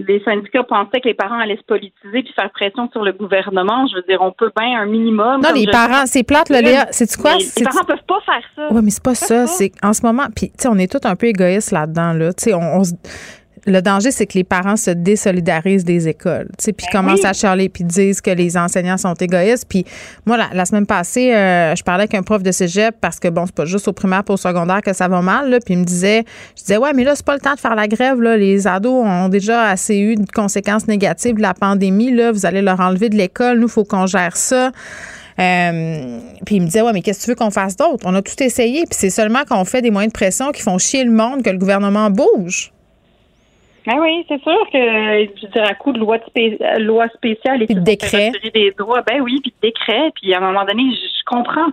les 0.06 0.22
syndicats 0.24 0.64
pensaient 0.64 1.02
que 1.02 1.08
les 1.08 1.14
parents 1.14 1.40
allaient 1.40 1.58
se 1.58 1.64
politiser 1.64 2.24
puis 2.24 2.34
faire 2.34 2.52
pression 2.52 2.90
sur 2.92 3.04
le 3.04 3.14
gouvernement. 3.14 3.88
Je 3.88 3.96
veux 3.96 4.04
dire, 4.08 4.22
on 4.22 4.32
peut 4.32 4.52
bien 4.56 4.80
un 4.80 4.86
minimum. 4.86 5.42
Non, 5.42 5.50
les 5.54 5.68
parents, 5.68 6.06
c'est 6.06 6.24
plate, 6.24 6.50
là, 6.50 6.62
Léa. 6.62 6.88
C'est 6.92 7.10
quoi? 7.18 7.36
Les 7.36 7.64
parents 7.64 7.84
peuvent 7.84 7.98
pas 8.08 8.20
faire 8.26 8.44
ça. 8.56 8.68
Oui, 8.72 8.82
mais 8.84 8.92
c'est 8.92 9.04
pas 9.04 9.16
ça. 9.16 9.48
C'est 9.48 9.72
en 9.84 9.94
ce 9.94 10.06
moment, 10.06 10.28
puis 10.36 10.50
tu 10.50 10.56
sais, 10.60 10.68
on 10.68 10.78
est 10.78 10.92
tous 10.92 11.06
un 11.08 11.16
peu 11.16 11.28
égoïstes 11.28 11.72
là-dedans, 11.72 12.14
là. 12.14 12.34
Tu 12.34 12.46
sais, 12.46 12.54
on, 12.54 12.80
on 12.80 12.82
le 13.68 13.82
danger, 13.82 14.12
c'est 14.12 14.26
que 14.26 14.38
les 14.38 14.46
parents 14.46 14.78
se 14.78 14.92
désolidarisent 14.92 15.84
des 15.84 16.08
écoles, 16.08 16.48
tu 16.58 16.66
sais, 16.66 16.74
puis 16.74 16.88
ben 16.92 17.02
commencent 17.02 17.26
à 17.26 17.34
charler, 17.34 17.68
puis 17.68 17.84
disent 17.84 18.22
que 18.22 18.32
les 18.32 18.58
enseignants 18.58 18.98
sont 18.98 19.14
égoïstes. 19.14 19.66
Puis 19.68 19.86
moi, 20.26 20.38
la, 20.54 20.66
semaine 20.66 20.86
passée, 20.86 21.36
euh, 21.36 21.76
je 21.76 21.84
parlais 21.84 22.04
avec 22.04 22.14
un 22.14 22.24
prof 22.24 22.42
de 22.42 22.52
cégep 22.52 22.96
parce 23.02 23.20
que, 23.20 23.28
bon, 23.28 23.46
c'est 23.46 23.56
pas 23.56 23.66
juste 23.66 23.88
au 23.90 23.94
primaire 23.94 24.24
pour 24.24 24.36
au 24.36 24.38
secondaire 24.38 24.82
que 24.82 24.94
ça 24.94 25.10
va 25.10 25.22
mal, 25.22 25.50
là, 25.50 25.60
puis 25.60 25.74
il 25.74 25.82
me 25.82 25.84
disait, 25.84 26.24
je 26.56 26.64
disais, 26.64 26.78
ouais, 26.78 26.94
mais 26.94 27.04
là, 27.04 27.16
c'est 27.16 27.26
pas 27.26 27.34
le 27.34 27.42
temps 27.42 27.56
de 27.56 27.60
faire 27.60 27.76
la 27.76 27.88
grève, 27.88 28.22
là. 28.22 28.38
Les 28.38 28.68
ados 28.68 29.06
ont 29.06 29.28
déjà 29.28 29.70
assez 29.70 29.98
eu 29.98 30.16
de 30.16 30.32
conséquences 30.34 30.88
négatives 30.88 31.36
de 31.36 31.42
la 31.42 31.54
pandémie, 31.54 32.12
là. 32.12 32.32
Vous 32.32 32.46
allez 32.46 32.62
leur 32.62 32.80
enlever 32.80 33.10
de 33.10 33.18
l'école. 33.18 33.60
Nous, 33.60 33.68
il 33.68 33.72
faut 33.72 33.84
qu'on 33.84 34.06
gère 34.06 34.38
ça. 34.38 34.72
Euh, 35.40 36.20
puis 36.46 36.56
il 36.56 36.62
me 36.62 36.68
disait, 36.68 36.82
ouais, 36.82 36.94
mais 36.94 37.02
qu'est-ce 37.02 37.20
que 37.20 37.26
tu 37.26 37.32
veux 37.32 37.36
qu'on 37.36 37.52
fasse 37.52 37.76
d'autre? 37.76 38.06
On 38.06 38.16
a 38.16 38.22
tout 38.22 38.42
essayé, 38.42 38.86
puis 38.86 38.98
c'est 38.98 39.10
seulement 39.10 39.44
qu'on 39.44 39.66
fait 39.66 39.82
des 39.82 39.92
moyens 39.92 40.12
de 40.12 40.18
pression 40.18 40.52
qui 40.52 40.62
font 40.62 40.78
chier 40.78 41.04
le 41.04 41.12
monde 41.12 41.44
que 41.44 41.50
le 41.50 41.58
gouvernement 41.58 42.10
bouge. 42.10 42.72
Ben 43.88 44.00
oui, 44.02 44.26
c'est 44.28 44.42
sûr 44.44 44.60
que, 44.74 44.78
je 44.78 45.48
dirais, 45.48 45.70
à 45.70 45.74
coup 45.74 45.94
de 45.94 46.00
loi, 46.00 46.18
loi 46.78 47.08
spéciale 47.16 47.64
et 47.64 47.68
puis 47.68 47.76
de 47.76 47.80
décret. 47.80 48.34
des 48.54 48.72
droits, 48.78 49.02
ben 49.02 49.22
oui, 49.22 49.40
puis 49.42 49.52
de 49.52 49.68
décret, 49.68 50.12
puis 50.14 50.34
à 50.34 50.40
un 50.40 50.42
moment 50.42 50.66
donné, 50.66 50.84
je, 50.92 51.24
comprends. 51.26 51.68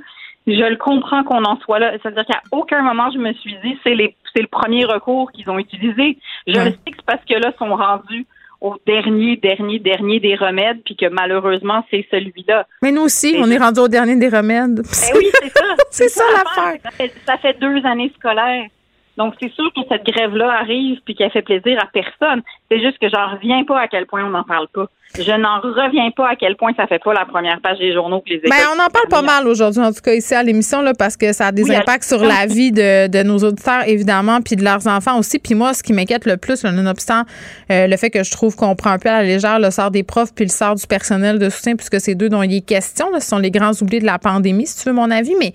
Je 0.47 0.53
le 0.53 0.77
comprends 0.77 1.25
qu'on 1.25 1.43
en 1.43 1.59
soit 1.61 1.81
là. 1.81 1.93
C'est-à-dire 2.01 2.25
qu'à 2.25 2.41
aucun 2.53 2.83
moment, 2.83 3.11
je 3.11 3.19
me 3.19 3.33
suis 3.33 3.57
dit, 3.65 3.77
c'est 3.83 3.97
les 3.97 4.15
c'est 4.33 4.43
le 4.43 4.49
premier 4.49 4.85
recours 4.85 5.33
qu'ils 5.33 5.51
ont 5.51 5.59
utilisé. 5.59 6.19
Je 6.47 6.53
le 6.53 6.71
sais 6.71 6.91
que 6.91 6.97
c'est 6.97 7.07
parce 7.07 7.25
que 7.25 7.35
là, 7.35 7.53
sont 7.59 7.75
rendus 7.75 8.27
au 8.61 8.77
dernier, 8.87 9.37
dernier, 9.37 9.81
dernier 9.81 10.21
des 10.21 10.37
remèdes, 10.37 10.83
puis 10.85 10.97
que 10.97 11.07
malheureusement, 11.07 11.85
c'est 11.91 12.07
celui-là. 12.11 12.67
Mais 12.83 12.93
nous 12.93 13.03
aussi, 13.03 13.37
on 13.39 13.51
est 13.51 13.59
rendu 13.59 13.81
au 13.81 13.89
dernier 13.89 14.17
des 14.17 14.29
remèdes. 14.29 14.77
Ben 14.77 15.19
oui, 15.19 15.27
c'est 15.43 15.51
ça. 15.51 15.65
c'est 15.91 16.09
ça, 16.09 16.25
l'affaire. 16.33 16.81
Ça, 16.83 17.07
ça 17.27 17.39
fait 17.39 17.59
deux 17.59 17.85
années 17.85 18.13
scolaires. 18.17 18.69
Donc, 19.17 19.35
c'est 19.41 19.53
sûr 19.53 19.73
que 19.73 19.81
cette 19.89 20.05
grève-là 20.05 20.51
arrive 20.53 21.01
puis 21.05 21.15
qu'elle 21.15 21.31
fait 21.31 21.43
plaisir 21.43 21.79
à 21.83 21.87
personne. 21.87 22.43
C'est 22.71 22.81
juste 22.81 22.99
que 22.99 23.09
j'en 23.09 23.33
reviens 23.33 23.65
pas 23.65 23.81
à 23.81 23.89
quel 23.89 24.07
point 24.07 24.25
on 24.25 24.31
n'en 24.31 24.43
parle 24.43 24.69
pas. 24.69 24.87
Je 25.17 25.31
n'en 25.31 25.61
reviens 25.61 26.11
pas 26.11 26.31
à 26.31 26.37
quel 26.37 26.57
point 26.57 26.73
ça 26.77 26.89
fait 26.89 26.99
pas 26.99 27.15
la 27.15 27.25
première 27.25 27.61
page 27.61 27.79
des 27.79 27.93
journaux 27.93 28.21
que 28.21 28.31
les 28.31 28.41
ben, 28.41 28.57
on 28.75 28.83
en 28.83 28.89
parle 28.89 29.09
pas 29.09 29.23
mal 29.23 29.47
aujourd'hui, 29.47 29.81
en 29.81 29.93
tout 29.93 30.01
cas 30.03 30.13
ici 30.13 30.35
à 30.35 30.43
l'émission, 30.43 30.83
là, 30.83 30.93
parce 30.93 31.17
que 31.17 31.33
ça 31.33 31.47
a 31.47 31.53
des 31.53 31.71
impacts 31.71 32.05
sur 32.05 32.25
la 32.25 32.47
vie 32.47 32.73
de, 32.73 33.07
de, 33.07 33.23
nos 33.23 33.39
auditeurs, 33.39 33.87
évidemment, 33.87 34.41
puis 34.41 34.57
de 34.57 34.65
leurs 34.65 34.87
enfants 34.89 35.19
aussi. 35.19 35.39
Puis 35.39 35.55
moi, 35.55 35.73
ce 35.73 35.83
qui 35.83 35.93
m'inquiète 35.93 36.27
le 36.27 36.37
plus, 36.37 36.65
nonobstant 36.65 37.23
euh, 37.71 37.87
le 37.87 37.97
fait 37.97 38.11
que 38.11 38.25
je 38.25 38.31
trouve 38.33 38.57
qu'on 38.57 38.75
prend 38.75 38.91
un 38.91 38.99
peu 38.99 39.09
à 39.09 39.19
la 39.19 39.23
légère 39.23 39.59
le 39.61 39.71
sort 39.71 39.91
des 39.91 40.03
profs 40.03 40.35
puis 40.35 40.47
le 40.47 40.51
sort 40.51 40.75
du 40.75 40.87
personnel 40.87 41.39
de 41.39 41.49
soutien, 41.49 41.77
puisque 41.77 42.01
c'est 42.01 42.17
deux 42.17 42.29
dont 42.29 42.43
il 42.43 42.57
est 42.57 42.67
question. 42.67 43.07
ce 43.15 43.21
sont 43.21 43.39
les 43.39 43.53
grands 43.53 43.73
oubliés 43.81 44.01
de 44.01 44.07
la 44.07 44.19
pandémie, 44.19 44.67
si 44.67 44.83
tu 44.83 44.89
veux 44.89 44.95
mon 44.95 45.11
avis. 45.11 45.35
Mais 45.39 45.53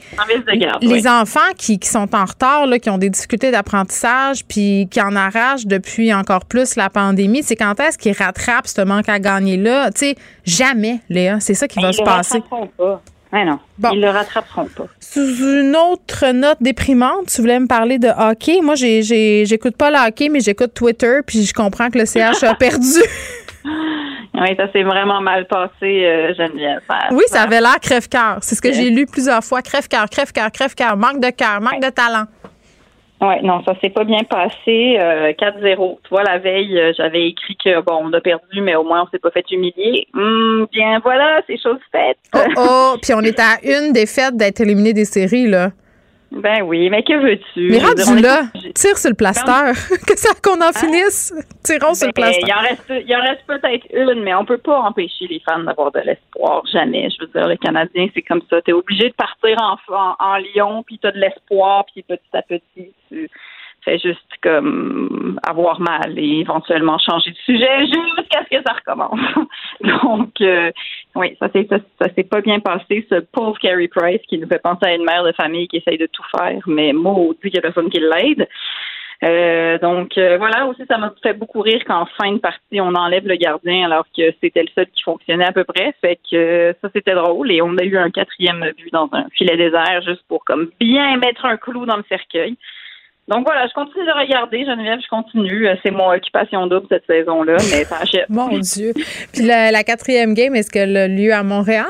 les 0.82 1.08
enfants 1.08 1.40
qui, 1.58 1.80
qui, 1.80 1.90
sont 1.90 2.16
en 2.16 2.26
retard, 2.26 2.66
là, 2.66 2.80
qui 2.80 2.90
ont 2.90 2.98
des 2.98 3.10
difficultés 3.10 3.52
d'apprentissage, 3.52 4.46
puis 4.46 4.88
qui 4.90 5.02
en 5.02 5.16
arrachent 5.16 5.66
depuis 5.66 6.14
encore 6.14 6.46
plus 6.46 6.76
la 6.76 6.90
pandémie, 6.90 7.44
c'est 7.44 7.56
quand 7.58 7.78
est-ce 7.80 7.98
qu'ils 7.98 8.16
rattrapent 8.16 8.68
ce 8.68 8.82
manque 8.82 9.10
à 9.10 9.20
gagner? 9.20 9.49
Là, 9.58 9.92
tu 9.92 10.00
sais, 10.00 10.16
jamais, 10.46 11.00
Léa. 11.10 11.40
C'est 11.40 11.54
ça 11.54 11.68
qui 11.68 11.80
va 11.82 11.92
se 11.92 12.02
passer. 12.02 12.42
Pas. 12.78 13.02
non. 13.34 13.60
Ils 13.94 14.02
le 14.02 14.10
rattraperont 14.10 14.66
pas. 14.66 14.88
Sous 15.00 15.44
une 15.44 15.76
autre 15.76 16.32
note 16.32 16.58
déprimante, 16.62 17.28
tu 17.28 17.42
voulais 17.42 17.60
me 17.60 17.68
parler 17.68 18.00
de 18.00 18.08
hockey? 18.08 18.62
Moi, 18.62 18.76
j'écoute 18.76 19.78
pas 19.78 19.92
le 19.92 20.08
hockey, 20.08 20.30
mais 20.30 20.40
j'écoute 20.40 20.74
Twitter, 20.74 21.20
puis 21.26 21.44
je 21.44 21.54
comprends 21.54 21.90
que 21.90 21.98
le 22.00 22.06
CH 22.06 22.44
a 22.44 22.56
perdu. 22.60 23.00
Oui, 24.42 24.56
ça 24.56 24.72
s'est 24.72 24.84
vraiment 24.84 25.22
mal 25.22 25.48
passé, 25.48 26.06
euh, 26.06 26.34
Geneviève. 26.34 26.82
oui, 27.12 27.24
ça 27.28 27.42
avait 27.42 27.60
l'air 27.60 27.80
crève-cœur. 27.82 28.38
C'est 28.42 28.56
ce 28.56 28.62
que 28.62 28.72
j'ai 28.72 28.90
lu 28.90 29.06
plusieurs 29.06 29.44
fois. 29.44 29.62
Crève-cœur, 29.62 30.10
crève-cœur, 30.10 30.52
crève-cœur. 30.52 30.96
Manque 30.96 31.20
de 31.20 31.30
cœur, 31.30 31.60
manque 31.60 31.82
de 31.82 31.90
talent. 31.90 32.26
Oui, 33.22 33.36
non, 33.44 33.62
ça 33.66 33.74
s'est 33.82 33.90
pas 33.90 34.06
bien 34.06 34.24
passé. 34.24 34.96
4-0. 34.98 34.98
Euh, 34.98 35.96
tu 36.04 36.10
vois, 36.10 36.24
la 36.24 36.38
veille, 36.38 36.80
euh, 36.80 36.94
j'avais 36.96 37.28
écrit 37.28 37.58
que 37.58 37.82
bon, 37.82 38.00
on 38.04 38.14
a 38.14 38.22
perdu, 38.22 38.62
mais 38.62 38.76
au 38.76 38.84
moins 38.84 39.04
on 39.04 39.10
s'est 39.10 39.20
pas 39.20 39.32
fait 39.32 39.46
humilier. 39.52 40.08
Hum, 40.14 40.68
bien 40.72 41.00
voilà, 41.00 41.42
c'est 41.46 41.62
chose 41.62 41.80
faite. 41.92 42.18
Oh, 42.34 42.40
oh, 42.58 42.96
puis 43.02 43.14
on 43.14 43.22
est 43.22 43.40
à 43.40 43.58
une 43.64 43.92
défaite 43.92 44.38
d'être 44.38 44.62
éliminé 44.62 44.94
des 44.94 45.06
séries, 45.06 45.48
là. 45.48 45.72
Ben 46.32 46.62
oui, 46.62 46.90
mais 46.90 47.02
que 47.02 47.14
veux-tu? 47.14 47.72
Mais 47.72 47.80
rendu 47.80 48.22
là, 48.22 48.44
tire 48.76 48.98
sur 48.98 49.10
le 49.10 49.16
plaster. 49.16 49.74
que 50.08 50.18
ça 50.18 50.30
qu'on 50.44 50.62
en 50.62 50.68
hein? 50.68 50.74
finisse. 50.74 51.34
Tirons 51.64 51.96
sur 51.96 52.08
le 52.08 52.14
ben, 52.14 52.22
plaster. 52.22 52.44
Il 52.46 52.54
en 52.54 52.60
reste, 52.60 52.94
il 53.08 53.16
en 53.16 53.22
reste 53.22 53.42
peut-être 53.48 53.86
une, 53.92 54.22
mais 54.24 54.36
on 54.36 54.46
peut 54.46 54.60
pas 54.60 54.80
empêcher 54.80 55.26
les 55.28 55.40
fans 55.40 55.64
d'avoir 55.64 55.92
de 55.92 56.02
l'espoir. 56.02 56.64
Jamais. 56.72 57.10
Je 57.10 57.26
veux 57.26 57.32
dire, 57.32 57.48
le 57.48 57.58
Canadien, 57.58 58.08
c'est 58.14 58.22
comme 58.22 58.42
ça. 58.50 58.62
Tu 58.62 58.72
es 58.72 58.74
obligé 58.74 59.10
de 59.10 59.16
partir 59.16 59.58
en, 59.60 59.78
en, 59.94 60.16
en 60.20 60.38
Lyon, 60.38 60.84
puis 60.86 61.00
tu 61.00 61.08
as 61.08 61.12
de 61.12 61.20
l'espoir, 61.20 61.86
puis 61.86 62.04
petit 62.04 62.22
à 62.34 62.44
petit, 62.44 62.94
tu 63.10 63.30
fais 63.84 64.00
juste 64.00 64.20
comme 64.42 65.40
avoir 65.44 65.80
mal 65.80 66.18
et 66.18 66.40
éventuellement 66.40 66.98
changer 66.98 67.32
de 67.32 67.38
sujet 67.38 67.80
jusqu'à 67.82 68.44
ce 68.44 68.58
que 68.58 68.64
ça 68.66 68.74
recommence. 68.74 69.20
Donc, 70.04 70.42
euh, 70.42 70.72
oui, 71.16 71.36
ça 71.40 71.50
s'est 71.52 71.68
ça, 71.70 72.08
s'est 72.16 72.24
pas 72.24 72.42
bien 72.42 72.60
passé. 72.60 73.06
Ce 73.10 73.20
pauvre 73.20 73.58
Carrie 73.60 73.88
Price 73.88 74.22
qui 74.28 74.38
nous 74.38 74.48
fait 74.48 74.62
penser 74.62 74.86
à 74.86 74.96
une 74.96 75.06
mère 75.06 75.24
de 75.24 75.32
famille 75.34 75.68
qui 75.68 75.78
essaye 75.78 75.98
de 75.98 76.08
tout 76.08 76.24
faire, 76.38 76.62
mais 76.68 76.94
maudit 76.94 77.40
qu'il 77.42 77.56
y 77.56 77.60
a 77.60 77.62
personne 77.62 77.90
qui 77.90 78.00
l'aide. 78.00 78.48
Euh, 79.22 79.78
donc 79.80 80.18
euh, 80.18 80.38
voilà, 80.38 80.66
aussi 80.66 80.84
ça 80.90 80.98
m'a 80.98 81.14
fait 81.22 81.34
beaucoup 81.34 81.60
rire 81.60 81.84
qu'en 81.86 82.06
fin 82.06 82.32
de 82.32 82.38
partie, 82.38 82.80
on 82.80 82.96
enlève 82.96 83.28
le 83.28 83.36
gardien 83.36 83.86
alors 83.86 84.06
que 84.18 84.34
c'était 84.42 84.62
le 84.62 84.70
seul 84.74 84.88
qui 84.88 85.04
fonctionnait 85.04 85.46
à 85.46 85.52
peu 85.52 85.66
près. 85.66 85.94
Fait 86.00 86.18
que 86.30 86.74
ça 86.82 86.90
c'était 86.96 87.16
drôle 87.16 87.52
et 87.52 87.62
on 87.62 87.78
a 87.78 87.84
eu 87.84 87.98
un 87.98 88.12
quatrième 88.12 88.72
but 88.78 88.94
dans 88.94 89.10
un 89.12 89.26
filet 89.34 89.58
désert 89.58 90.02
juste 90.06 90.24
pour 90.30 90.46
comme 90.46 90.70
bien 90.80 91.18
mettre 91.18 91.46
un 91.46 91.58
clou 91.58 91.86
dans 91.86 91.98
le 91.98 92.06
cercueil. 92.08 92.56
Donc 93.30 93.46
voilà, 93.46 93.68
je 93.68 93.74
continue 93.74 94.06
de 94.06 94.12
regarder, 94.12 94.66
Geneviève, 94.66 95.00
je 95.02 95.08
continue. 95.08 95.68
Euh, 95.68 95.76
c'est 95.84 95.92
mon 95.92 96.10
occupation 96.10 96.66
double 96.66 96.88
cette 96.90 97.06
saison-là, 97.06 97.58
mais 97.72 97.84
ça 97.86 97.98
achète. 98.02 98.28
Mon 98.28 98.58
Dieu. 98.58 98.94
Puis 99.32 99.44
la, 99.46 99.84
quatrième 99.84 100.34
game, 100.34 100.56
est-ce 100.56 100.72
qu'elle 100.72 100.98
a 100.98 101.08
lieu 101.08 101.32
à 101.32 101.44
Montréal? 101.44 101.86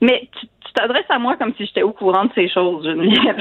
Mais 0.00 0.28
tu 0.38 0.46
t'adresses 0.76 1.04
à 1.08 1.18
moi 1.18 1.36
comme 1.36 1.52
si 1.56 1.66
j'étais 1.66 1.82
au 1.82 1.92
courant 1.92 2.26
de 2.26 2.30
ces 2.34 2.48
choses, 2.48 2.84
Geneviève. 2.84 3.36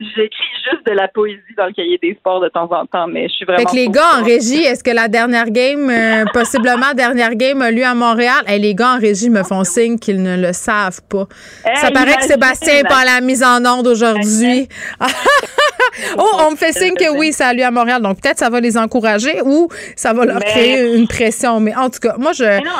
J'écris 0.00 0.52
juste 0.64 0.86
de 0.86 0.92
la 0.92 1.08
poésie 1.08 1.40
dans 1.56 1.66
le 1.66 1.72
cahier 1.72 1.98
des 2.02 2.14
sports 2.14 2.40
de 2.40 2.48
temps 2.48 2.68
en 2.70 2.84
temps, 2.86 3.06
mais 3.06 3.28
je 3.28 3.34
suis 3.34 3.44
vraiment. 3.44 3.60
Fait 3.60 3.66
que 3.66 3.76
les 3.76 3.88
gars 3.88 4.18
en 4.18 4.24
régie, 4.24 4.62
est-ce 4.62 4.82
que 4.82 4.90
la 4.90 5.08
dernière 5.08 5.50
game, 5.50 5.88
euh, 5.88 6.24
possiblement 6.32 6.92
dernière 6.94 7.34
game, 7.36 7.62
a 7.62 7.70
lieu 7.70 7.84
à 7.84 7.94
Montréal? 7.94 8.42
Et 8.48 8.58
les 8.58 8.74
gars 8.74 8.94
en 8.96 8.98
régie 8.98 9.30
me 9.30 9.42
font 9.42 9.64
signe 9.64 9.98
qu'ils 9.98 10.22
ne 10.22 10.36
le 10.36 10.52
savent 10.52 11.00
pas. 11.08 11.26
Ça 11.76 11.90
paraît 11.90 12.16
que 12.16 12.24
Sébastien 12.24 12.78
est 12.78 12.88
pas 12.88 13.04
la 13.04 13.20
mise 13.20 13.44
en 13.44 13.64
onde 13.64 13.86
aujourd'hui. 13.86 14.68
oh, 16.18 16.30
on 16.46 16.50
me 16.52 16.56
fait 16.56 16.72
signe 16.72 16.94
que 16.94 17.16
oui, 17.16 17.32
ça 17.32 17.48
a 17.48 17.54
lieu 17.54 17.64
à 17.64 17.70
Montréal. 17.70 18.02
Donc, 18.02 18.20
peut-être 18.20 18.38
ça 18.38 18.50
va 18.50 18.60
les 18.60 18.76
encourager 18.76 19.40
ou 19.44 19.68
ça 19.96 20.12
va 20.12 20.24
leur 20.24 20.40
créer 20.40 20.94
une 20.96 21.06
pression. 21.06 21.60
Mais 21.60 21.74
en 21.74 21.88
tout 21.90 22.00
cas, 22.00 22.16
moi, 22.18 22.32
je. 22.32 22.44
non, 22.44 22.72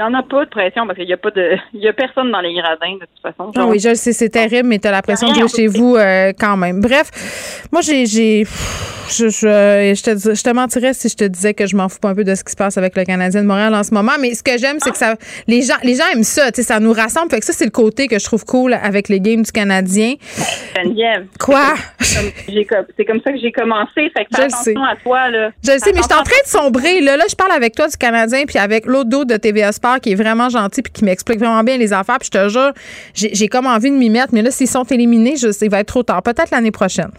il 0.00 0.08
n'y 0.08 0.16
en 0.16 0.18
a 0.18 0.22
pas 0.22 0.46
de 0.46 0.50
pression 0.50 0.86
parce 0.86 0.98
qu'il 0.98 1.06
n'y 1.06 1.12
a 1.12 1.18
pas 1.18 1.30
de. 1.30 1.56
Il 1.74 1.80
y 1.80 1.88
a 1.88 1.92
personne 1.92 2.30
dans 2.30 2.40
les 2.40 2.54
gradins, 2.54 2.94
de 2.94 3.00
toute 3.00 3.20
façon. 3.22 3.52
Ah 3.54 3.66
oui, 3.66 3.78
je 3.78 3.94
sais, 3.94 4.12
c'est 4.12 4.30
terrible, 4.30 4.68
mais 4.68 4.78
tu 4.78 4.88
as 4.88 4.90
la 4.90 5.02
pression 5.02 5.28
de 5.28 5.34
jouer 5.34 5.48
chez 5.48 5.66
vous 5.66 5.96
euh, 5.96 6.32
quand 6.38 6.56
même. 6.56 6.80
Bref, 6.80 7.10
moi, 7.70 7.82
j'ai. 7.82 8.06
Je, 9.10 9.24
je, 9.28 9.28
je, 9.28 10.02
te, 10.04 10.34
je 10.34 10.42
te 10.42 10.50
mentirais 10.50 10.94
si 10.94 11.08
je 11.08 11.16
te 11.16 11.24
disais 11.24 11.52
que 11.52 11.66
je 11.66 11.74
m'en 11.74 11.88
fous 11.88 11.98
pas 11.98 12.10
un 12.10 12.14
peu 12.14 12.22
de 12.22 12.32
ce 12.36 12.44
qui 12.44 12.52
se 12.52 12.56
passe 12.56 12.78
avec 12.78 12.96
le 12.96 13.04
Canadien 13.04 13.42
de 13.42 13.46
Montréal 13.46 13.74
en 13.74 13.82
ce 13.82 13.92
moment. 13.92 14.12
Mais 14.20 14.34
ce 14.34 14.42
que 14.44 14.56
j'aime, 14.56 14.76
c'est 14.78 14.92
que 14.92 14.96
ça. 14.96 15.16
Les 15.48 15.62
gens, 15.62 15.74
les 15.82 15.96
gens 15.96 16.04
aiment 16.14 16.22
ça. 16.22 16.50
Ça 16.52 16.78
nous 16.78 16.92
rassemble. 16.92 17.28
Fait 17.28 17.40
que 17.40 17.44
ça, 17.44 17.52
c'est 17.52 17.64
le 17.64 17.72
côté 17.72 18.06
que 18.06 18.20
je 18.20 18.24
trouve 18.24 18.44
cool 18.44 18.72
avec 18.74 19.08
les 19.08 19.20
games 19.20 19.42
du 19.42 19.50
Canadien. 19.50 20.14
Geneviève. 20.76 21.26
Quoi? 21.40 21.74
C'est 22.00 23.04
comme 23.04 23.20
ça 23.22 23.32
que 23.32 23.38
j'ai 23.38 23.50
commencé. 23.50 24.10
Fait 24.16 24.24
que 24.24 24.36
fais 24.36 24.44
attention 24.44 24.62
sais. 24.62 24.74
à 24.76 24.96
toi, 25.02 25.28
là. 25.28 25.50
Je 25.64 25.78
sais, 25.78 25.92
mais 25.92 26.02
je 26.02 26.04
suis 26.04 26.14
en 26.14 26.22
train 26.22 26.42
de 26.44 26.48
sombrer. 26.48 27.00
Là, 27.00 27.16
là, 27.16 27.24
je 27.28 27.34
parle 27.34 27.52
avec 27.52 27.74
toi 27.74 27.88
du 27.88 27.96
Canadien 27.96 28.44
puis 28.46 28.58
avec 28.58 28.86
l'autre 28.86 29.08
dos 29.10 29.24
de 29.24 29.36
TVA 29.36 29.72
Sport 29.72 29.89
qui 29.98 30.12
est 30.12 30.14
vraiment 30.14 30.48
gentil 30.48 30.82
puis 30.82 30.92
qui 30.92 31.04
m'explique 31.04 31.38
vraiment 31.38 31.62
bien 31.64 31.76
les 31.76 31.92
affaires. 31.92 32.18
Puis 32.18 32.30
je 32.32 32.38
te 32.38 32.48
jure, 32.48 32.72
j'ai 33.14 33.48
comme 33.48 33.66
envie 33.66 33.90
de 33.90 33.96
m'y 33.96 34.10
mettre. 34.10 34.32
Mais 34.32 34.42
là, 34.42 34.50
s'ils 34.50 34.68
sont 34.68 34.84
éliminés, 34.84 35.36
je 35.36 35.48
il 35.64 35.70
va 35.70 35.80
être 35.80 35.88
trop 35.88 36.02
tard. 36.02 36.22
Peut-être 36.22 36.50
l'année 36.50 36.70
prochaine. 36.70 37.10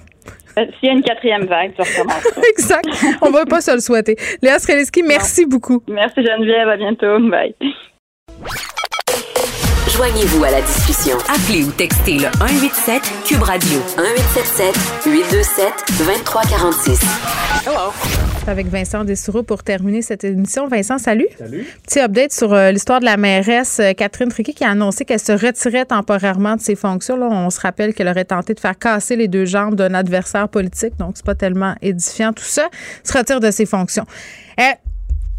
Euh, 0.57 0.65
s'il 0.79 0.89
y 0.89 0.91
a 0.91 0.93
une 0.93 1.03
quatrième 1.03 1.45
vague, 1.45 1.73
tu 1.75 1.81
recommences. 1.81 2.27
exact. 2.49 2.87
On 3.21 3.27
ne 3.27 3.33
va 3.33 3.45
pas 3.45 3.61
se 3.61 3.71
le 3.71 3.79
souhaiter. 3.79 4.15
Léa 4.41 4.59
Streliski, 4.59 5.03
merci 5.03 5.45
beaucoup. 5.45 5.81
Merci 5.87 6.23
Geneviève. 6.23 6.67
À 6.67 6.77
bientôt. 6.77 7.19
Bye. 7.19 7.55
Joignez-vous 10.01 10.43
à 10.43 10.49
la 10.49 10.61
discussion. 10.61 11.15
Appelez 11.29 11.63
ou 11.63 11.71
textez 11.73 12.13
le 12.13 12.25
187 12.39 13.03
Cube 13.23 13.43
Radio 13.43 13.77
1877 13.99 14.75
827 15.05 15.73
2346. 15.99 17.01
Hello. 17.67 17.93
Avec 18.47 18.65
Vincent 18.65 19.03
Dessoureau 19.03 19.43
pour 19.43 19.61
terminer 19.61 20.01
cette 20.01 20.23
émission. 20.23 20.67
Vincent, 20.67 20.97
salut. 20.97 21.27
Salut. 21.37 21.67
Petit 21.83 21.99
update 21.99 22.31
sur 22.31 22.51
euh, 22.51 22.71
l'histoire 22.71 22.99
de 22.99 23.05
la 23.05 23.15
mairesse 23.15 23.79
euh, 23.79 23.93
Catherine 23.93 24.29
Triquet 24.29 24.53
qui 24.53 24.63
a 24.63 24.71
annoncé 24.71 25.05
qu'elle 25.05 25.19
se 25.19 25.33
retirait 25.33 25.85
temporairement 25.85 26.55
de 26.55 26.61
ses 26.61 26.75
fonctions. 26.75 27.15
Là, 27.15 27.27
on 27.29 27.51
se 27.51 27.59
rappelle 27.59 27.93
qu'elle 27.93 28.07
aurait 28.07 28.25
tenté 28.25 28.55
de 28.55 28.59
faire 28.59 28.79
casser 28.79 29.15
les 29.15 29.27
deux 29.27 29.45
jambes 29.45 29.75
d'un 29.75 29.93
adversaire 29.93 30.49
politique, 30.49 30.97
donc 30.97 31.11
c'est 31.13 31.25
pas 31.27 31.35
tellement 31.35 31.75
édifiant 31.83 32.33
tout 32.33 32.43
ça. 32.43 32.69
Se 33.03 33.15
retire 33.15 33.39
de 33.39 33.51
ses 33.51 33.67
fonctions. 33.67 34.07
Euh, 34.59 34.63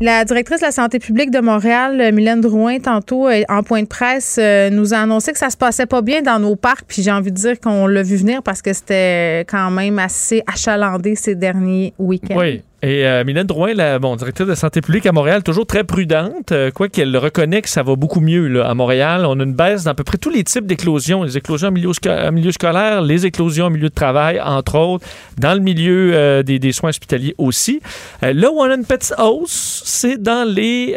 la 0.03 0.25
directrice 0.25 0.61
de 0.61 0.67
la 0.67 0.73
santé 0.73 0.99
publique 0.99 1.31
de 1.31 1.39
Montréal, 1.39 2.13
Mylène 2.13 2.41
Drouin, 2.41 2.81
tantôt 2.81 3.29
euh, 3.29 3.43
en 3.49 3.63
point 3.63 3.83
de 3.83 3.87
presse, 3.87 4.37
euh, 4.41 4.69
nous 4.69 4.95
a 4.95 4.99
annoncé 4.99 5.33
que 5.33 5.39
ça 5.39 5.49
se 5.49 5.57
passait 5.57 5.87
pas 5.87 6.03
bien 6.03 6.23
dans 6.23 6.41
nos 6.41 6.57
parcs. 6.57 6.85
Puis 6.89 7.03
j'ai 7.03 7.13
envie 7.13 7.31
de 7.31 7.37
dire 7.37 7.61
qu'on 7.61 7.87
l'a 7.87 8.03
vu 8.03 8.17
venir 8.17 8.43
parce 8.43 8.63
que 8.63 8.73
c'était 8.73 9.41
quand 9.49 9.71
même 9.71 10.01
assez 10.01 10.43
achalandé 10.53 11.15
ces 11.15 11.37
derniers 11.37 11.95
week-ends. 11.99 12.37
Oui. 12.37 12.63
Et 12.85 13.07
euh, 13.07 13.23
Mylène 13.23 13.47
Drouin, 13.47 13.75
la 13.75 14.01
bon, 14.01 14.17
directrice 14.17 14.49
de 14.49 14.57
santé 14.57 14.81
publique 14.81 15.07
à 15.07 15.13
Montréal, 15.13 15.45
toujours 15.45 15.67
très 15.67 15.85
prudente, 15.85 16.51
euh, 16.51 16.73
quoi 16.73 16.89
qu'elle 16.89 17.17
reconnaît 17.17 17.63
que 17.63 17.69
ça 17.69 17.85
va 17.85 17.95
beaucoup 17.95 18.21
mieux 18.21 18.49
là, 18.49 18.69
à 18.69 18.75
Montréal. 18.75 19.25
On 19.25 19.39
a 19.39 19.45
une 19.45 19.55
baisse 19.55 19.85
dans 19.85 19.93
à 19.93 19.95
peu 19.95 20.03
près 20.03 20.19
tous 20.19 20.31
les 20.31 20.43
types 20.43 20.67
d'éclosions. 20.67 21.23
Les 21.23 21.37
éclosions 21.39 21.69
en 21.69 21.71
milieu, 21.71 21.93
scolaire, 21.93 23.03
les 23.03 23.25
éclosions 23.25 23.67
en 23.67 23.71
milieu 23.71 23.89
de 23.89 23.95
travail, 23.95 24.41
entre 24.41 24.77
autres, 24.77 25.07
dans 25.39 25.55
le 25.55 25.61
milieu 25.61 26.11
euh, 26.13 26.43
des, 26.43 26.73
soins 26.73 26.91
hospitaliers 26.91 27.37
aussi. 27.39 27.81
là 28.21 28.51
où 28.51 28.59
on 28.59 28.65
a 28.65 28.75
une 28.75 28.85
petite 28.85 29.15
hausse, 29.17 29.83
c'est 29.85 30.21
dans 30.21 30.49
les 30.49 30.97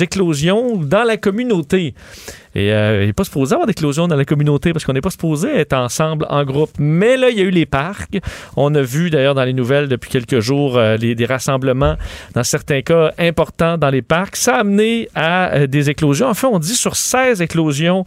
éclosions 0.00 0.78
dans 0.78 1.04
la 1.04 1.18
communauté. 1.18 1.94
Et 2.54 2.72
euh, 2.72 3.02
il 3.02 3.06
n'est 3.06 3.12
pas 3.12 3.24
supposé 3.24 3.54
avoir 3.54 3.66
d'éclosion 3.66 4.08
dans 4.08 4.16
la 4.16 4.24
communauté 4.24 4.72
parce 4.72 4.84
qu'on 4.84 4.92
n'est 4.92 5.00
pas 5.00 5.10
supposé 5.10 5.48
être 5.60 5.74
ensemble 5.74 6.26
en 6.28 6.44
groupe. 6.44 6.70
Mais 6.78 7.16
là, 7.16 7.30
il 7.30 7.38
y 7.38 7.40
a 7.40 7.44
eu 7.44 7.50
les 7.50 7.66
parcs. 7.66 8.18
On 8.56 8.74
a 8.74 8.82
vu 8.82 9.10
d'ailleurs 9.10 9.34
dans 9.34 9.44
les 9.44 9.52
nouvelles 9.52 9.88
depuis 9.88 10.10
quelques 10.10 10.40
jours 10.40 10.76
euh, 10.76 10.96
les, 10.96 11.14
des 11.14 11.26
rassemblements, 11.26 11.96
dans 12.34 12.44
certains 12.44 12.82
cas 12.82 13.12
importants 13.18 13.78
dans 13.78 13.90
les 13.90 14.02
parcs. 14.02 14.36
Ça 14.36 14.56
a 14.56 14.60
amené 14.60 15.08
à 15.14 15.54
euh, 15.54 15.66
des 15.66 15.90
éclosions. 15.90 16.28
Enfin, 16.28 16.48
on 16.50 16.58
dit 16.58 16.74
sur 16.74 16.96
16 16.96 17.42
éclosions 17.42 18.04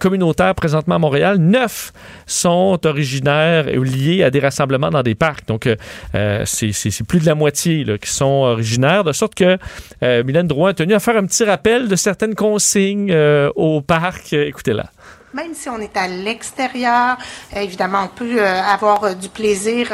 communautaires 0.00 0.54
présentement 0.54 0.96
à 0.96 0.98
Montréal, 0.98 1.36
9 1.38 1.92
sont 2.26 2.78
originaires 2.84 3.66
ou 3.76 3.82
liés 3.82 4.22
à 4.22 4.30
des 4.30 4.40
rassemblements 4.40 4.90
dans 4.90 5.02
des 5.02 5.14
parcs. 5.14 5.46
Donc, 5.46 5.68
c'est 6.44 7.06
plus 7.06 7.20
de 7.20 7.26
la 7.26 7.34
moitié 7.34 7.84
qui 8.00 8.10
sont 8.10 8.24
originaires. 8.24 9.04
De 9.04 9.12
sorte 9.12 9.34
que 9.34 9.58
Mylène 10.02 10.46
Drouin 10.46 10.70
a 10.70 10.74
tenu 10.74 10.94
à 10.94 11.00
faire 11.00 11.16
un 11.16 11.26
petit 11.26 11.44
rappel 11.44 11.88
de 11.88 11.96
certaines 11.96 12.34
consignes 12.34 13.14
aux 13.56 13.67
parc. 13.86 14.32
Euh, 14.32 14.46
écoutez-la. 14.46 14.90
Même 15.34 15.52
si 15.54 15.68
on 15.68 15.78
est 15.78 15.96
à 15.96 16.08
l'extérieur, 16.08 17.18
euh, 17.54 17.60
évidemment, 17.60 18.04
on 18.04 18.08
peut 18.08 18.40
euh, 18.40 18.62
avoir 18.62 19.14
du 19.14 19.28
plaisir 19.28 19.92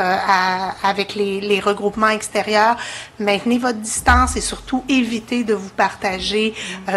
avec 0.83 1.17
les, 1.17 1.61
regroupements 1.61 2.09
extérieurs. 2.09 2.77
Maintenez 3.19 3.59
votre 3.59 3.79
distance 3.79 4.37
et 4.37 4.41
surtout 4.41 4.85
évitez 4.89 5.43
de 5.45 5.55
vous 5.55 5.71
partager 5.71 6.55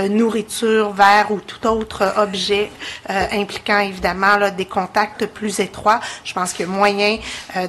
nourriture, 0.09 0.91
verre 0.91 1.31
ou 1.31 1.39
tout 1.39 1.65
autre 1.67 2.13
objet 2.17 2.71
impliquant 3.07 3.79
évidemment 3.79 4.37
des 4.55 4.65
contacts 4.65 5.25
plus 5.27 5.59
étroits. 5.59 5.99
Je 6.23 6.33
pense 6.33 6.53
qu'il 6.53 6.65
y 6.65 6.69
a 6.69 6.71
moyen 6.71 7.17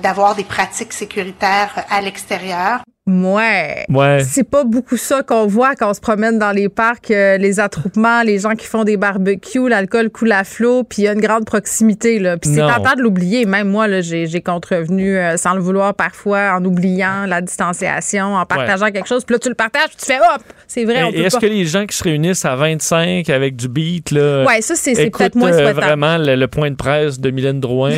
d'avoir 0.02 0.34
des 0.34 0.44
pratiques 0.44 0.92
sécuritaires 0.92 1.84
à 1.90 2.00
l'extérieur. 2.00 2.80
Ouais. 3.08 3.86
ouais. 3.88 4.22
C'est 4.22 4.44
pas 4.44 4.64
beaucoup 4.64 4.98
ça 4.98 5.22
qu'on 5.22 5.46
voit 5.46 5.74
quand 5.74 5.90
on 5.90 5.94
se 5.94 6.00
promène 6.00 6.38
dans 6.38 6.52
les 6.52 6.68
parcs, 6.68 7.10
euh, 7.10 7.38
les 7.38 7.58
attroupements, 7.58 8.22
les 8.22 8.38
gens 8.38 8.54
qui 8.54 8.66
font 8.66 8.84
des 8.84 8.98
barbecues, 8.98 9.66
l'alcool 9.66 10.10
coule 10.10 10.32
à 10.32 10.44
flot, 10.44 10.84
puis 10.84 11.02
il 11.02 11.04
y 11.06 11.08
a 11.08 11.12
une 11.12 11.20
grande 11.20 11.46
proximité. 11.46 12.18
Là. 12.18 12.36
Puis 12.36 12.50
c'est 12.54 12.60
tentant 12.60 12.94
de 12.96 13.00
l'oublier. 13.00 13.46
Même 13.46 13.70
moi, 13.70 13.88
là, 13.88 14.02
j'ai, 14.02 14.26
j'ai 14.26 14.42
contrevenu 14.42 15.16
euh, 15.16 15.38
sans 15.38 15.54
le 15.54 15.60
vouloir 15.60 15.94
parfois, 15.94 16.52
en 16.54 16.64
oubliant 16.64 17.24
la 17.26 17.40
distanciation, 17.40 18.34
en 18.34 18.44
partageant 18.44 18.90
quelque 18.90 19.08
chose. 19.08 19.24
Puis 19.24 19.34
là, 19.34 19.38
tu 19.38 19.48
le 19.48 19.54
partages, 19.54 19.88
puis 19.88 19.96
tu 20.00 20.06
fais 20.06 20.18
hop, 20.18 20.42
c'est 20.66 20.84
vrai. 20.84 21.10
Et, 21.14 21.22
est-ce 21.22 21.38
que 21.38 21.46
les 21.46 21.64
gens 21.64 21.86
qui 21.86 21.96
se 21.96 22.04
réunissent 22.04 22.44
à 22.44 22.56
25 22.56 23.30
avec 23.30 23.56
du 23.56 23.68
beat, 23.68 24.10
là, 24.10 24.44
ouais, 24.44 24.60
ça, 24.60 24.74
c'est, 24.76 24.94
c'est 24.94 25.08
peut-être 25.08 25.34
moins 25.34 25.52
euh, 25.52 25.72
vraiment 25.72 26.18
le, 26.18 26.46
point 26.46 26.70
de 26.70 26.76
presse 26.76 27.18
de 27.20 27.30
Mylène 27.30 27.60
Drouin 27.60 27.94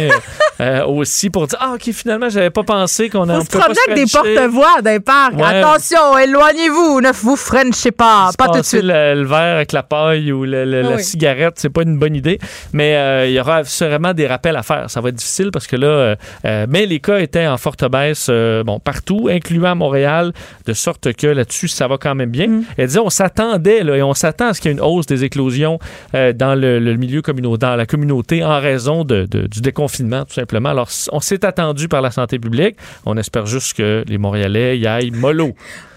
aussi 0.87 1.31
pour 1.31 1.49
dire 1.49 1.59
Ah, 1.61 1.73
OK, 1.75 1.91
finalement, 1.93 2.29
j'avais 2.29 2.51
pas 2.51 2.63
pensé 2.63 3.09
qu'on 3.09 3.29
a. 3.29 3.39
On, 3.39 3.41
se 3.41 3.49
promenait 3.49 3.75
avec 3.89 4.05
des 4.05 4.11
porte-voix 4.11 4.83
Attention, 5.07 6.19
éloignez-vous, 6.19 7.01
ne 7.01 7.13
vous 7.13 7.37
frenchez 7.37 7.91
pas, 7.91 8.31
pas 8.37 8.49
tout 8.49 8.61
de 8.61 8.65
suite. 8.65 8.83
Le, 8.83 9.25
verre 9.25 9.57
avec 9.57 9.73
la 9.73 9.83
paille 9.83 10.33
ou 10.33 10.45
la 10.45 10.99
cigarette, 10.99 11.55
c'est 11.57 11.71
pas 11.71 11.83
une 11.83 11.99
bonne 11.99 12.15
idée, 12.15 12.39
mais 12.73 12.97
euh, 12.97 13.27
il 13.27 13.33
y 13.33 13.41
aura 13.41 13.65
sûrement 13.65 14.15
des 14.15 14.27
rappels 14.27 14.57
à 14.57 14.63
faire. 14.63 14.91
Ça 14.91 15.01
va 15.01 15.11
être 15.11 15.17
difficile 15.17 15.51
parce 15.53 15.67
que 15.67 15.77
là, 15.77 15.87
euh, 15.87 16.17
euh, 16.45 16.67
mais 16.69 16.87
les 16.87 17.01
cas 17.01 17.19
étaient 17.19 17.47
en 17.47 17.57
forte 17.57 17.89
baisse, 17.91 18.31
bon, 18.65 18.81
partout, 18.81 19.29
incluant 19.31 19.75
Montréal, 19.75 20.33
de 20.67 20.73
sorte 20.73 21.13
que 21.13 21.27
là-dessus, 21.27 21.69
ça 21.69 21.89
va 21.89 21.99
quand 21.99 22.15
même 22.15 22.31
bien. 22.31 22.49
Mm. 22.49 22.65
Elle 22.77 22.87
disait, 22.87 23.01
on 23.01 23.11
s'attendait, 23.11 23.83
là, 23.83 23.97
et 23.97 24.03
on 24.03 24.15
s'attend 24.15 24.49
à 24.49 24.55
ce 24.55 24.61
qu'il 24.61 24.71
y 24.71 24.75
ait 24.75 24.77
une 24.77 24.85
hausse 24.85 25.07
des 25.07 25.25
éclosions 25.25 25.79
dans 26.13 26.59
le, 26.59 26.97
milieu 26.97 27.23
communautaire, 27.23 27.71
dans 27.71 27.77
la 27.77 27.87
communauté, 27.87 28.45
en 28.45 28.61
raison 28.61 29.05
de, 29.05 29.27
du 29.27 29.61
déconfinement, 29.61 30.25
tout 30.25 30.35
simplement. 30.35 30.71
Alors, 30.71 30.89
on 31.13 31.21
s'est 31.21 31.45
attendu 31.45 31.89
par 31.89 32.03
la 32.03 32.11
santé 32.11 32.39
publique. 32.39 32.77
On 33.07 33.17
espère 33.17 33.47
juste 33.47 33.77
que 33.77 34.05
les 34.07 34.19
Montréalais 34.19 34.79
y 34.79 34.87
mollo. 35.13 35.53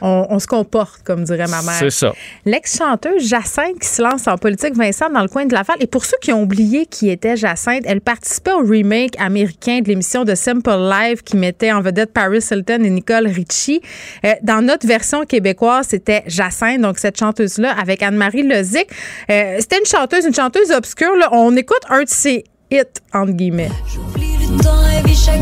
On, 0.06 0.38
se 0.38 0.48
comporte, 0.48 1.02
comme 1.06 1.24
dirait 1.24 1.48
ma 1.48 1.62
mère. 1.62 1.76
C'est 1.80 1.90
ça. 1.90 2.12
L'ex-chanteuse 2.46 3.26
Jacinthe 3.26 3.80
qui 3.80 3.88
se 3.88 4.02
lance 4.02 4.28
en 4.28 4.38
politique, 4.38 4.76
Vincent, 4.76 5.10
dans 5.10 5.22
le 5.22 5.30
coin 5.30 5.46
de 5.46 5.54
la 5.54 5.64
falle. 5.64 5.78
Et 5.80 5.88
pour 5.88 6.04
ceux 6.04 6.18
qui 6.22 6.34
ont 6.34 6.42
oublié 6.42 6.86
qui 6.86 7.10
était 7.10 7.38
Jacinthe, 7.38 7.84
elle 7.86 8.02
participait 8.02 8.52
au 8.52 8.66
remake 8.66 9.18
américain 9.18 9.80
de 9.80 9.88
l'émission 9.88 10.26
de 10.26 10.36
Simple 10.36 10.76
Life 10.78 11.22
qui 11.24 11.38
mettait 11.38 11.72
en 11.72 11.80
vedette 11.80 12.12
Paris 12.12 12.44
Hilton 12.52 12.84
et 12.84 12.90
Nicole 12.90 13.28
Richie. 13.28 13.82
Euh, 14.26 14.34
dans 14.42 14.62
notre 14.62 14.86
version 14.86 15.24
québécoise, 15.24 15.88
c'était 15.90 16.24
Jacinthe, 16.28 16.82
donc 16.82 17.00
cette 17.00 17.18
chanteuse-là, 17.18 17.74
avec 17.80 18.04
Anne-Marie 18.04 18.44
Lozic. 18.44 18.88
Euh, 19.30 19.56
c'était 19.60 19.80
une 19.80 19.86
chanteuse, 19.86 20.26
une 20.26 20.36
chanteuse 20.36 20.72
obscure. 20.72 21.14
On 21.32 21.56
écoute 21.56 21.82
un 21.90 22.04
de 22.04 22.10
ses 22.10 22.44
hits, 22.72 22.84
entre 23.14 23.32
guillemets. 23.32 23.72
J'oublie 23.88 24.36
le 24.38 24.62
temps 24.62 25.08
et 25.08 25.14
chaque 25.14 25.40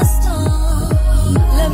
instant. 0.00 0.50
La 1.56 1.68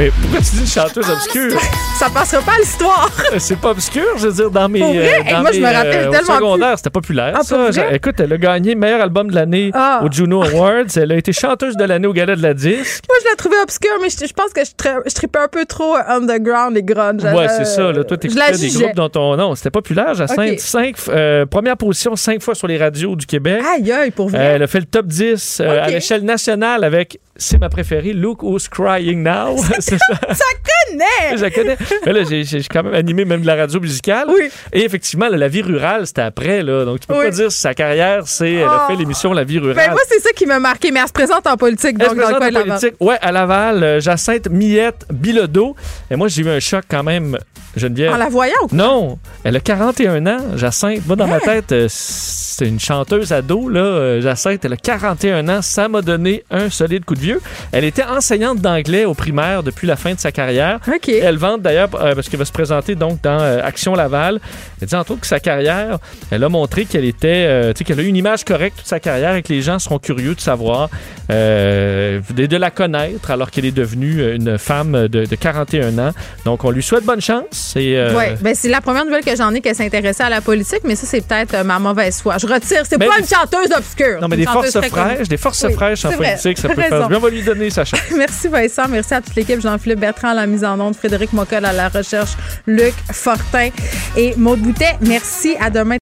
Mais 0.00 0.10
pourquoi 0.18 0.40
tu 0.40 0.52
dis 0.52 0.60
une 0.60 0.66
chanteuse 0.66 1.04
ah, 1.06 1.12
obscure? 1.12 1.60
Ça 1.98 2.08
passera 2.08 2.40
pas 2.40 2.52
à 2.52 2.58
l'histoire. 2.58 3.10
C'est 3.36 3.58
pas 3.60 3.72
obscur, 3.72 4.16
je 4.16 4.28
veux 4.28 4.32
dire, 4.32 4.50
dans 4.50 4.66
mes. 4.66 4.80
Euh, 4.82 5.06
dans 5.30 5.42
moi, 5.42 5.52
je 5.52 5.60
me 5.60 5.66
rappelle 5.66 6.06
euh, 6.06 6.10
tellement. 6.10 6.36
secondaire, 6.36 6.78
c'était 6.78 6.88
populaire, 6.88 7.34
ah, 7.38 7.42
ça. 7.42 7.68
Écoute, 7.92 8.18
elle 8.18 8.32
a 8.32 8.38
gagné 8.38 8.74
meilleur 8.74 9.02
album 9.02 9.28
de 9.28 9.34
l'année 9.34 9.70
ah. 9.74 10.00
au 10.02 10.10
Juno 10.10 10.42
Awards. 10.42 10.96
Elle 10.96 11.12
a 11.12 11.16
été 11.16 11.34
chanteuse 11.34 11.76
de 11.76 11.84
l'année 11.84 12.06
au 12.06 12.14
Gala 12.14 12.34
de 12.34 12.40
la 12.40 12.54
Disque. 12.54 13.04
Moi, 13.10 13.18
je 13.22 13.28
l'ai 13.28 13.36
trouvée 13.36 13.58
obscure, 13.62 13.90
mais 14.00 14.08
je, 14.08 14.32
pense 14.32 14.54
que 14.54 14.62
je, 14.64 15.14
tripais 15.14 15.38
un 15.38 15.48
peu 15.48 15.66
trop 15.66 15.94
underground 16.08 16.78
et 16.78 16.82
grunge. 16.82 17.22
Ouais, 17.22 17.48
c'est 17.48 17.66
ça. 17.66 17.92
Là. 17.92 18.02
Toi, 18.02 18.16
t'écoutais 18.16 18.52
des 18.52 18.70
groupes 18.70 18.96
dans 18.96 19.10
ton 19.10 19.36
nom. 19.36 19.54
C'était 19.54 19.70
populaire, 19.70 20.14
Jacinthe. 20.14 20.60
Cinq, 20.60 20.96
euh, 21.10 21.44
première 21.44 21.76
position 21.76 22.16
cinq 22.16 22.40
fois 22.40 22.54
sur 22.54 22.68
les 22.68 22.78
radios 22.78 23.16
du 23.16 23.26
Québec. 23.26 23.62
Aïe, 23.74 23.92
aïe, 23.92 24.10
pour 24.12 24.30
vrai? 24.30 24.52
elle 24.54 24.62
a 24.62 24.66
fait 24.66 24.80
le 24.80 24.86
top 24.86 25.04
10 25.04 25.60
à 25.60 25.90
l'échelle 25.90 26.24
nationale 26.24 26.84
avec 26.84 27.20
c'est 27.40 27.58
ma 27.58 27.68
préférée, 27.68 28.12
Look 28.12 28.42
Who's 28.42 28.68
Crying 28.68 29.22
Now. 29.22 29.56
c'est 29.78 29.98
ça. 29.98 30.14
ça 30.28 30.44
connaît! 30.90 31.36
Je 31.36 31.54
connais. 31.54 31.76
Mais 32.04 32.12
là, 32.12 32.20
j'ai 32.24 32.62
quand 32.70 32.82
même 32.82 32.94
animé 32.94 33.24
même 33.24 33.40
de 33.40 33.46
la 33.46 33.56
radio 33.56 33.80
musicale. 33.80 34.28
Oui. 34.28 34.50
Et 34.72 34.84
effectivement, 34.84 35.28
la 35.28 35.48
vie 35.48 35.62
rurale, 35.62 36.06
c'était 36.06 36.22
après. 36.22 36.62
Là. 36.62 36.84
Donc, 36.84 37.00
tu 37.00 37.06
peux 37.06 37.14
pas 37.14 37.30
dire 37.30 37.50
si 37.50 37.58
sa 37.58 37.74
carrière, 37.74 38.26
c'est. 38.26 38.52
Elle 38.52 38.64
a 38.64 38.84
fait 38.86 38.94
oh. 38.94 38.98
l'émission 38.98 39.32
La 39.32 39.44
vie 39.44 39.58
rurale. 39.58 39.76
Ben, 39.76 39.90
moi, 39.90 40.00
c'est 40.06 40.20
ça 40.20 40.30
qui 40.32 40.46
m'a 40.46 40.58
marqué. 40.58 40.90
Mais 40.90 41.00
elle 41.00 41.08
se 41.08 41.12
présente 41.12 41.46
en 41.46 41.56
politique. 41.56 41.96
Donc, 41.96 42.10
elle 42.12 42.20
se 42.20 42.34
présente 42.34 42.56
en 42.56 42.62
politique. 42.62 42.94
Ouais, 43.00 43.16
à 43.20 43.32
Laval, 43.32 43.82
euh, 43.82 44.00
Jacinthe 44.00 44.48
Millette 44.50 45.06
Bilodeau. 45.10 45.74
Et 46.10 46.16
moi, 46.16 46.28
j'ai 46.28 46.42
eu 46.42 46.48
un 46.50 46.60
choc 46.60 46.84
quand 46.88 47.02
même 47.02 47.38
Geneviève. 47.76 48.12
En 48.12 48.16
la 48.16 48.28
voyant 48.28 48.54
ou 48.70 48.74
Non, 48.74 49.18
elle 49.44 49.56
a 49.56 49.60
41 49.60 50.26
ans, 50.26 50.56
Jacinthe. 50.56 51.06
Moi, 51.06 51.16
dans 51.16 51.28
ma 51.28 51.40
tête, 51.40 51.72
euh, 51.72 51.86
c'est 51.88 52.66
une 52.66 52.80
chanteuse 52.80 53.32
ado, 53.32 53.68
là. 53.68 53.80
Euh, 53.80 54.20
Jacinthe, 54.20 54.64
elle 54.64 54.72
a 54.72 54.76
41 54.76 55.48
ans. 55.48 55.62
Ça 55.62 55.88
m'a 55.88 56.02
donné 56.02 56.44
un 56.50 56.68
solide 56.68 57.04
coup 57.04 57.14
de 57.14 57.20
vieux. 57.20 57.40
Elle 57.72 57.84
était 57.84 58.04
enseignante 58.04 58.58
d'anglais 58.58 59.04
au 59.04 59.14
primaire 59.14 59.62
depuis 59.62 59.86
la 59.86 59.96
fin 59.96 60.14
de 60.14 60.18
sa 60.18 60.32
carrière. 60.32 60.80
OK. 60.88 61.08
Elle 61.08 61.36
vante 61.36 61.62
d'ailleurs, 61.62 61.90
euh, 61.94 62.14
parce 62.14 62.28
qu'elle 62.28 62.40
va 62.40 62.44
se 62.44 62.52
présenter 62.52 62.96
donc 62.96 63.22
dans 63.22 63.38
Action 63.62 63.94
Laval. 63.94 64.40
Elle 64.80 64.88
dit 64.88 64.94
entre 64.94 65.12
autres 65.12 65.20
que 65.20 65.26
sa 65.26 65.40
carrière, 65.40 65.98
elle 66.30 66.42
a 66.42 66.48
montré 66.48 66.86
qu'elle 66.86 67.04
était, 67.04 67.72
tu 67.72 67.78
sais, 67.78 67.84
qu'elle 67.84 68.00
a 68.00 68.02
eu 68.02 68.06
une 68.06 68.16
image 68.16 68.44
correcte 68.44 68.78
toute 68.78 68.86
sa 68.86 68.98
carrière 68.98 69.36
et 69.36 69.42
que 69.42 69.52
les 69.52 69.62
gens 69.62 69.78
seront 69.78 69.98
curieux 69.98 70.34
de 70.34 70.40
savoir, 70.40 70.88
de, 71.28 72.56
la 72.56 72.70
connaître 72.70 73.30
alors 73.30 73.50
qu'elle 73.50 73.64
est 73.64 73.72
devenue 73.72 74.34
une 74.34 74.58
femme 74.58 75.08
de, 75.08 75.24
de 75.24 75.36
41 75.36 75.98
ans. 75.98 76.12
Donc, 76.44 76.64
on 76.64 76.70
lui 76.70 76.82
souhaite 76.82 77.04
bonne 77.04 77.20
chance. 77.20 77.59
C'est 77.60 77.96
euh... 77.96 78.36
ben, 78.40 78.54
c'est 78.54 78.68
la 78.68 78.80
première 78.80 79.04
nouvelle 79.04 79.24
que 79.24 79.34
j'en 79.36 79.52
ai 79.52 79.60
qu'elle 79.60 79.74
s'intéressait 79.74 80.24
à 80.24 80.30
la 80.30 80.40
politique, 80.40 80.80
mais 80.84 80.96
ça, 80.96 81.06
c'est 81.06 81.26
peut-être 81.26 81.54
euh, 81.54 81.64
ma 81.64 81.78
mauvaise 81.78 82.20
foi. 82.20 82.38
Je 82.38 82.46
retire. 82.46 82.82
C'est 82.88 82.98
pas 82.98 83.18
une 83.18 83.26
chanteuse 83.26 83.70
obscure. 83.76 84.20
Non, 84.20 84.28
mais 84.28 84.36
des 84.36 84.46
forces 84.46 84.80
fraîches, 84.80 85.28
des 85.28 85.36
forces 85.36 85.68
fraîches 85.72 86.04
en 86.04 86.12
politique, 86.12 86.58
ça 86.58 86.68
peut 86.74 86.82
faire 86.82 87.08
bien. 87.08 87.16
On 87.16 87.20
va 87.20 87.30
lui 87.30 87.42
donner 87.42 87.70
sa 87.70 87.84
chance. 87.84 88.00
Merci 88.16 88.48
Vincent. 88.48 88.88
Merci 88.88 89.14
à 89.14 89.20
toute 89.20 89.34
l'équipe. 89.34 89.60
Jean-Philippe 89.60 90.00
Bertrand 90.00 90.30
à 90.30 90.34
la 90.34 90.46
mise 90.46 90.64
en 90.64 90.78
onde, 90.80 90.96
Frédéric 90.96 91.32
Mockel 91.32 91.64
à 91.64 91.72
la 91.72 91.88
recherche, 91.88 92.30
Luc 92.66 92.94
Fortin 93.12 93.68
et 94.16 94.34
Maude 94.36 94.60
Boutet. 94.60 94.96
Merci. 95.00 95.56
À 95.60 95.70
demain. 95.70 95.98